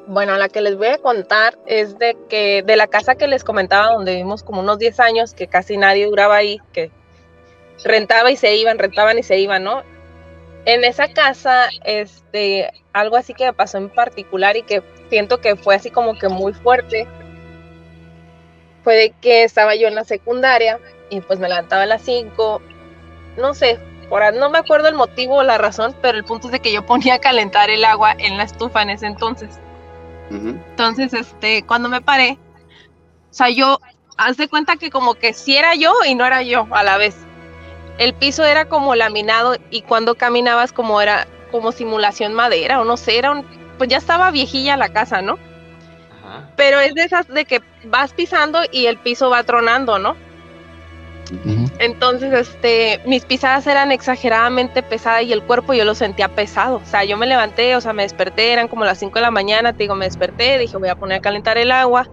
Bueno, 0.07 0.35
la 0.37 0.49
que 0.49 0.61
les 0.61 0.75
voy 0.75 0.87
a 0.87 0.97
contar 0.97 1.57
es 1.67 1.97
de 1.99 2.17
que 2.29 2.63
de 2.63 2.75
la 2.75 2.87
casa 2.87 3.15
que 3.15 3.27
les 3.27 3.43
comentaba 3.43 3.93
donde 3.93 4.13
vivimos 4.13 4.43
como 4.43 4.61
unos 4.61 4.79
10 4.79 4.99
años, 4.99 5.33
que 5.33 5.47
casi 5.47 5.77
nadie 5.77 6.07
duraba 6.07 6.35
ahí, 6.37 6.59
que 6.73 6.91
rentaba 7.83 8.31
y 8.31 8.35
se 8.35 8.55
iban, 8.55 8.79
rentaban 8.79 9.19
y 9.19 9.23
se 9.23 9.37
iban, 9.39 9.63
¿no? 9.63 9.83
En 10.65 10.83
esa 10.83 11.07
casa, 11.13 11.69
este, 11.85 12.69
algo 12.93 13.15
así 13.15 13.33
que 13.33 13.45
me 13.45 13.53
pasó 13.53 13.77
en 13.77 13.89
particular 13.89 14.57
y 14.57 14.63
que 14.63 14.83
siento 15.09 15.39
que 15.39 15.55
fue 15.55 15.75
así 15.75 15.89
como 15.89 16.17
que 16.17 16.27
muy 16.27 16.53
fuerte, 16.53 17.07
fue 18.89 18.95
de 18.95 19.13
que 19.21 19.43
estaba 19.43 19.75
yo 19.75 19.87
en 19.87 19.93
la 19.93 20.03
secundaria 20.03 20.79
y 21.11 21.21
pues 21.21 21.37
me 21.37 21.47
levantaba 21.47 21.83
a 21.83 21.85
las 21.85 22.01
5, 22.01 22.59
no 23.37 23.53
sé, 23.53 23.79
por, 24.09 24.33
no 24.33 24.49
me 24.49 24.57
acuerdo 24.57 24.87
el 24.87 24.95
motivo 24.95 25.35
o 25.35 25.43
la 25.43 25.59
razón, 25.59 25.95
pero 26.01 26.17
el 26.17 26.23
punto 26.23 26.47
es 26.47 26.53
de 26.53 26.59
que 26.59 26.73
yo 26.73 26.83
ponía 26.83 27.13
a 27.13 27.19
calentar 27.19 27.69
el 27.69 27.85
agua 27.85 28.15
en 28.17 28.35
la 28.35 28.45
estufa 28.45 28.81
en 28.81 28.89
ese 28.89 29.05
entonces. 29.05 29.59
Entonces, 30.31 31.13
este, 31.13 31.61
cuando 31.67 31.87
me 31.87 32.01
paré, 32.01 32.39
o 33.29 33.33
sea, 33.33 33.51
yo, 33.51 33.79
haz 34.17 34.37
de 34.37 34.47
cuenta 34.47 34.75
que 34.75 34.89
como 34.89 35.13
que 35.13 35.33
sí 35.33 35.55
era 35.55 35.75
yo 35.75 35.93
y 36.07 36.15
no 36.15 36.25
era 36.25 36.41
yo 36.41 36.67
a 36.71 36.81
la 36.81 36.97
vez. 36.97 37.15
El 37.99 38.15
piso 38.15 38.43
era 38.43 38.65
como 38.65 38.95
laminado 38.95 39.55
y 39.69 39.83
cuando 39.83 40.15
caminabas 40.15 40.73
como 40.73 40.99
era 40.99 41.27
como 41.51 41.71
simulación 41.71 42.33
madera 42.33 42.81
o 42.81 42.85
no 42.85 42.97
sé, 42.97 43.19
era 43.19 43.29
un, 43.29 43.45
pues 43.77 43.87
ya 43.87 43.97
estaba 43.97 44.31
viejilla 44.31 44.77
la 44.77 44.89
casa, 44.89 45.21
¿no? 45.21 45.37
Ajá. 46.29 46.49
Pero 46.55 46.79
es 46.79 46.93
de 46.93 47.03
esas 47.03 47.27
de 47.27 47.45
que 47.45 47.61
vas 47.85 48.13
pisando 48.13 48.59
y 48.71 48.85
el 48.85 48.97
piso 48.97 49.29
va 49.29 49.43
tronando, 49.43 49.99
¿no? 49.99 50.15
Entonces, 51.79 52.33
este, 52.33 53.01
mis 53.05 53.23
pisadas 53.25 53.67
eran 53.67 53.91
exageradamente 53.91 54.81
pesadas 54.81 55.23
y 55.23 55.33
el 55.33 55.43
cuerpo 55.43 55.73
yo 55.73 55.85
lo 55.85 55.93
sentía 55.93 56.29
pesado. 56.29 56.77
O 56.77 56.85
sea, 56.85 57.03
yo 57.03 57.17
me 57.17 57.27
levanté, 57.27 57.75
o 57.75 57.81
sea, 57.81 57.93
me 57.93 58.03
desperté, 58.03 58.51
eran 58.51 58.67
como 58.67 58.83
las 58.83 58.97
5 58.99 59.13
de 59.15 59.21
la 59.21 59.31
mañana, 59.31 59.73
te 59.73 59.83
digo, 59.83 59.95
me 59.95 60.05
desperté, 60.05 60.57
dije, 60.57 60.77
voy 60.77 60.89
a 60.89 60.95
poner 60.95 61.19
a 61.19 61.21
calentar 61.21 61.57
el 61.57 61.71
agua. 61.71 62.07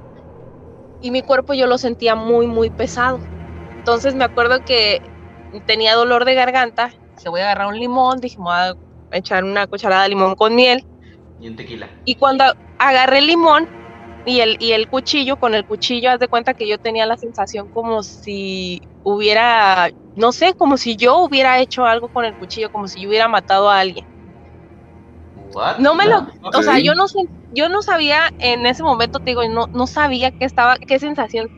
Y 1.00 1.10
mi 1.10 1.22
cuerpo 1.22 1.54
yo 1.54 1.66
lo 1.66 1.78
sentía 1.78 2.14
muy, 2.14 2.46
muy 2.46 2.70
pesado. 2.70 3.20
Entonces 3.78 4.14
me 4.14 4.24
acuerdo 4.24 4.64
que 4.64 5.00
tenía 5.66 5.94
dolor 5.94 6.24
de 6.24 6.34
garganta, 6.34 6.92
dije, 7.16 7.28
voy 7.28 7.40
a 7.40 7.44
agarrar 7.44 7.68
un 7.68 7.78
limón, 7.78 8.20
dije, 8.20 8.36
me 8.36 8.44
voy 8.44 8.52
a 8.52 8.74
echar 9.12 9.44
una 9.44 9.66
cucharada 9.66 10.02
de 10.02 10.10
limón 10.10 10.34
con 10.34 10.54
miel. 10.54 10.84
Y 11.40 11.48
un 11.48 11.56
tequila. 11.56 11.88
Y 12.04 12.16
cuando 12.16 12.44
agarré 12.78 13.18
el 13.18 13.26
limón 13.26 13.68
y 14.26 14.40
el, 14.40 14.56
y 14.58 14.72
el 14.72 14.88
cuchillo, 14.88 15.36
con 15.36 15.54
el 15.54 15.64
cuchillo, 15.64 16.10
haz 16.10 16.18
de 16.18 16.26
cuenta 16.26 16.52
que 16.52 16.68
yo 16.68 16.78
tenía 16.78 17.06
la 17.06 17.16
sensación 17.16 17.68
como 17.68 18.02
si 18.02 18.82
hubiera, 19.04 19.90
no 20.16 20.32
sé, 20.32 20.52
como 20.54 20.76
si 20.76 20.96
yo 20.96 21.18
hubiera 21.18 21.60
hecho 21.60 21.86
algo 21.86 22.08
con 22.08 22.24
el 22.24 22.34
cuchillo, 22.34 22.72
como 22.72 22.88
si 22.88 23.00
yo 23.00 23.08
hubiera 23.08 23.28
matado 23.28 23.70
a 23.70 23.78
alguien. 23.78 24.04
What? 25.54 25.78
No 25.78 25.94
me 25.94 26.06
lo, 26.06 26.26
o 26.42 26.62
sea, 26.62 26.80
yo 26.80 26.94
no 26.96 27.06
yo 27.54 27.68
no 27.68 27.82
sabía 27.82 28.32
en 28.40 28.66
ese 28.66 28.82
momento, 28.82 29.20
te 29.20 29.26
digo, 29.26 29.48
no, 29.48 29.68
no 29.68 29.86
sabía 29.86 30.32
qué 30.32 30.44
estaba, 30.44 30.76
qué 30.76 30.98
sensación 30.98 31.48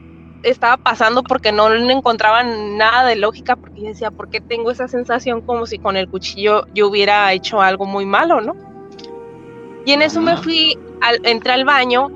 estaba 0.42 0.76
pasando 0.76 1.22
porque 1.22 1.52
no 1.52 1.70
le 1.70 1.92
encontraba 1.92 2.44
nada 2.44 3.06
de 3.06 3.16
lógica, 3.16 3.56
porque 3.56 3.80
yo 3.80 3.88
decía, 3.88 4.10
¿por 4.10 4.28
qué 4.28 4.42
tengo 4.42 4.70
esa 4.70 4.88
sensación 4.88 5.40
como 5.40 5.66
si 5.66 5.78
con 5.78 5.96
el 5.96 6.08
cuchillo 6.08 6.66
yo 6.74 6.88
hubiera 6.88 7.32
hecho 7.32 7.62
algo 7.62 7.86
muy 7.86 8.04
malo, 8.04 8.42
¿no? 8.42 8.54
Y 9.86 9.92
en 9.92 10.02
eso 10.02 10.20
me 10.20 10.36
fui, 10.36 10.78
al, 11.00 11.18
entré 11.24 11.52
al 11.52 11.64
baño 11.64 12.10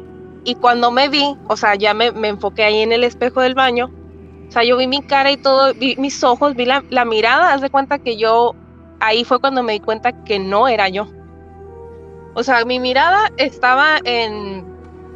y 0.45 0.55
cuando 0.57 0.91
me 0.91 1.09
vi, 1.09 1.37
o 1.49 1.57
sea, 1.57 1.75
ya 1.75 1.95
me, 1.95 2.13
me 2.13 2.29
enfoqué 2.29 2.65
ahí 2.65 2.81
en 2.81 2.93
el 2.93 3.05
espejo 3.05 3.41
del 3.41 3.55
baño, 3.55 3.91
o 4.49 4.53
sea, 4.53 4.65
yo 4.65 4.77
vi 4.77 4.87
mi 4.87 5.01
cara 5.01 5.31
y 5.31 5.37
todo, 5.37 5.73
vi 5.75 5.97
mis 5.97 6.23
ojos, 6.23 6.55
vi 6.55 6.67
la, 6.67 6.85
la 6.91 7.05
mirada, 7.05 7.55
haz 7.55 7.61
de 7.63 7.71
cuenta 7.71 7.99
que 7.99 8.17
yo, 8.19 8.55
ahí 9.01 9.25
fue 9.25 9.41
cuando 9.41 9.63
me 9.63 9.73
di 9.73 9.81
cuenta 9.81 10.13
que 10.25 10.39
no 10.39 10.69
era 10.69 10.89
yo. 10.89 11.09
O 12.35 12.43
sea, 12.43 12.65
mi 12.65 12.79
mirada 12.79 13.31
estaba 13.37 13.99
en, 14.05 14.65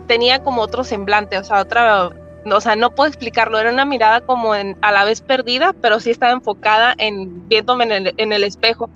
tenía 0.06 0.42
como 0.42 0.62
otro 0.62 0.84
semblante, 0.84 1.36
o 1.38 1.44
sea, 1.44 1.60
otra, 1.60 2.10
o 2.44 2.60
sea, 2.60 2.76
no 2.76 2.94
puedo 2.94 3.08
explicarlo, 3.08 3.58
era 3.58 3.70
una 3.70 3.84
mirada 3.84 4.20
como 4.20 4.54
en, 4.54 4.76
a 4.80 4.92
la 4.92 5.04
vez 5.04 5.20
perdida, 5.20 5.74
pero 5.82 6.00
sí 6.00 6.10
estaba 6.10 6.32
enfocada 6.32 6.94
en 6.96 7.46
viéndome 7.48 7.84
en 7.84 7.92
el, 7.92 8.14
en 8.16 8.32
el 8.32 8.44
espejo. 8.44 8.88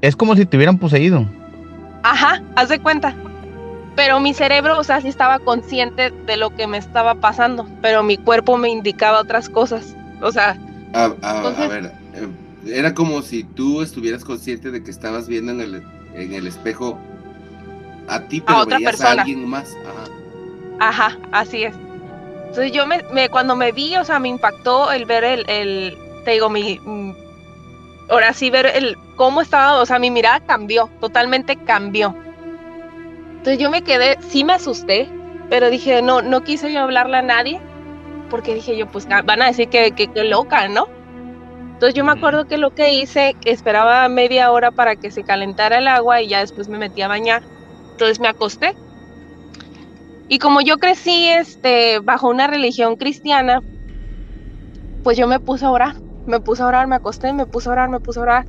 Es 0.00 0.16
como 0.16 0.36
si 0.36 0.44
te 0.44 0.56
hubieran 0.56 0.78
poseído. 0.78 1.24
Ajá, 2.02 2.42
haz 2.56 2.68
de 2.68 2.78
cuenta. 2.80 3.14
Pero 3.96 4.20
mi 4.20 4.32
cerebro, 4.34 4.78
o 4.78 4.84
sea, 4.84 5.00
sí 5.00 5.08
estaba 5.08 5.38
consciente 5.38 6.10
de 6.10 6.36
lo 6.36 6.50
que 6.50 6.66
me 6.66 6.78
estaba 6.78 7.14
pasando, 7.16 7.66
pero 7.82 8.02
mi 8.02 8.16
cuerpo 8.16 8.56
me 8.56 8.70
indicaba 8.70 9.20
otras 9.20 9.48
cosas. 9.48 9.94
O 10.22 10.32
sea, 10.32 10.56
A, 10.94 11.04
a- 11.04 11.04
a 11.22 11.36
Entonces- 11.36 11.68
ver, 11.68 11.92
eh, 12.14 12.28
era 12.66 12.94
como 12.94 13.22
si 13.22 13.44
tú 13.44 13.82
estuvieras 13.82 14.24
consciente 14.24 14.70
de 14.70 14.82
que 14.82 14.90
estabas 14.90 15.26
viendo 15.28 15.52
en 15.52 15.60
el, 15.60 15.82
en 16.14 16.32
el 16.34 16.46
espejo 16.46 16.98
a 18.08 18.20
ti, 18.20 18.40
pero 18.40 18.60
otra 18.60 18.76
veías 18.78 18.92
persona. 18.92 19.08
a 19.10 19.22
alguien 19.22 19.48
más. 19.48 19.76
Ajá. 20.78 21.08
Ajá, 21.10 21.18
así 21.32 21.64
es. 21.64 21.74
Entonces 22.48 22.72
yo 22.72 22.86
me, 22.86 23.02
me- 23.12 23.28
cuando 23.28 23.56
me 23.56 23.72
vi, 23.72 23.96
o 23.96 24.04
sea, 24.04 24.18
me 24.18 24.28
impactó 24.28 24.90
el 24.92 25.04
ver 25.06 25.24
el, 25.24 25.48
el 25.48 25.96
te 26.24 26.32
digo, 26.32 26.48
mi, 26.50 26.78
ahora 28.10 28.32
sí 28.32 28.50
ver 28.50 28.66
el, 28.66 28.96
cómo 29.16 29.40
estaba, 29.40 29.80
o 29.80 29.86
sea, 29.86 29.98
mi 29.98 30.10
mirada 30.10 30.40
cambió, 30.40 30.88
totalmente 31.00 31.56
cambió. 31.56 32.14
Entonces 33.42 33.58
yo 33.58 33.70
me 33.70 33.82
quedé, 33.82 34.18
sí 34.28 34.44
me 34.44 34.52
asusté, 34.52 35.08
pero 35.50 35.68
dije, 35.68 36.00
no, 36.00 36.22
no 36.22 36.44
quise 36.44 36.72
yo 36.72 36.78
hablarle 36.78 37.16
a 37.16 37.22
nadie, 37.22 37.60
porque 38.30 38.54
dije 38.54 38.76
yo, 38.76 38.86
pues 38.86 39.08
ah, 39.10 39.22
van 39.22 39.42
a 39.42 39.46
decir 39.46 39.68
que, 39.68 39.90
que, 39.90 40.06
que 40.06 40.22
loca, 40.22 40.68
¿no? 40.68 40.86
Entonces 41.72 41.94
yo 41.94 42.04
me 42.04 42.12
acuerdo 42.12 42.46
que 42.46 42.56
lo 42.56 42.70
que 42.70 42.92
hice, 42.94 43.34
esperaba 43.44 44.08
media 44.08 44.52
hora 44.52 44.70
para 44.70 44.94
que 44.94 45.10
se 45.10 45.24
calentara 45.24 45.78
el 45.78 45.88
agua 45.88 46.22
y 46.22 46.28
ya 46.28 46.38
después 46.38 46.68
me 46.68 46.78
metí 46.78 47.02
a 47.02 47.08
bañar. 47.08 47.42
Entonces 47.90 48.20
me 48.20 48.28
acosté. 48.28 48.76
Y 50.28 50.38
como 50.38 50.60
yo 50.60 50.78
crecí 50.78 51.26
este, 51.26 51.98
bajo 51.98 52.28
una 52.28 52.46
religión 52.46 52.94
cristiana, 52.94 53.60
pues 55.02 55.18
yo 55.18 55.26
me 55.26 55.40
puse 55.40 55.64
a 55.64 55.70
orar. 55.72 55.96
Me 56.26 56.38
puse 56.38 56.62
a 56.62 56.66
orar, 56.66 56.86
me 56.86 56.94
acosté, 56.94 57.32
me 57.32 57.46
puse 57.46 57.68
a 57.68 57.72
orar, 57.72 57.88
me 57.88 57.98
puse 57.98 58.20
a 58.20 58.22
orar. 58.22 58.46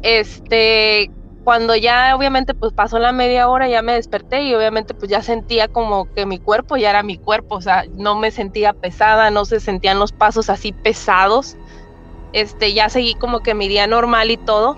Este, 0.00 1.10
cuando 1.46 1.76
ya 1.76 2.16
obviamente 2.16 2.54
pues 2.54 2.72
pasó 2.72 2.98
la 2.98 3.12
media 3.12 3.48
hora, 3.48 3.68
ya 3.68 3.80
me 3.80 3.92
desperté 3.92 4.42
y 4.42 4.52
obviamente 4.56 4.94
pues 4.94 5.08
ya 5.08 5.22
sentía 5.22 5.68
como 5.68 6.12
que 6.12 6.26
mi 6.26 6.40
cuerpo 6.40 6.76
ya 6.76 6.90
era 6.90 7.04
mi 7.04 7.18
cuerpo, 7.18 7.54
o 7.54 7.60
sea, 7.60 7.84
no 7.94 8.16
me 8.16 8.32
sentía 8.32 8.72
pesada, 8.72 9.30
no 9.30 9.44
se 9.44 9.60
sentían 9.60 10.00
los 10.00 10.10
pasos 10.10 10.50
así 10.50 10.72
pesados. 10.72 11.54
Este, 12.32 12.72
ya 12.72 12.88
seguí 12.88 13.14
como 13.14 13.44
que 13.44 13.54
mi 13.54 13.68
día 13.68 13.86
normal 13.86 14.32
y 14.32 14.38
todo, 14.38 14.76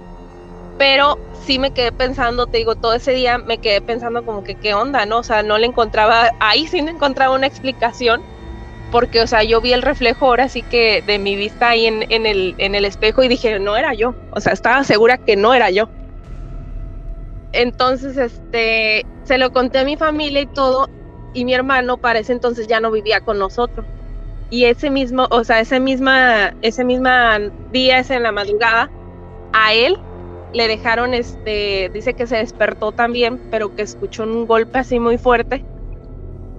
pero 0.76 1.16
sí 1.46 1.58
me 1.58 1.70
quedé 1.70 1.90
pensando, 1.90 2.44
te 2.44 2.58
digo, 2.58 2.74
todo 2.74 2.92
ese 2.92 3.12
día 3.12 3.38
me 3.38 3.56
quedé 3.56 3.80
pensando 3.80 4.22
como 4.22 4.44
que 4.44 4.54
qué 4.54 4.74
onda, 4.74 5.06
¿no? 5.06 5.20
O 5.20 5.24
sea, 5.24 5.42
no 5.42 5.56
le 5.56 5.68
encontraba, 5.68 6.32
ahí 6.38 6.66
sí 6.66 6.82
no 6.82 6.90
encontraba 6.90 7.34
una 7.34 7.46
explicación, 7.46 8.20
porque, 8.92 9.22
o 9.22 9.26
sea, 9.26 9.42
yo 9.42 9.62
vi 9.62 9.72
el 9.72 9.80
reflejo 9.80 10.26
ahora 10.26 10.50
sí 10.50 10.60
que 10.60 11.00
de 11.06 11.18
mi 11.18 11.34
vista 11.34 11.70
ahí 11.70 11.86
en, 11.86 12.04
en, 12.12 12.26
el, 12.26 12.54
en 12.58 12.74
el 12.74 12.84
espejo 12.84 13.22
y 13.22 13.28
dije, 13.28 13.58
no 13.58 13.74
era 13.74 13.94
yo, 13.94 14.12
o 14.32 14.40
sea, 14.40 14.52
estaba 14.52 14.84
segura 14.84 15.16
que 15.16 15.34
no 15.34 15.54
era 15.54 15.70
yo. 15.70 15.88
Entonces, 17.52 18.16
este, 18.16 19.06
se 19.24 19.38
lo 19.38 19.50
conté 19.50 19.78
a 19.78 19.84
mi 19.84 19.96
familia 19.96 20.42
y 20.42 20.46
todo, 20.46 20.88
y 21.34 21.44
mi 21.44 21.54
hermano 21.54 21.98
para 21.98 22.18
ese 22.20 22.32
entonces 22.32 22.66
ya 22.66 22.80
no 22.80 22.90
vivía 22.90 23.20
con 23.20 23.38
nosotros. 23.38 23.86
Y 24.50 24.64
ese 24.64 24.90
mismo, 24.90 25.26
o 25.30 25.44
sea, 25.44 25.60
ese 25.60 25.80
misma, 25.80 26.54
ese 26.62 26.84
misma 26.84 27.38
día, 27.70 27.98
ese 27.98 28.14
en 28.14 28.22
la 28.22 28.32
madrugada, 28.32 28.90
a 29.52 29.74
él 29.74 29.96
le 30.52 30.68
dejaron, 30.68 31.14
este, 31.14 31.90
dice 31.92 32.14
que 32.14 32.26
se 32.26 32.36
despertó 32.36 32.92
también, 32.92 33.38
pero 33.50 33.74
que 33.74 33.82
escuchó 33.82 34.24
un 34.24 34.46
golpe 34.46 34.78
así 34.78 34.98
muy 34.98 35.18
fuerte 35.18 35.66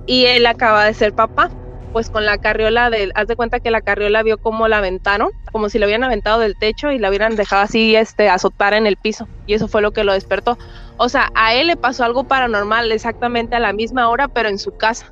y 0.05 0.25
él 0.25 0.45
acaba 0.47 0.85
de 0.85 0.93
ser 0.93 1.13
papá. 1.13 1.49
Pues 1.91 2.09
con 2.09 2.25
la 2.25 2.37
carriola 2.37 2.89
del, 2.89 3.11
haz 3.15 3.27
de 3.27 3.35
cuenta 3.35 3.59
que 3.59 3.71
la 3.71 3.81
carriola 3.81 4.21
vio 4.21 4.37
cómo 4.37 4.67
la 4.67 4.77
aventaron, 4.77 5.29
como 5.51 5.69
si 5.69 5.79
la 5.79 5.87
hubieran 5.87 6.03
aventado 6.03 6.39
del 6.39 6.55
techo 6.55 6.91
y 6.91 6.99
la 6.99 7.09
hubieran 7.09 7.35
dejado 7.35 7.63
así, 7.63 7.95
este, 7.95 8.29
azotar 8.29 8.73
en 8.73 8.85
el 8.85 8.95
piso. 8.95 9.27
Y 9.47 9.55
eso 9.55 9.67
fue 9.67 9.81
lo 9.81 9.91
que 9.91 10.03
lo 10.03 10.13
despertó. 10.13 10.57
O 10.97 11.09
sea, 11.09 11.29
a 11.33 11.55
él 11.55 11.67
le 11.67 11.77
pasó 11.77 12.03
algo 12.03 12.25
paranormal 12.25 12.91
exactamente 12.91 13.55
a 13.55 13.59
la 13.59 13.73
misma 13.73 14.09
hora, 14.09 14.27
pero 14.27 14.49
en 14.49 14.59
su 14.59 14.75
casa. 14.77 15.11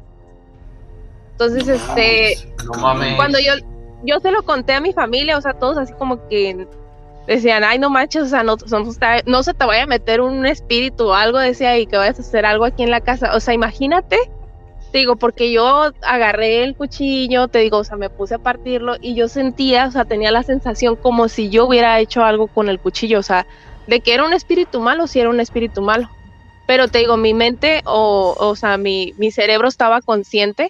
Entonces, 1.31 1.67
este, 1.67 2.35
No 2.65 2.79
mames. 2.79 3.15
cuando 3.15 3.39
yo, 3.39 3.53
yo 4.03 4.19
se 4.19 4.31
lo 4.31 4.43
conté 4.43 4.73
a 4.73 4.81
mi 4.81 4.93
familia, 4.93 5.37
o 5.37 5.41
sea, 5.41 5.53
todos 5.53 5.77
así 5.77 5.93
como 5.93 6.27
que 6.27 6.67
decían, 7.27 7.63
ay, 7.63 7.77
no 7.79 7.89
manches, 7.89 8.23
o 8.23 8.27
sea, 8.27 8.43
no, 8.43 8.55
no, 8.69 8.89
está- 8.89 9.21
no 9.25 9.43
se 9.43 9.53
te 9.53 9.65
vaya 9.65 9.83
a 9.83 9.87
meter 9.87 10.21
un 10.21 10.45
espíritu 10.45 11.07
o 11.09 11.13
algo, 11.13 11.39
decía, 11.39 11.77
y 11.77 11.85
que 11.85 11.97
vayas 11.97 12.17
a 12.19 12.21
hacer 12.21 12.45
algo 12.45 12.65
aquí 12.65 12.83
en 12.83 12.91
la 12.91 13.01
casa. 13.01 13.35
O 13.35 13.39
sea, 13.39 13.53
imagínate, 13.53 14.17
te 14.91 14.99
digo, 14.99 15.17
porque 15.17 15.51
yo 15.51 15.91
agarré 16.01 16.63
el 16.63 16.75
cuchillo, 16.75 17.47
te 17.49 17.59
digo, 17.59 17.77
o 17.79 17.83
sea, 17.83 17.97
me 17.97 18.09
puse 18.09 18.35
a 18.35 18.39
partirlo 18.39 18.95
y 18.99 19.15
yo 19.15 19.27
sentía, 19.29 19.87
o 19.87 19.91
sea, 19.91 20.05
tenía 20.05 20.31
la 20.31 20.43
sensación 20.43 20.95
como 20.97 21.29
si 21.29 21.49
yo 21.49 21.65
hubiera 21.67 21.99
hecho 21.99 22.23
algo 22.23 22.47
con 22.49 22.69
el 22.69 22.79
cuchillo, 22.79 23.19
o 23.19 23.23
sea, 23.23 23.45
de 23.85 24.01
que 24.01 24.13
era 24.13 24.25
un 24.25 24.33
espíritu 24.33 24.79
malo, 24.81 25.07
si 25.07 25.19
era 25.19 25.29
un 25.29 25.39
espíritu 25.39 25.81
malo. 25.81 26.07
Pero 26.65 26.87
te 26.89 26.99
digo, 26.99 27.17
mi 27.17 27.33
mente, 27.33 27.81
o, 27.85 28.35
o 28.37 28.55
sea, 28.55 28.77
mi, 28.77 29.13
mi 29.17 29.31
cerebro 29.31 29.67
estaba 29.69 30.01
consciente 30.01 30.69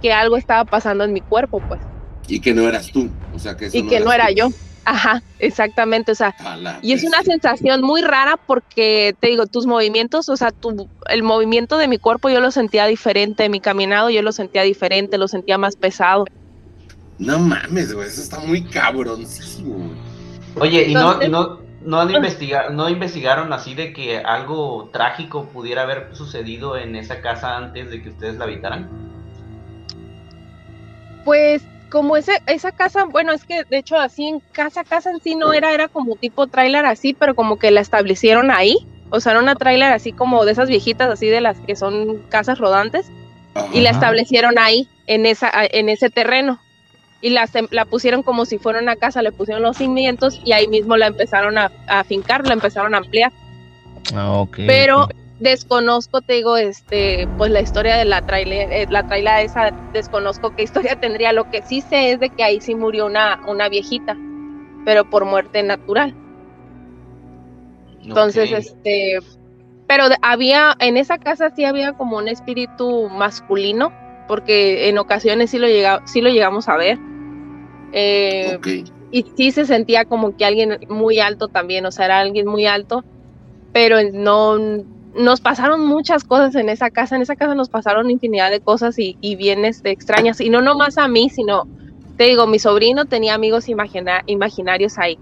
que 0.00 0.12
algo 0.12 0.36
estaba 0.36 0.64
pasando 0.66 1.04
en 1.04 1.12
mi 1.14 1.22
cuerpo, 1.22 1.62
pues, 1.62 1.82
Y 2.30 2.40
que 2.40 2.54
no 2.54 2.68
eras 2.68 2.90
tú. 2.92 3.10
O 3.34 3.38
sea, 3.38 3.56
que 3.56 3.66
eso 3.66 3.76
y 3.76 3.86
que 3.86 4.00
no 4.00 4.12
era 4.12 4.28
tú. 4.28 4.34
yo. 4.34 4.48
Ajá, 4.82 5.22
exactamente, 5.38 6.10
o 6.10 6.14
sea, 6.14 6.34
y 6.80 6.94
es 6.94 7.04
una 7.04 7.22
sensación 7.22 7.82
muy 7.82 8.00
rara 8.00 8.38
porque 8.38 9.14
te 9.20 9.28
digo, 9.28 9.46
tus 9.46 9.66
movimientos, 9.66 10.30
o 10.30 10.36
sea, 10.38 10.52
tu, 10.52 10.88
el 11.10 11.22
movimiento 11.22 11.76
de 11.76 11.86
mi 11.86 11.98
cuerpo 11.98 12.30
yo 12.30 12.40
lo 12.40 12.50
sentía 12.50 12.86
diferente, 12.86 13.50
mi 13.50 13.60
caminado 13.60 14.08
yo 14.08 14.22
lo 14.22 14.32
sentía 14.32 14.62
diferente, 14.62 15.18
lo 15.18 15.28
sentía 15.28 15.58
más 15.58 15.76
pesado. 15.76 16.24
No 17.18 17.38
mames, 17.38 17.92
güey. 17.92 18.08
Eso 18.08 18.22
está 18.22 18.40
muy 18.40 18.64
cabroncísimo, 18.64 19.74
güey. 19.76 19.90
Oye, 20.56 20.88
¿y 20.88 20.94
no, 20.94 21.20
Entonces- 21.22 21.30
no, 21.30 21.60
no 21.84 22.00
han 22.00 22.10
investiga- 22.10 22.70
no 22.70 22.88
investigaron 22.88 23.52
así 23.52 23.74
de 23.74 23.92
que 23.92 24.18
algo 24.18 24.88
trágico 24.94 25.44
pudiera 25.44 25.82
haber 25.82 26.08
sucedido 26.14 26.78
en 26.78 26.96
esa 26.96 27.20
casa 27.20 27.58
antes 27.58 27.90
de 27.90 28.02
que 28.02 28.08
ustedes 28.08 28.36
la 28.36 28.44
habitaran? 28.44 28.88
Pues 31.24 31.62
como 31.90 32.16
ese, 32.16 32.40
esa 32.46 32.72
casa, 32.72 33.04
bueno, 33.04 33.32
es 33.32 33.44
que 33.44 33.64
de 33.64 33.78
hecho 33.78 33.98
así 33.98 34.26
en 34.26 34.40
casa, 34.52 34.84
casa 34.84 35.10
en 35.10 35.20
sí 35.20 35.34
no 35.34 35.52
era, 35.52 35.72
era 35.74 35.88
como 35.88 36.16
tipo 36.16 36.46
tráiler 36.46 36.86
así, 36.86 37.12
pero 37.12 37.34
como 37.34 37.58
que 37.58 37.70
la 37.70 37.80
establecieron 37.80 38.50
ahí. 38.50 38.78
O 39.10 39.20
sea, 39.20 39.32
era 39.32 39.40
una 39.42 39.56
tráiler 39.56 39.92
así 39.92 40.12
como 40.12 40.44
de 40.44 40.52
esas 40.52 40.68
viejitas, 40.68 41.10
así 41.10 41.26
de 41.26 41.40
las 41.40 41.58
que 41.58 41.76
son 41.76 42.22
casas 42.28 42.58
rodantes. 42.58 43.10
y 43.72 43.80
la 43.80 43.90
establecieron 43.90 44.58
ahí, 44.58 44.88
en, 45.08 45.26
esa, 45.26 45.50
en 45.52 45.88
ese 45.88 46.08
terreno. 46.08 46.60
Y 47.20 47.30
la, 47.30 47.48
la 47.70 47.84
pusieron 47.84 48.22
como 48.22 48.46
si 48.46 48.58
fuera 48.58 48.78
una 48.80 48.96
casa, 48.96 49.20
le 49.20 49.32
pusieron 49.32 49.62
los 49.62 49.76
cimientos 49.76 50.40
y 50.44 50.52
ahí 50.52 50.68
mismo 50.68 50.96
la 50.96 51.08
empezaron 51.08 51.58
a, 51.58 51.70
a 51.88 52.04
fincar, 52.04 52.46
la 52.46 52.54
empezaron 52.54 52.94
a 52.94 52.98
ampliar. 52.98 53.32
Ah, 54.14 54.32
ok. 54.32 54.58
Pero. 54.66 55.08
Desconozco, 55.40 56.20
te 56.20 56.34
digo, 56.34 56.56
este, 56.56 57.28
pues 57.36 57.50
la 57.50 57.60
historia 57.60 57.96
de 57.96 58.04
la 58.04 58.22
trailer, 58.22 58.72
eh, 58.72 58.86
la 58.88 59.02
traila 59.02 59.42
esa, 59.42 59.72
desconozco 59.92 60.54
qué 60.54 60.62
historia 60.62 60.96
tendría. 60.96 61.32
Lo 61.32 61.44
que 61.50 61.62
sí 61.62 61.80
sé 61.80 62.12
es 62.12 62.20
de 62.20 62.30
que 62.30 62.44
ahí 62.44 62.60
sí 62.60 62.74
murió 62.74 63.06
una, 63.06 63.40
una 63.48 63.68
viejita, 63.68 64.16
pero 64.84 65.08
por 65.08 65.24
muerte 65.24 65.62
natural. 65.62 66.14
Entonces, 68.02 68.52
este, 68.52 69.18
pero 69.86 70.04
había, 70.22 70.74
en 70.78 70.96
esa 70.96 71.18
casa 71.18 71.50
sí 71.54 71.64
había 71.64 71.92
como 71.92 72.16
un 72.16 72.28
espíritu 72.28 73.08
masculino, 73.10 73.92
porque 74.28 74.88
en 74.88 74.98
ocasiones 74.98 75.50
sí 75.50 75.58
lo, 75.58 75.66
llega, 75.66 76.02
sí 76.06 76.20
lo 76.20 76.30
llegamos 76.30 76.68
a 76.68 76.76
ver. 76.76 76.98
Eh, 77.92 78.54
Ok. 78.56 78.66
y 79.10 79.24
sí 79.36 79.50
se 79.50 79.66
sentía 79.66 80.04
como 80.04 80.36
que 80.36 80.44
alguien 80.44 80.78
muy 80.88 81.18
alto 81.18 81.48
también, 81.48 81.84
o 81.86 81.90
sea, 81.90 82.04
era 82.04 82.20
alguien 82.20 82.46
muy 82.46 82.66
alto, 82.66 83.04
pero 83.72 83.96
no, 84.12 84.56
nos 85.14 85.40
pasaron 85.40 85.86
muchas 85.86 86.24
cosas 86.24 86.54
en 86.54 86.68
esa 86.68 86.90
casa, 86.90 87.16
en 87.16 87.22
esa 87.22 87.36
casa 87.36 87.54
nos 87.54 87.68
pasaron 87.68 88.10
infinidad 88.10 88.50
de 88.50 88.60
cosas 88.60 88.98
y, 88.98 89.16
y 89.20 89.36
bien 89.36 89.64
este, 89.64 89.90
extrañas, 89.90 90.40
y 90.40 90.50
no 90.50 90.62
nomás 90.62 90.98
a 90.98 91.08
mí, 91.08 91.30
sino, 91.30 91.68
te 92.16 92.24
digo, 92.24 92.46
mi 92.46 92.58
sobrino 92.58 93.06
tenía 93.06 93.34
amigos 93.34 93.68
imagina- 93.68 94.22
imaginarios 94.26 94.98
ahí. 94.98 95.20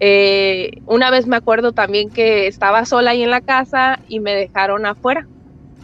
Eh, 0.00 0.70
una 0.86 1.10
vez 1.10 1.26
me 1.26 1.36
acuerdo 1.36 1.72
también 1.72 2.10
que 2.10 2.46
estaba 2.46 2.86
sola 2.86 3.10
ahí 3.12 3.22
en 3.22 3.30
la 3.30 3.42
casa 3.42 3.98
y 4.06 4.20
me 4.20 4.34
dejaron 4.34 4.86
afuera. 4.86 5.28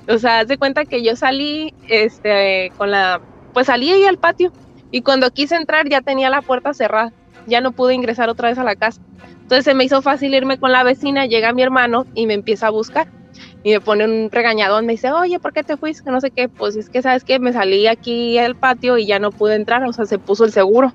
O 0.09 0.18
sea, 0.18 0.41
haz 0.41 0.49
de 0.49 0.59
cuenta 0.59 0.87
que 0.87 1.03
yo 1.05 1.16
salí, 1.16 1.72
este, 1.89 2.72
con 2.76 2.91
la, 2.91 3.20
pues 3.53 3.66
salí 3.66 3.91
ahí 3.93 4.05
al 4.05 4.18
patio 4.18 4.55
y 4.91 5.03
cuando 5.03 5.30
quise 5.30 5.57
entrar 5.57 5.89
ya 5.89 6.01
tenía 6.03 6.30
la 6.30 6.43
puerta 6.43 6.74
cerrada, 6.74 7.12
ya 7.47 7.61
no 7.61 7.72
pude 7.72 7.94
ingresar 7.94 8.28
otra 8.28 8.49
vez 8.49 8.59
a 8.59 8.64
la 8.64 8.76
casa. 8.76 9.01
Entonces 9.42 9.64
se 9.64 9.74
me 9.74 9.84
hizo 9.84 10.03
fácil 10.03 10.34
irme 10.34 10.59
con 10.59 10.72
la 10.72 10.82
vecina, 10.82 11.26
llega 11.26 11.53
mi 11.53 11.62
hermano 11.62 12.07
y 12.14 12.26
me 12.26 12.34
empieza 12.34 12.66
a 12.66 12.70
buscar 12.70 13.09
y 13.62 13.72
me 13.72 13.80
pone 13.80 14.05
un 14.05 14.30
regañadón, 14.30 14.86
me 14.86 14.92
dice, 14.92 15.11
oye, 15.11 15.40
¿por 15.40 15.53
qué 15.53 15.64
te 15.64 15.76
fuiste? 15.76 16.05
Que 16.05 16.11
no 16.11 16.20
sé 16.20 16.30
qué, 16.30 16.49
pues 16.49 16.76
es 16.76 16.88
que 16.88 17.03
sabes 17.03 17.24
que 17.24 17.38
me 17.38 17.53
salí 17.53 17.86
aquí 17.86 18.38
al 18.38 18.55
patio 18.55 18.97
y 18.97 19.07
ya 19.07 19.18
no 19.18 19.32
pude 19.32 19.57
entrar, 19.57 19.82
o 19.84 19.92
sea, 19.92 20.07
se 20.07 20.18
puso 20.18 20.44
el 20.44 20.53
seguro. 20.53 20.92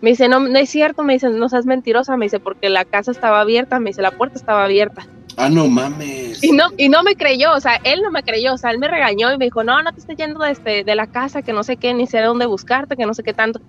Me 0.00 0.10
dice, 0.10 0.28
no, 0.28 0.40
no 0.40 0.58
es 0.58 0.70
cierto, 0.70 1.04
me 1.04 1.12
dice, 1.12 1.28
no 1.28 1.48
seas 1.48 1.66
mentirosa, 1.66 2.16
me 2.16 2.24
dice, 2.26 2.40
porque 2.40 2.70
la 2.70 2.84
casa 2.84 3.10
estaba 3.10 3.40
abierta, 3.40 3.78
me 3.78 3.90
dice, 3.90 4.02
la 4.02 4.10
puerta 4.10 4.38
estaba 4.38 4.64
abierta. 4.64 5.06
Ah, 5.36 5.48
no 5.48 5.68
mames. 5.68 6.42
Y 6.42 6.52
no, 6.52 6.64
y 6.76 6.88
no 6.88 7.02
me 7.02 7.14
creyó, 7.14 7.52
o 7.52 7.60
sea, 7.60 7.76
él 7.84 8.00
no 8.02 8.10
me 8.10 8.22
creyó, 8.22 8.54
o 8.54 8.58
sea, 8.58 8.70
él 8.70 8.78
me 8.78 8.88
regañó 8.88 9.32
y 9.32 9.38
me 9.38 9.44
dijo, 9.44 9.62
no, 9.62 9.82
no 9.82 9.92
te 9.92 10.00
estés 10.00 10.16
yendo 10.16 10.42
de, 10.42 10.50
este, 10.50 10.84
de 10.84 10.94
la 10.94 11.06
casa, 11.06 11.42
que 11.42 11.52
no 11.52 11.62
sé 11.62 11.76
qué, 11.76 11.94
ni 11.94 12.06
sé 12.06 12.20
dónde 12.20 12.46
buscarte, 12.46 12.96
que 12.96 13.06
no 13.06 13.14
sé 13.14 13.22
qué 13.22 13.32
tanto. 13.34 13.60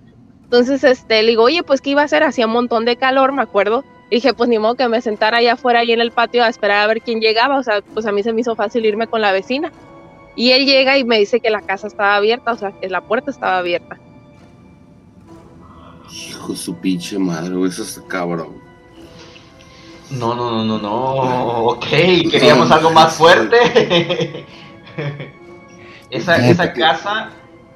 Entonces, 0.54 0.84
este, 0.84 1.20
le 1.24 1.30
digo, 1.30 1.42
oye, 1.42 1.64
pues, 1.64 1.80
¿qué 1.80 1.90
iba 1.90 2.02
a 2.02 2.04
hacer? 2.04 2.22
Hacía 2.22 2.46
un 2.46 2.52
montón 2.52 2.84
de 2.84 2.94
calor, 2.94 3.32
me 3.32 3.42
acuerdo. 3.42 3.84
Y 4.08 4.16
dije, 4.16 4.34
pues, 4.34 4.48
ni 4.48 4.56
modo 4.60 4.76
que 4.76 4.86
me 4.86 5.00
sentara 5.00 5.38
allá 5.38 5.54
afuera, 5.54 5.80
ahí 5.80 5.90
en 5.90 6.00
el 6.00 6.12
patio, 6.12 6.44
a 6.44 6.48
esperar 6.48 6.84
a 6.84 6.86
ver 6.86 7.02
quién 7.02 7.18
llegaba, 7.18 7.58
o 7.58 7.62
sea, 7.64 7.82
pues, 7.92 8.06
a 8.06 8.12
mí 8.12 8.22
se 8.22 8.32
me 8.32 8.42
hizo 8.42 8.54
fácil 8.54 8.86
irme 8.86 9.08
con 9.08 9.20
la 9.20 9.32
vecina. 9.32 9.72
Y 10.36 10.52
él 10.52 10.64
llega 10.64 10.96
y 10.96 11.02
me 11.02 11.18
dice 11.18 11.40
que 11.40 11.50
la 11.50 11.60
casa 11.60 11.88
estaba 11.88 12.14
abierta, 12.14 12.52
o 12.52 12.56
sea, 12.56 12.70
que 12.70 12.88
la 12.88 13.00
puerta 13.00 13.32
estaba 13.32 13.58
abierta. 13.58 13.98
Hijo 16.12 16.52
de 16.52 16.56
su 16.56 16.76
pinche 16.76 17.18
madre. 17.18 17.56
Eso 17.66 17.82
es 17.82 18.00
cabrón. 18.06 18.62
No, 20.12 20.36
no, 20.36 20.52
no, 20.52 20.64
no, 20.64 20.78
no. 20.78 21.64
Ok, 21.64 21.86
queríamos 22.30 22.70
algo 22.70 22.92
más 22.92 23.14
fuerte. 23.14 24.46
esa, 26.10 26.36
esa 26.48 26.72
casa 26.72 27.32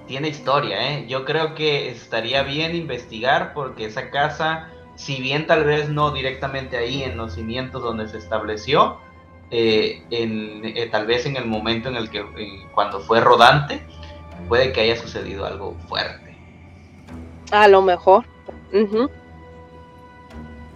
tiene 0.09 0.29
historia, 0.29 0.93
¿eh? 0.95 1.07
Yo 1.07 1.25
creo 1.25 1.55
que 1.55 1.91
estaría 1.91 2.43
bien 2.43 2.75
investigar 2.75 3.53
porque 3.55 3.85
esa 3.85 4.11
casa, 4.11 4.69
si 4.97 5.21
bien 5.23 5.47
tal 5.47 5.63
vez 5.65 5.89
no 5.89 6.11
directamente 6.11 6.77
ahí 6.77 7.05
en 7.05 7.17
los 7.17 7.35
cimientos 7.35 7.83
donde 7.83 8.09
se 8.09 8.19
estableció, 8.19 8.99
eh, 9.53 10.03
en, 10.11 10.63
eh, 10.65 10.89
tal 10.91 11.07
vez 11.07 11.25
en 11.27 11.37
el 11.37 11.47
momento 11.47 11.89
en 11.89 11.97
el 11.97 12.11
que 12.11 12.19
eh, 12.37 12.67
cuando 12.75 13.01
fue 13.01 13.21
rodante, 13.21 13.87
puede 14.49 14.73
que 14.73 14.81
haya 14.81 14.97
sucedido 14.97 15.47
algo 15.47 15.77
fuerte. 15.89 16.37
A 17.53 17.69
lo 17.69 17.81
mejor. 17.83 18.25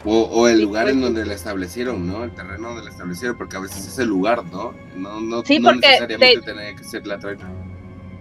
O, 0.04 0.22
o 0.22 0.48
el 0.48 0.56
Sí, 0.56 0.62
lugar 0.62 0.84
pues, 0.84 0.94
en 0.94 0.98
sí. 1.00 1.04
donde 1.04 1.26
la 1.26 1.34
establecieron, 1.34 2.06
¿no? 2.06 2.24
El 2.24 2.32
terreno 2.34 2.68
donde 2.68 2.84
la 2.84 2.90
establecieron, 2.90 3.36
porque 3.36 3.56
a 3.56 3.60
veces 3.60 3.86
es 3.86 3.98
el 3.98 4.08
lugar, 4.08 4.44
¿no? 4.46 4.72
No, 4.96 5.20
no, 5.20 5.44
Sí, 5.44 5.58
no 5.60 5.72
necesariamente 5.74 6.40
de- 6.40 6.42
tenía 6.42 6.74
que 6.74 6.84
ser 6.84 7.06
la 7.06 7.18
traila. 7.18 7.44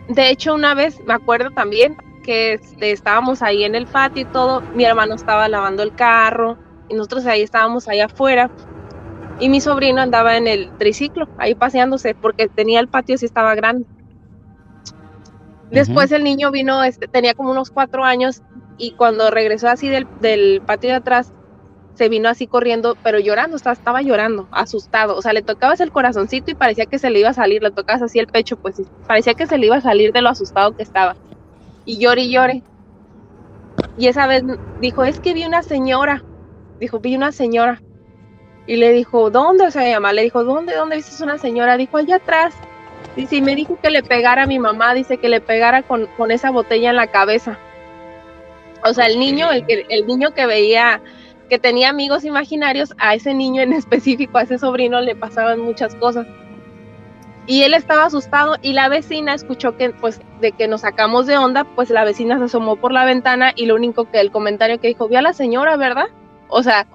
De 0.08 0.30
hecho, 0.30 0.54
una 0.54 0.74
vez 0.74 1.00
me 1.06 1.14
acuerdo 1.14 1.52
también 1.52 1.98
que 2.24 2.54
este, 2.54 2.92
estábamos 2.92 3.42
ahí 3.42 3.64
en 3.64 3.76
el 3.76 3.88
patio 3.88 4.24
y 4.24 4.26
todo, 4.26 4.62
mi 4.76 4.84
hermano 4.86 5.16
estaba 5.16 5.48
lavando 5.48 5.84
el 5.84 5.94
carro 5.96 6.58
y 6.90 6.96
nosotros 6.96 7.26
ahí 7.26 7.42
estábamos 7.42 7.88
ahí 7.88 8.00
afuera 8.00 8.52
y 9.40 9.50
mi 9.50 9.60
sobrino 9.60 10.02
andaba 10.02 10.38
en 10.38 10.48
el 10.48 10.70
triciclo 10.78 11.28
ahí 11.38 11.56
paseándose 11.56 12.14
porque 12.14 12.48
tenía 12.48 12.80
el 12.80 12.88
patio 12.88 13.18
sí 13.18 13.26
estaba 13.26 13.56
grande. 13.56 13.86
Después 15.72 16.12
el 16.12 16.24
niño 16.24 16.52
vino, 16.52 16.84
este, 16.84 17.08
tenía 17.08 17.34
como 17.34 17.52
unos 17.52 17.72
cuatro 17.72 18.04
años 18.04 18.42
y 18.78 18.92
cuando 18.92 19.32
regresó 19.32 19.70
así 19.70 19.88
del, 19.88 20.06
del 20.20 20.62
patio 20.66 20.90
de 20.90 20.98
atrás, 20.98 21.34
se 21.96 22.10
vino 22.10 22.30
así 22.30 22.48
corriendo, 22.48 22.98
pero 23.04 23.20
llorando, 23.20 23.58
estaba, 23.58 23.74
estaba 23.74 24.02
llorando, 24.02 24.48
asustado. 24.52 25.16
O 25.16 25.22
sea, 25.22 25.34
le 25.34 25.42
tocabas 25.42 25.80
el 25.82 25.92
corazoncito 25.92 26.52
y 26.52 26.56
parecía 26.56 26.86
que 26.86 27.00
se 27.00 27.10
le 27.10 27.20
iba 27.20 27.30
a 27.30 27.34
salir, 27.34 27.62
le 27.62 27.72
tocabas 27.72 28.02
así 28.02 28.20
el 28.20 28.28
pecho, 28.28 28.58
pues 28.58 28.82
parecía 29.08 29.34
que 29.34 29.48
se 29.48 29.58
le 29.58 29.68
iba 29.68 29.78
a 29.78 29.82
salir 29.82 30.14
de 30.14 30.22
lo 30.22 30.30
asustado 30.30 30.76
que 30.76 30.84
estaba. 30.84 31.16
Y 31.86 31.98
llore 31.98 32.22
y 32.22 32.32
llore. 32.32 32.64
Y 33.98 34.08
esa 34.08 34.28
vez 34.28 34.44
dijo, 34.80 35.04
es 35.04 35.20
que 35.20 35.34
vi 35.34 35.46
una 35.46 35.64
señora. 35.64 36.24
Dijo, 36.80 37.00
vi 37.00 37.16
una 37.16 37.32
señora. 37.32 37.82
Y 38.68 38.78
le 38.78 38.92
dijo, 38.94 39.30
¿dónde? 39.30 39.66
O 39.66 39.72
sea, 39.72 39.84
mi 39.84 39.94
mamá 39.94 40.14
le 40.14 40.24
dijo, 40.24 40.44
¿dónde? 40.44 40.76
¿Dónde 40.76 40.96
viste 40.96 41.24
una 41.24 41.38
señora? 41.38 41.78
Dijo, 41.78 41.98
allá 41.98 42.18
atrás. 42.18 42.54
Dice, 43.16 43.38
y 43.38 43.42
me 43.42 43.56
dijo 43.56 43.78
que 43.82 43.90
le 43.90 44.04
pegara 44.04 44.44
a 44.44 44.48
mi 44.48 44.60
mamá, 44.60 44.94
dice 44.94 45.18
que 45.18 45.28
le 45.28 45.42
pegara 45.42 45.84
con, 45.84 46.08
con 46.18 46.32
esa 46.32 46.52
botella 46.52 46.92
en 46.92 46.96
la 46.96 47.08
cabeza. 47.08 47.58
O 48.84 48.94
sea, 48.94 49.08
el 49.08 49.20
niño, 49.20 49.52
el, 49.52 49.66
el 49.90 50.08
niño 50.08 50.34
que 50.34 50.46
veía, 50.46 51.02
que 51.52 51.60
tenía 51.60 51.90
amigos 51.90 52.24
imaginarios, 52.24 52.94
a 52.98 53.14
ese 53.14 53.34
niño 53.34 53.62
en 53.62 53.74
específico, 53.82 54.38
a 54.38 54.44
ese 54.44 54.58
sobrino, 54.58 55.02
le 55.02 55.18
pasaban 55.18 55.60
muchas 55.60 55.94
cosas. 55.96 56.26
y 57.46 57.64
él 57.64 57.74
estaba 57.74 58.06
asustado 58.06 58.56
y 58.62 58.72
la 58.72 58.88
vecina 58.88 59.34
escuchó 59.34 59.76
que 59.76 59.90
pues 59.90 60.22
de 60.40 60.54
que 60.54 60.70
nos 60.70 60.82
sacamos 60.82 61.28
de 61.28 61.38
onda, 61.38 61.66
pues 61.66 61.90
la 61.90 62.06
vecina 62.06 62.38
se 62.38 62.46
asomó 62.46 62.78
por 62.78 62.94
la 62.94 63.04
ventana 63.04 63.52
y 63.54 63.66
lo 63.66 63.76
único 63.76 64.10
que 64.10 64.22
el 64.22 64.32
comentario 64.32 64.80
que 64.80 64.88
dijo, 64.88 65.10
vio 65.10 65.20
a 65.20 65.22
la 65.22 65.34
señora, 65.34 65.76
¿verdad? 65.76 66.06
O 66.48 66.64
sea, 66.64 66.88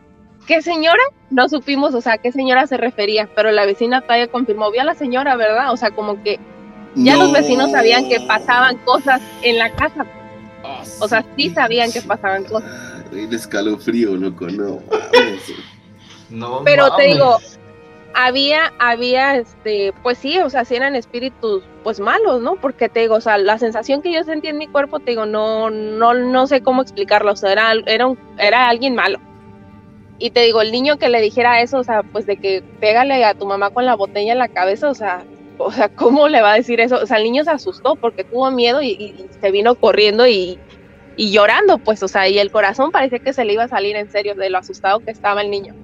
¿qué 0.46 0.62
señora? 0.62 1.02
No 1.28 1.50
supimos, 1.50 1.94
o 1.94 2.00
sea, 2.00 2.14
a 2.14 2.18
qué 2.18 2.32
señora 2.32 2.66
se 2.66 2.78
refería, 2.78 3.28
pero 3.36 3.50
la 3.50 3.66
vecina 3.66 4.00
todavía 4.00 4.28
confirmó, 4.28 4.70
vio 4.70 4.80
a 4.80 4.84
la 4.84 4.94
señora, 4.94 5.36
¿verdad? 5.36 5.70
O 5.70 5.76
sea, 5.76 5.90
como 5.90 6.22
que 6.22 6.40
ya 6.94 7.18
los 7.18 7.30
vecinos 7.30 7.72
sabían 7.72 8.08
que 8.08 8.20
pasaban 8.20 8.78
cosas 8.78 9.20
en 9.42 9.58
la 9.58 9.70
casa. 9.72 10.06
O 11.00 11.08
sea, 11.08 11.22
sí 11.36 11.50
sabían 11.50 11.92
que 11.92 12.00
pasaban 12.00 12.44
cosas. 12.44 12.95
El 13.12 13.32
escalofrío, 13.32 14.16
loco, 14.16 14.46
no. 14.48 14.80
mames. 14.90 15.52
No 16.30 16.62
Pero 16.64 16.86
te 16.86 16.90
mames. 16.90 17.06
digo, 17.14 17.38
había, 18.14 18.72
había, 18.78 19.36
este, 19.36 19.92
pues 20.02 20.18
sí, 20.18 20.38
o 20.38 20.50
sea, 20.50 20.64
sí 20.64 20.74
eran 20.74 20.96
espíritus, 20.96 21.62
pues 21.84 22.00
malos, 22.00 22.40
¿no? 22.42 22.56
Porque 22.56 22.88
te 22.88 23.00
digo, 23.00 23.16
o 23.16 23.20
sea, 23.20 23.38
la 23.38 23.58
sensación 23.58 24.02
que 24.02 24.12
yo 24.12 24.24
sentí 24.24 24.48
en 24.48 24.58
mi 24.58 24.66
cuerpo, 24.66 24.98
te 25.00 25.10
digo, 25.12 25.26
no, 25.26 25.70
no, 25.70 26.14
no 26.14 26.46
sé 26.46 26.62
cómo 26.62 26.82
explicarlo, 26.82 27.32
o 27.32 27.36
sea, 27.36 27.52
era, 27.52 27.72
era, 27.86 28.06
un, 28.06 28.18
era 28.38 28.68
alguien 28.68 28.94
malo. 28.94 29.18
Y 30.18 30.30
te 30.30 30.40
digo, 30.40 30.62
el 30.62 30.72
niño 30.72 30.96
que 30.98 31.10
le 31.10 31.20
dijera 31.20 31.60
eso, 31.60 31.78
o 31.78 31.84
sea, 31.84 32.02
pues 32.02 32.24
de 32.26 32.38
que 32.38 32.62
pégale 32.80 33.22
a 33.24 33.34
tu 33.34 33.44
mamá 33.46 33.68
con 33.70 33.84
la 33.84 33.94
botella 33.96 34.32
en 34.32 34.38
la 34.38 34.48
cabeza, 34.48 34.88
o 34.90 34.94
sea, 34.94 35.24
o 35.58 35.70
sea, 35.70 35.88
¿cómo 35.90 36.28
le 36.28 36.40
va 36.40 36.52
a 36.52 36.56
decir 36.56 36.80
eso? 36.80 36.96
O 37.02 37.06
sea, 37.06 37.18
el 37.18 37.24
niño 37.24 37.44
se 37.44 37.50
asustó 37.50 37.96
porque 37.96 38.24
tuvo 38.24 38.50
miedo 38.50 38.80
y, 38.82 38.88
y- 38.92 39.14
y 39.24 39.26
se 39.40 39.50
vino 39.50 39.74
corriendo 39.74 40.26
y, 40.26 40.58
y 41.16 41.32
llorando, 41.32 41.78
pues, 41.78 42.02
o 42.02 42.08
sea, 42.08 42.28
y 42.28 42.38
el 42.38 42.50
corazón 42.50 42.92
parecía 42.92 43.18
que 43.18 43.32
se 43.32 43.44
le 43.44 43.54
iba 43.54 43.64
a 43.64 43.68
salir 43.68 43.96
en 43.96 44.10
serio 44.10 44.34
de 44.34 44.50
lo 44.50 44.58
asustado 44.58 45.00
que 45.00 45.10
estaba 45.10 45.40
el 45.42 45.50
niño. 45.50 45.74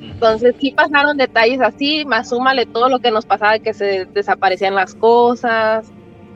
Entonces 0.00 0.54
sí 0.60 0.72
pasaron 0.72 1.16
detalles 1.16 1.60
así, 1.60 2.04
más 2.04 2.30
súmale 2.30 2.66
todo 2.66 2.88
lo 2.88 3.00
que 3.00 3.10
nos 3.10 3.26
pasaba, 3.26 3.58
que 3.58 3.74
se 3.74 4.06
desaparecían 4.06 4.74
las 4.74 4.94
cosas, 4.94 5.86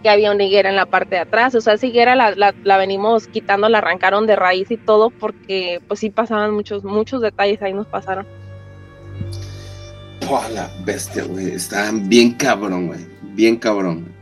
que 0.03 0.09
había 0.09 0.33
una 0.33 0.45
higuera 0.45 0.71
en 0.71 0.77
la 0.77 0.87
parte 0.87 1.17
de 1.17 1.23
atrás, 1.23 1.55
o 1.55 1.61
sea, 1.61 1.75
esa 1.75 1.87
higuera 1.87 2.15
la, 2.15 2.31
la, 2.33 2.55
la 2.63 2.77
venimos 2.79 3.27
quitando, 3.27 3.69
la 3.69 3.79
arrancaron 3.79 4.27
de 4.27 4.37
raíz 4.37 4.71
y 4.71 4.77
todo, 4.77 5.11
porque 5.11 5.81
pues 5.89 6.01
sí 6.01 6.11
pasaban 6.11 6.53
muchos, 6.53 6.85
muchos 6.85 7.21
detalles 7.21 7.61
ahí 7.63 7.73
nos 7.73 7.87
pasaron. 7.87 8.27
Pua, 10.27 10.49
la 10.51 10.71
bestia, 10.85 11.25
güey. 11.25 11.53
Estaban 11.53 12.09
bien 12.09 12.33
cabrón, 12.33 12.89
güey. 12.89 13.01
Bien 13.35 13.57
cabrón. 13.57 14.20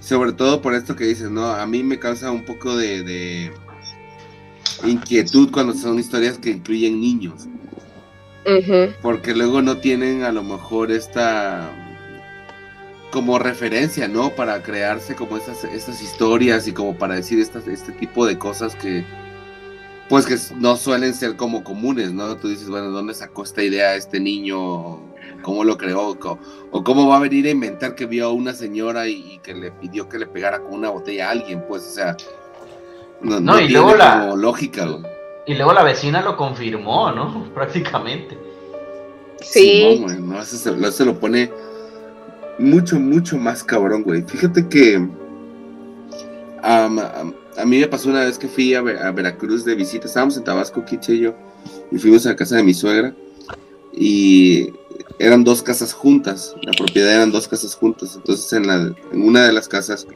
Sobre 0.00 0.32
todo 0.32 0.62
por 0.62 0.74
esto 0.74 0.96
que 0.96 1.04
dices, 1.04 1.30
¿no? 1.30 1.46
A 1.46 1.66
mí 1.66 1.82
me 1.82 1.98
causa 1.98 2.30
un 2.30 2.44
poco 2.44 2.76
de, 2.76 3.02
de 3.02 3.52
inquietud 4.86 5.50
cuando 5.50 5.74
son 5.74 5.98
historias 5.98 6.38
que 6.38 6.50
incluyen 6.50 7.00
niños. 7.00 7.46
Porque 9.02 9.34
luego 9.34 9.60
no 9.60 9.76
tienen 9.76 10.22
a 10.22 10.32
lo 10.32 10.42
mejor 10.42 10.90
esta 10.90 11.70
como 13.10 13.38
referencia, 13.38 14.08
¿no? 14.08 14.34
Para 14.34 14.62
crearse 14.62 15.14
como 15.14 15.36
estas, 15.36 15.64
estas 15.64 16.02
historias 16.02 16.66
y 16.66 16.72
como 16.72 16.96
para 16.96 17.14
decir 17.14 17.40
estas, 17.40 17.66
este 17.66 17.92
tipo 17.92 18.26
de 18.26 18.38
cosas 18.38 18.74
que 18.74 19.04
pues 20.08 20.24
que 20.24 20.36
no 20.56 20.76
suelen 20.76 21.14
ser 21.14 21.36
como 21.36 21.62
comunes, 21.62 22.12
¿no? 22.12 22.36
Tú 22.36 22.48
dices, 22.48 22.68
bueno, 22.68 22.90
¿dónde 22.90 23.12
sacó 23.12 23.42
esta 23.42 23.62
idea 23.62 23.94
este 23.94 24.20
niño? 24.20 25.00
¿Cómo 25.42 25.64
lo 25.64 25.76
creó? 25.78 26.16
¿O 26.70 26.84
cómo 26.84 27.08
va 27.08 27.16
a 27.16 27.20
venir 27.20 27.46
a 27.46 27.50
inventar 27.50 27.94
que 27.94 28.06
vio 28.06 28.26
a 28.26 28.32
una 28.32 28.52
señora 28.54 29.08
y, 29.08 29.34
y 29.34 29.38
que 29.38 29.54
le 29.54 29.70
pidió 29.70 30.08
que 30.08 30.18
le 30.18 30.26
pegara 30.26 30.60
con 30.60 30.74
una 30.74 30.90
botella 30.90 31.28
a 31.28 31.30
alguien? 31.32 31.64
Pues, 31.68 31.82
o 31.86 31.90
sea, 31.90 32.16
no, 33.20 33.40
No, 33.40 33.52
no 33.52 33.54
y 33.60 33.66
tiene 33.68 33.72
luego 33.74 33.94
la- 33.96 34.20
como 34.20 34.36
lógica, 34.36 34.86
güey. 34.86 35.02
Y 35.46 35.54
luego 35.54 35.72
la 35.72 35.82
vecina 35.82 36.20
lo 36.22 36.36
confirmó, 36.36 37.10
¿no? 37.12 37.44
Prácticamente. 37.54 38.36
Sí, 39.40 40.00
güey, 40.02 40.20
no, 40.20 40.40
eso 40.42 40.56
se, 40.56 40.72
lo- 40.76 40.90
se 40.90 41.04
lo 41.04 41.18
pone 41.18 41.50
mucho, 42.58 42.98
mucho 42.98 43.38
más 43.38 43.62
cabrón, 43.62 44.02
güey. 44.02 44.22
Fíjate 44.22 44.68
que 44.68 45.06
a 46.62 47.64
mí 47.64 47.78
me 47.78 47.86
pasó 47.88 48.08
una 48.10 48.24
vez 48.24 48.38
que 48.38 48.48
fui 48.48 48.74
a, 48.74 48.82
Ve- 48.82 48.98
a 48.98 49.10
Veracruz 49.12 49.64
de 49.64 49.74
visita. 49.74 50.06
Estábamos 50.06 50.36
en 50.36 50.44
Tabasco, 50.44 50.84
Quiche 50.84 51.14
y 51.14 51.20
yo, 51.20 51.34
y 51.90 51.98
fuimos 51.98 52.26
a 52.26 52.30
la 52.30 52.36
casa 52.36 52.56
de 52.56 52.62
mi 52.64 52.74
suegra. 52.74 53.14
Y 53.92 54.72
eran 55.18 55.44
dos 55.44 55.62
casas 55.62 55.92
juntas, 55.92 56.54
la 56.62 56.72
propiedad 56.72 57.14
eran 57.14 57.32
dos 57.32 57.48
casas 57.48 57.74
juntas. 57.74 58.14
Entonces, 58.16 58.52
en, 58.52 58.66
la, 58.66 58.94
en 59.12 59.22
una 59.22 59.46
de 59.46 59.52
las 59.52 59.68
casas, 59.68 60.06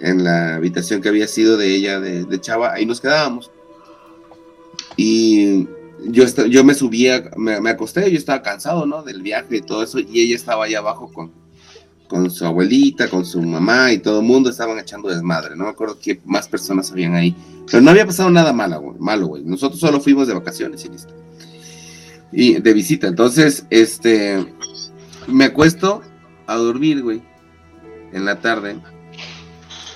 en 0.00 0.24
la 0.24 0.56
habitación 0.56 1.00
que 1.00 1.08
había 1.08 1.28
sido 1.28 1.56
de 1.56 1.74
ella, 1.74 2.00
de, 2.00 2.24
de 2.24 2.40
Chava, 2.40 2.72
ahí 2.72 2.86
nos 2.86 3.00
quedábamos. 3.00 3.50
Y 4.96 5.66
yo, 6.06 6.24
yo 6.48 6.64
me 6.64 6.74
subía, 6.74 7.30
me, 7.36 7.60
me 7.60 7.70
acosté, 7.70 8.10
yo 8.10 8.18
estaba 8.18 8.42
cansado, 8.42 8.86
¿no? 8.86 9.02
Del 9.02 9.22
viaje 9.22 9.56
y 9.56 9.60
todo 9.62 9.82
eso, 9.82 9.98
y 9.98 10.20
ella 10.20 10.36
estaba 10.36 10.64
allá 10.64 10.78
abajo 10.78 11.10
con, 11.12 11.32
con 12.08 12.30
su 12.30 12.44
abuelita, 12.44 13.08
con 13.08 13.24
su 13.24 13.40
mamá 13.42 13.92
y 13.92 13.98
todo 13.98 14.20
el 14.20 14.26
mundo 14.26 14.50
estaban 14.50 14.78
echando 14.78 15.08
desmadre. 15.08 15.56
No 15.56 15.64
me 15.64 15.70
acuerdo 15.70 15.98
qué 16.00 16.20
más 16.24 16.48
personas 16.48 16.90
habían 16.90 17.14
ahí. 17.14 17.34
Pero 17.70 17.82
no 17.82 17.90
había 17.90 18.06
pasado 18.06 18.30
nada 18.30 18.52
malo, 18.52 18.80
güey. 18.80 18.98
Malo, 18.98 19.26
güey. 19.28 19.42
Nosotros 19.42 19.80
solo 19.80 20.00
fuimos 20.00 20.28
de 20.28 20.34
vacaciones 20.34 20.84
y 20.84 20.88
listo. 20.88 21.14
Y 22.34 22.54
de 22.54 22.72
visita. 22.72 23.06
Entonces, 23.06 23.66
este, 23.70 24.44
me 25.28 25.44
acuesto 25.44 26.02
a 26.46 26.56
dormir, 26.56 27.02
güey, 27.02 27.22
en 28.12 28.24
la 28.24 28.40
tarde. 28.40 28.76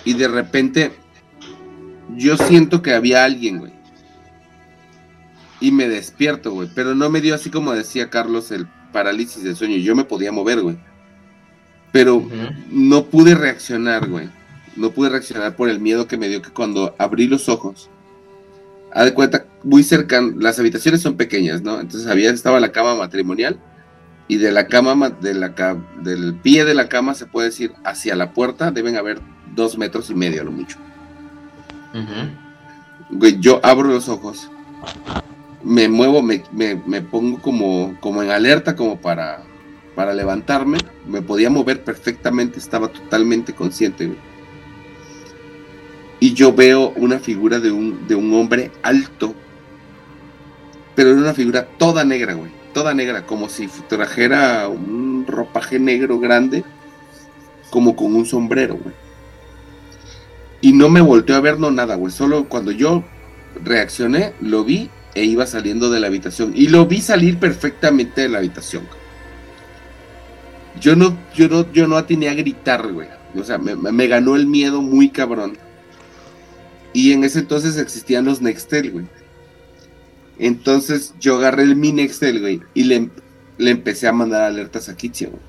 Y 0.05 0.15
de 0.15 0.29
repente, 0.29 0.93
yo 2.17 2.37
siento 2.37 2.81
que 2.81 2.95
había 2.95 3.25
alguien, 3.25 3.59
güey. 3.59 3.73
Y 5.61 5.73
me 5.73 5.89
despierto, 5.89 6.53
güey. 6.53 6.69
Pero 6.75 6.95
no 6.95 7.11
me 7.11 7.21
dio 7.21 7.35
así 7.35 7.51
como 7.51 7.73
decía 7.73 8.09
Carlos 8.11 8.53
el 8.53 8.69
parálisis 8.93 9.43
del 9.43 9.57
sueño. 9.57 9.77
Yo 9.77 9.97
me 9.97 10.05
podía 10.05 10.31
mover, 10.31 10.63
güey. 10.63 10.79
Pero 11.91 12.27
no 12.71 13.07
pude 13.07 13.35
reaccionar, 13.35 14.09
güey. 14.09 14.29
No 14.77 14.93
pude 14.93 15.09
reaccionar 15.09 15.57
por 15.57 15.69
el 15.69 15.81
miedo 15.81 16.07
que 16.07 16.17
me 16.17 16.29
dio 16.29 16.41
que 16.41 16.51
cuando 16.51 16.95
abrí 16.99 17.27
los 17.27 17.49
ojos, 17.49 17.91
haz 18.99 19.05
de 19.05 19.15
cuenta, 19.15 19.47
muy 19.63 19.85
cercano, 19.85 20.33
las 20.41 20.59
habitaciones 20.59 21.01
son 21.03 21.17
pequeñas, 21.17 21.63
¿no? 21.63 21.79
Entonces 21.81 22.09
había, 22.09 22.31
estaba 22.31 22.59
la 22.59 22.73
cama 22.73 22.97
matrimonial 22.97 23.57
y 24.27 24.39
de 24.39 24.51
la 24.51 24.67
cama, 24.67 24.97
ma- 24.97 25.11
de 25.11 25.35
la, 25.35 25.55
del 26.03 26.35
pie 26.35 26.65
de 26.65 26.75
la 26.75 26.89
cama 26.89 27.15
se 27.15 27.27
puede 27.27 27.49
decir 27.49 27.73
hacia 27.85 28.17
la 28.17 28.33
puerta 28.33 28.73
deben 28.73 28.97
haber 28.97 29.21
dos 29.55 29.79
metros 29.79 30.11
y 30.11 30.15
medio 30.17 30.41
a 30.43 30.45
lo 30.45 30.51
mucho. 30.51 30.79
Yo 33.41 33.61
abro 33.63 33.89
los 33.89 34.09
ojos, 34.09 34.51
me 35.63 35.89
muevo, 35.89 36.21
me, 36.21 36.43
me- 36.51 36.83
me 36.87 37.01
pongo 37.01 37.41
como, 37.41 37.97
como 38.01 38.23
en 38.25 38.31
alerta, 38.31 38.75
como 38.75 39.01
para, 39.01 39.43
para 39.95 40.13
levantarme. 40.13 40.79
Me 41.07 41.23
podía 41.23 41.51
mover 41.51 41.85
perfectamente, 41.85 42.59
estaba 42.59 42.89
totalmente 42.89 43.55
consciente. 43.55 44.13
Y 46.21 46.35
yo 46.35 46.53
veo 46.53 46.91
una 46.97 47.19
figura 47.19 47.61
de 47.61 47.71
un, 47.71 48.09
de 48.09 48.15
un 48.15 48.35
hombre 48.35 48.73
alto, 48.83 49.35
pero 50.95 51.11
era 51.11 51.19
una 51.21 51.35
figura 51.35 51.67
toda 51.79 52.05
negra, 52.05 52.35
güey. 52.35 52.51
Toda 52.73 52.93
negra, 52.93 53.25
como 53.25 53.49
si 53.49 53.69
trajera 53.89 54.69
un 54.69 55.25
ropaje 55.27 55.79
negro 55.79 56.19
grande, 56.19 56.65
como 57.71 57.95
con 57.95 58.15
un 58.15 58.27
sombrero, 58.27 58.77
güey. 58.77 58.95
Y 60.61 60.73
no 60.73 60.89
me 60.89 61.01
volteó 61.01 61.37
a 61.37 61.41
ver, 61.41 61.59
no 61.61 61.71
nada, 61.71 61.95
güey. 61.95 62.13
Solo 62.13 62.49
cuando 62.49 62.73
yo 62.73 63.05
reaccioné, 63.65 64.33
lo 64.41 64.65
vi 64.65 64.91
e 65.15 65.25
iba 65.25 65.47
saliendo 65.47 65.91
de 65.91 66.01
la 66.01 66.09
habitación. 66.09 66.53
Y 66.55 66.69
lo 66.69 66.87
vi 66.87 67.01
salir 67.01 67.39
perfectamente 67.39 68.23
de 68.23 68.29
la 68.29 68.39
habitación. 68.39 68.83
Yo 70.81 70.97
no, 70.97 71.17
yo 71.35 71.49
no, 71.49 71.73
yo 71.73 71.87
no 71.87 71.97
atiné 71.97 72.29
a 72.29 72.35
gritar, 72.35 72.93
güey. 72.93 73.09
O 73.37 73.45
sea, 73.45 73.59
me, 73.59 73.77
me 73.77 74.07
ganó 74.07 74.37
el 74.37 74.47
miedo 74.47 74.83
muy 74.83 75.11
cabrón. 75.11 75.57
Y 76.93 77.13
en 77.13 77.25
ese 77.25 77.41
entonces 77.41 77.77
existían 77.77 78.25
los 78.25 78.41
Nextel, 78.41 78.91
güey. 78.93 79.07
Entonces 80.39 81.15
yo 81.21 81.37
agarré 81.37 81.65
el 81.65 81.77
mi 81.77 81.93
Nextel, 81.93 82.41
güey, 82.41 82.61
y 82.75 82.85
le, 82.85 83.11
le 83.59 83.71
empecé 83.71 84.07
a 84.09 84.13
mandar 84.13 84.43
alertas 84.43 84.89
a 84.89 84.97
Kitsia, 84.97 85.29
güey. 85.29 85.43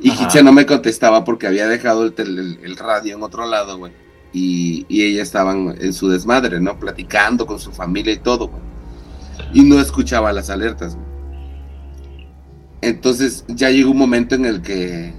Y 0.00 0.10
Ajá. 0.10 0.24
Kitsia 0.24 0.42
no 0.42 0.52
me 0.52 0.66
contestaba 0.66 1.24
porque 1.24 1.46
había 1.46 1.66
dejado 1.66 2.04
el, 2.04 2.14
tel- 2.14 2.38
el- 2.38 2.58
el 2.62 2.76
radio 2.76 3.16
en 3.16 3.22
otro 3.22 3.46
lado, 3.46 3.78
güey. 3.78 3.92
Y, 4.32 4.84
y 4.88 5.02
ella 5.04 5.22
estaban 5.22 5.74
en 5.80 5.92
su 5.92 6.08
desmadre, 6.08 6.60
¿no? 6.60 6.78
Platicando 6.78 7.46
con 7.46 7.58
su 7.58 7.72
familia 7.72 8.12
y 8.12 8.18
todo, 8.18 8.48
güey. 8.48 8.62
Y 9.54 9.62
no 9.62 9.80
escuchaba 9.80 10.32
las 10.32 10.50
alertas, 10.50 10.94
güey. 10.94 11.06
Entonces 12.80 13.44
ya 13.48 13.70
llegó 13.70 13.90
un 13.90 13.98
momento 13.98 14.34
en 14.34 14.44
el 14.44 14.60
que. 14.62 15.12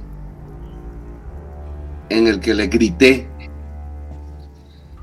En 2.09 2.27
el 2.27 2.39
que 2.39 2.53
le 2.53 2.67
grité. 2.67 3.27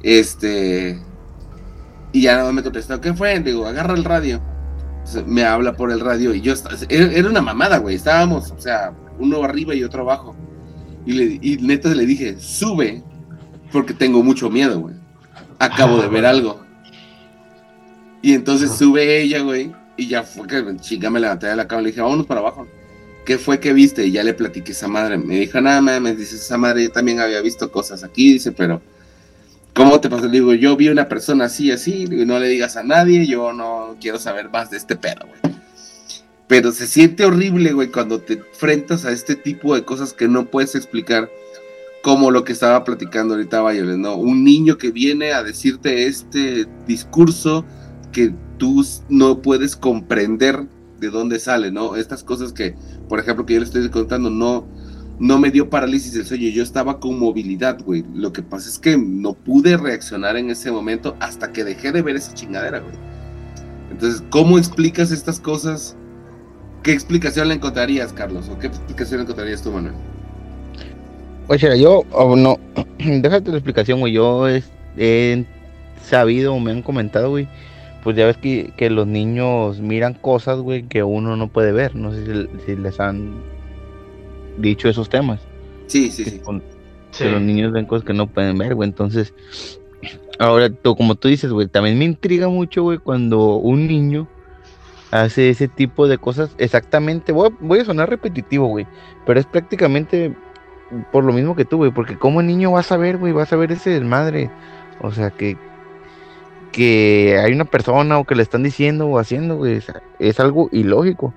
Este. 0.06 1.02
Y 2.12 2.22
ya 2.22 2.38
no 2.38 2.52
me 2.52 2.62
contestó. 2.62 3.00
¿Qué 3.00 3.12
fue? 3.12 3.40
Digo, 3.40 3.66
agarra 3.66 3.94
el 3.94 4.04
radio. 4.04 4.40
Entonces, 4.98 5.26
me 5.26 5.44
habla 5.44 5.76
por 5.76 5.90
el 5.90 5.98
radio 5.98 6.32
y 6.32 6.40
yo. 6.40 6.54
Era, 6.88 7.28
una 7.28 7.42
mamada, 7.42 7.78
güey. 7.78 7.96
Estábamos, 7.96 8.52
o 8.52 8.60
sea, 8.60 8.94
uno 9.18 9.42
arriba 9.42 9.74
y 9.74 9.82
otro 9.82 10.02
abajo. 10.02 10.36
Y, 11.04 11.12
le, 11.12 11.38
y 11.42 11.56
neta 11.56 11.88
le 11.88 12.06
dije, 12.06 12.38
sube. 12.38 13.02
Porque 13.72 13.94
tengo 13.94 14.22
mucho 14.22 14.48
miedo, 14.48 14.78
güey. 14.78 14.94
Acabo 15.58 16.00
de 16.00 16.08
ver 16.08 16.24
algo. 16.24 16.64
Y 18.22 18.32
entonces 18.34 18.70
sube 18.70 19.20
ella, 19.20 19.40
güey. 19.40 19.74
Y 19.96 20.06
ya 20.06 20.22
fue 20.22 20.46
que 20.46 20.76
chica 20.76 21.10
me 21.10 21.18
levanté 21.18 21.48
de 21.48 21.56
la 21.56 21.66
cama 21.66 21.82
le 21.82 21.88
dije, 21.88 22.00
vámonos 22.00 22.26
para 22.26 22.40
abajo. 22.40 22.68
¿qué 23.24 23.38
fue 23.38 23.58
que 23.58 23.72
viste? 23.72 24.06
Y 24.06 24.12
ya 24.12 24.22
le 24.22 24.34
platiqué 24.34 24.70
a 24.70 24.74
esa 24.74 24.86
madre. 24.86 25.18
Me 25.18 25.40
dijo, 25.40 25.60
nada 25.60 25.80
mames, 25.80 26.16
dice, 26.16 26.36
esa 26.36 26.56
madre 26.56 26.84
yo 26.84 26.92
también 26.92 27.18
había 27.18 27.40
visto 27.40 27.72
cosas 27.72 28.04
aquí, 28.04 28.34
dice, 28.34 28.52
pero 28.52 28.80
¿cómo 29.76 30.00
te 30.00 30.08
pasó? 30.08 30.26
Digo, 30.28 30.54
yo 30.54 30.74
vi 30.74 30.88
una 30.88 31.06
persona 31.06 31.44
así, 31.44 31.70
así, 31.70 32.06
no 32.06 32.38
le 32.38 32.48
digas 32.48 32.76
a 32.76 32.82
nadie, 32.82 33.26
yo 33.26 33.52
no 33.52 33.96
quiero 34.00 34.18
saber 34.18 34.50
más 34.50 34.70
de 34.70 34.78
este 34.78 34.96
pedo, 34.96 35.26
güey. 35.26 35.54
Pero 36.48 36.72
se 36.72 36.86
siente 36.86 37.24
horrible, 37.24 37.72
güey, 37.72 37.88
cuando 37.88 38.20
te 38.20 38.34
enfrentas 38.34 39.04
a 39.04 39.12
este 39.12 39.36
tipo 39.36 39.74
de 39.74 39.84
cosas 39.84 40.12
que 40.14 40.28
no 40.28 40.46
puedes 40.46 40.74
explicar, 40.74 41.28
como 42.02 42.30
lo 42.30 42.44
que 42.44 42.52
estaba 42.52 42.84
platicando 42.84 43.34
ahorita 43.34 43.68
Violet, 43.68 43.98
¿no? 43.98 44.16
Un 44.16 44.44
niño 44.44 44.78
que 44.78 44.92
viene 44.92 45.32
a 45.32 45.42
decirte 45.42 46.06
este 46.06 46.66
discurso 46.86 47.64
que 48.12 48.32
tú 48.58 48.86
no 49.08 49.42
puedes 49.42 49.76
comprender 49.76 50.66
de 51.00 51.10
dónde 51.10 51.38
sale, 51.38 51.70
¿no? 51.70 51.96
Estas 51.96 52.24
cosas 52.24 52.52
que, 52.52 52.76
por 53.08 53.18
ejemplo, 53.18 53.44
que 53.44 53.54
yo 53.54 53.60
le 53.60 53.66
estoy 53.66 53.90
contando, 53.90 54.30
no, 54.30 54.68
no 55.18 55.38
me 55.38 55.50
dio 55.50 55.70
parálisis 55.70 56.12
del 56.12 56.26
sueño, 56.26 56.48
yo 56.48 56.62
estaba 56.62 57.00
con 57.00 57.18
movilidad, 57.18 57.78
güey. 57.84 58.04
Lo 58.14 58.32
que 58.32 58.42
pasa 58.42 58.68
es 58.68 58.78
que 58.78 58.98
no 58.98 59.32
pude 59.32 59.76
reaccionar 59.76 60.36
en 60.36 60.50
ese 60.50 60.70
momento 60.70 61.16
hasta 61.20 61.52
que 61.52 61.64
dejé 61.64 61.92
de 61.92 62.02
ver 62.02 62.16
esa 62.16 62.34
chingadera, 62.34 62.80
güey. 62.80 62.94
Entonces, 63.90 64.22
¿cómo 64.30 64.58
explicas 64.58 65.10
estas 65.10 65.40
cosas? 65.40 65.96
¿Qué 66.82 66.92
explicación 66.92 67.48
le 67.48 67.54
encontrarías, 67.54 68.12
Carlos? 68.12 68.48
¿O 68.48 68.58
qué 68.58 68.66
explicación 68.66 69.18
le 69.18 69.22
encontrarías 69.22 69.62
tú, 69.62 69.72
Manuel? 69.72 69.94
Pues 71.46 71.62
mira, 71.62 71.76
yo, 71.76 72.02
oh, 72.12 72.36
no, 72.36 72.58
déjate 72.98 73.50
la 73.50 73.56
explicación, 73.56 74.00
güey. 74.00 74.12
Yo 74.12 74.48
es- 74.48 74.70
he 74.98 75.44
sabido 76.04 76.54
o 76.54 76.60
me 76.60 76.72
han 76.72 76.82
comentado, 76.82 77.30
güey. 77.30 77.48
Pues 78.02 78.16
ya 78.16 78.26
ves 78.26 78.36
que, 78.36 78.90
los 78.90 79.06
niños 79.06 79.80
miran 79.80 80.14
cosas, 80.14 80.58
güey, 80.60 80.84
que 80.84 81.02
uno 81.02 81.36
no 81.36 81.48
puede 81.48 81.72
ver. 81.72 81.96
No 81.96 82.12
sé 82.12 82.48
si 82.66 82.76
les 82.76 83.00
han 83.00 83.55
dicho 84.58 84.88
esos 84.88 85.08
temas. 85.08 85.40
Sí, 85.86 86.10
sí, 86.10 86.24
que 86.24 86.30
sí. 86.30 86.38
con- 86.40 86.62
Sí. 87.10 87.24
que 87.24 87.30
los 87.30 87.40
niños 87.40 87.72
ven 87.72 87.86
cosas 87.86 88.04
que 88.04 88.12
no 88.12 88.26
pueden 88.26 88.58
ver, 88.58 88.74
güey. 88.74 88.88
Entonces, 88.88 89.32
ahora, 90.38 90.68
tú, 90.70 90.94
como 90.96 91.14
tú 91.14 91.28
dices, 91.28 91.50
güey, 91.50 91.66
también 91.66 91.98
me 91.98 92.04
intriga 92.04 92.48
mucho, 92.48 92.82
güey, 92.82 92.98
cuando 92.98 93.56
un 93.56 93.86
niño 93.86 94.28
hace 95.10 95.48
ese 95.50 95.66
tipo 95.68 96.08
de 96.08 96.18
cosas. 96.18 96.50
Exactamente, 96.58 97.32
voy 97.32 97.48
a, 97.48 97.56
voy 97.60 97.78
a 97.78 97.84
sonar 97.84 98.10
repetitivo, 98.10 98.66
güey, 98.66 98.86
pero 99.24 99.40
es 99.40 99.46
prácticamente 99.46 100.34
por 101.10 101.24
lo 101.24 101.32
mismo 101.32 101.56
que 101.56 101.64
tú, 101.64 101.78
güey, 101.78 101.90
porque 101.90 102.18
como 102.18 102.42
niño 102.42 102.72
vas 102.72 102.92
a 102.92 102.96
ver, 102.96 103.16
güey, 103.16 103.32
vas 103.32 103.52
a 103.52 103.56
ver 103.56 103.72
ese 103.72 103.90
desmadre. 103.90 104.50
O 105.00 105.12
sea, 105.12 105.30
que 105.30 105.56
que 106.72 107.38
hay 107.42 107.52
una 107.52 107.64
persona 107.64 108.18
o 108.18 108.24
que 108.24 108.34
le 108.34 108.42
están 108.42 108.62
diciendo 108.62 109.06
o 109.06 109.18
haciendo, 109.18 109.56
güey, 109.56 109.76
es, 109.76 109.86
es 110.18 110.40
algo 110.40 110.68
ilógico. 110.72 111.32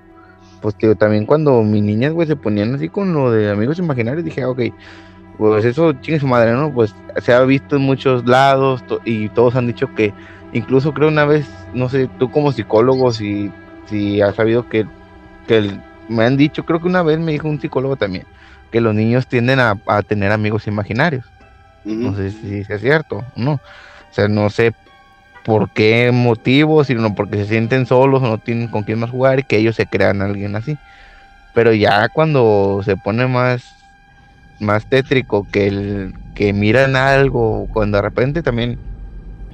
Pues 0.60 0.74
tío, 0.76 0.94
también 0.94 1.26
cuando 1.26 1.62
mis 1.62 1.82
niñas, 1.82 2.12
güey, 2.12 2.26
se 2.28 2.36
ponían 2.36 2.74
así 2.74 2.88
con 2.88 3.12
lo 3.14 3.30
de 3.30 3.50
amigos 3.50 3.78
imaginarios, 3.78 4.24
dije, 4.24 4.42
ah, 4.42 4.50
ok, 4.50 4.60
pues 5.38 5.64
eso 5.64 5.92
chingue 5.94 6.20
su 6.20 6.26
madre, 6.26 6.52
¿no? 6.52 6.72
Pues 6.72 6.94
se 7.16 7.32
ha 7.32 7.40
visto 7.42 7.76
en 7.76 7.82
muchos 7.82 8.26
lados 8.26 8.84
to- 8.86 9.00
y 9.04 9.28
todos 9.30 9.56
han 9.56 9.66
dicho 9.66 9.88
que, 9.94 10.12
incluso 10.52 10.92
creo 10.92 11.08
una 11.08 11.24
vez, 11.24 11.48
no 11.72 11.88
sé, 11.88 12.08
tú 12.18 12.30
como 12.30 12.52
psicólogo, 12.52 13.12
si, 13.12 13.50
si 13.86 14.20
has 14.20 14.34
sabido 14.34 14.68
que, 14.68 14.86
que 15.46 15.58
el- 15.58 15.80
me 16.08 16.24
han 16.24 16.36
dicho, 16.36 16.64
creo 16.64 16.80
que 16.80 16.88
una 16.88 17.02
vez 17.02 17.18
me 17.18 17.32
dijo 17.32 17.48
un 17.48 17.60
psicólogo 17.60 17.96
también, 17.96 18.24
que 18.70 18.80
los 18.80 18.94
niños 18.94 19.26
tienden 19.26 19.60
a, 19.60 19.76
a 19.86 20.02
tener 20.02 20.32
amigos 20.32 20.66
imaginarios. 20.66 21.24
No 21.84 22.14
sé 22.14 22.30
si 22.30 22.64
es 22.68 22.80
cierto 22.80 23.18
o 23.18 23.24
no. 23.36 23.52
O 23.54 24.12
sea, 24.12 24.28
no 24.28 24.50
sé 24.50 24.72
por 25.50 25.68
qué 25.72 26.12
motivo, 26.12 26.84
sino 26.84 27.12
porque 27.16 27.38
se 27.38 27.46
sienten 27.46 27.84
solos 27.84 28.22
o 28.22 28.26
no 28.28 28.38
tienen 28.38 28.68
con 28.68 28.84
quién 28.84 29.00
más 29.00 29.10
jugar 29.10 29.40
y 29.40 29.42
que 29.42 29.56
ellos 29.56 29.74
se 29.74 29.84
crean 29.84 30.22
a 30.22 30.26
alguien 30.26 30.54
así. 30.54 30.78
Pero 31.54 31.72
ya 31.72 32.08
cuando 32.08 32.82
se 32.84 32.96
pone 32.96 33.26
más, 33.26 33.64
más 34.60 34.86
tétrico, 34.86 35.44
que 35.50 35.66
el, 35.66 36.14
que 36.36 36.52
miran 36.52 36.94
algo, 36.94 37.66
cuando 37.72 37.98
de 37.98 38.02
repente 38.02 38.44
también, 38.44 38.78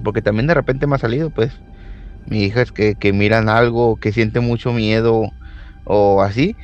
porque 0.05 0.21
también 0.21 0.47
de 0.47 0.53
repente 0.53 0.87
me 0.87 0.97
ha 0.97 0.99
salido, 0.99 1.31
pues, 1.31 1.51
mi 2.27 2.43
hija 2.43 2.61
es 2.61 2.73
que, 2.73 2.95
que 2.95 3.15
miran 3.15 3.49
algo, 3.49 3.97
que 3.97 4.13
siente 4.13 4.41
mucho 4.41 4.75
miedo 4.75 5.33
o 5.85 6.21
así, 6.21 6.57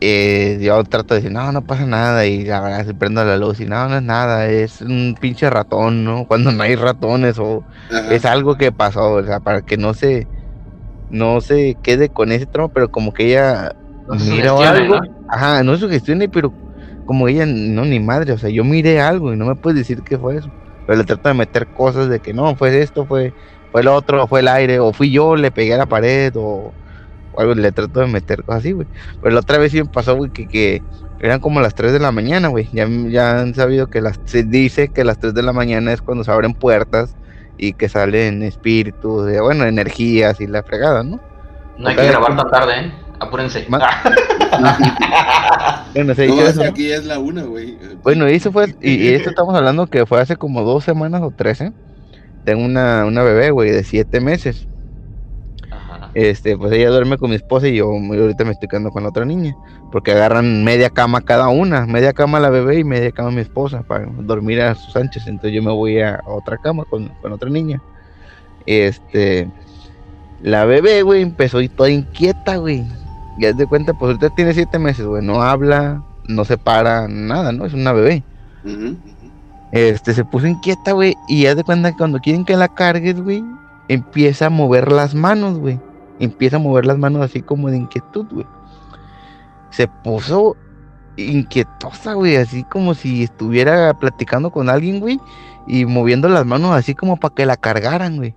eh, 0.00 0.58
yo 0.62 0.82
trato 0.84 1.14
de 1.14 1.20
decir, 1.20 1.32
no, 1.32 1.52
no 1.52 1.62
pasa 1.64 1.86
nada, 1.86 2.26
y 2.26 2.44
la 2.44 2.60
verdad 2.60 2.86
se 2.86 2.94
prendo 2.94 3.24
la 3.24 3.36
luz 3.36 3.60
y 3.60 3.66
no, 3.66 3.88
no 3.88 3.96
es 3.98 4.02
nada, 4.02 4.48
es 4.48 4.80
un 4.80 5.14
pinche 5.20 5.50
ratón, 5.50 6.04
¿no? 6.04 6.26
Cuando 6.28 6.52
no 6.52 6.62
hay 6.62 6.76
ratones 6.76 7.38
o 7.38 7.66
Ajá. 7.90 8.10
es 8.10 8.24
algo 8.24 8.56
que 8.56 8.72
pasó, 8.72 9.14
o 9.14 9.24
sea, 9.24 9.40
para 9.40 9.62
que 9.62 9.76
no 9.76 9.94
se, 9.94 10.28
no 11.08 11.40
se 11.40 11.78
quede 11.82 12.10
con 12.10 12.32
ese 12.32 12.46
trauma, 12.46 12.70
pero 12.72 12.88
como 12.88 13.12
que 13.12 13.26
ella 13.28 13.70
No 14.06 14.16
mira 14.16 14.52
algo, 14.70 14.96
¿no? 14.96 15.02
ajá, 15.28 15.62
no 15.62 15.76
sugestione, 15.76 16.28
pero 16.28 16.54
como 17.04 17.28
ella, 17.28 17.46
no, 17.46 17.84
ni 17.84 18.00
madre, 18.00 18.32
o 18.32 18.38
sea, 18.38 18.50
yo 18.50 18.64
miré 18.64 19.00
algo 19.00 19.32
y 19.32 19.36
no 19.36 19.46
me 19.46 19.56
puedes 19.56 19.78
decir 19.78 20.02
qué 20.04 20.18
fue 20.18 20.36
eso, 20.38 20.50
pero 20.84 20.98
le 20.98 21.04
trato 21.04 21.28
de 21.28 21.34
meter 21.34 21.68
cosas 21.70 22.08
de 22.08 22.20
que 22.20 22.32
no, 22.34 22.56
fue 22.56 22.80
esto, 22.82 23.06
fue, 23.06 23.34
fue 23.70 23.80
el 23.82 23.88
otro, 23.88 24.26
fue 24.28 24.40
el 24.40 24.48
aire, 24.48 24.78
o 24.80 24.92
fui 24.92 25.10
yo, 25.12 25.36
le 25.36 25.52
pegué 25.52 25.74
a 25.74 25.78
la 25.78 25.86
pared, 25.86 26.32
o, 26.36 26.76
o 27.32 27.40
algo, 27.40 27.54
le 27.54 27.72
trato 27.72 28.00
de 28.00 28.06
meter 28.06 28.42
cosas 28.44 28.60
así, 28.60 28.72
güey, 28.72 28.86
pero 29.20 29.34
la 29.34 29.40
otra 29.40 29.58
vez 29.58 29.72
sí 29.72 29.82
me 29.82 29.88
pasó, 29.88 30.16
güey, 30.16 30.30
que, 30.30 30.46
que 30.46 30.82
eran 31.20 31.40
como 31.40 31.60
las 31.60 31.74
3 31.74 31.92
de 31.92 32.00
la 32.00 32.12
mañana, 32.12 32.48
güey, 32.48 32.68
ya, 32.72 32.88
ya 32.88 33.40
han 33.40 33.54
sabido 33.54 33.88
que 33.88 34.00
las, 34.00 34.20
se 34.24 34.42
dice 34.42 34.88
que 34.88 35.04
las 35.04 35.18
3 35.18 35.34
de 35.34 35.42
la 35.42 35.52
mañana 35.52 35.92
es 35.92 36.00
cuando 36.02 36.24
se 36.24 36.30
abren 36.30 36.54
puertas 36.54 37.14
y 37.58 37.74
que 37.74 37.88
salen 37.88 38.42
espíritus, 38.42 39.26
de, 39.26 39.40
bueno, 39.40 39.64
energías 39.64 40.40
y 40.40 40.46
la 40.46 40.62
fregada, 40.62 41.02
¿no? 41.02 41.20
No 41.76 41.88
hay 41.88 41.96
que 41.96 42.06
grabar 42.06 42.36
tan 42.36 42.50
tarde, 42.50 42.72
¿eh? 42.80 42.92
Apúrense. 43.20 43.66
Bueno, 45.94 46.14
se 46.14 46.24
aquí 46.64 46.88
ya 46.88 46.96
es 46.96 47.04
la 47.04 47.18
una, 47.18 47.42
güey. 47.42 47.76
Bueno, 48.02 48.28
y 48.28 48.34
eso 48.34 48.52
fue, 48.52 48.74
y, 48.80 48.94
y 48.94 49.08
esto 49.08 49.30
estamos 49.30 49.54
hablando 49.54 49.86
que 49.86 50.06
fue 50.06 50.20
hace 50.20 50.36
como 50.36 50.62
dos 50.62 50.84
semanas 50.84 51.22
o 51.22 51.32
tres, 51.36 51.60
¿eh? 51.60 51.72
Tengo 52.44 52.64
una, 52.64 53.04
una 53.06 53.22
bebé, 53.22 53.50
güey, 53.50 53.70
de 53.70 53.84
siete 53.84 54.20
meses. 54.20 54.66
Este, 56.14 56.56
pues 56.56 56.72
ella 56.72 56.90
duerme 56.90 57.18
con 57.18 57.30
mi 57.30 57.36
esposa 57.36 57.68
y 57.68 57.76
yo 57.76 57.86
ahorita 57.90 58.44
me 58.44 58.50
estoy 58.50 58.68
quedando 58.68 58.90
con 58.90 59.02
la 59.02 59.10
otra 59.10 59.24
niña. 59.24 59.56
Porque 59.92 60.12
agarran 60.12 60.64
media 60.64 60.90
cama 60.90 61.20
cada 61.20 61.48
una, 61.48 61.86
media 61.86 62.12
cama 62.12 62.40
la 62.40 62.50
bebé 62.50 62.80
y 62.80 62.84
media 62.84 63.12
cama 63.12 63.30
mi 63.30 63.40
esposa 63.40 63.82
para 63.82 64.06
dormir 64.06 64.60
a 64.60 64.74
sus 64.74 64.96
anchas. 64.96 65.26
Entonces 65.26 65.52
yo 65.52 65.62
me 65.62 65.72
voy 65.72 66.00
a 66.00 66.20
otra 66.26 66.56
cama 66.58 66.84
con, 66.84 67.08
con 67.20 67.32
otra 67.32 67.48
niña. 67.48 67.80
Este, 68.66 69.48
la 70.42 70.64
bebé, 70.64 71.02
güey, 71.02 71.22
empezó 71.22 71.60
y 71.60 71.68
toda 71.68 71.90
inquieta, 71.90 72.56
güey. 72.56 72.84
Ya 73.38 73.52
de 73.52 73.66
cuenta, 73.66 73.94
pues 73.94 74.10
ahorita 74.10 74.34
tiene 74.34 74.54
siete 74.54 74.78
meses, 74.78 75.06
güey, 75.06 75.24
no 75.24 75.42
habla, 75.42 76.02
no 76.26 76.44
se 76.44 76.58
para, 76.58 77.08
nada, 77.08 77.52
¿no? 77.52 77.64
Es 77.64 77.74
una 77.74 77.92
bebé. 77.92 78.22
Este, 79.72 80.14
se 80.14 80.24
puso 80.24 80.46
inquieta, 80.46 80.92
güey, 80.92 81.16
y 81.28 81.42
ya 81.42 81.54
de 81.54 81.64
cuenta 81.64 81.92
que 81.92 81.98
cuando 81.98 82.18
quieren 82.18 82.44
que 82.44 82.56
la 82.56 82.68
cargues, 82.68 83.20
güey, 83.20 83.44
empieza 83.88 84.46
a 84.46 84.50
mover 84.50 84.90
las 84.90 85.14
manos, 85.14 85.58
güey. 85.58 85.78
Empieza 86.20 86.56
a 86.56 86.60
mover 86.60 86.86
las 86.86 86.98
manos 86.98 87.22
así 87.22 87.42
como 87.42 87.70
de 87.70 87.78
inquietud, 87.78 88.26
güey. 88.30 88.46
Se 89.70 89.88
puso 89.88 90.56
inquietosa, 91.16 92.14
güey, 92.14 92.36
así 92.36 92.62
como 92.64 92.94
si 92.94 93.24
estuviera 93.24 93.92
platicando 93.94 94.50
con 94.50 94.68
alguien, 94.68 95.00
güey, 95.00 95.20
y 95.66 95.84
moviendo 95.84 96.28
las 96.28 96.46
manos 96.46 96.72
así 96.72 96.94
como 96.94 97.16
para 97.16 97.34
que 97.34 97.46
la 97.46 97.56
cargaran, 97.56 98.16
güey. 98.16 98.34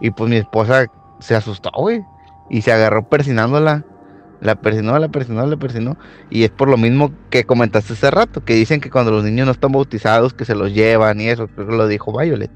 Y 0.00 0.10
pues 0.10 0.30
mi 0.30 0.36
esposa 0.36 0.86
se 1.20 1.34
asustó, 1.34 1.70
güey, 1.76 2.04
y 2.50 2.62
se 2.62 2.72
agarró 2.72 3.08
persinándola. 3.08 3.84
La 4.40 4.56
persinó, 4.56 4.98
la 4.98 5.08
persinó, 5.08 5.46
la 5.46 5.56
persinó. 5.56 5.96
Y 6.28 6.42
es 6.42 6.50
por 6.50 6.68
lo 6.68 6.76
mismo 6.76 7.12
que 7.30 7.44
comentaste 7.44 7.92
hace 7.92 8.10
rato, 8.10 8.44
que 8.44 8.54
dicen 8.54 8.80
que 8.80 8.90
cuando 8.90 9.12
los 9.12 9.22
niños 9.22 9.46
no 9.46 9.52
están 9.52 9.70
bautizados, 9.70 10.34
que 10.34 10.44
se 10.44 10.56
los 10.56 10.74
llevan 10.74 11.20
y 11.20 11.28
eso, 11.28 11.48
lo 11.56 11.86
dijo 11.86 12.18
Violet. 12.18 12.50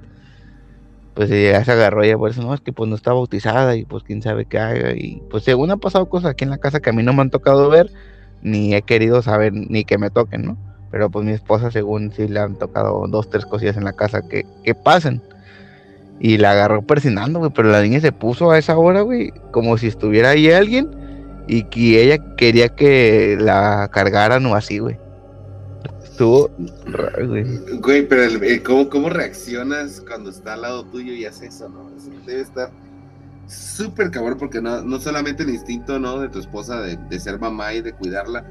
Pues 1.17 1.31
ella 1.31 1.65
se 1.65 1.73
agarró 1.73 2.03
ella 2.03 2.19
por 2.19 2.31
eso, 2.31 2.43
no, 2.43 2.53
es 2.53 2.61
que 2.61 2.75
pues 2.75 2.91
no 2.91 2.95
está 2.95 3.15
bautizada 3.15 3.75
y 3.75 3.87
pues 3.87 4.05
quién 4.05 4.21
sabe 4.21 4.45
qué 4.45 4.59
haga. 4.59 4.93
Y 4.93 5.23
pues 5.31 5.45
según 5.45 5.71
ha 5.71 5.79
pasado 5.79 6.11
cosas 6.11 6.33
aquí 6.33 6.45
en 6.45 6.51
la 6.51 6.59
casa 6.59 6.81
que 6.81 6.91
a 6.91 6.93
mí 6.93 7.03
no 7.03 7.15
me 7.15 7.23
han 7.23 7.31
tocado 7.31 7.71
ver, 7.71 7.91
ni 8.43 8.75
he 8.75 8.83
querido 8.83 9.23
saber, 9.23 9.55
ni 9.55 9.85
que 9.85 9.97
me 9.97 10.11
toquen, 10.11 10.45
¿no? 10.45 10.59
Pero 10.91 11.09
pues 11.11 11.25
mi 11.25 11.33
esposa 11.33 11.71
según 11.71 12.13
sí 12.13 12.29
le 12.29 12.39
han 12.39 12.57
tocado 12.57 13.07
dos, 13.09 13.31
tres 13.31 13.47
cosillas 13.47 13.79
en 13.79 13.85
la 13.85 13.95
casa 13.95 14.29
que, 14.29 14.45
que 14.63 14.75
pasen. 14.75 15.23
Y 16.21 16.37
la 16.37 16.51
agarró 16.53 16.83
persinando, 16.83 17.39
güey, 17.39 17.51
pero 17.55 17.71
la 17.71 17.81
niña 17.81 18.01
se 18.01 18.13
puso 18.13 18.51
a 18.51 18.59
esa 18.59 18.77
hora, 18.77 19.01
güey, 19.01 19.33
como 19.53 19.79
si 19.79 19.87
estuviera 19.87 20.31
ahí 20.31 20.51
alguien 20.51 20.91
y 21.49 21.63
que 21.65 22.03
ella 22.03 22.37
quería 22.37 22.69
que 22.69 23.39
la 23.41 23.89
cargaran 23.91 24.45
o 24.45 24.55
así, 24.55 24.81
güey. 24.81 24.99
Estuvo 26.17 26.49
raro, 26.87 27.29
güey. 27.29 27.45
Güey, 27.79 28.09
pero 28.09 28.25
el- 28.25 28.43
el 28.43 28.63
¿cómo, 28.63 28.89
¿cómo 28.89 29.11
reaccionas 29.11 30.01
cuando 30.01 30.31
está 30.31 30.55
al 30.55 30.63
lado 30.63 30.83
tuyo 30.87 31.13
y 31.13 31.27
hace 31.27 31.49
eso, 31.49 31.69
no? 31.69 31.91
Eso 31.95 32.09
debe 32.25 32.41
estar 32.41 32.71
súper 33.47 34.11
cabrón 34.11 34.39
porque 34.39 34.63
no, 34.63 34.81
no 34.81 34.99
solamente 34.99 35.43
el 35.43 35.51
instinto, 35.51 35.99
¿no? 35.99 36.19
De 36.21 36.31
tu 36.31 36.39
esposa 36.39 36.81
de, 36.81 36.97
de 36.97 37.21
ser 37.21 37.39
mamá 37.39 37.75
y 37.75 37.83
de 37.83 37.93
cuidarla, 37.93 38.47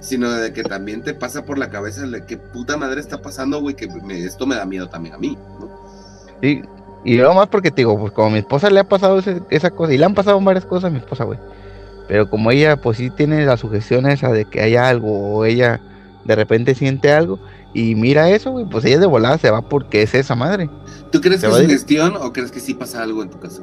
sino 0.00 0.30
de 0.32 0.54
que 0.54 0.62
también 0.62 1.02
te 1.02 1.12
pasa 1.12 1.44
por 1.44 1.58
la 1.58 1.68
cabeza 1.68 2.06
de 2.06 2.24
qué 2.24 2.38
puta 2.38 2.78
madre 2.78 3.02
está 3.02 3.20
pasando, 3.20 3.60
güey, 3.60 3.76
que 3.76 3.88
me- 3.88 4.24
esto 4.24 4.46
me 4.46 4.54
da 4.56 4.64
miedo 4.64 4.88
también 4.88 5.14
a 5.14 5.18
mí, 5.18 5.36
¿no? 5.60 5.68
Sí, 6.40 6.62
y 7.04 7.16
luego 7.18 7.34
más 7.34 7.48
porque 7.48 7.70
te 7.70 7.82
digo, 7.82 7.98
pues 7.98 8.12
como 8.12 8.28
a 8.28 8.30
mi 8.30 8.38
esposa 8.38 8.70
le 8.70 8.80
ha 8.80 8.84
pasado 8.88 9.18
ese- 9.18 9.42
esa 9.50 9.70
cosa, 9.70 9.92
y 9.92 9.98
le 9.98 10.06
han 10.06 10.14
pasado 10.14 10.40
varias 10.40 10.64
cosas 10.64 10.84
a 10.84 10.90
mi 10.90 10.96
esposa, 10.98 11.24
güey. 11.24 11.38
Pero 12.08 12.30
como 12.30 12.50
ella 12.50 12.78
pues 12.78 12.96
sí 12.96 13.10
tiene 13.10 13.44
la 13.44 13.58
sugestión 13.58 14.06
esa 14.06 14.32
de 14.32 14.46
que 14.46 14.62
hay 14.62 14.76
algo 14.76 15.34
o 15.36 15.44
ella 15.44 15.78
de 16.24 16.34
repente 16.36 16.74
siente 16.74 17.12
algo 17.12 17.38
y 17.74 17.94
mira 17.94 18.28
eso, 18.30 18.50
güey, 18.52 18.64
pues 18.66 18.84
ella 18.84 18.98
de 18.98 19.06
volada 19.06 19.38
se 19.38 19.50
va 19.50 19.62
porque 19.62 20.02
es 20.02 20.14
esa 20.14 20.34
madre. 20.34 20.68
¿Tú 21.10 21.20
crees 21.20 21.40
Se 21.40 21.46
que 21.48 21.52
es 21.52 21.58
a 21.58 21.62
ir. 21.64 21.70
gestión 21.70 22.14
o 22.20 22.32
crees 22.32 22.50
que 22.52 22.60
sí 22.60 22.74
pasa 22.74 23.02
algo 23.02 23.22
en 23.22 23.30
tu 23.30 23.38
casa? 23.40 23.62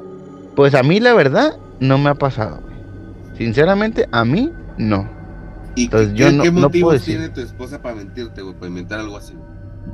Pues 0.56 0.76
a 0.76 0.84
mí 0.84 1.00
la 1.00 1.14
verdad 1.14 1.58
no 1.80 1.98
me 1.98 2.10
ha 2.10 2.16
pasado, 2.16 2.60
güey. 2.62 2.76
Sinceramente, 3.38 4.08
a 4.12 4.26
mí 4.26 4.52
no. 4.78 5.08
¿Y 5.76 5.86
Entonces, 5.86 6.10
qué, 6.14 6.16
yo 6.18 6.26
qué 6.28 6.32
no- 6.34 6.38
no 6.44 6.52
puedo 6.52 6.62
motivos 6.68 6.94
decir. 6.94 7.16
tiene 7.18 7.30
tu 7.30 7.42
esposa 7.42 7.82
para 7.82 7.96
mentirte, 7.96 8.42
güey? 8.42 8.56
Para 8.56 8.68
inventar 8.68 9.00
algo 9.00 9.16
así. 9.18 9.34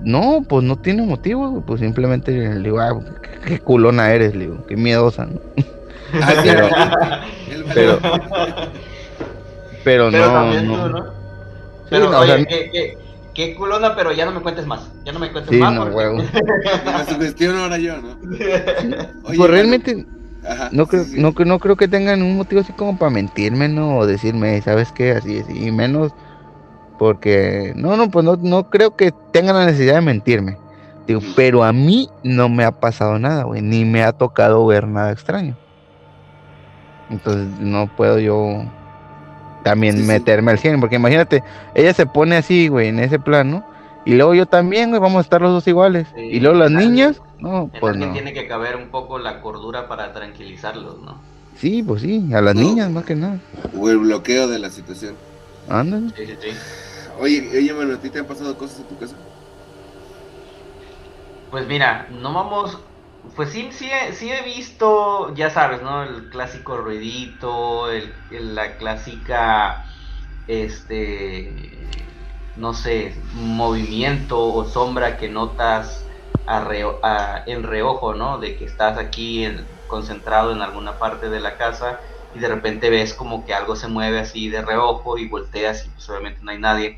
No, 0.03 0.43
pues 0.47 0.63
no 0.63 0.77
tiene 0.77 1.03
motivo, 1.03 1.49
güey, 1.51 1.63
pues 1.65 1.79
simplemente 1.81 2.31
le 2.31 2.59
digo, 2.59 2.79
ah, 2.79 2.99
qué, 3.21 3.39
qué 3.47 3.59
culona 3.59 4.11
eres, 4.11 4.33
le 4.35 4.45
digo, 4.45 4.65
qué 4.65 4.75
miedosa, 4.75 5.25
¿no? 5.25 5.39
Ah, 6.21 6.33
sí, 6.43 6.49
Pero- 6.49 6.69
pero-. 7.73 7.99
Pero, 9.83 10.09
Pero 10.09 10.11
no, 10.11 10.33
también 10.33 10.67
no. 10.67 10.83
tú, 10.83 10.89
¿no? 10.89 11.05
Sí, 11.85 11.89
Pero, 11.91 12.09
no, 12.09 12.17
o 12.17 12.21
oye, 12.21 12.35
sea, 12.35 12.45
qué, 12.45 12.69
qué- 12.71 12.97
qué 13.33 13.55
culona, 13.55 13.95
pero 13.95 14.11
ya 14.11 14.25
no 14.25 14.31
me 14.31 14.41
cuentes 14.41 14.65
más. 14.65 14.89
Ya 15.03 15.11
no 15.11 15.19
me 15.19 15.31
cuentes 15.31 15.53
Sí, 15.53 15.59
más. 15.59 15.73
no, 15.73 15.81
porque- 15.81 15.95
huevo. 15.95 16.17
La 16.85 17.05
sugestión 17.05 17.57
ahora 17.57 17.77
yo, 17.77 17.97
¿no? 17.97 18.15
Oye, 19.25 19.37
pues 19.37 19.49
realmente 19.49 20.05
Ajá, 20.47 20.69
no 20.71 20.83
sí, 20.85 20.89
creo, 20.91 21.03
sí. 21.03 21.19
no, 21.19 21.33
cre- 21.33 21.45
no 21.45 21.59
creo 21.59 21.75
que 21.75 21.87
tengan 21.87 22.21
un 22.21 22.37
motivo 22.37 22.61
así 22.61 22.71
como 22.73 22.97
para 22.97 23.11
mentirme, 23.11 23.67
¿no? 23.67 23.97
O 23.97 24.07
decirme, 24.07 24.61
¿sabes 24.61 24.91
qué? 24.91 25.11
Así 25.11 25.37
es, 25.37 25.49
y 25.49 25.71
menos 25.71 26.11
porque, 26.97 27.73
no, 27.75 27.97
no, 27.97 28.09
pues 28.09 28.23
no, 28.25 28.37
no 28.37 28.69
creo 28.69 28.95
que 28.95 29.11
tengan 29.33 29.55
la 29.57 29.65
necesidad 29.65 29.95
de 29.95 30.01
mentirme. 30.01 30.57
Digo, 31.07 31.19
pero 31.35 31.63
a 31.63 31.71
mí 31.73 32.09
no 32.23 32.47
me 32.49 32.63
ha 32.63 32.71
pasado 32.71 33.19
nada, 33.19 33.43
güey, 33.43 33.61
ni 33.61 33.85
me 33.85 34.01
ha 34.03 34.11
tocado 34.13 34.65
ver 34.65 34.87
nada 34.87 35.11
extraño. 35.11 35.55
Entonces 37.09 37.47
no 37.59 37.87
puedo 37.95 38.17
yo 38.19 38.63
también 39.65 39.95
Sí, 39.95 40.01
sí. 40.03 40.07
meterme 40.07 40.51
al 40.51 40.59
100, 40.59 40.79
porque 40.79 40.97
imagínate, 40.97 41.43
ella 41.73 41.91
se 41.91 42.05
pone 42.05 42.37
así, 42.37 42.67
güey, 42.67 42.89
en 42.89 42.99
ese 42.99 43.17
plano, 43.17 43.65
y 44.05 44.13
luego 44.13 44.35
yo 44.35 44.45
también, 44.45 44.91
güey, 44.91 45.01
vamos 45.01 45.17
a 45.17 45.21
estar 45.21 45.41
los 45.41 45.51
dos 45.51 45.67
iguales. 45.67 46.07
Sí, 46.15 46.21
y 46.21 46.39
luego 46.39 46.55
las 46.55 46.69
niñas, 46.69 47.19
no, 47.39 47.71
En 47.73 47.79
pues 47.79 47.97
no. 47.97 48.13
tiene 48.13 48.31
que 48.31 48.47
caber 48.47 48.75
un 48.75 48.89
poco 48.89 49.17
la 49.17 49.41
cordura 49.41 49.87
para 49.87 50.13
tranquilizarlos, 50.13 51.01
¿no? 51.01 51.17
Sí, 51.57 51.81
pues 51.81 52.03
sí, 52.03 52.31
a 52.31 52.41
las 52.41 52.53
No. 52.53 52.61
niñas 52.61 52.91
más 52.91 53.05
que 53.05 53.15
nada. 53.15 53.39
O 53.75 53.89
el 53.89 53.97
bloqueo 53.97 54.47
de 54.47 54.59
la 54.59 54.69
situación. 54.69 55.15
Ándale. 55.67 56.09
Sí, 56.15 56.27
sí, 56.27 56.37
sí. 56.39 56.49
Oye, 57.19 57.49
oye, 57.57 57.73
bueno, 57.73 57.95
¿a 57.95 57.97
ti 57.97 58.11
te 58.11 58.19
han 58.19 58.25
pasado 58.25 58.55
cosas 58.55 58.81
en 58.81 58.85
tu 58.85 58.97
casa? 58.99 59.15
Pues 61.49 61.67
mira, 61.67 62.07
no 62.11 62.31
vamos. 62.33 62.77
Pues 63.33 63.49
sí, 63.51 63.71
sí, 63.71 63.89
sí 64.13 64.31
he 64.31 64.43
visto, 64.43 65.33
ya 65.35 65.49
sabes, 65.49 65.81
¿no? 65.81 66.03
El 66.03 66.29
clásico 66.29 66.77
ruidito, 66.77 67.89
el, 67.91 68.23
la 68.29 68.77
clásica, 68.77 69.83
este, 70.47 72.29
no 72.55 72.73
sé, 72.73 73.23
movimiento 73.33 74.39
o 74.53 74.65
sombra 74.65 75.17
que 75.17 75.29
notas 75.29 76.07
a 76.45 76.59
a- 77.03 77.43
en 77.47 77.63
reojo, 77.63 78.13
¿no? 78.15 78.37
De 78.39 78.55
que 78.57 78.65
estás 78.65 78.97
aquí 78.97 79.43
en- 79.45 79.81
concentrado 79.87 80.51
en 80.53 80.61
alguna 80.61 80.97
parte 80.99 81.29
de 81.29 81.39
la 81.41 81.57
casa 81.57 81.99
y 82.31 82.39
de 82.39 82.47
repente 82.47 82.89
ves 82.89 83.13
como 83.13 83.43
que 83.45 83.53
algo 83.53 83.75
se 83.75 83.87
mueve 83.87 84.19
así 84.19 84.49
de 84.49 84.61
reojo 84.61 85.17
y 85.17 85.27
volteas 85.29 85.85
y 85.85 85.89
pues 85.91 86.07
obviamente 86.09 86.41
no 86.43 86.51
hay 86.51 86.59
nadie. 86.59 86.97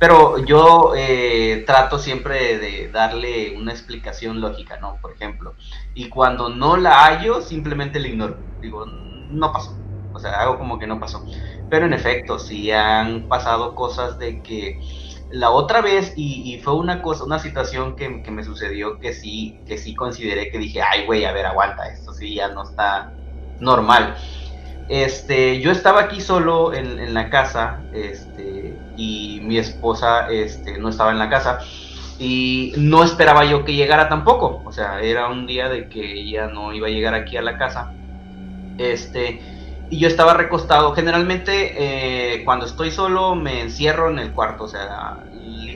Pero 0.00 0.38
yo 0.46 0.94
eh, 0.96 1.64
trato 1.66 1.98
siempre 1.98 2.58
de 2.58 2.90
darle 2.90 3.54
una 3.56 3.72
explicación 3.72 4.40
lógica, 4.40 4.78
¿no? 4.80 4.98
Por 5.00 5.12
ejemplo. 5.12 5.56
Y 5.94 6.08
cuando 6.08 6.48
no 6.48 6.78
la 6.78 7.04
hallo, 7.04 7.42
simplemente 7.42 8.00
la 8.00 8.08
ignoro. 8.08 8.46
Digo, 8.60 8.86
no 8.86 9.52
pasó. 9.52 9.78
O 10.12 10.18
sea, 10.18 10.40
hago 10.40 10.58
como 10.58 10.78
que 10.78 10.86
no 10.86 10.98
pasó. 11.00 11.24
Pero 11.68 11.86
en 11.86 11.92
efecto, 11.92 12.38
sí 12.38 12.70
han 12.72 13.28
pasado 13.28 13.74
cosas 13.74 14.18
de 14.18 14.42
que 14.42 14.80
la 15.28 15.50
otra 15.50 15.82
vez, 15.82 16.14
y, 16.16 16.54
y 16.54 16.60
fue 16.60 16.74
una 16.74 17.02
cosa, 17.02 17.24
una 17.24 17.38
situación 17.38 17.94
que, 17.94 18.22
que 18.22 18.30
me 18.30 18.42
sucedió 18.42 18.98
que 18.98 19.12
sí, 19.12 19.62
que 19.66 19.78
sí 19.78 19.94
consideré 19.94 20.50
que 20.50 20.58
dije, 20.58 20.80
ay, 20.82 21.06
güey, 21.06 21.24
a 21.26 21.32
ver, 21.32 21.46
aguanta, 21.46 21.88
esto 21.88 22.12
sí 22.14 22.34
ya 22.34 22.48
no 22.48 22.62
está 22.64 23.14
normal. 23.58 24.16
Este, 24.90 25.60
yo 25.60 25.70
estaba 25.70 26.00
aquí 26.00 26.20
solo 26.20 26.74
en, 26.74 27.14
la 27.14 27.30
casa, 27.30 27.84
este, 27.92 28.76
y 28.96 29.38
mi 29.44 29.56
esposa, 29.56 30.28
este, 30.28 30.78
no 30.78 30.88
estaba 30.88 31.12
en 31.12 31.20
la 31.20 31.30
casa, 31.30 31.60
y 32.18 32.72
no 32.76 33.04
esperaba 33.04 33.44
yo 33.44 33.64
que 33.64 33.74
llegara 33.74 34.08
tampoco, 34.08 34.64
o 34.66 34.72
sea, 34.72 35.00
era 35.00 35.28
un 35.28 35.46
día 35.46 35.68
de 35.68 35.88
que 35.88 36.14
ella 36.14 36.48
no 36.48 36.72
iba 36.72 36.88
a 36.88 36.90
llegar 36.90 37.14
aquí 37.14 37.36
a 37.36 37.42
la 37.42 37.56
casa, 37.56 37.92
este, 38.78 39.40
y 39.90 40.00
yo 40.00 40.08
estaba 40.08 40.34
recostado, 40.34 40.92
generalmente 40.92 42.34
eh, 42.34 42.44
cuando 42.44 42.66
estoy 42.66 42.90
solo 42.90 43.36
me 43.36 43.60
encierro 43.60 44.10
en 44.10 44.18
el 44.18 44.32
cuarto, 44.32 44.64
o 44.64 44.68
sea, 44.68 45.24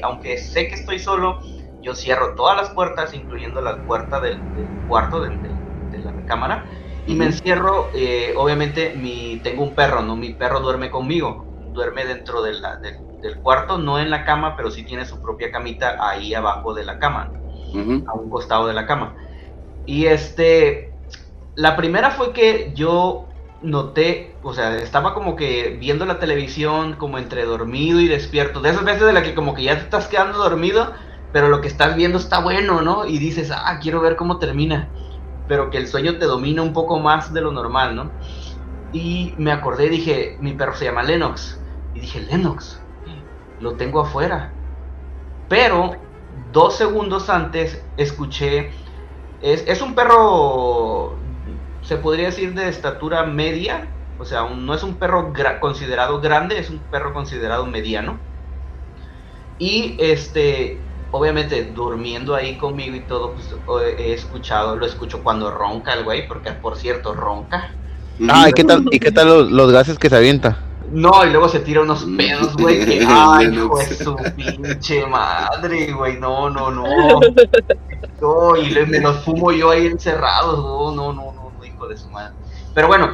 aunque 0.03 0.39
sé 0.39 0.67
que 0.67 0.75
estoy 0.75 0.99
solo, 0.99 1.39
yo 1.83 1.95
cierro 1.95 2.35
todas 2.35 2.57
las 2.57 2.71
puertas, 2.71 3.15
incluyendo 3.15 3.61
la 3.61 3.85
puerta 3.85 4.19
del, 4.19 4.49
cuarto, 4.89 5.21
de 5.21 6.01
la 6.01 6.11
recámara, 6.11 6.67
y 7.07 7.15
me 7.17 7.27
encierro, 7.27 7.91
eh, 7.95 8.33
obviamente 8.37 8.95
mi, 8.97 9.41
tengo 9.43 9.63
un 9.63 9.75
perro, 9.75 10.03
¿no? 10.03 10.17
Mi 10.17 10.35
perro 10.35 10.61
duerme 10.61 10.91
conmigo, 10.91 11.49
duerme 11.59 12.07
dentro 12.07 12.43
de 12.43 12.55
la- 12.55 12.79
del, 12.83 12.95
del 13.21 13.41
cuarto, 13.41 13.79
no 13.79 13.99
en 13.99 14.11
la 14.11 14.25
cama, 14.25 14.57
pero 14.57 14.71
sí 14.71 14.85
tiene 14.87 15.05
su 15.07 15.21
propia 15.21 15.51
camita 15.51 15.97
ahí 16.01 16.35
abajo 16.35 16.75
de 16.75 16.85
la 16.85 16.99
cama, 16.99 17.33
Ujú. 17.75 18.05
a 18.07 18.19
un 18.19 18.31
costado 18.31 18.67
de 18.67 18.75
la 18.75 18.87
cama. 18.87 19.17
Y 19.85 20.07
este, 20.07 20.99
la 21.55 21.77
primera 21.77 22.11
fue 22.11 22.33
que 22.33 22.73
yo 22.75 23.29
noté, 23.61 24.39
o 24.43 24.55
sea, 24.55 24.77
estaba 24.79 25.15
como 25.15 25.37
que 25.37 25.77
viendo 25.81 26.07
la 26.07 26.19
televisión, 26.19 26.97
como 26.97 27.19
entre 27.19 27.45
dormido 27.45 28.01
y 28.01 28.09
despierto, 28.09 28.61
de 28.61 28.71
esas 28.71 28.85
veces 28.85 29.05
de 29.07 29.13
la 29.13 29.23
que 29.23 29.35
como 29.35 29.55
que 29.55 29.65
ya 29.65 29.77
te 29.77 29.85
estás 29.85 30.09
quedando 30.09 30.39
dormido, 30.39 30.95
pero 31.31 31.49
lo 31.49 31.61
que 31.61 31.69
estás 31.69 31.97
viendo 31.97 32.19
está 32.19 32.41
bueno, 32.41 32.83
¿no? 32.83 33.07
Y 33.07 33.19
dices, 33.19 33.51
ah, 33.53 33.79
quiero 33.83 34.01
ver 34.01 34.17
cómo 34.17 34.39
termina 34.39 34.95
pero 35.49 35.71
que 35.71 35.79
el 35.79 35.89
sueño 35.89 36.19
te 36.19 36.27
domina 36.27 36.63
un 36.63 36.73
poco 36.73 36.99
más 37.01 37.33
de 37.33 37.41
lo 37.41 37.53
normal, 37.53 37.97
¿no? 37.97 38.11
Y 38.93 39.35
me 39.39 39.53
acordé, 39.53 39.89
dije, 39.89 40.37
mi 40.41 40.53
perro 40.53 40.75
se 40.75 40.85
llama 40.87 41.03
Lennox. 41.03 41.61
Y 41.95 42.01
dije, 42.01 42.21
Lennox, 42.21 42.81
lo 43.61 43.75
tengo 43.75 44.01
afuera. 44.01 44.53
Pero 45.49 45.97
dos 46.53 46.77
segundos 46.77 47.29
antes 47.29 47.83
escuché, 47.97 48.71
es, 49.43 49.65
es 49.67 49.83
un 49.83 49.95
perro, 49.95 51.17
se 51.83 51.97
podría 51.97 52.27
decir 52.27 52.55
de 52.55 52.69
estatura 52.69 53.25
media, 53.25 53.89
o 54.19 54.25
sea, 54.25 54.49
no 54.49 54.75
es 54.75 54.83
un 54.83 54.95
perro 54.95 55.33
considerado 55.61 56.21
grande, 56.21 56.59
es 56.59 56.71
un 56.71 56.79
perro 56.79 57.13
considerado 57.13 57.67
mediano. 57.67 58.19
Y 59.59 59.97
este, 59.99 60.81
obviamente 61.15 61.71
durmiendo 61.73 62.35
ahí 62.35 62.57
conmigo 62.59 62.97
y 62.97 63.01
todo, 63.01 63.35
pues 63.35 63.55
he 63.99 64.13
escuchado, 64.13 64.75
lo 64.77 64.85
escucho 64.85 65.23
cuando 65.23 65.51
ronca 65.51 65.95
el 65.95 66.03
güey, 66.03 66.27
porque 66.27 66.51
por 66.53 66.77
cierto 66.77 67.15
ronca. 67.15 67.71
Ah, 68.29 68.49
¿y 68.49 68.53
qué 68.53 68.65
tal, 68.65 68.85
y 68.91 68.99
qué 68.99 69.13
tal 69.13 69.29
los, 69.29 69.51
los 69.51 69.73
gases 69.73 69.97
que 69.99 70.09
se 70.09 70.17
avienta? 70.17 70.59
No, 70.91 71.25
y 71.25 71.31
luego 71.31 71.49
se 71.49 71.61
tira 71.61 71.83
unos 71.83 72.05
pedos, 72.17 72.57
güey, 72.57 72.85
que 72.85 73.05
ay, 73.09 73.47
de 73.47 73.95
su 73.97 74.17
pinche 74.37 75.07
madre, 75.07 75.93
güey, 75.93 76.19
no, 76.19 76.51
no, 76.51 76.71
no. 76.71 76.85
No, 78.21 78.57
y 78.57 78.71
le- 78.71 78.87
me 78.87 79.01
los 79.01 79.23
fumo 79.25 79.53
yo 79.53 79.71
ahí 79.71 79.87
encerrados, 79.87 80.59
no, 80.59 80.93
no, 80.93 81.13
no, 81.13 81.33
no, 81.33 81.65
hijo 81.65 81.87
de 81.89 81.97
su 81.97 82.09
madre. 82.11 82.33
Pero 82.75 82.87
bueno, 82.89 83.13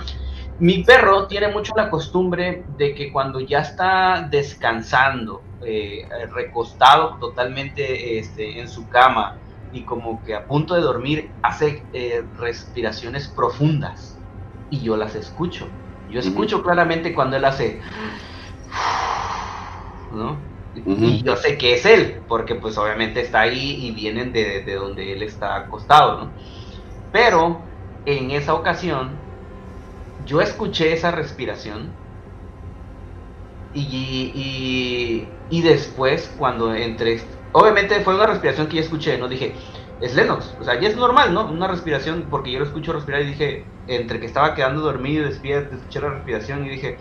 mi 0.59 0.85
perro 0.85 1.27
tiene 1.27 1.49
mucho 1.49 1.73
la 1.77 1.91
costumbre 1.91 2.65
de 2.77 2.95
que 2.95 3.11
cuando 3.11 3.41
ya 3.41 3.61
está 3.61 4.27
descansando, 4.31 5.43
eh, 5.65 6.09
recostado 6.33 7.17
totalmente 7.19 8.19
este, 8.19 8.61
en 8.61 8.69
su 8.69 8.89
cama 8.89 9.37
y 9.73 9.85
como 9.85 10.23
que 10.25 10.35
a 10.35 10.47
punto 10.47 10.75
de 10.75 10.81
dormir, 10.81 11.31
hace 11.43 11.85
eh, 11.93 12.25
respiraciones 12.39 13.29
profundas 13.29 14.19
y 14.71 14.81
yo 14.81 14.97
las 14.97 15.15
escucho. 15.15 15.69
Yo 16.09 16.19
escucho 16.19 16.63
claramente 16.63 17.15
cuando 17.15 17.37
él 17.37 17.45
hace, 17.45 17.81
¿no? 20.13 20.37
Y 20.75 21.23
yo 21.23 21.37
sé 21.37 21.57
que 21.57 21.75
es 21.75 21.85
él, 21.85 22.21
porque 22.27 22.57
pues 22.57 22.77
obviamente 22.79 23.21
está 23.21 23.43
ahí 23.43 23.87
y 23.87 23.93
vienen 23.93 24.33
de, 24.33 24.63
de 24.63 24.75
donde 24.75 25.13
él 25.13 25.23
está 25.23 25.57
acostado, 25.57 26.25
¿no? 26.25 26.33
Pero 27.13 27.61
en 28.07 28.31
esa 28.33 28.55
ocasión, 28.55 29.11
yo 30.27 30.41
escuché 30.41 30.93
esa 30.93 31.11
respiración 31.11 31.93
y, 33.73 33.81
y, 34.35 35.29
y 35.51 35.63
después 35.63 36.35
cuando 36.37 36.75
entré, 36.75 37.23
obviamente 37.53 38.01
fue 38.03 38.17
una 38.17 38.27
respiración 38.29 38.69
que 38.69 38.79
yo 38.79 38.83
escuché, 38.85 39.19
¿no? 39.19 39.29
Dije, 39.29 39.57
es 40.01 40.15
Lennox, 40.17 40.57
o 40.61 40.65
sea, 40.65 40.81
ya 40.81 40.89
es 40.89 40.97
normal, 40.97 41.35
¿no? 41.35 41.51
Una 41.51 41.69
respiración, 41.69 42.29
porque 42.31 42.53
yo 42.53 42.61
lo 42.61 42.67
escucho 42.67 42.95
respirar 42.95 43.23
y 43.23 43.27
dije, 43.29 43.73
entre 43.87 44.21
que 44.21 44.27
estaba 44.27 44.55
quedando 44.55 44.83
dormido 44.83 45.25
y 45.25 45.27
despierto, 45.29 45.77
escuché 45.77 46.01
la 46.01 46.11
respiración 46.11 46.67
y 46.67 46.71
dije, 46.71 47.01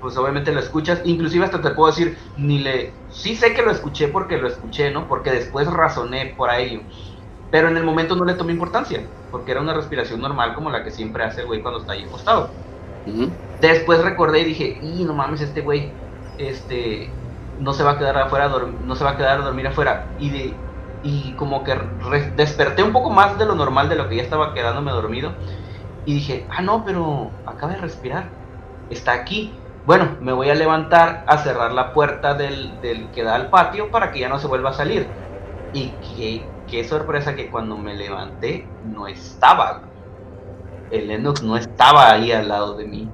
pues 0.00 0.16
obviamente 0.16 0.52
lo 0.52 0.60
escuchas, 0.60 1.02
inclusive 1.04 1.44
hasta 1.46 1.62
te 1.62 1.70
puedo 1.72 1.90
decir, 1.92 2.18
ni 2.36 2.60
le, 2.60 3.02
sí 3.08 3.36
sé 3.36 3.54
que 3.54 3.62
lo 3.62 3.70
escuché 3.72 4.08
porque 4.08 4.38
lo 4.38 4.48
escuché, 4.48 4.90
¿no? 4.92 5.08
Porque 5.08 5.30
después 5.32 5.68
razoné 5.68 6.34
por 6.36 6.50
ello, 6.52 6.82
pero 7.50 7.68
en 7.68 7.76
el 7.78 7.84
momento 7.84 8.16
no 8.16 8.24
le 8.26 8.34
tomé 8.34 8.52
importancia, 8.52 9.10
porque 9.30 9.52
era 9.52 9.62
una 9.62 9.74
respiración 9.74 10.20
normal 10.20 10.54
como 10.54 10.70
la 10.70 10.84
que 10.84 10.90
siempre 10.92 11.24
hace 11.24 11.42
el 11.42 11.48
güey 11.48 11.62
cuando 11.62 11.80
está 11.80 11.94
ahí 11.94 12.04
acostado. 12.04 12.56
Después 13.56 14.02
recordé 14.02 14.40
y 14.40 14.44
dije, 14.44 14.78
y 14.80 15.04
no 15.04 15.14
mames, 15.14 15.40
este 15.42 15.60
güey, 15.60 16.00
este, 16.36 17.19
no 17.60 17.72
se 17.72 17.84
va 17.84 17.92
a 17.92 17.98
quedar 17.98 18.16
afuera, 18.18 18.50
no 18.84 18.96
se 18.96 19.04
va 19.04 19.10
a 19.10 19.16
quedar 19.16 19.40
a 19.40 19.44
dormir 19.44 19.66
afuera. 19.66 20.06
Y, 20.18 20.30
de, 20.30 20.54
y 21.02 21.32
como 21.32 21.62
que 21.62 21.78
desperté 22.36 22.82
un 22.82 22.92
poco 22.92 23.10
más 23.10 23.38
de 23.38 23.46
lo 23.46 23.54
normal, 23.54 23.88
de 23.88 23.96
lo 23.96 24.08
que 24.08 24.16
ya 24.16 24.22
estaba 24.22 24.54
quedándome 24.54 24.90
dormido. 24.90 25.32
Y 26.06 26.14
dije, 26.14 26.46
ah, 26.50 26.62
no, 26.62 26.84
pero 26.84 27.30
acaba 27.46 27.72
de 27.72 27.78
respirar, 27.78 28.24
está 28.88 29.12
aquí. 29.12 29.52
Bueno, 29.86 30.16
me 30.20 30.32
voy 30.32 30.50
a 30.50 30.54
levantar 30.54 31.24
a 31.26 31.38
cerrar 31.38 31.72
la 31.72 31.92
puerta 31.92 32.34
del, 32.34 32.80
del 32.80 33.10
que 33.10 33.22
da 33.22 33.34
al 33.34 33.50
patio 33.50 33.90
para 33.90 34.10
que 34.10 34.20
ya 34.20 34.28
no 34.28 34.38
se 34.38 34.46
vuelva 34.46 34.70
a 34.70 34.74
salir. 34.74 35.06
Y 35.72 35.92
qué, 36.16 36.44
qué 36.68 36.84
sorpresa 36.84 37.34
que 37.34 37.50
cuando 37.50 37.76
me 37.76 37.94
levanté 37.94 38.66
no 38.84 39.06
estaba. 39.06 39.82
El 40.90 41.08
Lennox 41.08 41.42
no 41.42 41.56
estaba 41.56 42.10
ahí 42.10 42.32
al 42.32 42.48
lado 42.48 42.76
de 42.76 42.86
mí. 42.86 43.08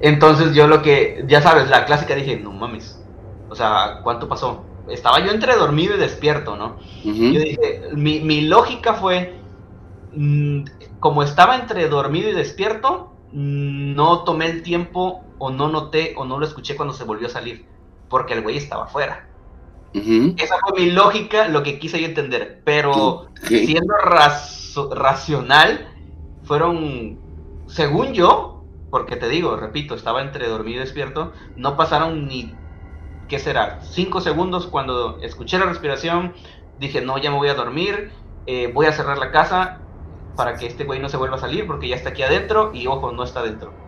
Entonces 0.00 0.54
yo 0.54 0.68
lo 0.68 0.82
que, 0.82 1.24
ya 1.26 1.42
sabes, 1.42 1.68
la 1.68 1.84
clásica 1.84 2.14
dije, 2.14 2.38
no 2.38 2.52
mames. 2.52 2.97
O 3.48 3.54
sea, 3.54 4.00
¿cuánto 4.02 4.28
pasó? 4.28 4.64
Estaba 4.88 5.20
yo 5.20 5.30
entre 5.30 5.56
dormido 5.56 5.94
y 5.94 5.98
despierto, 5.98 6.56
¿no? 6.56 6.76
Yo 7.04 7.40
dije, 7.40 7.90
mi, 7.94 8.20
mi 8.20 8.42
lógica 8.42 8.94
fue, 8.94 9.38
mm, 10.14 10.64
como 11.00 11.22
estaba 11.22 11.56
entre 11.56 11.88
dormido 11.88 12.30
y 12.30 12.34
despierto, 12.34 13.12
mm, 13.32 13.94
no 13.94 14.24
tomé 14.24 14.46
el 14.46 14.62
tiempo 14.62 15.24
o 15.38 15.50
no 15.50 15.68
noté 15.68 16.14
o 16.16 16.24
no 16.24 16.38
lo 16.38 16.46
escuché 16.46 16.76
cuando 16.76 16.94
se 16.94 17.04
volvió 17.04 17.26
a 17.26 17.30
salir, 17.30 17.66
porque 18.08 18.34
el 18.34 18.42
güey 18.42 18.56
estaba 18.56 18.84
afuera. 18.84 19.28
Esa 19.92 20.56
fue 20.60 20.80
mi 20.80 20.90
lógica, 20.90 21.48
lo 21.48 21.62
que 21.62 21.78
quise 21.78 22.00
yo 22.00 22.06
entender, 22.06 22.60
pero 22.64 23.28
siendo 23.42 23.94
racional, 24.92 25.88
fueron, 26.44 27.18
según 27.66 28.12
yo, 28.12 28.64
porque 28.90 29.16
te 29.16 29.28
digo, 29.28 29.56
repito, 29.56 29.94
estaba 29.94 30.22
entre 30.22 30.48
dormido 30.48 30.78
y 30.78 30.84
despierto, 30.84 31.32
no 31.56 31.76
pasaron 31.76 32.26
ni, 32.26 32.54
¿qué 33.28 33.38
será? 33.38 33.80
Cinco 33.82 34.20
segundos 34.20 34.66
cuando 34.68 35.20
escuché 35.20 35.58
la 35.58 35.66
respiración, 35.66 36.34
dije, 36.76 37.00
no, 37.02 37.18
ya 37.18 37.30
me 37.30 37.36
voy 37.38 37.48
a 37.48 37.54
dormir, 37.54 38.12
eh, 38.46 38.70
voy 38.72 38.86
a 38.86 38.92
cerrar 38.92 39.18
la 39.18 39.30
casa 39.32 39.88
para 40.34 40.58
que 40.58 40.66
este 40.66 40.84
güey 40.84 41.00
no 41.00 41.08
se 41.08 41.16
vuelva 41.18 41.36
a 41.36 41.40
salir 41.40 41.66
porque 41.66 41.88
ya 41.88 41.96
está 41.96 42.10
aquí 42.10 42.22
adentro 42.22 42.70
y 42.74 42.86
ojo, 42.86 43.12
no 43.12 43.24
está 43.24 43.40
adentro. 43.40 43.78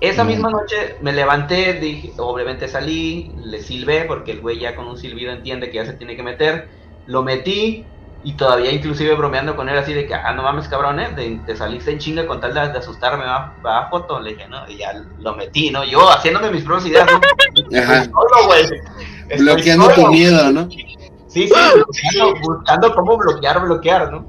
Esa 0.00 0.24
Mm. 0.24 0.24
misma 0.24 0.50
noche 0.50 0.96
me 1.00 1.12
levanté, 1.12 1.74
dije, 1.74 2.14
obviamente 2.18 2.68
salí, 2.68 3.32
le 3.36 3.60
silbé 3.60 4.04
porque 4.04 4.32
el 4.32 4.40
güey 4.42 4.58
ya 4.58 4.76
con 4.76 4.86
un 4.86 4.98
silbido 4.98 5.32
entiende 5.32 5.68
que 5.70 5.76
ya 5.76 5.86
se 5.86 5.94
tiene 5.94 6.16
que 6.16 6.22
meter, 6.22 6.68
lo 7.06 7.22
metí 7.22 7.95
y 8.26 8.32
todavía 8.32 8.72
inclusive 8.72 9.14
bromeando 9.14 9.54
con 9.54 9.68
él 9.68 9.78
así 9.78 9.94
de 9.94 10.04
que, 10.04 10.12
ah, 10.14 10.32
no 10.32 10.42
mames 10.42 10.66
cabrón, 10.66 10.98
¿eh? 10.98 11.10
de, 11.14 11.40
te 11.46 11.54
saliste 11.54 11.92
en 11.92 11.98
chinga 12.00 12.26
con 12.26 12.40
tal 12.40 12.52
de, 12.52 12.60
de 12.72 12.78
asustarme, 12.78 13.24
va, 13.24 13.54
va 13.64 13.88
foto, 13.88 14.18
le 14.18 14.32
dije, 14.32 14.48
no, 14.48 14.68
y 14.68 14.78
ya 14.78 14.92
lo 15.20 15.36
metí, 15.36 15.70
¿no? 15.70 15.84
Yo 15.84 16.10
haciéndome 16.10 16.50
mis 16.50 16.64
propias 16.64 16.86
ideas, 16.88 17.06
¿no? 17.06 17.78
Ajá. 17.78 18.04
Solo, 18.04 18.46
güey. 18.48 19.38
Bloqueando 19.38 19.90
solo. 19.90 19.94
tu 19.94 20.12
miedo, 20.12 20.52
¿no? 20.52 20.68
Sí, 20.68 21.48
sí, 21.48 21.52
buscando, 21.86 22.34
buscando 22.42 22.94
cómo 22.96 23.16
bloquear, 23.16 23.60
bloquear, 23.62 24.10
¿no? 24.10 24.26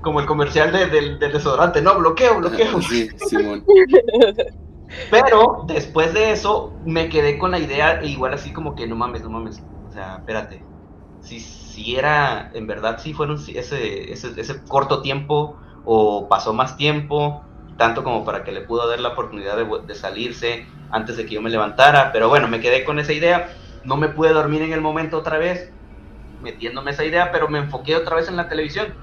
Como 0.00 0.20
el 0.20 0.26
comercial 0.26 0.70
de- 0.70 0.86
del, 0.86 1.18
del 1.18 1.32
desodorante, 1.32 1.82
no, 1.82 1.98
bloqueo, 1.98 2.38
bloqueo. 2.38 2.80
Sí, 2.82 3.08
Simón. 3.28 3.64
Pero 5.10 5.64
después 5.66 6.14
de 6.14 6.30
eso 6.30 6.72
me 6.84 7.08
quedé 7.08 7.38
con 7.38 7.50
la 7.50 7.58
idea, 7.58 8.00
e 8.00 8.06
igual 8.06 8.34
así 8.34 8.52
como 8.52 8.76
que 8.76 8.86
no 8.86 8.94
mames, 8.94 9.22
no 9.22 9.30
mames. 9.30 9.60
O 9.88 9.92
sea, 9.92 10.16
espérate. 10.18 10.62
Si, 11.22 11.40
si 11.74 11.96
era, 11.96 12.50
en 12.54 12.68
verdad, 12.68 13.00
si 13.00 13.12
fueron 13.12 13.36
ese, 13.36 14.12
ese, 14.12 14.40
ese 14.40 14.64
corto 14.64 15.02
tiempo 15.02 15.58
o 15.84 16.28
pasó 16.28 16.52
más 16.52 16.76
tiempo, 16.76 17.42
tanto 17.76 18.04
como 18.04 18.24
para 18.24 18.44
que 18.44 18.52
le 18.52 18.60
pudo 18.60 18.88
dar 18.88 19.00
la 19.00 19.10
oportunidad 19.10 19.56
de, 19.56 19.66
de 19.84 19.94
salirse 19.96 20.66
antes 20.90 21.16
de 21.16 21.26
que 21.26 21.34
yo 21.34 21.42
me 21.42 21.50
levantara. 21.50 22.12
Pero 22.12 22.28
bueno, 22.28 22.46
me 22.46 22.60
quedé 22.60 22.84
con 22.84 23.00
esa 23.00 23.12
idea. 23.12 23.52
No 23.82 23.96
me 23.96 24.08
pude 24.08 24.32
dormir 24.32 24.62
en 24.62 24.72
el 24.72 24.80
momento 24.80 25.18
otra 25.18 25.36
vez, 25.36 25.72
metiéndome 26.40 26.92
esa 26.92 27.04
idea, 27.04 27.32
pero 27.32 27.48
me 27.48 27.58
enfoqué 27.58 27.96
otra 27.96 28.16
vez 28.16 28.28
en 28.28 28.36
la 28.36 28.48
televisión. 28.48 28.94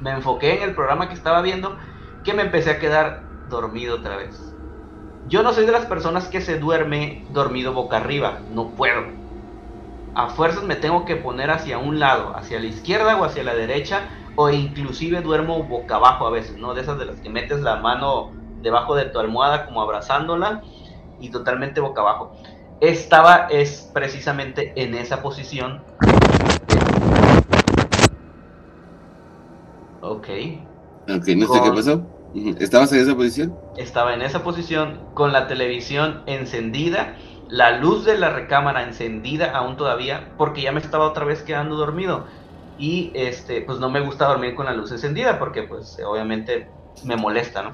Me 0.00 0.10
enfoqué 0.10 0.56
en 0.56 0.62
el 0.62 0.74
programa 0.74 1.08
que 1.08 1.14
estaba 1.14 1.42
viendo, 1.42 1.76
que 2.24 2.32
me 2.32 2.42
empecé 2.42 2.70
a 2.70 2.78
quedar 2.78 3.24
dormido 3.50 3.96
otra 3.96 4.16
vez. 4.16 4.54
Yo 5.28 5.42
no 5.42 5.52
soy 5.52 5.66
de 5.66 5.72
las 5.72 5.84
personas 5.84 6.28
que 6.28 6.40
se 6.40 6.58
duerme 6.58 7.26
dormido 7.30 7.74
boca 7.74 7.98
arriba, 7.98 8.38
no 8.54 8.70
puedo. 8.70 9.19
A 10.14 10.28
fuerzas 10.28 10.64
me 10.64 10.76
tengo 10.76 11.04
que 11.04 11.16
poner 11.16 11.50
hacia 11.50 11.78
un 11.78 12.00
lado, 12.00 12.36
hacia 12.36 12.58
la 12.58 12.66
izquierda 12.66 13.16
o 13.16 13.24
hacia 13.24 13.44
la 13.44 13.54
derecha, 13.54 14.08
o 14.36 14.50
inclusive 14.50 15.20
duermo 15.20 15.62
boca 15.62 15.96
abajo 15.96 16.26
a 16.26 16.30
veces, 16.30 16.56
¿no? 16.56 16.74
De 16.74 16.82
esas 16.82 16.98
de 16.98 17.04
las 17.04 17.20
que 17.20 17.30
metes 17.30 17.60
la 17.60 17.76
mano 17.76 18.30
debajo 18.62 18.94
de 18.94 19.06
tu 19.06 19.18
almohada 19.18 19.66
como 19.66 19.82
abrazándola 19.82 20.62
y 21.20 21.30
totalmente 21.30 21.80
boca 21.80 22.00
abajo. 22.00 22.32
Estaba 22.80 23.46
es 23.50 23.90
precisamente 23.92 24.72
en 24.76 24.94
esa 24.94 25.22
posición. 25.22 25.82
Ok. 30.00 30.28
Ok, 31.08 31.28
no 31.36 31.54
sé 31.54 31.60
qué 31.62 31.70
pasó. 31.74 32.06
¿Estabas 32.58 32.92
en 32.92 33.00
esa 33.00 33.14
posición? 33.14 33.56
Estaba 33.76 34.14
en 34.14 34.22
esa 34.22 34.42
posición 34.42 35.00
con 35.14 35.32
la 35.32 35.46
televisión 35.46 36.22
encendida, 36.26 37.16
la 37.50 37.72
luz 37.72 38.04
de 38.04 38.16
la 38.16 38.30
recámara 38.30 38.82
encendida 38.84 39.50
aún 39.50 39.76
todavía, 39.76 40.32
porque 40.36 40.62
ya 40.62 40.72
me 40.72 40.80
estaba 40.80 41.06
otra 41.06 41.24
vez 41.24 41.42
quedando 41.42 41.76
dormido. 41.76 42.26
Y 42.78 43.12
este, 43.14 43.60
pues 43.62 43.78
no 43.78 43.90
me 43.90 44.00
gusta 44.00 44.26
dormir 44.26 44.54
con 44.54 44.66
la 44.66 44.72
luz 44.72 44.90
encendida, 44.92 45.38
porque 45.38 45.64
pues 45.64 45.98
obviamente 46.06 46.70
me 47.04 47.16
molesta, 47.16 47.62
¿no? 47.62 47.72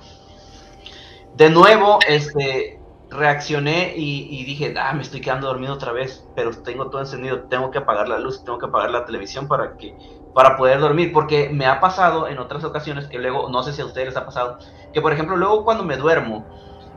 De 1.36 1.50
nuevo, 1.50 1.98
este, 2.08 2.80
reaccioné 3.10 3.92
y, 3.96 4.44
dije, 4.44 4.74
ah, 4.78 4.92
me 4.94 5.02
estoy 5.02 5.20
quedando 5.20 5.46
dormido 5.46 5.74
otra 5.74 5.92
vez, 5.92 6.26
pero 6.34 6.50
tengo 6.62 6.90
todo 6.90 7.00
encendido, 7.00 7.42
tengo 7.44 7.70
que 7.70 7.78
apagar 7.78 8.08
la 8.08 8.18
luz, 8.18 8.44
tengo 8.44 8.58
que 8.58 8.66
apagar 8.66 8.90
la 8.90 9.04
televisión 9.04 9.46
para 9.46 9.76
que 9.76 9.96
para 10.34 10.56
poder 10.56 10.80
dormir, 10.80 11.12
porque 11.14 11.48
me 11.48 11.64
ha 11.64 11.80
pasado 11.80 12.28
en 12.28 12.38
otras 12.38 12.62
ocasiones 12.62 13.06
que 13.06 13.18
luego, 13.18 13.48
no 13.48 13.62
sé 13.62 13.72
si 13.72 13.80
a 13.80 13.86
ustedes 13.86 14.08
les 14.08 14.16
ha 14.18 14.26
pasado, 14.26 14.58
que 14.92 15.00
por 15.00 15.12
ejemplo 15.12 15.34
luego 15.34 15.64
cuando 15.64 15.82
me 15.82 15.96
duermo 15.96 16.44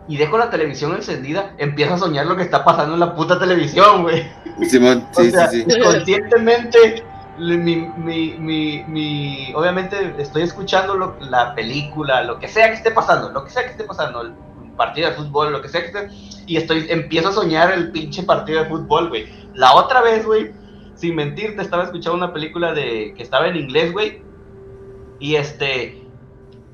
y 0.09 0.17
dejo 0.17 0.37
la 0.37 0.49
televisión 0.49 0.93
encendida, 0.93 1.53
empiezo 1.57 1.93
a 1.93 1.97
soñar 1.99 2.25
lo 2.25 2.35
que 2.35 2.41
está 2.43 2.65
pasando 2.65 2.95
en 2.95 2.99
la 2.99 3.15
puta 3.15 3.39
televisión, 3.39 4.01
güey. 4.03 4.27
Simón, 4.67 5.05
O 5.15 5.21
sí, 5.21 5.31
sea, 5.31 5.47
sí, 5.47 5.63
sí. 5.69 5.79
conscientemente, 5.79 7.03
mi, 7.37 7.55
mi, 7.97 8.35
mi, 8.39 8.83
mi- 8.87 9.53
obviamente 9.55 10.15
estoy 10.17 10.41
escuchando 10.41 10.95
lo- 10.95 11.15
la 11.21 11.53
película, 11.55 12.23
lo 12.23 12.39
que 12.39 12.47
sea 12.47 12.67
que 12.69 12.73
esté 12.75 12.91
pasando, 12.91 13.29
lo 13.31 13.45
que 13.45 13.51
sea 13.51 13.63
que 13.63 13.69
esté 13.69 13.83
pasando, 13.85 14.21
el 14.23 14.33
partido 14.75 15.09
de 15.09 15.15
fútbol, 15.15 15.51
lo 15.51 15.61
que 15.61 15.69
sea 15.69 15.81
que 15.81 15.87
esté, 15.87 16.07
y 16.47 16.57
estoy, 16.57 16.87
empiezo 16.89 17.29
a 17.29 17.33
soñar 17.33 17.71
el 17.71 17.91
pinche 17.91 18.23
partido 18.23 18.63
de 18.63 18.69
fútbol, 18.69 19.09
güey. 19.09 19.27
La 19.53 19.73
otra 19.75 20.01
vez, 20.01 20.25
güey, 20.25 20.51
sin 20.95 21.15
mentirte, 21.15 21.61
estaba 21.61 21.83
escuchando 21.83 22.17
una 22.17 22.33
película 22.33 22.73
de 22.73 23.13
que 23.15 23.21
estaba 23.23 23.47
en 23.47 23.55
inglés, 23.57 23.93
güey, 23.93 24.21
y 25.19 25.35
este, 25.35 25.98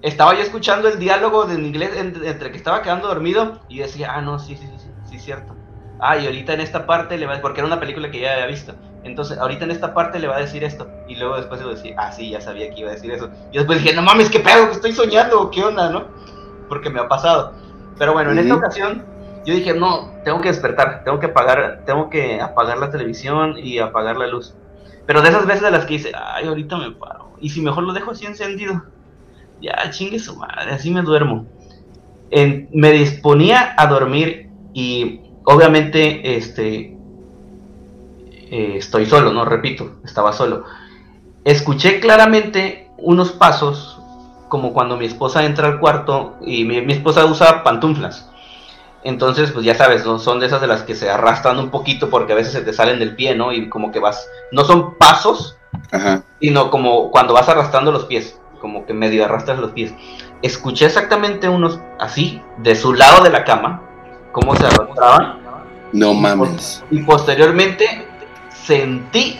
estaba 0.05 0.35
yo 0.35 0.41
escuchando 0.41 0.87
el 0.87 0.99
diálogo 0.99 1.49
en 1.49 1.65
inglés 1.65 1.91
entre, 1.95 2.51
que 2.51 2.57
estaba 2.57 2.83
quedando 2.83 3.07
dormido 3.07 3.59
y 3.67 3.79
decía, 3.79 4.13
ah, 4.13 4.21
no, 4.21 4.37
sí, 4.37 4.55
sí, 4.55 4.69
sí, 4.77 4.91
sí, 5.09 5.19
cierto. 5.19 5.55
Ah, 5.99 6.15
y 6.17 6.27
ahorita 6.27 6.53
en 6.53 6.61
esta 6.61 6.85
parte 6.85 7.17
le 7.17 7.25
va 7.25 7.41
porque 7.41 7.61
era 7.61 7.67
una 7.67 7.79
película 7.79 8.11
que 8.11 8.19
ya 8.19 8.33
había 8.33 8.45
visto. 8.45 8.75
Entonces, 9.03 9.39
ahorita 9.39 9.65
en 9.65 9.71
esta 9.71 9.95
parte 9.95 10.19
le 10.19 10.27
va 10.27 10.35
a 10.35 10.41
decir 10.41 10.63
esto. 10.63 10.87
Y 11.07 11.15
luego 11.15 11.37
después 11.37 11.59
yo 11.59 11.69
decía, 11.69 11.95
ah, 11.97 12.11
sí, 12.11 12.29
ya 12.29 12.39
sabía 12.39 12.69
que 12.69 12.81
iba 12.81 12.89
a 12.91 12.93
decir 12.93 13.11
eso. 13.11 13.31
Y 13.51 13.57
después 13.57 13.81
dije, 13.81 13.95
no 13.95 14.03
mames, 14.03 14.29
qué 14.29 14.39
pedo, 14.39 14.67
que 14.67 14.73
estoy 14.73 14.91
soñando, 14.91 15.49
qué 15.49 15.63
onda, 15.63 15.89
¿no? 15.89 16.07
Porque 16.69 16.91
me 16.91 16.99
ha 16.99 17.07
pasado. 17.07 17.53
Pero 17.97 18.13
bueno, 18.13 18.31
en 18.31 18.39
esta 18.39 18.55
ocasión, 18.55 19.05
yo 19.43 19.55
dije, 19.55 19.73
no, 19.73 20.11
tengo 20.23 20.39
que 20.39 20.49
despertar, 20.49 21.03
tengo 21.03 21.19
que 21.19 21.27
apagar, 21.27 21.81
tengo 21.85 22.11
que 22.11 22.41
apagar 22.41 22.77
la 22.77 22.91
televisión 22.91 23.57
y 23.57 23.79
apagar 23.79 24.17
la 24.17 24.27
luz. 24.27 24.53
Pero 25.07 25.21
de 25.23 25.29
esas 25.29 25.47
veces 25.47 25.63
de 25.63 25.71
las 25.71 25.85
que 25.85 25.95
dice, 25.95 26.11
ay, 26.15 26.47
ahorita 26.47 26.77
me 26.77 26.91
paro. 26.91 27.33
Y 27.39 27.49
si 27.49 27.61
mejor 27.61 27.83
lo 27.83 27.93
dejo 27.93 28.11
así 28.11 28.25
encendido, 28.25 28.83
ya 29.61 29.89
chingue 29.91 30.19
su 30.19 30.35
madre, 30.35 30.71
así 30.71 30.91
me 30.91 31.01
duermo. 31.01 31.45
En- 32.31 32.69
me 32.73 32.91
disponía 32.91 33.73
a 33.77 33.87
dormir 33.87 34.49
y 34.73 35.21
obviamente 35.45 36.35
este 36.37 36.97
eh, 38.51 38.75
estoy 38.77 39.05
solo, 39.05 39.33
no 39.33 39.45
repito, 39.45 39.97
estaba 40.03 40.33
solo. 40.33 40.63
Escuché 41.43 41.99
claramente 41.99 42.89
unos 42.97 43.31
pasos 43.31 43.99
como 44.49 44.73
cuando 44.73 44.97
mi 44.97 45.05
esposa 45.05 45.45
entra 45.45 45.67
al 45.67 45.79
cuarto 45.79 46.35
y 46.41 46.63
mi, 46.63 46.81
mi 46.81 46.93
esposa 46.93 47.25
usa 47.25 47.63
pantuflas. 47.63 48.29
Entonces, 49.03 49.51
pues 49.51 49.63
ya 49.65 49.75
sabes, 49.75 50.05
¿no? 50.05 50.17
son 50.17 50.39
de 50.39 50.47
esas 50.47 50.61
de 50.61 50.67
las 50.67 50.81
que 50.81 50.95
se 50.95 51.09
arrastran 51.09 51.59
un 51.59 51.69
poquito 51.69 52.09
porque 52.09 52.33
a 52.33 52.35
veces 52.35 52.53
se 52.53 52.61
te 52.61 52.73
salen 52.73 52.97
del 52.97 53.15
pie, 53.15 53.35
¿no? 53.35 53.51
Y 53.51 53.69
como 53.69 53.91
que 53.91 53.99
vas, 53.99 54.27
no 54.51 54.65
son 54.65 54.95
pasos, 54.97 55.57
Ajá. 55.91 56.23
sino 56.41 56.71
como 56.71 57.11
cuando 57.11 57.33
vas 57.33 57.47
arrastrando 57.47 57.91
los 57.91 58.05
pies, 58.05 58.39
como 58.65 58.83
que 58.87 58.95
medio 58.95 59.23
arrastras 59.23 59.59
los 59.59 59.73
pies. 59.73 59.93
Escuché 60.41 60.87
exactamente 60.87 61.47
unos 61.47 61.79
así, 61.99 62.41
de 62.57 62.75
su 62.75 62.93
lado 62.95 63.23
de 63.23 63.29
la 63.29 63.43
cama, 63.43 63.83
cómo 64.31 64.55
se 64.55 64.65
arrastraban, 64.65 65.37
No 65.93 66.15
mames. 66.15 66.83
y 66.89 67.03
posteriormente 67.03 68.07
sentí 68.49 69.39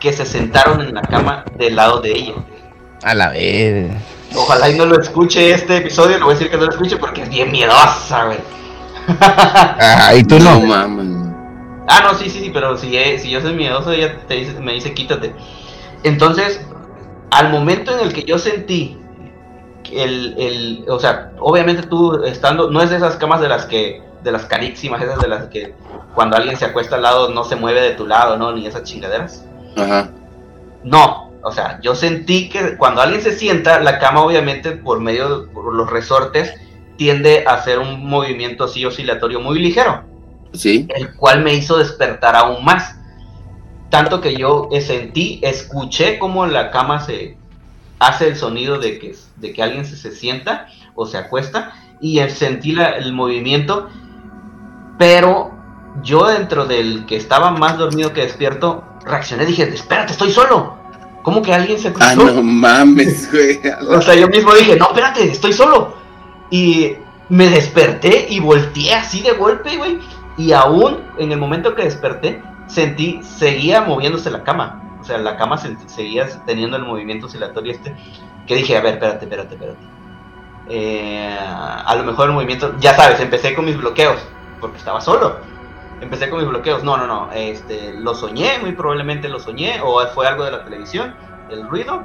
que 0.00 0.12
se 0.12 0.26
sentaron 0.26 0.80
en 0.82 0.94
la 0.94 1.02
cama 1.02 1.44
del 1.56 1.76
lado 1.76 2.00
de 2.00 2.10
ella. 2.10 2.32
A 3.04 3.14
la 3.14 3.28
vez. 3.30 3.88
Ojalá 4.34 4.68
y 4.68 4.76
no 4.76 4.84
lo 4.84 5.00
escuche 5.00 5.52
este 5.52 5.76
episodio, 5.76 6.18
le 6.18 6.24
voy 6.24 6.32
a 6.34 6.34
decir 6.36 6.50
que 6.50 6.56
no 6.56 6.64
lo 6.64 6.72
escuche 6.72 6.96
porque 6.96 7.22
es 7.22 7.28
bien 7.30 7.52
miedosa, 7.52 8.24
güey. 8.24 8.38
Ah, 9.20 10.12
y 10.16 10.24
tú 10.24 10.40
No 10.40 10.58
no. 10.58 10.66
mames. 10.66 11.06
Ah, 11.86 12.00
no, 12.02 12.18
sí, 12.18 12.28
sí, 12.28 12.40
sí, 12.40 12.50
pero 12.52 12.76
si, 12.76 12.96
eh, 12.96 13.16
si 13.20 13.30
yo 13.30 13.40
soy 13.40 13.54
miedoso, 13.54 13.92
ella 13.92 14.18
te 14.26 14.34
dice, 14.34 14.58
me 14.60 14.72
dice 14.72 14.92
quítate. 14.92 15.32
Entonces, 16.02 16.60
al 17.30 17.50
momento 17.50 17.92
en 17.92 18.06
el 18.06 18.12
que 18.12 18.24
yo 18.24 18.38
sentí 18.38 18.98
el, 19.92 20.34
el, 20.38 20.84
o 20.88 20.98
sea, 20.98 21.32
obviamente 21.38 21.86
tú 21.86 22.24
estando, 22.24 22.70
no 22.70 22.80
es 22.80 22.90
de 22.90 22.96
esas 22.96 23.16
camas 23.16 23.40
de 23.40 23.48
las 23.48 23.66
que, 23.66 24.02
de 24.22 24.32
las 24.32 24.44
carísimas, 24.46 25.02
esas 25.02 25.20
de 25.20 25.28
las 25.28 25.46
que 25.46 25.74
cuando 26.14 26.36
alguien 26.36 26.56
se 26.56 26.64
acuesta 26.64 26.96
al 26.96 27.02
lado 27.02 27.28
no 27.30 27.44
se 27.44 27.56
mueve 27.56 27.80
de 27.80 27.90
tu 27.92 28.06
lado, 28.06 28.36
¿no? 28.36 28.52
Ni 28.52 28.66
esas 28.66 28.82
chingaderas. 28.82 29.44
Ajá. 29.76 30.10
No, 30.82 31.30
o 31.42 31.52
sea, 31.52 31.78
yo 31.82 31.94
sentí 31.94 32.48
que 32.48 32.76
cuando 32.76 33.00
alguien 33.00 33.22
se 33.22 33.32
sienta, 33.32 33.80
la 33.80 33.98
cama 33.98 34.22
obviamente 34.22 34.72
por 34.72 35.00
medio 35.00 35.40
de 35.42 35.46
por 35.48 35.72
los 35.72 35.88
resortes 35.90 36.54
tiende 36.96 37.44
a 37.46 37.54
hacer 37.54 37.78
un 37.78 38.08
movimiento 38.08 38.64
así 38.64 38.84
oscilatorio 38.84 39.40
muy 39.40 39.58
ligero 39.58 40.02
Sí. 40.52 40.88
el 40.94 41.14
cual 41.14 41.42
me 41.42 41.54
hizo 41.54 41.76
despertar 41.76 42.34
aún 42.34 42.64
más. 42.64 42.96
Tanto 43.90 44.20
que 44.20 44.36
yo 44.36 44.68
sentí, 44.80 45.40
escuché 45.42 46.18
cómo 46.18 46.46
la 46.46 46.70
cama 46.70 47.00
se 47.00 47.36
hace 47.98 48.28
el 48.28 48.36
sonido 48.36 48.78
de 48.78 48.98
que, 48.98 49.14
de 49.36 49.52
que 49.52 49.62
alguien 49.62 49.84
se, 49.86 49.96
se 49.96 50.10
sienta 50.12 50.66
o 50.94 51.06
se 51.06 51.16
acuesta 51.18 51.72
y 52.00 52.18
sentí 52.28 52.72
la- 52.72 52.90
el 52.90 53.12
movimiento, 53.12 53.88
pero 54.98 55.50
yo 56.02 56.26
dentro 56.26 56.66
del 56.66 57.06
que 57.06 57.16
estaba 57.16 57.50
más 57.50 57.78
dormido 57.78 58.12
que 58.12 58.22
despierto, 58.22 58.84
reaccioné, 59.04 59.46
dije, 59.46 59.62
espérate, 59.62 60.12
estoy 60.12 60.30
solo. 60.30 60.74
¿Cómo 61.22 61.42
que 61.42 61.52
alguien 61.54 61.78
se 61.78 61.88
Ah, 62.00 62.10
acostó? 62.12 62.32
no 62.32 62.42
mames, 62.42 63.30
güey. 63.32 63.60
O 63.88 64.00
sea, 64.00 64.14
yo 64.14 64.28
mismo 64.28 64.52
dije, 64.54 64.76
no, 64.76 64.86
espérate, 64.86 65.24
estoy 65.30 65.52
solo. 65.52 65.94
Y 66.50 66.92
me 67.28 67.48
desperté 67.48 68.26
y 68.30 68.40
volteé 68.40 68.94
así 68.94 69.22
de 69.22 69.32
golpe, 69.32 69.76
güey. 69.76 69.98
Y 70.38 70.52
aún 70.52 70.98
en 71.18 71.32
el 71.32 71.38
momento 71.38 71.74
que 71.74 71.82
desperté, 71.84 72.42
sentí, 72.66 73.20
seguía 73.22 73.80
moviéndose 73.82 74.30
la 74.30 74.42
cama. 74.42 74.82
O 75.00 75.04
sea, 75.04 75.18
la 75.18 75.36
cama 75.36 75.58
se- 75.58 75.76
seguía 75.88 76.26
teniendo 76.46 76.76
el 76.76 76.84
movimiento 76.84 77.26
oscilatorio 77.26 77.72
este. 77.72 77.94
Que 78.46 78.56
dije, 78.56 78.76
a 78.76 78.80
ver, 78.80 78.94
espérate, 78.94 79.24
espérate, 79.24 79.54
espérate. 79.54 79.78
Eh, 80.68 81.36
a 81.38 81.94
lo 81.96 82.04
mejor 82.04 82.26
el 82.28 82.34
movimiento, 82.34 82.74
ya 82.80 82.94
sabes, 82.94 83.20
empecé 83.20 83.54
con 83.54 83.64
mis 83.64 83.76
bloqueos, 83.76 84.16
porque 84.60 84.78
estaba 84.78 85.00
solo. 85.00 85.36
Empecé 86.00 86.28
con 86.28 86.40
mis 86.40 86.48
bloqueos. 86.48 86.82
No, 86.82 86.96
no, 86.96 87.06
no. 87.06 87.30
Este, 87.32 87.94
lo 87.94 88.14
soñé, 88.14 88.58
muy 88.60 88.72
probablemente 88.72 89.28
lo 89.28 89.38
soñé, 89.40 89.80
o 89.82 90.04
fue 90.08 90.26
algo 90.26 90.44
de 90.44 90.50
la 90.52 90.64
televisión, 90.64 91.14
el 91.50 91.68
ruido. 91.68 92.02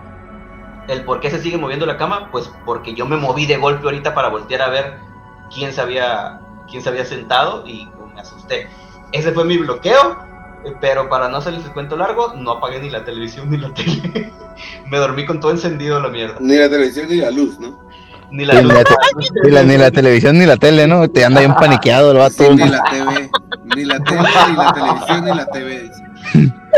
El 0.88 1.04
por 1.04 1.20
qué 1.20 1.30
se 1.30 1.40
sigue 1.40 1.58
moviendo 1.58 1.86
la 1.86 1.98
cama, 1.98 2.30
pues 2.32 2.52
porque 2.66 2.94
yo 2.94 3.06
me 3.06 3.16
moví 3.16 3.46
de 3.46 3.58
golpe 3.58 3.84
ahorita 3.86 4.14
para 4.14 4.30
voltear 4.30 4.62
a 4.64 4.70
ver 4.70 4.98
quién 5.54 5.72
se 5.74 5.82
había, 5.82 6.40
quién 6.70 6.82
se 6.82 6.90
había 6.90 7.06
sentado 7.06 7.66
y 7.68 7.88
me 8.14 8.22
asusté. 8.22 8.68
Ese 9.12 9.32
fue 9.32 9.46
mi 9.46 9.58
bloqueo, 9.58 10.18
pero 10.80 11.10
para 11.10 11.28
no 11.30 11.38
hacerles 11.38 11.66
el 11.66 11.72
cuento 11.72 11.96
largo, 11.96 12.34
no 12.36 12.52
apagué 12.52 12.80
ni 12.80 12.90
la 12.90 13.04
televisión 13.04 13.50
ni 13.50 13.58
la 13.58 13.74
tele. 13.74 14.32
me 14.88 14.98
dormí 14.98 15.26
con 15.26 15.40
todo 15.40 15.52
encendido 15.52 16.00
la 16.00 16.10
mierda. 16.10 16.36
Ni 16.40 16.56
la 16.56 16.70
televisión 16.70 17.08
ni 17.10 17.16
la 17.18 17.32
luz, 17.32 17.60
¿no? 17.60 17.80
Ni 18.32 18.46
la 18.46 18.54
Ni 18.56 18.64
luz. 18.64 18.74
la, 18.74 18.84
te- 18.84 18.96
ni 19.44 19.52
la- 19.52 19.64
ni 19.64 19.78
la 19.78 19.92
televisión 19.92 20.38
ni 20.40 20.46
la 20.46 20.58
tele, 20.58 20.88
¿no? 20.88 21.10
Te 21.10 21.26
anda 21.26 21.42
bien 21.42 21.54
paniqueado 21.54 22.12
el 22.12 22.32
Sí, 22.32 22.44
vato. 22.44 22.56
ni 22.56 22.70
la 22.70 22.84
TV. 22.84 23.30
Ni 23.76 23.86
la 23.86 24.00
tele, 24.00 24.22
ni 24.50 24.56
la 24.56 24.74
televisión, 24.74 25.26
ni 25.26 25.36
la 25.36 25.46
TV. 25.48 25.82
dice. 25.84 26.04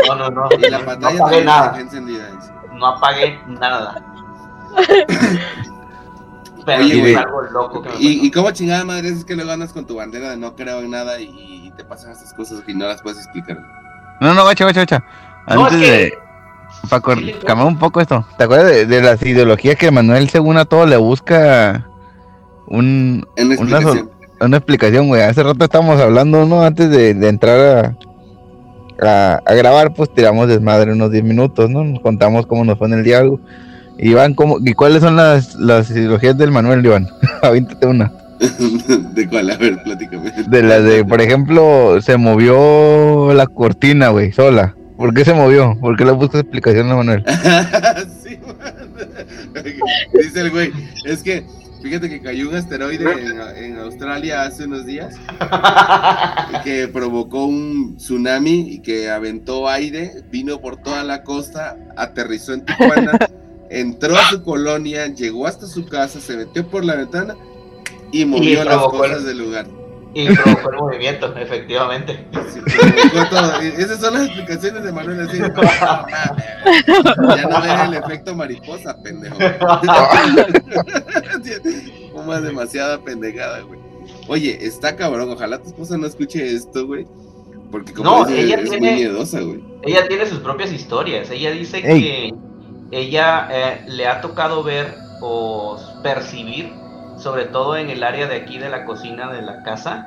No, 0.08 0.14
no, 0.16 0.30
no. 0.30 0.48
Y 0.58 0.70
la 0.70 0.78
no 0.78 0.84
pantalla 0.84 1.16
apagué 1.16 1.18
también 1.18 1.46
la 1.46 1.56
nada. 1.66 1.80
encendida. 1.80 2.28
No 2.74 2.86
apagué 2.86 3.38
nada. 3.46 4.02
Pero 6.64 7.18
algo 7.18 7.42
loco 7.42 7.82
que 7.82 7.90
¿Y. 7.98 8.26
¿Y 8.26 8.30
cómo 8.30 8.50
chingada 8.50 8.84
madre 8.84 9.08
es 9.08 9.24
que 9.24 9.36
le 9.36 9.44
ganas 9.44 9.72
con 9.72 9.86
tu 9.86 9.96
bandera 9.96 10.30
de 10.30 10.36
no 10.36 10.54
creo 10.54 10.80
en 10.80 10.90
nada 10.90 11.20
y, 11.20 11.66
y 11.66 11.72
te 11.76 11.84
pasan 11.84 12.12
estas 12.12 12.32
cosas 12.32 12.60
que 12.62 12.74
no 12.74 12.86
las 12.86 13.02
puedes 13.02 13.18
explicar? 13.18 13.58
No, 14.20 14.34
no, 14.34 14.42
guacha, 14.42 14.64
guacha, 14.64 15.04
Antes 15.46 15.72
es 15.74 15.80
de. 15.80 16.12
Para 16.88 17.02
pues. 17.02 17.36
cambiar 17.44 17.68
un 17.68 17.78
poco 17.78 18.00
esto. 18.00 18.26
¿Te 18.36 18.44
acuerdas 18.44 18.66
de, 18.70 18.86
de 18.86 19.02
las 19.02 19.22
ideologías 19.22 19.76
que 19.76 19.90
Manuel, 19.90 20.28
según 20.28 20.56
a 20.56 20.64
todo, 20.64 20.86
le 20.86 20.96
busca 20.96 21.86
un, 22.66 23.26
Una 23.36 23.54
explicación. 23.54 24.10
una 24.40 24.56
explicación, 24.56 25.08
güey? 25.08 25.22
Hace 25.22 25.42
rato 25.42 25.64
estábamos 25.64 26.00
hablando, 26.00 26.44
¿no? 26.46 26.62
Antes 26.62 26.90
de, 26.90 27.14
de 27.14 27.28
entrar 27.28 27.96
a, 29.00 29.06
a, 29.06 29.42
a 29.44 29.54
grabar, 29.54 29.94
pues 29.94 30.12
tiramos 30.12 30.48
desmadre 30.48 30.92
unos 30.92 31.10
10 31.10 31.24
minutos, 31.24 31.70
¿no? 31.70 31.84
Nos 31.84 32.00
contamos 32.00 32.46
cómo 32.46 32.64
nos 32.64 32.78
fue 32.78 32.88
en 32.88 32.94
el 32.94 33.04
diálogo. 33.04 33.40
Y 33.98 34.10
Iván, 34.10 34.34
¿cómo, 34.34 34.58
¿y 34.64 34.72
cuáles 34.72 35.02
son 35.02 35.16
las, 35.16 35.54
las 35.54 35.90
ideologías 35.90 36.36
del 36.36 36.50
Manuel, 36.50 36.84
Iván? 36.84 37.08
Avíntate 37.42 37.86
una. 37.86 38.12
¿De 39.14 39.28
cuál? 39.28 39.50
A 39.50 39.56
ver, 39.56 39.82
platícame. 39.82 40.32
De 40.48 40.62
las 40.62 40.84
de, 40.84 41.04
por 41.04 41.20
ejemplo, 41.20 42.00
se 42.02 42.16
movió 42.16 43.32
la 43.32 43.46
cortina, 43.46 44.08
güey, 44.08 44.32
sola. 44.32 44.74
¿Por 44.96 45.12
qué 45.12 45.24
se 45.24 45.34
movió? 45.34 45.76
¿Por 45.80 45.96
qué 45.96 46.04
le 46.04 46.12
buscas 46.12 46.42
explicación 46.42 46.90
a 46.90 46.96
Manuel? 46.96 47.24
sí, 48.22 48.38
man. 48.46 48.74
Dice 50.12 50.40
el 50.40 50.50
güey, 50.50 50.72
es 51.04 51.22
que 51.22 51.44
fíjate 51.82 52.08
que 52.08 52.20
cayó 52.20 52.48
un 52.48 52.56
asteroide 52.56 53.04
en, 53.12 53.64
en 53.64 53.78
Australia 53.78 54.42
hace 54.42 54.64
unos 54.64 54.86
días 54.86 55.16
que 56.64 56.88
provocó 56.88 57.44
un 57.44 57.96
tsunami 57.96 58.72
y 58.72 58.78
que 58.80 59.10
aventó 59.10 59.68
aire, 59.68 60.22
vino 60.30 60.60
por 60.60 60.76
toda 60.76 61.04
la 61.04 61.22
costa, 61.22 61.76
aterrizó 61.96 62.54
en 62.54 62.64
Tijuana, 62.64 63.18
entró 63.80 64.16
a 64.16 64.28
su 64.30 64.42
colonia, 64.42 65.06
llegó 65.08 65.46
hasta 65.46 65.66
su 65.66 65.84
casa, 65.86 66.20
se 66.20 66.36
metió 66.36 66.66
por 66.66 66.84
la 66.84 66.94
ventana 66.96 67.36
y 68.12 68.24
movió 68.24 68.64
las 68.64 68.74
el- 68.82 68.90
cosas 68.90 69.24
del 69.24 69.38
lugar. 69.38 69.66
Y 70.16 70.32
provocó 70.32 70.70
el 70.70 70.76
movimiento, 70.76 71.34
efectivamente. 71.36 72.24
Sí, 72.52 72.60
todo. 73.30 73.60
Esas 73.60 74.00
son 74.00 74.14
las 74.14 74.26
explicaciones 74.26 74.84
de 74.84 74.92
Manuel 74.92 75.28
así. 75.28 75.40
No, 75.40 75.48
mames. 75.48 77.36
ya 77.36 77.48
no 77.48 77.60
ves 77.60 77.80
el 77.88 77.94
efecto 77.94 78.32
mariposa, 78.36 78.96
pendejo. 79.02 79.36
Fuma 82.12 82.40
demasiada 82.40 83.00
pendejada, 83.02 83.60
güey. 83.62 83.80
Oye, 84.28 84.58
está 84.64 84.96
cabrón. 84.96 85.30
Ojalá 85.30 85.60
tu 85.60 85.68
esposa 85.68 85.96
no 85.98 86.06
escuche 86.06 86.54
esto, 86.54 86.86
güey. 86.86 87.06
Porque 87.70 87.92
como 87.92 88.10
No, 88.24 88.28
ella 88.28 88.56
es 88.56 88.70
tiene- 88.70 88.86
muy 88.86 88.94
miedosa, 88.96 89.40
güey. 89.40 89.62
Ella 89.82 90.06
tiene 90.06 90.26
sus 90.26 90.38
propias 90.38 90.72
historias. 90.72 91.30
Ella 91.30 91.50
dice 91.50 91.78
Ey. 91.78 92.02
que 92.02 92.34
ella 92.94 93.48
eh, 93.50 93.84
le 93.86 94.06
ha 94.06 94.20
tocado 94.20 94.62
ver 94.62 94.96
o 95.20 95.76
percibir, 96.02 96.72
sobre 97.18 97.46
todo 97.46 97.76
en 97.76 97.90
el 97.90 98.02
área 98.02 98.26
de 98.26 98.36
aquí 98.36 98.58
de 98.58 98.68
la 98.70 98.84
cocina 98.84 99.32
de 99.32 99.42
la 99.42 99.62
casa, 99.62 100.06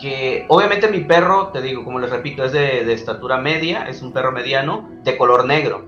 que 0.00 0.44
obviamente 0.48 0.88
mi 0.88 1.00
perro, 1.00 1.48
te 1.52 1.62
digo, 1.62 1.84
como 1.84 1.98
les 2.00 2.10
repito, 2.10 2.44
es 2.44 2.52
de, 2.52 2.92
estatura 2.92 3.38
media, 3.38 3.84
es 3.88 4.02
un 4.02 4.12
perro 4.12 4.32
mediano, 4.32 4.88
de 5.02 5.16
color 5.16 5.46
negro. 5.46 5.86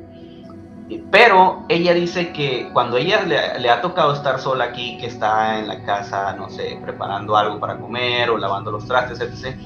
Pero 1.10 1.64
ella 1.68 1.94
dice 1.94 2.32
que 2.32 2.70
cuando 2.72 2.96
ella 2.96 3.22
le, 3.24 3.68
ha 3.70 3.80
tocado 3.80 4.12
estar 4.12 4.38
sola 4.38 4.66
aquí, 4.66 4.98
que 4.98 5.06
está 5.06 5.58
en 5.58 5.66
la 5.66 5.82
casa, 5.82 6.34
no 6.36 6.48
sé, 6.48 6.78
preparando 6.80 7.36
algo 7.36 7.58
para 7.58 7.78
comer 7.80 8.30
o 8.30 8.38
lavando 8.38 8.70
los 8.70 8.86
trastes, 8.86 9.20
etc., 9.20 9.58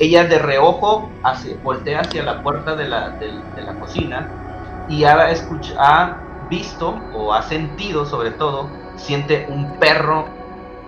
ella 0.00 0.24
de 0.24 0.38
reojo 0.38 1.20
hacia- 1.22 1.56
voltea 1.62 2.00
hacia 2.00 2.22
la 2.22 2.42
puerta 2.42 2.74
de 2.74 2.88
la, 2.88 3.10
de 3.18 3.62
la 3.62 3.78
cocina 3.78 4.41
y 4.88 5.04
ha, 5.04 5.32
ha 5.78 6.16
visto 6.48 7.00
o 7.14 7.32
ha 7.32 7.42
sentido 7.42 8.04
sobre 8.06 8.30
todo, 8.32 8.68
siente 8.96 9.46
un 9.48 9.78
perro 9.78 10.26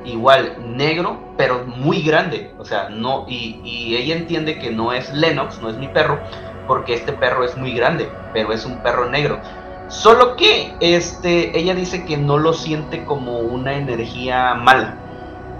igual 0.04 0.56
negro, 0.76 1.18
pero 1.36 1.64
muy 1.64 2.02
grande. 2.02 2.52
O 2.58 2.64
sea, 2.64 2.88
no, 2.90 3.24
y, 3.28 3.60
y 3.64 3.96
ella 3.96 4.16
entiende 4.16 4.58
que 4.58 4.70
no 4.70 4.92
es 4.92 5.12
Lennox, 5.12 5.60
no 5.60 5.70
es 5.70 5.76
mi 5.76 5.88
perro, 5.88 6.20
porque 6.66 6.94
este 6.94 7.12
perro 7.12 7.44
es 7.44 7.56
muy 7.56 7.72
grande, 7.72 8.08
pero 8.32 8.52
es 8.52 8.64
un 8.64 8.82
perro 8.82 9.08
negro. 9.08 9.40
Solo 9.88 10.36
que 10.36 10.74
este, 10.80 11.58
ella 11.58 11.74
dice 11.74 12.04
que 12.04 12.16
no 12.16 12.38
lo 12.38 12.52
siente 12.52 13.04
como 13.04 13.38
una 13.38 13.74
energía 13.74 14.54
mala, 14.54 14.96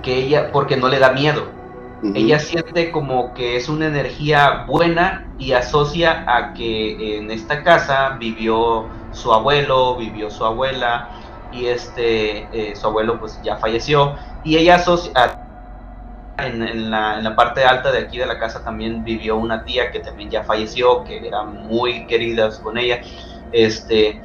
que 0.03 0.17
ella, 0.17 0.51
porque 0.53 0.77
no 0.77 0.89
le 0.89 0.99
da 0.99 1.13
miedo. 1.13 1.54
Ella 2.15 2.39
siente 2.39 2.91
como 2.91 3.33
que 3.33 3.57
es 3.57 3.69
una 3.69 3.87
energía 3.87 4.65
buena 4.67 5.27
y 5.39 5.53
asocia 5.53 6.25
a 6.27 6.53
que 6.53 7.19
en 7.19 7.31
esta 7.31 7.63
casa 7.63 8.17
vivió 8.19 8.87
su 9.13 9.33
abuelo, 9.33 9.97
vivió 9.97 10.31
su 10.31 10.45
abuela 10.45 11.09
y 11.53 11.67
este 11.67 12.49
eh, 12.53 12.77
su 12.77 12.87
abuelo 12.87 13.19
pues 13.19 13.41
ya 13.43 13.57
falleció 13.57 14.17
y 14.43 14.57
ella 14.57 14.77
asocia 14.77 15.13
en, 16.37 16.91
la, 16.91 17.19
en 17.19 17.25
la 17.25 17.37
parte 17.37 17.65
alta 17.65 17.91
de 17.93 18.01
aquí 18.01 18.19
de 18.19 18.27
la 18.27 18.39
casa 18.39 18.63
también 18.63 19.05
vivió 19.05 19.37
una 19.37 19.65
tía 19.65 19.91
que 19.91 20.01
también 20.01 20.31
ya 20.31 20.43
falleció, 20.43 21.05
que 21.05 21.27
eran 21.27 21.69
muy 21.69 22.07
queridas 22.07 22.59
con 22.59 22.77
ella, 22.77 23.01
este 23.53 24.21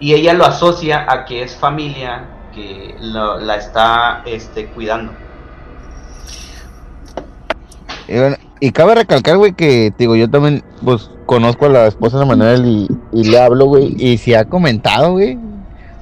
y 0.00 0.14
ella 0.14 0.32
lo 0.32 0.44
asocia 0.44 1.04
a 1.08 1.24
que 1.24 1.42
es 1.42 1.56
familia 1.56 2.24
que 2.54 2.94
la 3.00 3.56
está 3.56 4.22
este, 4.24 4.66
cuidando. 4.66 5.12
Y, 8.08 8.18
bueno, 8.18 8.36
y 8.60 8.72
cabe 8.72 8.94
recalcar, 8.94 9.36
güey, 9.36 9.52
que 9.52 9.92
digo, 9.98 10.16
yo 10.16 10.28
también, 10.28 10.64
pues, 10.82 11.10
conozco 11.26 11.66
a 11.66 11.68
la 11.68 11.86
esposa 11.86 12.18
de 12.18 12.24
Manuel 12.24 12.66
y, 12.66 12.88
y 13.12 13.24
le 13.24 13.38
hablo, 13.38 13.66
güey, 13.66 13.94
y 13.98 14.18
si 14.18 14.34
ha 14.34 14.46
comentado, 14.46 15.12
güey, 15.12 15.38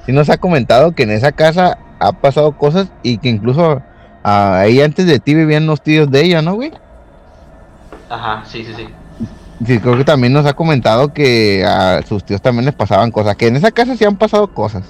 sí 0.05 0.13
nos 0.13 0.29
ha 0.29 0.37
comentado 0.37 0.93
que 0.93 1.03
en 1.03 1.11
esa 1.11 1.33
casa 1.33 1.77
ha 1.99 2.13
pasado 2.13 2.57
cosas 2.57 2.87
y 3.03 3.17
que 3.17 3.29
incluso 3.29 3.81
ah, 4.23 4.59
ahí 4.59 4.81
antes 4.81 5.05
de 5.05 5.19
ti 5.19 5.35
vivían 5.35 5.67
los 5.67 5.81
tíos 5.81 6.09
de 6.09 6.23
ella, 6.23 6.41
¿no, 6.41 6.55
güey? 6.55 6.71
Ajá, 8.09 8.43
sí, 8.45 8.63
sí, 8.63 8.71
sí. 8.75 8.87
Sí, 9.65 9.79
creo 9.79 9.97
que 9.97 10.05
también 10.05 10.33
nos 10.33 10.45
ha 10.45 10.53
comentado 10.53 11.13
que 11.13 11.65
a 11.65 12.01
sus 12.03 12.23
tíos 12.23 12.41
también 12.41 12.65
les 12.65 12.75
pasaban 12.75 13.11
cosas, 13.11 13.35
que 13.35 13.47
en 13.47 13.55
esa 13.55 13.71
casa 13.71 13.95
sí 13.95 14.05
han 14.05 14.15
pasado 14.15 14.53
cosas. 14.53 14.83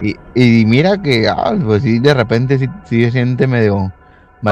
Y, 0.00 0.14
y 0.34 0.64
mira 0.66 1.02
que, 1.02 1.28
ah, 1.28 1.54
pues 1.64 1.82
sí, 1.82 1.98
de 1.98 2.14
repente 2.14 2.58
sí, 2.58 2.68
sí 2.88 3.04
se 3.04 3.10
siente 3.10 3.46
medio 3.46 3.92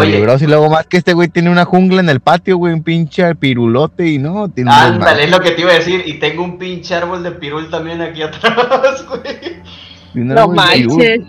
malibroso. 0.01 0.45
Y 0.45 0.49
luego 0.49 0.71
más 0.71 0.87
que 0.87 0.99
este 0.99 1.13
güey 1.15 1.29
tiene 1.29 1.51
una 1.51 1.65
jungla 1.65 2.01
en 2.01 2.09
el 2.09 2.21
patio, 2.21 2.57
güey, 2.57 2.73
un 2.73 2.83
pinche 2.83 3.35
pirulote 3.35 4.07
y 4.07 4.19
no, 4.19 4.49
tiene 4.49 4.71
un 4.71 4.77
Ándale, 4.77 5.25
es 5.25 5.31
lo 5.31 5.41
que 5.41 5.53
te 5.53 5.63
iba 5.63 5.71
a 5.71 5.75
decir. 5.75 6.03
Y 6.07 6.15
tengo 6.15 6.45
un 6.45 6.59
pinche 6.59 6.95
árbol 6.95 7.23
de 7.23 7.33
pirul 7.33 7.71
también 7.71 8.01
aquí 8.03 8.23
atrás, 8.23 9.05
güey. 9.09 9.63
No 10.15 10.49
manches. 10.49 11.21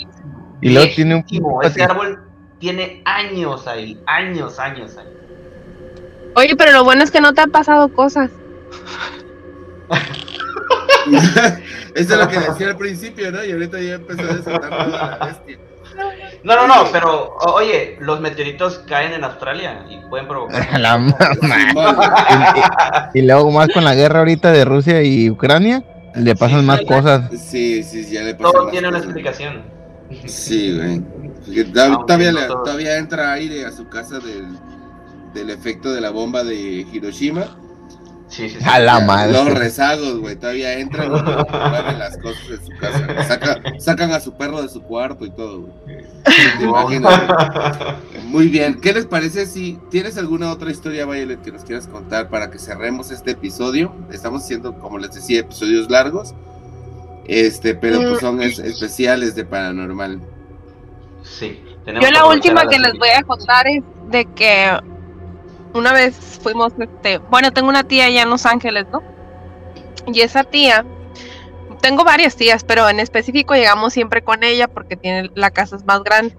Y 0.62 0.70
luego 0.70 0.94
tiene 0.96 1.16
un 1.16 1.26
Ese 1.64 1.84
árbol 1.84 2.20
tiene 2.60 3.02
años 3.06 3.68
ahí, 3.68 4.00
años, 4.08 4.60
años 4.60 4.98
ahí. 4.98 5.08
Oye, 6.36 6.56
pero 6.56 6.72
lo 6.72 6.84
bueno 6.84 7.04
es 7.04 7.12
que 7.12 7.22
no 7.22 7.34
te 7.34 7.42
han 7.42 7.52
pasado 7.52 7.88
cosas. 7.94 8.30
Eso 11.96 12.14
es 12.14 12.20
lo 12.20 12.28
que 12.28 12.40
decía 12.50 12.68
al 12.68 12.78
principio, 12.78 13.32
¿no? 13.32 13.44
Y 13.44 13.52
ahorita 13.52 13.80
ya 13.80 13.96
empezó 13.96 14.22
a 14.22 14.34
desatar 14.36 14.90
la 14.90 15.26
bestia. 15.26 15.58
No, 16.43 16.55
no, 16.55 16.67
no, 16.67 16.91
pero 16.91 17.35
oye, 17.53 17.97
los 17.99 18.19
meteoritos 18.19 18.80
caen 18.88 19.13
en 19.13 19.23
Australia 19.23 19.85
y 19.89 19.97
pueden 20.09 20.27
provocar. 20.27 20.80
La 20.80 20.97
mamá. 20.97 21.15
Y, 23.13 23.19
y 23.19 23.22
luego 23.23 23.51
más 23.51 23.69
con 23.69 23.84
la 23.84 23.95
guerra 23.95 24.19
ahorita 24.19 24.51
de 24.51 24.65
Rusia 24.65 25.01
y 25.01 25.30
Ucrania, 25.30 25.84
le 26.15 26.35
pasan 26.35 26.61
Sí, 26.61 26.65
más 26.65 26.81
cosas. 26.81 27.30
Sí, 27.39 27.84
sí, 27.84 28.05
ya 28.11 28.22
le 28.23 28.35
pasó. 28.35 28.51
Todo 28.51 28.63
más 28.63 28.72
tiene 28.72 28.88
una 28.89 28.97
explicación. 28.99 29.63
Sí, 30.26 30.76
güey. 30.76 31.01
Aunque 31.45 31.63
Todavía, 32.05 32.31
no 32.31 32.47
todavía 32.63 32.97
entra 32.97 33.34
aire 33.34 33.65
a 33.65 33.72
su 33.72 33.88
casa 33.88 34.19
del, 34.19 34.45
del 35.34 35.49
efecto 35.49 35.91
de 35.91 36.01
la 36.01 36.11
bomba 36.11 36.43
de 36.43 36.85
Hiroshima. 36.91 37.57
Sí, 38.36 38.49
sí, 38.49 38.57
sí. 38.60 38.66
A 38.70 38.80
la 38.80 38.99
madre. 39.02 39.32
Los 39.34 39.53
rezagos, 39.53 40.20
güey, 40.20 40.36
todavía 40.36 40.78
entran 40.80 41.07
y 41.07 41.10
mueven 41.10 41.99
las 41.99 42.18
cosas 42.18 42.41
en 42.49 42.66
su 42.66 42.78
casa. 42.80 43.24
Saca- 43.28 43.62
sacan 43.80 44.12
a 44.12 44.20
su 44.20 44.34
perro 44.34 44.62
de 44.62 44.68
su 44.70 44.82
cuarto 44.82 45.26
y 45.26 45.30
todo, 45.32 45.62
güey. 45.62 45.74
¿Te 46.57 46.64
imaginas, 46.66 47.22
güey? 47.28 48.24
Muy 48.26 48.48
bien. 48.49 48.82
¿Qué 48.82 48.91
les 48.94 49.06
parece 49.06 49.45
si 49.45 49.80
tienes 49.90 50.18
alguna 50.18 50.52
otra 50.52 50.70
historia, 50.72 51.06
Violet, 51.06 51.41
que 51.41 51.52
nos 51.52 51.64
quieras 51.64 51.88
contar 51.88 52.30
para 52.30 52.52
que 52.52 52.60
cerremos 52.60 53.12
este 53.12 53.32
episodio? 53.32 53.94
Estamos 54.12 54.44
haciendo, 54.44 54.74
como 54.80 54.98
les 54.98 55.14
decía, 55.14 55.40
episodios 55.40 55.90
largos. 55.90 56.34
Este, 57.28 57.74
pero 57.74 57.99
pues 58.10 58.20
son 58.20 58.41
es- 58.41 58.60
especiales 58.60 59.36
de 59.36 59.45
paranormal. 59.45 60.20
Sí. 61.24 61.60
tenemos 61.86 62.06
Yo 62.07 62.14
la 62.14 62.26
última 62.28 62.68
que 62.68 62.78
les 62.80 62.94
voy 62.99 63.10
a 63.10 63.24
contar 63.24 63.66
es 63.68 63.82
de 64.12 64.26
que 64.36 64.78
una 65.76 65.93
vez 65.93 66.15
fuimos, 66.41 66.73
este, 66.80 67.18
bueno, 67.18 67.52
tengo 67.52 67.69
una 67.69 67.84
tía 67.84 68.06
allá 68.06 68.23
en 68.23 68.30
Los 68.30 68.45
Ángeles, 68.45 68.85
¿no? 68.91 69.03
Y 70.07 70.22
esa 70.22 70.43
tía, 70.43 70.85
tengo 71.81 72.03
varias 72.03 72.35
tías, 72.35 72.64
pero 72.64 72.88
en 72.89 72.99
específico 72.99 73.53
llegamos 73.53 73.93
siempre 73.93 74.23
con 74.23 74.43
ella 74.43 74.68
porque 74.68 74.95
tiene 74.95 75.30
la 75.35 75.52
casa 75.52 75.76
es 75.76 75.85
más 75.85 76.03
grande. 76.03 76.35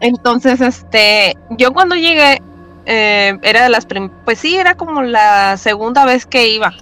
Entonces, 0.00 0.60
este, 0.60 1.34
yo 1.50 1.72
cuando 1.72 1.94
llegué, 1.94 2.40
eh, 2.86 3.38
era 3.42 3.62
de 3.62 3.68
las, 3.68 3.86
prim- 3.86 4.10
pues 4.24 4.38
sí, 4.38 4.56
era 4.56 4.74
como 4.74 5.02
la 5.02 5.56
segunda 5.56 6.04
vez 6.06 6.26
que 6.26 6.48
iba. 6.48 6.72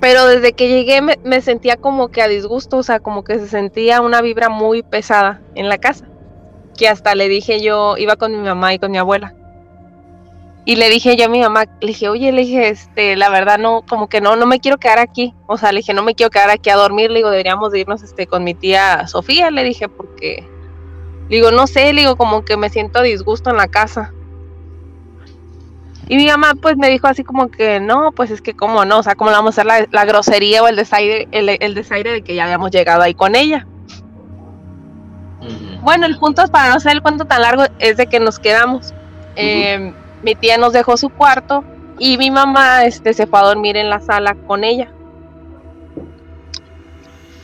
Pero 0.00 0.26
desde 0.26 0.54
que 0.54 0.68
llegué 0.68 1.02
me, 1.02 1.18
me 1.24 1.42
sentía 1.42 1.76
como 1.76 2.08
que 2.08 2.22
a 2.22 2.28
disgusto, 2.28 2.78
o 2.78 2.82
sea, 2.82 3.00
como 3.00 3.22
que 3.22 3.38
se 3.38 3.48
sentía 3.48 4.00
una 4.00 4.22
vibra 4.22 4.48
muy 4.48 4.82
pesada 4.82 5.42
en 5.54 5.68
la 5.68 5.76
casa. 5.76 6.06
Que 6.80 6.88
hasta 6.88 7.14
le 7.14 7.28
dije 7.28 7.60
yo, 7.60 7.98
iba 7.98 8.16
con 8.16 8.32
mi 8.32 8.38
mamá 8.38 8.72
y 8.72 8.78
con 8.78 8.90
mi 8.90 8.96
abuela. 8.96 9.34
Y 10.64 10.76
le 10.76 10.88
dije 10.88 11.14
yo 11.14 11.26
a 11.26 11.28
mi 11.28 11.38
mamá, 11.38 11.66
le 11.82 11.88
dije, 11.88 12.08
oye, 12.08 12.32
le 12.32 12.40
dije, 12.40 12.70
este, 12.70 13.16
la 13.16 13.28
verdad 13.28 13.58
no, 13.58 13.82
como 13.86 14.08
que 14.08 14.22
no, 14.22 14.34
no 14.34 14.46
me 14.46 14.60
quiero 14.60 14.78
quedar 14.78 14.98
aquí. 14.98 15.34
O 15.46 15.58
sea, 15.58 15.72
le 15.72 15.80
dije, 15.80 15.92
no 15.92 16.02
me 16.02 16.14
quiero 16.14 16.30
quedar 16.30 16.48
aquí 16.48 16.70
a 16.70 16.76
dormir, 16.76 17.10
le 17.10 17.18
digo, 17.18 17.28
deberíamos 17.28 17.70
de 17.70 17.80
irnos 17.80 18.02
este, 18.02 18.26
con 18.26 18.44
mi 18.44 18.54
tía 18.54 19.06
Sofía, 19.08 19.50
le 19.50 19.62
dije, 19.62 19.90
porque, 19.90 20.48
digo, 21.28 21.50
no 21.50 21.66
sé, 21.66 21.92
le 21.92 22.00
digo, 22.00 22.16
como 22.16 22.46
que 22.46 22.56
me 22.56 22.70
siento 22.70 23.00
a 23.00 23.02
disgusto 23.02 23.50
en 23.50 23.58
la 23.58 23.68
casa. 23.68 24.14
Y 26.08 26.16
mi 26.16 26.28
mamá 26.28 26.54
pues 26.62 26.78
me 26.78 26.88
dijo 26.88 27.08
así 27.08 27.24
como 27.24 27.50
que 27.50 27.78
no, 27.78 28.12
pues 28.12 28.30
es 28.30 28.40
que 28.40 28.56
cómo 28.56 28.86
no, 28.86 29.00
o 29.00 29.02
sea, 29.02 29.16
cómo 29.16 29.30
le 29.30 29.36
vamos 29.36 29.58
a 29.58 29.60
hacer 29.60 29.66
la, 29.66 29.86
la 29.90 30.06
grosería 30.06 30.62
o 30.62 30.66
el 30.66 30.76
desaire, 30.76 31.28
el, 31.30 31.50
el 31.60 31.74
desaire 31.74 32.10
de 32.10 32.22
que 32.22 32.34
ya 32.34 32.44
habíamos 32.44 32.70
llegado 32.70 33.02
ahí 33.02 33.12
con 33.12 33.36
ella. 33.36 33.66
Bueno, 35.82 36.06
el 36.06 36.18
punto 36.18 36.42
es 36.42 36.50
para 36.50 36.68
no 36.68 36.74
hacer 36.76 36.92
el 36.92 37.02
cuento 37.02 37.24
tan 37.24 37.42
largo 37.42 37.64
es 37.78 37.96
de 37.96 38.06
que 38.06 38.20
nos 38.20 38.38
quedamos. 38.38 38.92
Eh, 39.36 39.92
mi 40.22 40.34
tía 40.34 40.58
nos 40.58 40.72
dejó 40.72 40.96
su 40.96 41.08
cuarto 41.08 41.64
y 41.98 42.18
mi 42.18 42.30
mamá 42.30 42.84
este, 42.84 43.14
se 43.14 43.26
fue 43.26 43.38
a 43.38 43.44
dormir 43.44 43.76
en 43.76 43.90
la 43.90 44.00
sala 44.00 44.34
con 44.46 44.64
ella. 44.64 44.90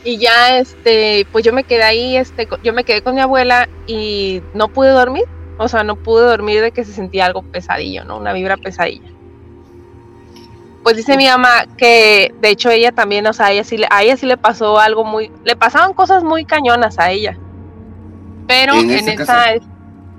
Y 0.05 0.19
ya, 0.19 0.59
este, 0.59 1.27
pues 1.33 1.45
yo 1.45 1.53
me 1.53 1.65
quedé 1.65 1.83
ahí, 1.83 2.17
este, 2.17 2.49
yo 2.63 2.73
me 2.73 2.85
quedé 2.85 3.03
con 3.03 3.15
mi 3.15 3.21
abuela 3.21 3.69
y 3.87 4.43
no 4.55 4.69
pude 4.69 4.91
dormir. 4.91 5.25
O 5.59 5.69
sea, 5.69 5.83
no 5.83 5.97
pude 5.97 6.23
dormir 6.23 6.61
de 6.61 6.71
que 6.71 6.85
se 6.85 6.93
sentía 6.93 7.27
algo 7.27 7.43
pesadillo, 7.43 8.05
¿no? 8.05 8.19
Una 8.19 8.33
vibra 8.33 8.57
pesadilla. 8.57 9.11
Pues 10.83 10.97
dice 10.97 11.17
mi 11.17 11.27
mamá 11.27 11.67
que, 11.77 12.33
de 12.41 12.51
hecho, 12.51 12.71
ella 12.71 12.93
también, 12.93 13.27
o 13.27 13.33
sea, 13.33 13.47
a 13.47 13.53
ella 13.53 13.65
sí 13.65 13.83
a 13.91 14.03
ella 14.05 14.17
sí 14.17 14.27
le 14.27 14.37
pasó 14.37 14.79
algo 14.79 15.05
muy, 15.05 15.33
le 15.45 15.57
pasaban 15.57 15.95
cosas 15.95 16.23
muy 16.23 16.45
cañonas 16.45 16.99
a 16.99 17.11
ella. 17.11 17.37
Pero 18.47 18.75
¿En 18.75 18.91
esa, 18.91 19.55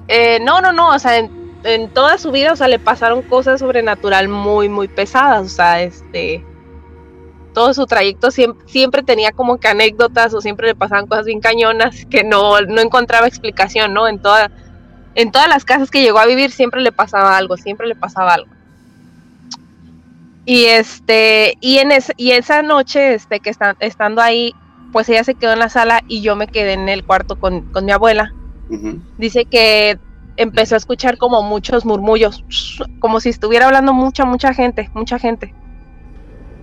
eh, 0.08 0.40
no, 0.42 0.62
no, 0.62 0.74
no, 0.74 0.90
o 0.90 1.00
sea, 1.00 1.18
en, 1.18 1.32
en 1.64 1.90
toda 1.94 2.18
su 2.18 2.32
vida, 2.32 2.54
o 2.54 2.56
sea, 2.56 2.68
le 2.68 2.80
pasaron 2.80 3.22
cosas 3.22 3.60
sobrenatural 3.60 4.28
muy, 4.28 4.70
muy 4.70 4.88
pesadas, 4.88 5.46
o 5.46 5.50
sea, 5.50 5.82
este, 5.82 6.44
todo 7.54 7.74
su 7.74 7.86
trayecto 7.88 8.32
siempre, 8.32 8.68
siempre 8.68 9.04
tenía 9.04 9.32
como 9.32 9.58
que 9.58 9.68
anécdotas 9.68 10.34
o 10.34 10.42
siempre 10.42 10.68
le 10.68 10.76
pasaban 10.76 11.08
cosas 11.08 11.26
bien 11.26 11.42
cañonas 11.42 12.06
que 12.06 12.24
no, 12.24 12.62
no 12.62 12.82
encontraba 12.82 13.28
explicación, 13.28 13.94
¿no? 13.94 14.08
En 14.08 14.22
toda, 14.22 14.52
en 15.16 15.32
todas 15.32 15.50
las 15.50 15.66
casas 15.66 15.90
que 15.90 16.02
llegó 16.02 16.20
a 16.20 16.26
vivir 16.26 16.52
siempre 16.52 16.82
le 16.82 16.92
pasaba 16.92 17.36
algo, 17.36 17.58
siempre 17.58 17.88
le 17.88 17.96
pasaba 17.96 18.36
algo. 18.36 18.52
Y 20.46 20.66
este, 20.66 21.58
y 21.60 21.80
en 21.80 21.92
ese, 21.92 22.14
y 22.16 22.32
esa 22.32 22.62
noche, 22.62 23.16
este, 23.16 23.40
que 23.40 23.50
está, 23.50 23.76
estando 23.80 24.22
ahí, 24.22 24.54
pues 24.92 25.10
ella 25.10 25.24
se 25.24 25.36
quedó 25.36 25.54
en 25.54 25.60
la 25.60 25.70
sala 25.70 26.04
y 26.08 26.22
yo 26.22 26.36
me 26.36 26.48
quedé 26.48 26.74
en 26.74 26.90
el 26.90 27.04
cuarto 27.06 27.40
con, 27.40 27.62
con 27.72 27.86
mi 27.86 27.92
abuela 27.92 28.34
dice 29.18 29.46
que 29.46 30.00
empezó 30.36 30.76
a 30.76 30.78
escuchar 30.78 31.18
como 31.18 31.42
muchos 31.42 31.86
murmullos, 31.86 32.44
como 33.00 33.20
si 33.20 33.30
estuviera 33.30 33.66
hablando 33.66 33.94
mucha, 33.94 34.26
mucha 34.26 34.54
gente, 34.54 34.90
mucha 34.94 35.20
gente. 35.20 35.54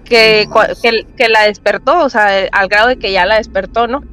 Que, 0.04 0.46
que, 0.82 1.06
que 1.16 1.28
la 1.28 1.44
despertó, 1.44 2.04
o 2.04 2.10
sea, 2.10 2.46
al 2.52 2.68
grado 2.68 2.88
de 2.88 2.98
que 2.98 3.10
ya 3.10 3.24
la 3.24 3.36
despertó, 3.36 3.86
¿no? 3.86 4.04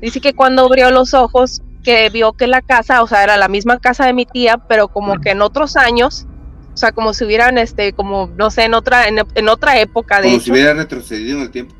Dice 0.00 0.20
que 0.20 0.34
cuando 0.34 0.64
abrió 0.64 0.90
los 0.92 1.14
ojos, 1.14 1.62
que 1.82 2.10
vio 2.10 2.32
que 2.34 2.46
la 2.46 2.62
casa, 2.62 3.02
o 3.02 3.08
sea, 3.08 3.24
era 3.24 3.36
la 3.36 3.48
misma 3.48 3.80
casa 3.80 4.06
de 4.06 4.12
mi 4.12 4.24
tía, 4.24 4.58
pero 4.68 4.86
como 4.88 5.20
que 5.20 5.30
en 5.30 5.42
otros 5.42 5.76
años, 5.76 6.26
o 6.72 6.76
sea, 6.76 6.92
como 6.92 7.12
si 7.12 7.24
hubieran, 7.24 7.58
este, 7.58 7.92
como, 7.92 8.30
no 8.36 8.50
sé, 8.50 8.64
en 8.64 8.74
otra, 8.74 9.08
en, 9.08 9.18
en 9.34 9.48
otra 9.48 9.80
época, 9.80 10.18
de 10.18 10.28
Como 10.28 10.36
hecho. 10.36 10.44
si 10.44 10.52
hubiera 10.52 10.74
retrocedido 10.74 11.38
en 11.38 11.42
el 11.42 11.50
tiempo. 11.50 11.74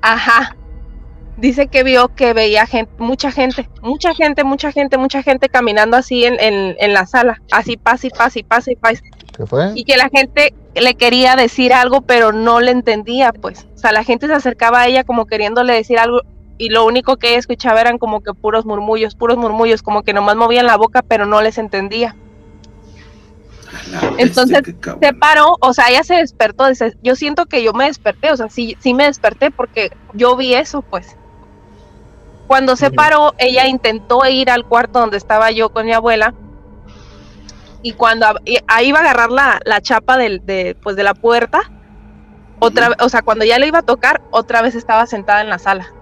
Ajá. 0.00 0.56
Dice 1.36 1.68
que 1.68 1.82
vio 1.82 2.08
que 2.08 2.32
veía 2.32 2.66
gente, 2.66 2.90
mucha 2.98 3.30
gente, 3.30 3.68
mucha 3.82 4.14
gente, 4.14 4.42
mucha 4.42 4.72
gente, 4.72 4.96
mucha 4.96 5.22
gente 5.22 5.48
caminando 5.48 5.96
así 5.96 6.24
en, 6.24 6.40
en, 6.40 6.76
en 6.78 6.94
la 6.94 7.06
sala, 7.06 7.42
así 7.52 7.76
pasa 7.76 8.06
y 8.06 8.10
pasa 8.10 8.38
y 8.38 8.42
pasa 8.42 8.72
y 8.72 8.76
pasa. 8.76 9.02
¿Qué 9.36 9.44
fue? 9.44 9.72
Y 9.74 9.84
que 9.84 9.98
la 9.98 10.08
gente 10.08 10.54
le 10.74 10.94
quería 10.94 11.36
decir 11.36 11.74
algo, 11.74 12.00
pero 12.00 12.32
no 12.32 12.60
le 12.60 12.70
entendía, 12.70 13.32
pues. 13.32 13.66
O 13.74 13.78
sea, 13.78 13.92
la 13.92 14.02
gente 14.02 14.26
se 14.26 14.32
acercaba 14.32 14.80
a 14.80 14.86
ella 14.86 15.04
como 15.04 15.26
queriéndole 15.26 15.74
decir 15.74 15.98
algo 15.98 16.22
y 16.58 16.70
lo 16.70 16.86
único 16.86 17.16
que 17.16 17.28
ella 17.28 17.38
escuchaba 17.38 17.80
eran 17.80 17.98
como 17.98 18.22
que 18.22 18.32
puros 18.32 18.64
murmullos, 18.64 19.14
puros 19.14 19.36
murmullos, 19.36 19.82
como 19.82 20.02
que 20.02 20.14
nomás 20.14 20.36
movían 20.36 20.66
la 20.66 20.76
boca, 20.76 21.02
pero 21.02 21.26
no 21.26 21.42
les 21.42 21.58
entendía. 21.58 22.16
Entonces, 24.16 24.62
se 25.00 25.12
paró, 25.12 25.56
o 25.60 25.74
sea, 25.74 25.90
ella 25.90 26.02
se 26.02 26.14
despertó, 26.14 26.66
dice, 26.66 26.96
yo 27.02 27.14
siento 27.14 27.46
que 27.46 27.62
yo 27.62 27.72
me 27.72 27.86
desperté, 27.86 28.30
o 28.30 28.36
sea, 28.36 28.48
sí, 28.48 28.76
sí 28.80 28.94
me 28.94 29.04
desperté 29.04 29.50
porque 29.50 29.90
yo 30.14 30.36
vi 30.36 30.54
eso, 30.54 30.82
pues. 30.82 31.16
Cuando 32.46 32.76
se 32.76 32.90
paró, 32.90 33.34
ella 33.38 33.66
intentó 33.66 34.24
ir 34.26 34.50
al 34.50 34.64
cuarto 34.64 35.00
donde 35.00 35.16
estaba 35.16 35.50
yo 35.50 35.70
con 35.70 35.86
mi 35.86 35.92
abuela. 35.92 36.34
Y 37.82 37.92
cuando 37.92 38.26
y 38.44 38.58
ahí 38.66 38.88
iba 38.88 38.98
a 38.98 39.02
agarrar 39.02 39.30
la, 39.30 39.60
la 39.64 39.80
chapa 39.80 40.16
del, 40.16 40.44
de, 40.44 40.76
pues, 40.82 40.96
de 40.96 41.02
la 41.02 41.14
puerta, 41.14 41.60
otra 42.58 42.90
o 43.00 43.08
sea, 43.08 43.22
cuando 43.22 43.44
ya 43.44 43.58
le 43.58 43.66
iba 43.66 43.80
a 43.80 43.82
tocar, 43.82 44.22
otra 44.30 44.62
vez 44.62 44.74
estaba 44.74 45.06
sentada 45.06 45.40
en 45.40 45.50
la 45.50 45.58
sala. 45.58 45.92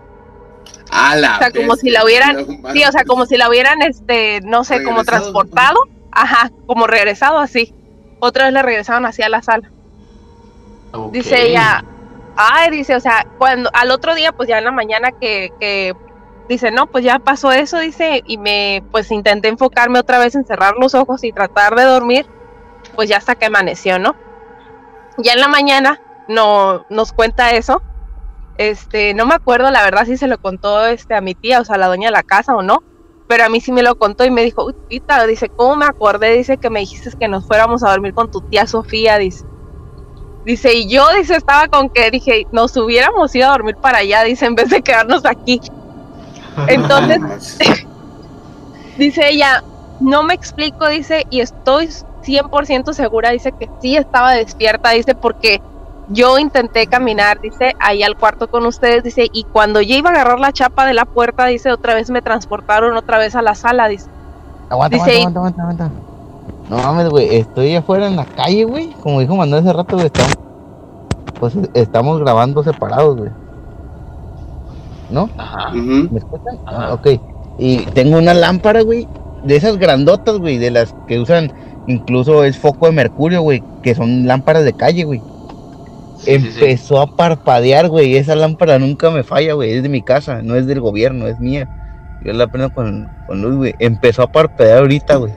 A 0.91 1.17
la 1.17 1.37
o 1.37 1.39
sea, 1.39 1.51
como 1.51 1.77
si 1.77 1.91
la 1.91 2.05
hubieran- 2.05 2.37
no 2.63 2.73
Sí, 2.73 2.85
o 2.85 2.93
sea, 2.93 3.05
como 3.05 3.27
si 3.27 3.37
la 3.37 3.49
hubieran, 3.49 3.83
este, 3.83 4.41
no 4.45 4.65
sé, 4.65 4.83
como 4.85 5.05
transportado, 5.05 5.79
ajá, 6.13 6.51
como 6.67 6.87
regresado 6.87 7.39
así. 7.39 7.75
Otra 8.21 8.45
vez 8.45 8.53
le 8.55 8.63
regresaron 8.63 9.05
así 9.05 9.23
a 9.23 9.29
la 9.29 9.43
sala. 9.43 9.71
Dice 11.11 11.49
ella, 11.49 11.85
ay, 12.37 12.71
dice, 12.71 12.95
o 12.95 13.01
sea, 13.01 13.27
cuando 13.39 13.69
al 13.75 13.91
otro 13.91 14.15
día, 14.15 14.33
pues 14.33 14.49
ya 14.49 14.59
en 14.59 14.65
la 14.65 14.71
mañana 14.71 15.11
que, 15.11 15.51
que 15.59 15.95
dice, 16.49 16.71
no, 16.71 16.87
pues 16.87 17.05
ya 17.05 17.19
pasó 17.19 17.53
eso, 17.53 17.79
dice, 17.79 18.23
y 18.27 18.39
me, 18.39 18.83
pues 18.91 19.11
intenté 19.11 19.49
enfocarme 19.49 19.99
otra 19.99 20.19
vez 20.19 20.35
en 20.35 20.45
cerrar 20.45 20.75
los 20.79 20.95
ojos 20.95 21.25
y 21.25 21.33
tratar 21.33 21.75
de 21.75 21.85
dormir, 21.85 22.27
pues 22.95 23.09
ya 23.09 23.17
hasta 23.17 23.35
que 23.35 23.47
amaneció, 23.47 23.99
¿no? 23.99 24.15
Ya 25.19 25.33
en 25.33 25.41
la 25.41 25.49
mañana 25.49 26.01
no, 26.29 26.85
nos 26.91 27.13
cuenta 27.13 27.53
eso, 27.53 27.83
este, 28.57 29.15
no 29.15 29.27
me 29.27 29.35
acuerdo 29.35 29.71
la 29.71 29.83
verdad 29.83 30.07
si 30.07 30.17
se 30.17 30.29
lo 30.29 30.39
contó 30.39 30.87
este, 30.87 31.15
a 31.15 31.21
mi 31.21 31.35
tía, 31.35 31.61
o 31.61 31.65
sea, 31.65 31.77
a 31.77 31.79
la 31.79 31.89
dueña 31.89 32.09
de 32.09 32.13
la 32.13 32.23
casa 32.23 32.55
o 32.55 32.63
no, 32.63 32.83
pero 33.27 33.45
a 33.45 33.49
mí 33.49 33.61
sí 33.61 33.73
me 33.73 33.83
lo 33.83 33.97
contó 33.97 34.25
y 34.25 34.31
me 34.31 34.43
dijo, 34.43 34.65
uy, 34.65 34.75
tita, 34.89 35.27
dice, 35.27 35.49
¿cómo 35.49 35.77
me 35.77 35.87
acordé? 35.87 36.37
Dice 36.37 36.59
que 36.59 36.71
me 36.71 36.81
dijiste 36.81 37.11
que 37.19 37.29
nos 37.29 37.47
fuéramos 37.47 37.83
a 37.83 37.91
dormir 37.91 38.15
con 38.15 38.31
tu 38.31 38.43
tía 38.43 38.67
Sofía, 38.67 39.19
dice. 39.19 39.45
Dice, 40.45 40.75
y 40.75 40.89
yo, 40.89 41.09
dice, 41.17 41.37
estaba 41.37 41.69
con 41.69 41.89
que 41.89 42.11
dije, 42.11 42.47
nos 42.53 42.77
hubiéramos 42.77 43.35
ido 43.35 43.49
a 43.49 43.53
dormir 43.53 43.77
para 43.77 43.99
allá, 43.99 44.23
dice, 44.25 44.45
en 44.45 44.55
vez 44.55 44.69
de 44.69 44.83
quedarnos 44.83 45.25
aquí. 45.25 45.61
Entonces, 46.69 47.57
dice 48.99 49.29
ella, 49.29 49.63
no 50.01 50.23
me 50.23 50.35
explico, 50.35 50.89
dice, 50.89 51.27
y 51.31 51.41
estoy 51.41 51.89
100% 52.25 52.93
segura, 52.93 53.31
dice 53.31 53.53
que 53.53 53.69
sí 53.81 53.97
estaba 53.97 54.33
despierta, 54.33 54.91
dice, 54.91 55.15
porque 55.15 55.61
yo 56.09 56.39
intenté 56.39 56.87
caminar, 56.87 57.41
dice, 57.41 57.75
ahí 57.81 58.03
al 58.03 58.17
cuarto 58.17 58.49
con 58.49 58.67
ustedes, 58.67 59.03
dice, 59.03 59.29
y 59.33 59.45
cuando 59.45 59.81
yo 59.81 59.97
iba 59.97 60.11
a 60.11 60.13
agarrar 60.13 60.39
la 60.41 60.53
chapa 60.53 60.87
de 60.87 60.95
la 60.95 61.05
puerta, 61.05 61.47
dice, 61.47 61.73
otra 61.73 61.95
vez 61.95 62.11
me 62.11 62.23
transportaron 62.23 62.97
otra 62.97 63.19
vez 63.19 63.35
a 63.35 63.43
la 63.43 63.55
sala, 63.55 63.89
dice. 63.89 64.09
Aguanta, 64.69 64.97
Dice- 64.97 65.19
aguanta, 65.19 65.39
aguanta, 65.41 65.63
aguanta, 65.63 65.85
aguanta. 65.85 66.05
No 66.69 66.79
mames, 66.79 67.09
güey, 67.11 67.37
estoy 67.37 67.77
afuera 67.77 68.07
en 68.07 68.17
la 68.17 68.25
calle, 68.25 68.65
güey. 68.65 68.91
Como 69.03 69.21
dijo 69.21 69.37
Manuel 69.37 69.63
hace 69.63 69.73
rato, 69.73 69.97
güey, 69.97 70.07
estamos, 70.07 70.35
pues 71.39 71.55
estamos 71.75 72.21
grabando 72.21 72.63
separados, 72.63 73.17
güey. 73.19 73.31
¿No? 75.11 75.31
Ajá. 75.37 75.71
¿Me 75.73 76.19
escuchan? 76.19 76.59
Ajá. 76.67 76.87
Ah, 76.89 76.95
ok. 76.95 77.09
Y 77.59 77.79
tengo 77.95 78.19
una 78.19 78.35
lámpara, 78.35 78.83
güey, 78.83 79.07
de 79.45 79.57
esas 79.57 79.79
grandotas, 79.79 80.39
güey, 80.39 80.59
de 80.59 80.71
las 80.71 80.95
que 81.07 81.21
usan, 81.21 81.53
incluso 81.87 82.45
es 82.45 82.59
foco 82.59 82.87
de 82.87 82.93
mercurio, 82.93 83.43
güey, 83.43 83.63
que 83.83 83.95
son 83.95 84.27
lámparas 84.27 84.65
de 84.65 84.73
calle, 84.73 85.05
güey. 85.05 85.23
Sí, 86.19 86.39
sí, 86.39 86.53
sí. 86.53 86.59
Empezó 86.61 87.01
a 87.01 87.17
parpadear, 87.17 87.89
güey. 87.89 88.17
Esa 88.17 88.35
lámpara 88.35 88.79
nunca 88.79 89.11
me 89.11 89.23
falla, 89.23 89.53
güey. 89.55 89.73
Es 89.73 89.83
de 89.83 89.89
mi 89.89 90.03
casa, 90.03 90.43
no 90.43 90.57
es 90.57 90.67
del 90.67 90.81
gobierno, 90.81 91.27
es 91.27 91.39
mía. 91.39 91.69
Yo 92.25 92.33
la 92.33 92.47
prendo 92.47 92.73
con, 92.73 93.09
con 93.27 93.43
luz, 93.43 93.57
güey. 93.57 93.75
Empezó 93.79 94.23
a 94.23 94.33
parpadear 94.33 94.79
ahorita, 94.79 95.17
güey. 95.17 95.33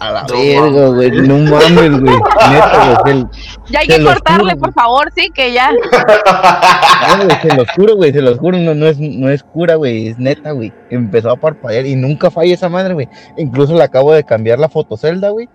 A 0.00 0.10
la 0.12 0.22
No 0.22 0.34
verga, 0.34 0.88
güey. 0.88 1.10
No 1.10 1.38
mames, 1.50 2.00
güey. 2.00 2.16
Neta, 2.50 3.00
güey. 3.02 3.20
Se, 3.66 3.72
Ya 3.72 3.80
hay 3.80 3.86
que 3.86 4.04
cortarle, 4.04 4.52
juro, 4.52 4.62
por 4.62 4.72
favor, 4.74 5.12
sí, 5.16 5.30
que 5.34 5.52
ya. 5.52 5.70
no, 5.72 7.24
güey, 7.24 7.40
se 7.42 7.56
los 7.56 7.70
juro, 7.70 7.96
güey. 7.96 8.12
Se 8.12 8.22
los 8.22 8.38
juro. 8.38 8.58
No, 8.58 8.74
no, 8.74 8.86
es, 8.86 8.98
no 8.98 9.28
es 9.30 9.42
cura, 9.42 9.76
güey. 9.76 10.08
Es 10.08 10.18
neta, 10.18 10.52
güey. 10.52 10.72
Empezó 10.90 11.30
a 11.30 11.36
parpadear 11.36 11.86
y 11.86 11.96
nunca 11.96 12.30
falla 12.30 12.54
esa 12.54 12.68
madre, 12.68 12.94
güey. 12.94 13.08
Incluso 13.36 13.74
le 13.74 13.82
acabo 13.82 14.12
de 14.12 14.24
cambiar 14.24 14.58
la 14.58 14.68
fotocelda, 14.68 15.30
güey. 15.30 15.48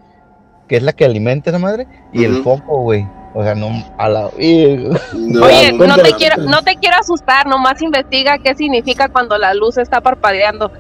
Que 0.68 0.78
es 0.78 0.84
la 0.84 0.94
que 0.94 1.06
alimenta 1.06 1.50
esa 1.50 1.60
madre. 1.60 1.88
Y 2.14 2.24
el 2.24 2.44
foco, 2.44 2.82
güey. 2.82 3.06
O 3.34 3.44
sea, 3.44 3.56
no. 3.56 3.70
A 3.98 4.10
la 4.10 4.30
verga. 4.38 5.00
No, 5.14 5.46
Oye, 5.46 5.72
no, 5.74 5.96
te 5.98 6.14
quiero, 6.14 6.38
no. 6.38 6.52
no 6.52 6.62
te 6.64 6.76
quiero 6.76 6.98
asustar, 6.98 7.48
nomás 7.48 7.82
investiga 7.82 8.38
qué 8.40 8.56
significa 8.56 9.08
cuando 9.10 9.38
la 9.38 9.54
luz 9.54 9.78
está 9.78 10.02
parpadeando. 10.02 10.72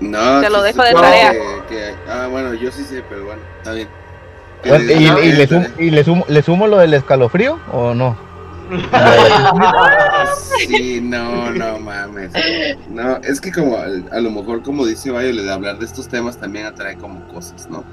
No, 0.00 0.40
Te 0.40 0.50
lo 0.50 0.62
dejo 0.62 0.82
de 0.82 0.92
tarea. 0.92 1.32
que- 1.32 1.62
que- 1.68 1.94
ah, 2.08 2.26
bueno, 2.30 2.54
yo 2.54 2.70
sí 2.72 2.84
sé, 2.84 3.02
pero 3.08 3.24
bueno, 3.26 3.42
está 3.58 3.72
bien. 3.72 3.88
Bueno, 4.66 4.84
¿Y, 4.92 5.26
y 5.28 5.32
le, 5.32 5.46
sumo, 5.46 5.66
y 5.78 5.90
le, 5.90 6.04
sumo, 6.04 6.24
le 6.28 6.42
sumo 6.42 6.66
lo 6.66 6.78
del 6.78 6.94
escalofrío 6.94 7.58
o 7.72 7.94
no? 7.94 8.16
Sí, 10.58 11.00
no, 11.02 11.50
no 11.50 11.78
mames. 11.78 12.30
No, 12.88 13.18
es 13.18 13.40
que 13.40 13.52
como 13.52 13.76
a, 13.76 13.84
a 13.84 14.20
lo 14.20 14.30
mejor 14.30 14.62
como 14.62 14.86
dice 14.86 15.10
Violet, 15.10 15.48
hablar 15.48 15.78
de 15.78 15.84
estos 15.84 16.08
temas 16.08 16.38
también 16.38 16.66
atrae 16.66 16.96
como 16.96 17.26
cosas, 17.28 17.68
¿no? 17.68 17.84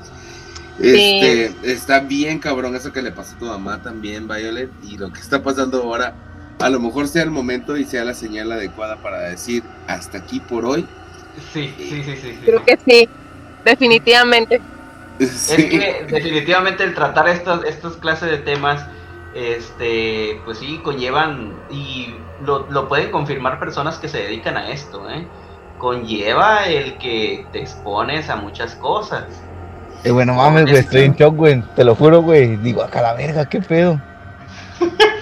Este, 0.80 1.52
está 1.64 2.00
bien 2.00 2.40
cabrón 2.40 2.76
eso 2.76 2.92
que 2.92 3.02
le 3.02 3.12
pasó 3.12 3.36
a 3.36 3.40
tu 3.40 3.46
mamá 3.46 3.82
también, 3.84 4.28
Violet, 4.28 4.70
y 4.84 4.98
lo 4.98 5.12
que 5.12 5.20
está 5.20 5.44
pasando 5.44 5.84
ahora, 5.84 6.14
a 6.60 6.70
lo 6.70 6.80
mejor 6.80 7.08
sea 7.08 7.24
el 7.24 7.32
momento 7.32 7.76
y 7.78 7.84
sea 7.86 8.04
la 8.06 8.14
señal 8.14 8.52
adecuada 8.52 8.96
para 8.98 9.20
decir 9.30 9.64
hasta 9.88 10.20
aquí 10.20 10.40
por 10.40 10.66
hoy. 10.66 10.88
Sí, 11.54 11.74
sí, 11.78 12.04
sí, 12.04 12.04
sí. 12.04 12.16
sí. 12.16 12.40
Creo 12.46 12.64
que 12.64 12.78
sí, 12.86 13.10
definitivamente. 13.64 14.62
Sí. 15.20 15.26
Es 15.26 15.66
que 15.66 16.06
definitivamente 16.10 16.84
el 16.84 16.94
tratar 16.94 17.28
estas, 17.28 17.64
estas 17.66 17.94
clases 17.94 18.32
de 18.32 18.38
temas, 18.40 18.86
este, 19.36 20.40
pues 20.46 20.58
sí, 20.58 20.80
conllevan, 20.84 21.54
y 21.70 22.16
lo, 22.46 22.68
lo 22.70 22.88
pueden 22.88 23.12
confirmar 23.12 23.60
personas 23.60 23.98
que 23.98 24.08
se 24.08 24.20
dedican 24.20 24.58
a 24.58 24.70
esto, 24.70 25.10
¿eh? 25.10 25.28
Conlleva 25.78 26.66
el 26.66 26.98
que 26.98 27.46
te 27.52 27.60
expones 27.60 28.30
a 28.30 28.36
muchas 28.36 28.76
cosas. 28.76 29.26
Eh, 30.04 30.12
bueno, 30.12 30.34
mames, 30.34 30.64
güey, 30.64 30.78
estoy 30.78 31.02
en 31.02 31.16
shock, 31.16 31.36
güey. 31.36 31.64
Te 31.76 31.84
lo 31.84 31.96
juro, 31.96 32.22
güey. 32.22 32.58
Digo, 32.58 32.82
acá 32.82 33.02
la 33.02 33.14
verga, 33.14 33.46
qué 33.46 33.62
pedo. 33.62 34.02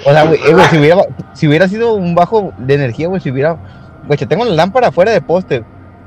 O 0.06 0.12
sea, 0.12 0.24
güey, 0.24 0.40
eh, 0.46 0.54
güey, 0.54 0.66
si, 0.68 0.78
hubiera, 0.78 1.02
si 1.34 1.48
hubiera 1.48 1.68
sido 1.68 1.94
un 1.94 2.16
bajo 2.16 2.54
de 2.58 2.76
energía, 2.76 3.08
güey, 3.10 3.22
si 3.22 3.32
hubiera. 3.32 3.58
Güey, 4.06 4.18
yo 4.18 4.28
tengo 4.28 4.46
la 4.46 4.52
lámpara 4.52 4.92
fuera 4.92 5.12
de 5.12 5.22
poste 5.22 5.64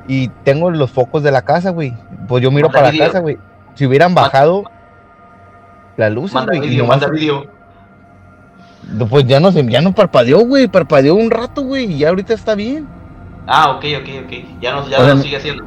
y 0.08 0.28
tengo 0.44 0.70
los 0.70 0.90
focos 0.90 1.22
de 1.22 1.30
la 1.30 1.42
casa, 1.42 1.70
güey. 1.70 1.94
Pues 2.28 2.42
yo 2.42 2.50
miro 2.50 2.68
Manda 2.68 2.78
para 2.78 2.86
la 2.88 2.92
video. 2.92 3.06
casa, 3.06 3.20
güey. 3.20 3.38
Si 3.74 3.86
hubieran 3.86 4.14
bajado 4.14 4.64
la 5.96 6.10
luz, 6.10 6.32
Manda 6.32 6.52
güey. 6.56 6.66
y 6.66 6.70
vídeo, 6.70 6.84
nomás- 6.84 7.00
manda 7.00 7.08
vídeo. 7.14 7.46
Pues 9.08 9.26
ya 9.26 9.38
no 9.40 9.52
se, 9.52 9.64
ya 9.68 9.80
no 9.80 9.92
parpadeó, 9.94 10.40
güey. 10.44 10.66
Parpadeó 10.68 11.14
un 11.14 11.30
rato, 11.30 11.62
güey. 11.62 11.84
Y 11.92 11.98
ya 11.98 12.08
ahorita 12.08 12.34
está 12.34 12.54
bien. 12.54 12.86
Ah, 13.46 13.70
ok, 13.70 13.84
ok, 14.00 14.08
ok. 14.24 14.32
Ya 14.60 14.72
no, 14.72 14.88
ya 14.88 14.98
O 14.98 15.00
sea, 15.00 15.08
no 15.08 15.14
no- 15.16 15.22
sigue 15.22 15.36
haciendo. 15.36 15.64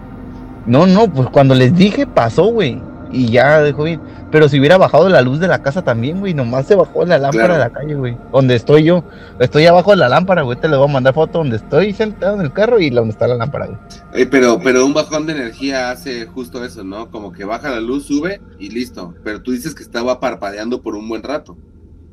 No, 0.65 0.85
no, 0.85 1.07
pues 1.07 1.29
cuando 1.29 1.55
les 1.55 1.75
dije 1.75 2.05
pasó, 2.07 2.45
güey. 2.45 2.81
Y 3.11 3.29
ya 3.31 3.61
dejó 3.61 3.83
bien. 3.83 4.01
Pero 4.31 4.49
si 4.49 4.59
hubiera 4.59 4.77
bajado 4.77 5.07
la 5.09 5.21
luz 5.21 5.39
de 5.39 5.47
la 5.47 5.61
casa 5.61 5.81
también, 5.83 6.19
güey. 6.19 6.33
Nomás 6.33 6.65
se 6.67 6.75
bajó 6.75 7.05
la 7.05 7.17
lámpara 7.17 7.45
Claro. 7.45 7.53
de 7.53 7.59
la 7.59 7.69
calle, 7.69 7.95
güey. 7.95 8.17
Donde 8.31 8.55
estoy 8.55 8.83
yo. 8.83 9.03
Estoy 9.39 9.65
abajo 9.65 9.91
de 9.91 9.97
la 9.97 10.09
lámpara, 10.09 10.41
güey. 10.41 10.59
Te 10.59 10.67
le 10.67 10.75
voy 10.77 10.89
a 10.89 10.91
mandar 10.91 11.13
foto 11.13 11.37
donde 11.39 11.57
estoy 11.57 11.93
sentado 11.93 12.35
en 12.35 12.41
el 12.41 12.51
carro 12.51 12.79
y 12.79 12.89
donde 12.89 13.11
está 13.11 13.27
la 13.27 13.35
lámpara, 13.35 13.67
güey. 13.67 13.77
Eh, 14.13 14.25
pero, 14.25 14.59
pero 14.63 14.85
un 14.85 14.93
bajón 14.93 15.25
de 15.25 15.33
energía 15.33 15.91
hace 15.91 16.25
justo 16.25 16.63
eso, 16.65 16.83
¿no? 16.83 17.09
Como 17.11 17.31
que 17.31 17.45
baja 17.45 17.69
la 17.69 17.79
luz, 17.79 18.05
sube 18.07 18.41
y 18.59 18.69
listo. 18.69 19.13
Pero 19.23 19.41
tú 19.41 19.51
dices 19.51 19.73
que 19.75 19.83
estaba 19.83 20.19
parpadeando 20.19 20.81
por 20.81 20.95
un 20.95 21.07
buen 21.07 21.23
rato. 21.23 21.55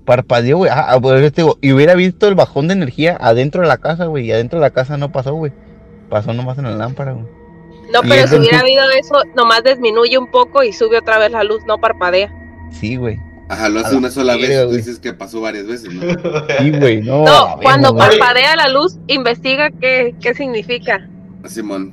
Parpadeó, 0.05 0.59
güey. 0.59 0.71
Ah, 0.73 0.99
pues, 1.01 1.33
güey, 1.33 1.57
y 1.61 1.73
hubiera 1.73 1.95
visto 1.95 2.27
el 2.29 2.35
bajón 2.35 2.69
de 2.69 2.75
energía 2.75 3.17
adentro 3.21 3.63
de 3.63 3.69
la 3.69 3.79
casa, 3.79 4.07
güey. 4.07 4.27
Y 4.27 4.33
adentro 4.33 4.59
de 4.59 4.65
la 4.67 4.71
casa 4.71 4.97
no 4.97 5.13
pasó, 5.13 5.35
güey. 5.35 5.53
Pasó 6.11 6.33
nomás 6.33 6.59
en 6.59 6.65
la 6.65 6.73
lámpara, 6.73 7.13
güey. 7.13 7.42
No, 7.93 8.01
pero 8.09 8.27
si 8.27 8.37
hubiera 8.37 8.61
habido 8.61 8.83
eso, 8.91 9.23
nomás 9.37 9.63
disminuye 9.65 10.17
un 10.19 10.31
poco 10.31 10.63
y 10.63 10.73
sube 10.73 10.99
otra 10.99 11.19
vez 11.19 11.31
la 11.33 11.45
luz, 11.45 11.63
no 11.67 11.79
parpadea. 11.79 12.33
Sí, 12.71 12.97
güey. 12.97 13.19
Ajá, 13.49 13.69
lo 13.69 13.81
hace 13.81 13.93
la 13.93 13.99
una 13.99 14.11
sola 14.11 14.37
vez. 14.37 14.65
Tú 14.67 14.73
dices 14.75 14.99
que 14.99 15.13
pasó 15.13 15.41
varias 15.43 15.67
veces, 15.67 15.93
¿no? 15.93 16.03
Sí, 16.59 16.71
güey. 16.71 17.03
No, 17.03 17.25
No, 17.25 17.57
cuando 17.63 17.95
parpadea 17.95 18.57
la 18.57 18.69
luz, 18.69 18.97
investiga 19.09 19.71
qué, 19.71 20.15
qué 20.23 20.33
significa. 20.35 21.07
Simón. 21.47 21.93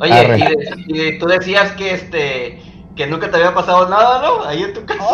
Oye, 0.00 0.10
y, 0.12 0.40
de- 0.40 0.84
y 0.88 0.98
de- 0.98 1.12
tú 1.18 1.26
decías 1.26 1.72
que 1.72 1.92
este 1.94 2.58
que 2.96 3.06
nunca 3.06 3.28
te 3.30 3.36
había 3.36 3.52
pasado 3.52 3.88
nada, 3.88 4.22
¿no? 4.22 4.44
Ahí 4.44 4.62
en 4.62 4.72
tu 4.72 4.84
casa. 4.84 5.04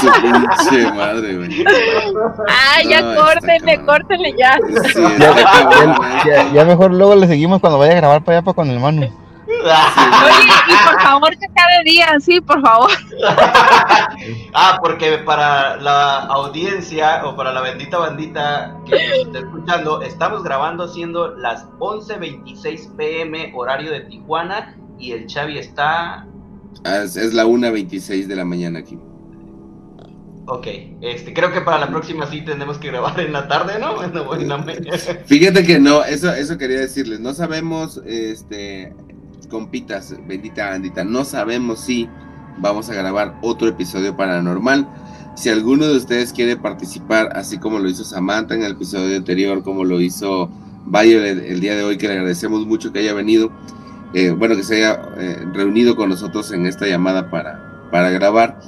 Su 0.00 0.12
pinche 0.22 0.92
madre, 0.92 1.36
güey. 1.36 1.64
Ah, 2.48 2.82
ya 2.88 3.00
No, 3.00 3.20
córtenle, 3.22 3.84
córtenle 3.84 4.34
ya. 4.36 4.58
Sí, 4.92 5.00
Ya, 5.18 5.30
está 5.30 5.44
cabrón, 5.44 5.96
ya- 6.24 6.44
ya- 6.44 6.52
ya 6.52 6.64
mejor 6.64 6.92
luego 6.92 7.14
le 7.14 7.26
seguimos 7.28 7.60
cuando 7.60 7.78
vaya 7.78 7.92
a 7.92 7.96
grabar 7.96 8.24
para 8.24 8.38
allá 8.38 8.44
para 8.44 8.54
con 8.54 8.68
el 8.68 8.74
hermano. 8.76 9.02
Oye, 9.02 10.52
y 10.68 10.88
por 10.90 11.00
favor 11.02 11.30
que 11.30 11.46
cada 11.54 11.82
día, 11.84 12.08
sí, 12.20 12.40
por 12.40 12.60
favor. 12.62 12.90
ah, 14.54 14.78
porque 14.82 15.18
para 15.18 15.76
la 15.76 16.20
audiencia 16.24 17.22
o 17.24 17.36
para 17.36 17.52
la 17.52 17.60
bendita 17.60 17.98
bandita 17.98 18.74
que 18.86 18.92
nos 18.92 19.18
está 19.26 19.38
escuchando, 19.40 20.02
estamos 20.02 20.42
grabando 20.42 20.88
siendo 20.88 21.36
las 21.36 21.66
11.26 21.78 22.96
pm 22.96 23.52
horario 23.54 23.92
de 23.92 24.00
Tijuana 24.00 24.74
y 24.98 25.12
el 25.12 25.26
Xavi 25.32 25.58
está... 25.58 26.26
Es, 26.84 27.16
es 27.16 27.34
la 27.34 27.46
1.26 27.46 28.26
de 28.26 28.36
la 28.36 28.44
mañana 28.44 28.80
aquí. 28.80 28.98
Ok, 30.46 30.66
este, 31.00 31.32
creo 31.32 31.52
que 31.52 31.60
para 31.60 31.78
la 31.78 31.88
próxima 31.88 32.26
sí 32.26 32.42
tenemos 32.42 32.76
que 32.78 32.88
grabar 32.88 33.18
en 33.20 33.32
la 33.32 33.46
tarde, 33.46 33.78
¿no? 33.78 33.94
Bueno, 34.26 34.64
Fíjate 35.26 35.64
que 35.64 35.78
no, 35.78 36.02
eso, 36.04 36.32
eso 36.34 36.58
quería 36.58 36.80
decirles. 36.80 37.20
No 37.20 37.32
sabemos, 37.32 38.00
este, 38.04 38.92
compitas, 39.48 40.16
bendita 40.26 40.70
bandita, 40.70 41.04
no 41.04 41.24
sabemos 41.24 41.80
si 41.80 42.08
vamos 42.58 42.90
a 42.90 42.94
grabar 42.94 43.38
otro 43.42 43.68
episodio 43.68 44.16
paranormal. 44.16 44.88
Si 45.36 45.48
alguno 45.48 45.86
de 45.86 45.96
ustedes 45.96 46.32
quiere 46.32 46.56
participar, 46.56 47.30
así 47.36 47.58
como 47.58 47.78
lo 47.78 47.88
hizo 47.88 48.04
Samantha 48.04 48.54
en 48.54 48.62
el 48.62 48.72
episodio 48.72 49.16
anterior, 49.16 49.62
como 49.62 49.84
lo 49.84 50.00
hizo 50.00 50.50
Violet 50.86 51.38
el 51.46 51.60
día 51.60 51.76
de 51.76 51.84
hoy, 51.84 51.96
que 51.96 52.08
le 52.08 52.14
agradecemos 52.14 52.66
mucho 52.66 52.92
que 52.92 52.98
haya 52.98 53.14
venido, 53.14 53.52
eh, 54.14 54.30
bueno, 54.30 54.56
que 54.56 54.62
se 54.62 54.76
haya 54.76 55.00
eh, 55.16 55.46
reunido 55.52 55.96
con 55.96 56.10
nosotros 56.10 56.52
en 56.52 56.66
esta 56.66 56.86
llamada 56.86 57.30
para, 57.30 57.88
para 57.90 58.10
grabar. 58.10 58.60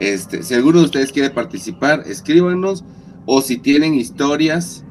Este, 0.00 0.42
si 0.42 0.54
alguno 0.54 0.78
de 0.78 0.86
ustedes 0.86 1.12
quiere 1.12 1.30
participar, 1.30 2.04
escríbanos 2.06 2.84
o 3.26 3.42
si 3.42 3.58
tienen 3.58 3.94
historias 3.94 4.84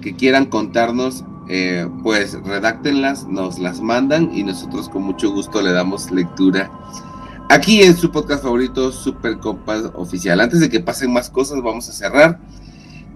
que 0.00 0.14
quieran 0.14 0.46
contarnos, 0.46 1.24
eh, 1.48 1.88
pues 2.02 2.34
redáctenlas, 2.44 3.26
nos 3.26 3.58
las 3.58 3.80
mandan 3.80 4.30
y 4.32 4.44
nosotros 4.44 4.88
con 4.88 5.02
mucho 5.02 5.32
gusto 5.32 5.62
le 5.62 5.72
damos 5.72 6.10
lectura 6.10 6.70
aquí 7.50 7.82
en 7.82 7.96
su 7.96 8.12
podcast 8.12 8.44
favorito, 8.44 8.92
Super 8.92 9.38
Compas 9.38 9.90
Oficial. 9.94 10.40
Antes 10.40 10.60
de 10.60 10.70
que 10.70 10.80
pasen 10.80 11.12
más 11.12 11.28
cosas, 11.28 11.60
vamos 11.62 11.88
a 11.88 11.92
cerrar. 11.92 12.38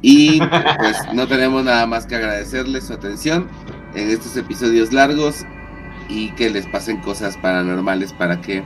Y 0.03 0.39
pues 0.39 0.97
no 1.15 1.27
tenemos 1.27 1.65
nada 1.65 1.87
más 1.87 2.05
que 2.05 2.17
agradecerles 2.17 2.89
su 2.89 2.93
atención 2.93 3.49
en 3.95 4.11
estos 4.11 4.37
episodios 4.37 4.93
largos 4.93 5.47
y 6.15 6.31
que 6.31 6.49
les 6.49 6.67
pasen 6.67 6.99
cosas 6.99 7.37
paranormales 7.37 8.13
para 8.13 8.41
que 8.41 8.63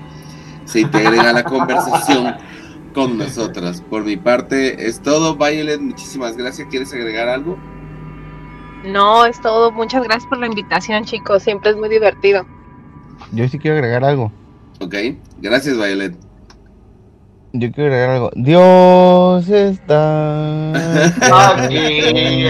se 0.66 0.81
integren 0.81 1.20
a 1.20 1.33
la 1.33 1.45
conversación 1.45 2.35
con 2.95 3.16
nosotros. 3.16 3.83
Por 3.89 4.05
mi 4.05 4.16
parte 4.16 4.87
es 4.87 5.01
todo. 5.01 5.37
Violet, 5.37 5.81
muchísimas 5.81 6.37
gracias. 6.37 6.69
¿Quieres 6.69 6.93
agregar 6.93 7.29
algo? 7.29 7.57
No, 8.85 9.25
es 9.25 9.41
todo. 9.41 9.73
Muchas 9.73 10.03
gracias 10.05 10.27
por 10.27 10.39
la 10.39 10.47
invitación, 10.47 11.05
chicos. 11.05 11.43
Siempre 11.43 11.70
es 11.70 11.77
muy 11.77 11.89
divertido. 11.89 12.47
Yo 13.33 13.49
sí 13.49 13.59
quiero 13.59 13.79
agregar 13.79 14.05
algo. 14.05 14.31
Ok, 14.81 14.95
gracias 15.41 15.77
Violet. 15.77 16.15
Yo 17.55 17.73
quiero 17.73 17.91
agregar 17.91 18.11
algo. 18.11 18.31
Dios 18.37 19.49
está. 19.49 20.73
Aquí. 21.65 22.47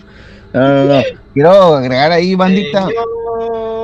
No, 0.52 0.60
no, 0.62 0.84
no. 0.84 1.19
Quiero 1.32 1.76
agregar 1.76 2.10
ahí, 2.10 2.34
bandita, 2.34 2.88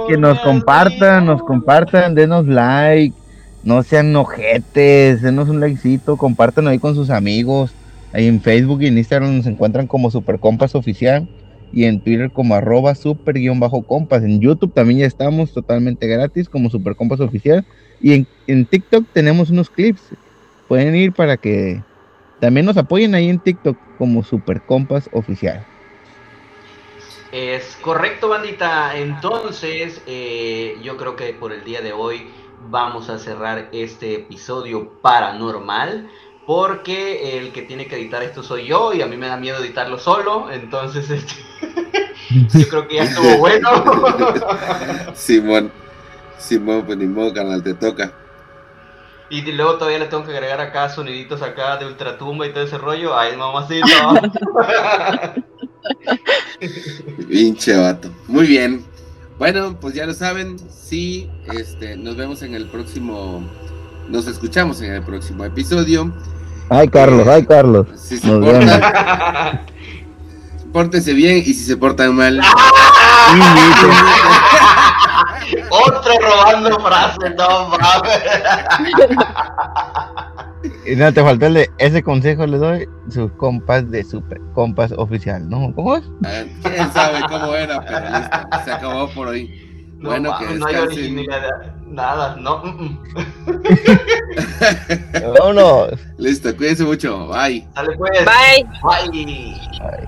que 0.08 0.16
nos 0.16 0.40
compartan, 0.40 1.26
nos 1.26 1.42
compartan, 1.42 2.14
denos 2.14 2.46
like, 2.46 3.14
no 3.62 3.82
sean 3.82 4.14
ojetes, 4.16 5.22
denos 5.22 5.48
un 5.48 5.60
likecito, 5.60 6.16
compartan 6.16 6.66
ahí 6.68 6.78
con 6.78 6.94
sus 6.94 7.10
amigos. 7.10 7.72
Ahí 8.12 8.26
en 8.26 8.40
Facebook 8.40 8.82
y 8.82 8.86
en 8.86 8.98
Instagram 8.98 9.36
nos 9.36 9.46
encuentran 9.46 9.86
como 9.86 10.10
Super 10.10 10.38
Compas 10.38 10.74
Oficial 10.74 11.28
y 11.72 11.84
en 11.84 12.00
Twitter 12.00 12.30
como 12.30 12.54
arroba 12.54 12.94
super 12.94 13.34
guion 13.34 13.60
bajo 13.60 13.82
compas. 13.82 14.22
En 14.22 14.40
YouTube 14.40 14.72
también 14.72 15.00
ya 15.00 15.06
estamos 15.06 15.52
totalmente 15.52 16.06
gratis 16.06 16.48
como 16.48 16.70
Super 16.70 16.96
Compas 16.96 17.20
Oficial. 17.20 17.64
Y 18.00 18.12
en, 18.12 18.26
en 18.46 18.64
TikTok 18.64 19.04
tenemos 19.12 19.50
unos 19.50 19.68
clips. 19.68 20.00
Pueden 20.68 20.94
ir 20.96 21.12
para 21.12 21.36
que 21.36 21.82
también 22.40 22.66
nos 22.66 22.76
apoyen 22.76 23.14
ahí 23.14 23.28
en 23.28 23.38
TikTok 23.38 23.76
como 23.98 24.22
Super 24.22 24.62
Compas 24.62 25.10
Oficial. 25.12 25.64
Es 27.36 27.76
correcto, 27.82 28.30
bandita. 28.30 28.96
Entonces, 28.96 30.00
eh, 30.06 30.78
yo 30.82 30.96
creo 30.96 31.16
que 31.16 31.34
por 31.34 31.52
el 31.52 31.64
día 31.64 31.82
de 31.82 31.92
hoy 31.92 32.30
vamos 32.70 33.10
a 33.10 33.18
cerrar 33.18 33.68
este 33.72 34.14
episodio 34.14 34.90
paranormal. 35.02 36.08
Porque 36.46 37.36
el 37.36 37.52
que 37.52 37.60
tiene 37.60 37.88
que 37.88 37.96
editar 37.96 38.22
esto 38.22 38.42
soy 38.42 38.64
yo 38.68 38.94
y 38.94 39.02
a 39.02 39.06
mí 39.06 39.18
me 39.18 39.26
da 39.26 39.36
miedo 39.36 39.58
editarlo 39.58 39.98
solo. 39.98 40.50
Entonces, 40.50 41.10
este, 41.10 41.34
yo 42.58 42.68
creo 42.70 42.88
que 42.88 42.94
ya 42.94 43.02
estuvo 43.02 43.36
bueno. 43.38 43.68
Simón, 45.12 45.70
Simón, 46.38 46.84
pues 46.86 46.96
ni 46.96 47.04
modo, 47.04 47.34
canal, 47.34 47.62
te 47.62 47.74
toca. 47.74 48.14
Y 49.28 49.42
luego 49.52 49.74
todavía 49.74 49.98
le 49.98 50.06
tengo 50.06 50.24
que 50.24 50.30
agregar 50.30 50.62
acá 50.62 50.88
soniditos 50.88 51.42
acá 51.42 51.76
de 51.76 51.84
ultratumba 51.84 52.46
y 52.46 52.52
todo 52.54 52.64
ese 52.64 52.78
rollo. 52.78 53.14
Ay, 53.14 53.36
mamacito. 53.36 53.86
Pinche 57.28 57.76
vato. 57.76 58.10
Muy 58.28 58.46
bien. 58.46 58.84
Bueno, 59.38 59.78
pues 59.80 59.94
ya 59.94 60.06
lo 60.06 60.14
saben. 60.14 60.56
Sí, 60.70 61.28
este, 61.54 61.96
nos 61.96 62.16
vemos 62.16 62.42
en 62.42 62.54
el 62.54 62.66
próximo. 62.66 63.42
Nos 64.08 64.26
escuchamos 64.26 64.80
en 64.82 64.92
el 64.92 65.02
próximo 65.02 65.44
episodio. 65.44 66.12
Ay, 66.68 66.88
Carlos, 66.88 67.26
ay, 67.28 67.44
Carlos. 67.44 67.86
Si 67.96 68.18
se 68.18 68.26
Nos 68.26 68.44
portan, 68.44 68.80
pórtense 70.76 71.14
bien 71.14 71.38
y 71.38 71.54
si 71.54 71.64
se 71.64 71.74
portan 71.74 72.14
mal. 72.14 72.38
Otro 75.70 76.12
robando 76.20 76.78
frases, 76.80 77.34
no 77.34 77.70
mames. 77.70 78.22
Y 80.84 80.96
no 80.96 81.10
te 81.14 81.22
faltó 81.22 81.46
el 81.46 81.54
de 81.54 81.70
ese 81.78 82.02
consejo 82.02 82.46
le 82.46 82.58
doy, 82.58 82.86
sus 83.08 83.32
compas 83.32 83.90
de 83.90 84.04
Super 84.04 84.38
Compas 84.52 84.92
Oficial, 84.98 85.48
¿no? 85.48 85.74
¿Cómo 85.74 85.96
es? 85.96 86.04
Ah, 86.26 86.42
Quién 86.62 86.92
sabe 86.92 87.20
cómo 87.26 87.54
era, 87.54 87.80
pero 87.80 88.10
listo, 88.10 88.36
se 88.66 88.72
acabó 88.72 89.08
por 89.08 89.28
hoy. 89.28 89.48
No, 89.98 90.10
Bueno, 90.10 90.36
que 90.38 90.44
no 90.56 90.66
hay 90.66 90.76
originalidad, 90.76 91.74
nada, 91.86 92.36
no. 92.36 92.62
mm, 92.62 92.82
mm. 92.82 92.98
Vámonos. 95.38 95.92
Listo, 96.18 96.54
cuídense 96.54 96.84
mucho. 96.84 97.28
Bye. 97.28 97.66
Dale 97.74 97.96
pues. 97.96 98.26
Bye. 98.26 98.66
Bye. 98.82 99.56
Ay. 99.80 100.06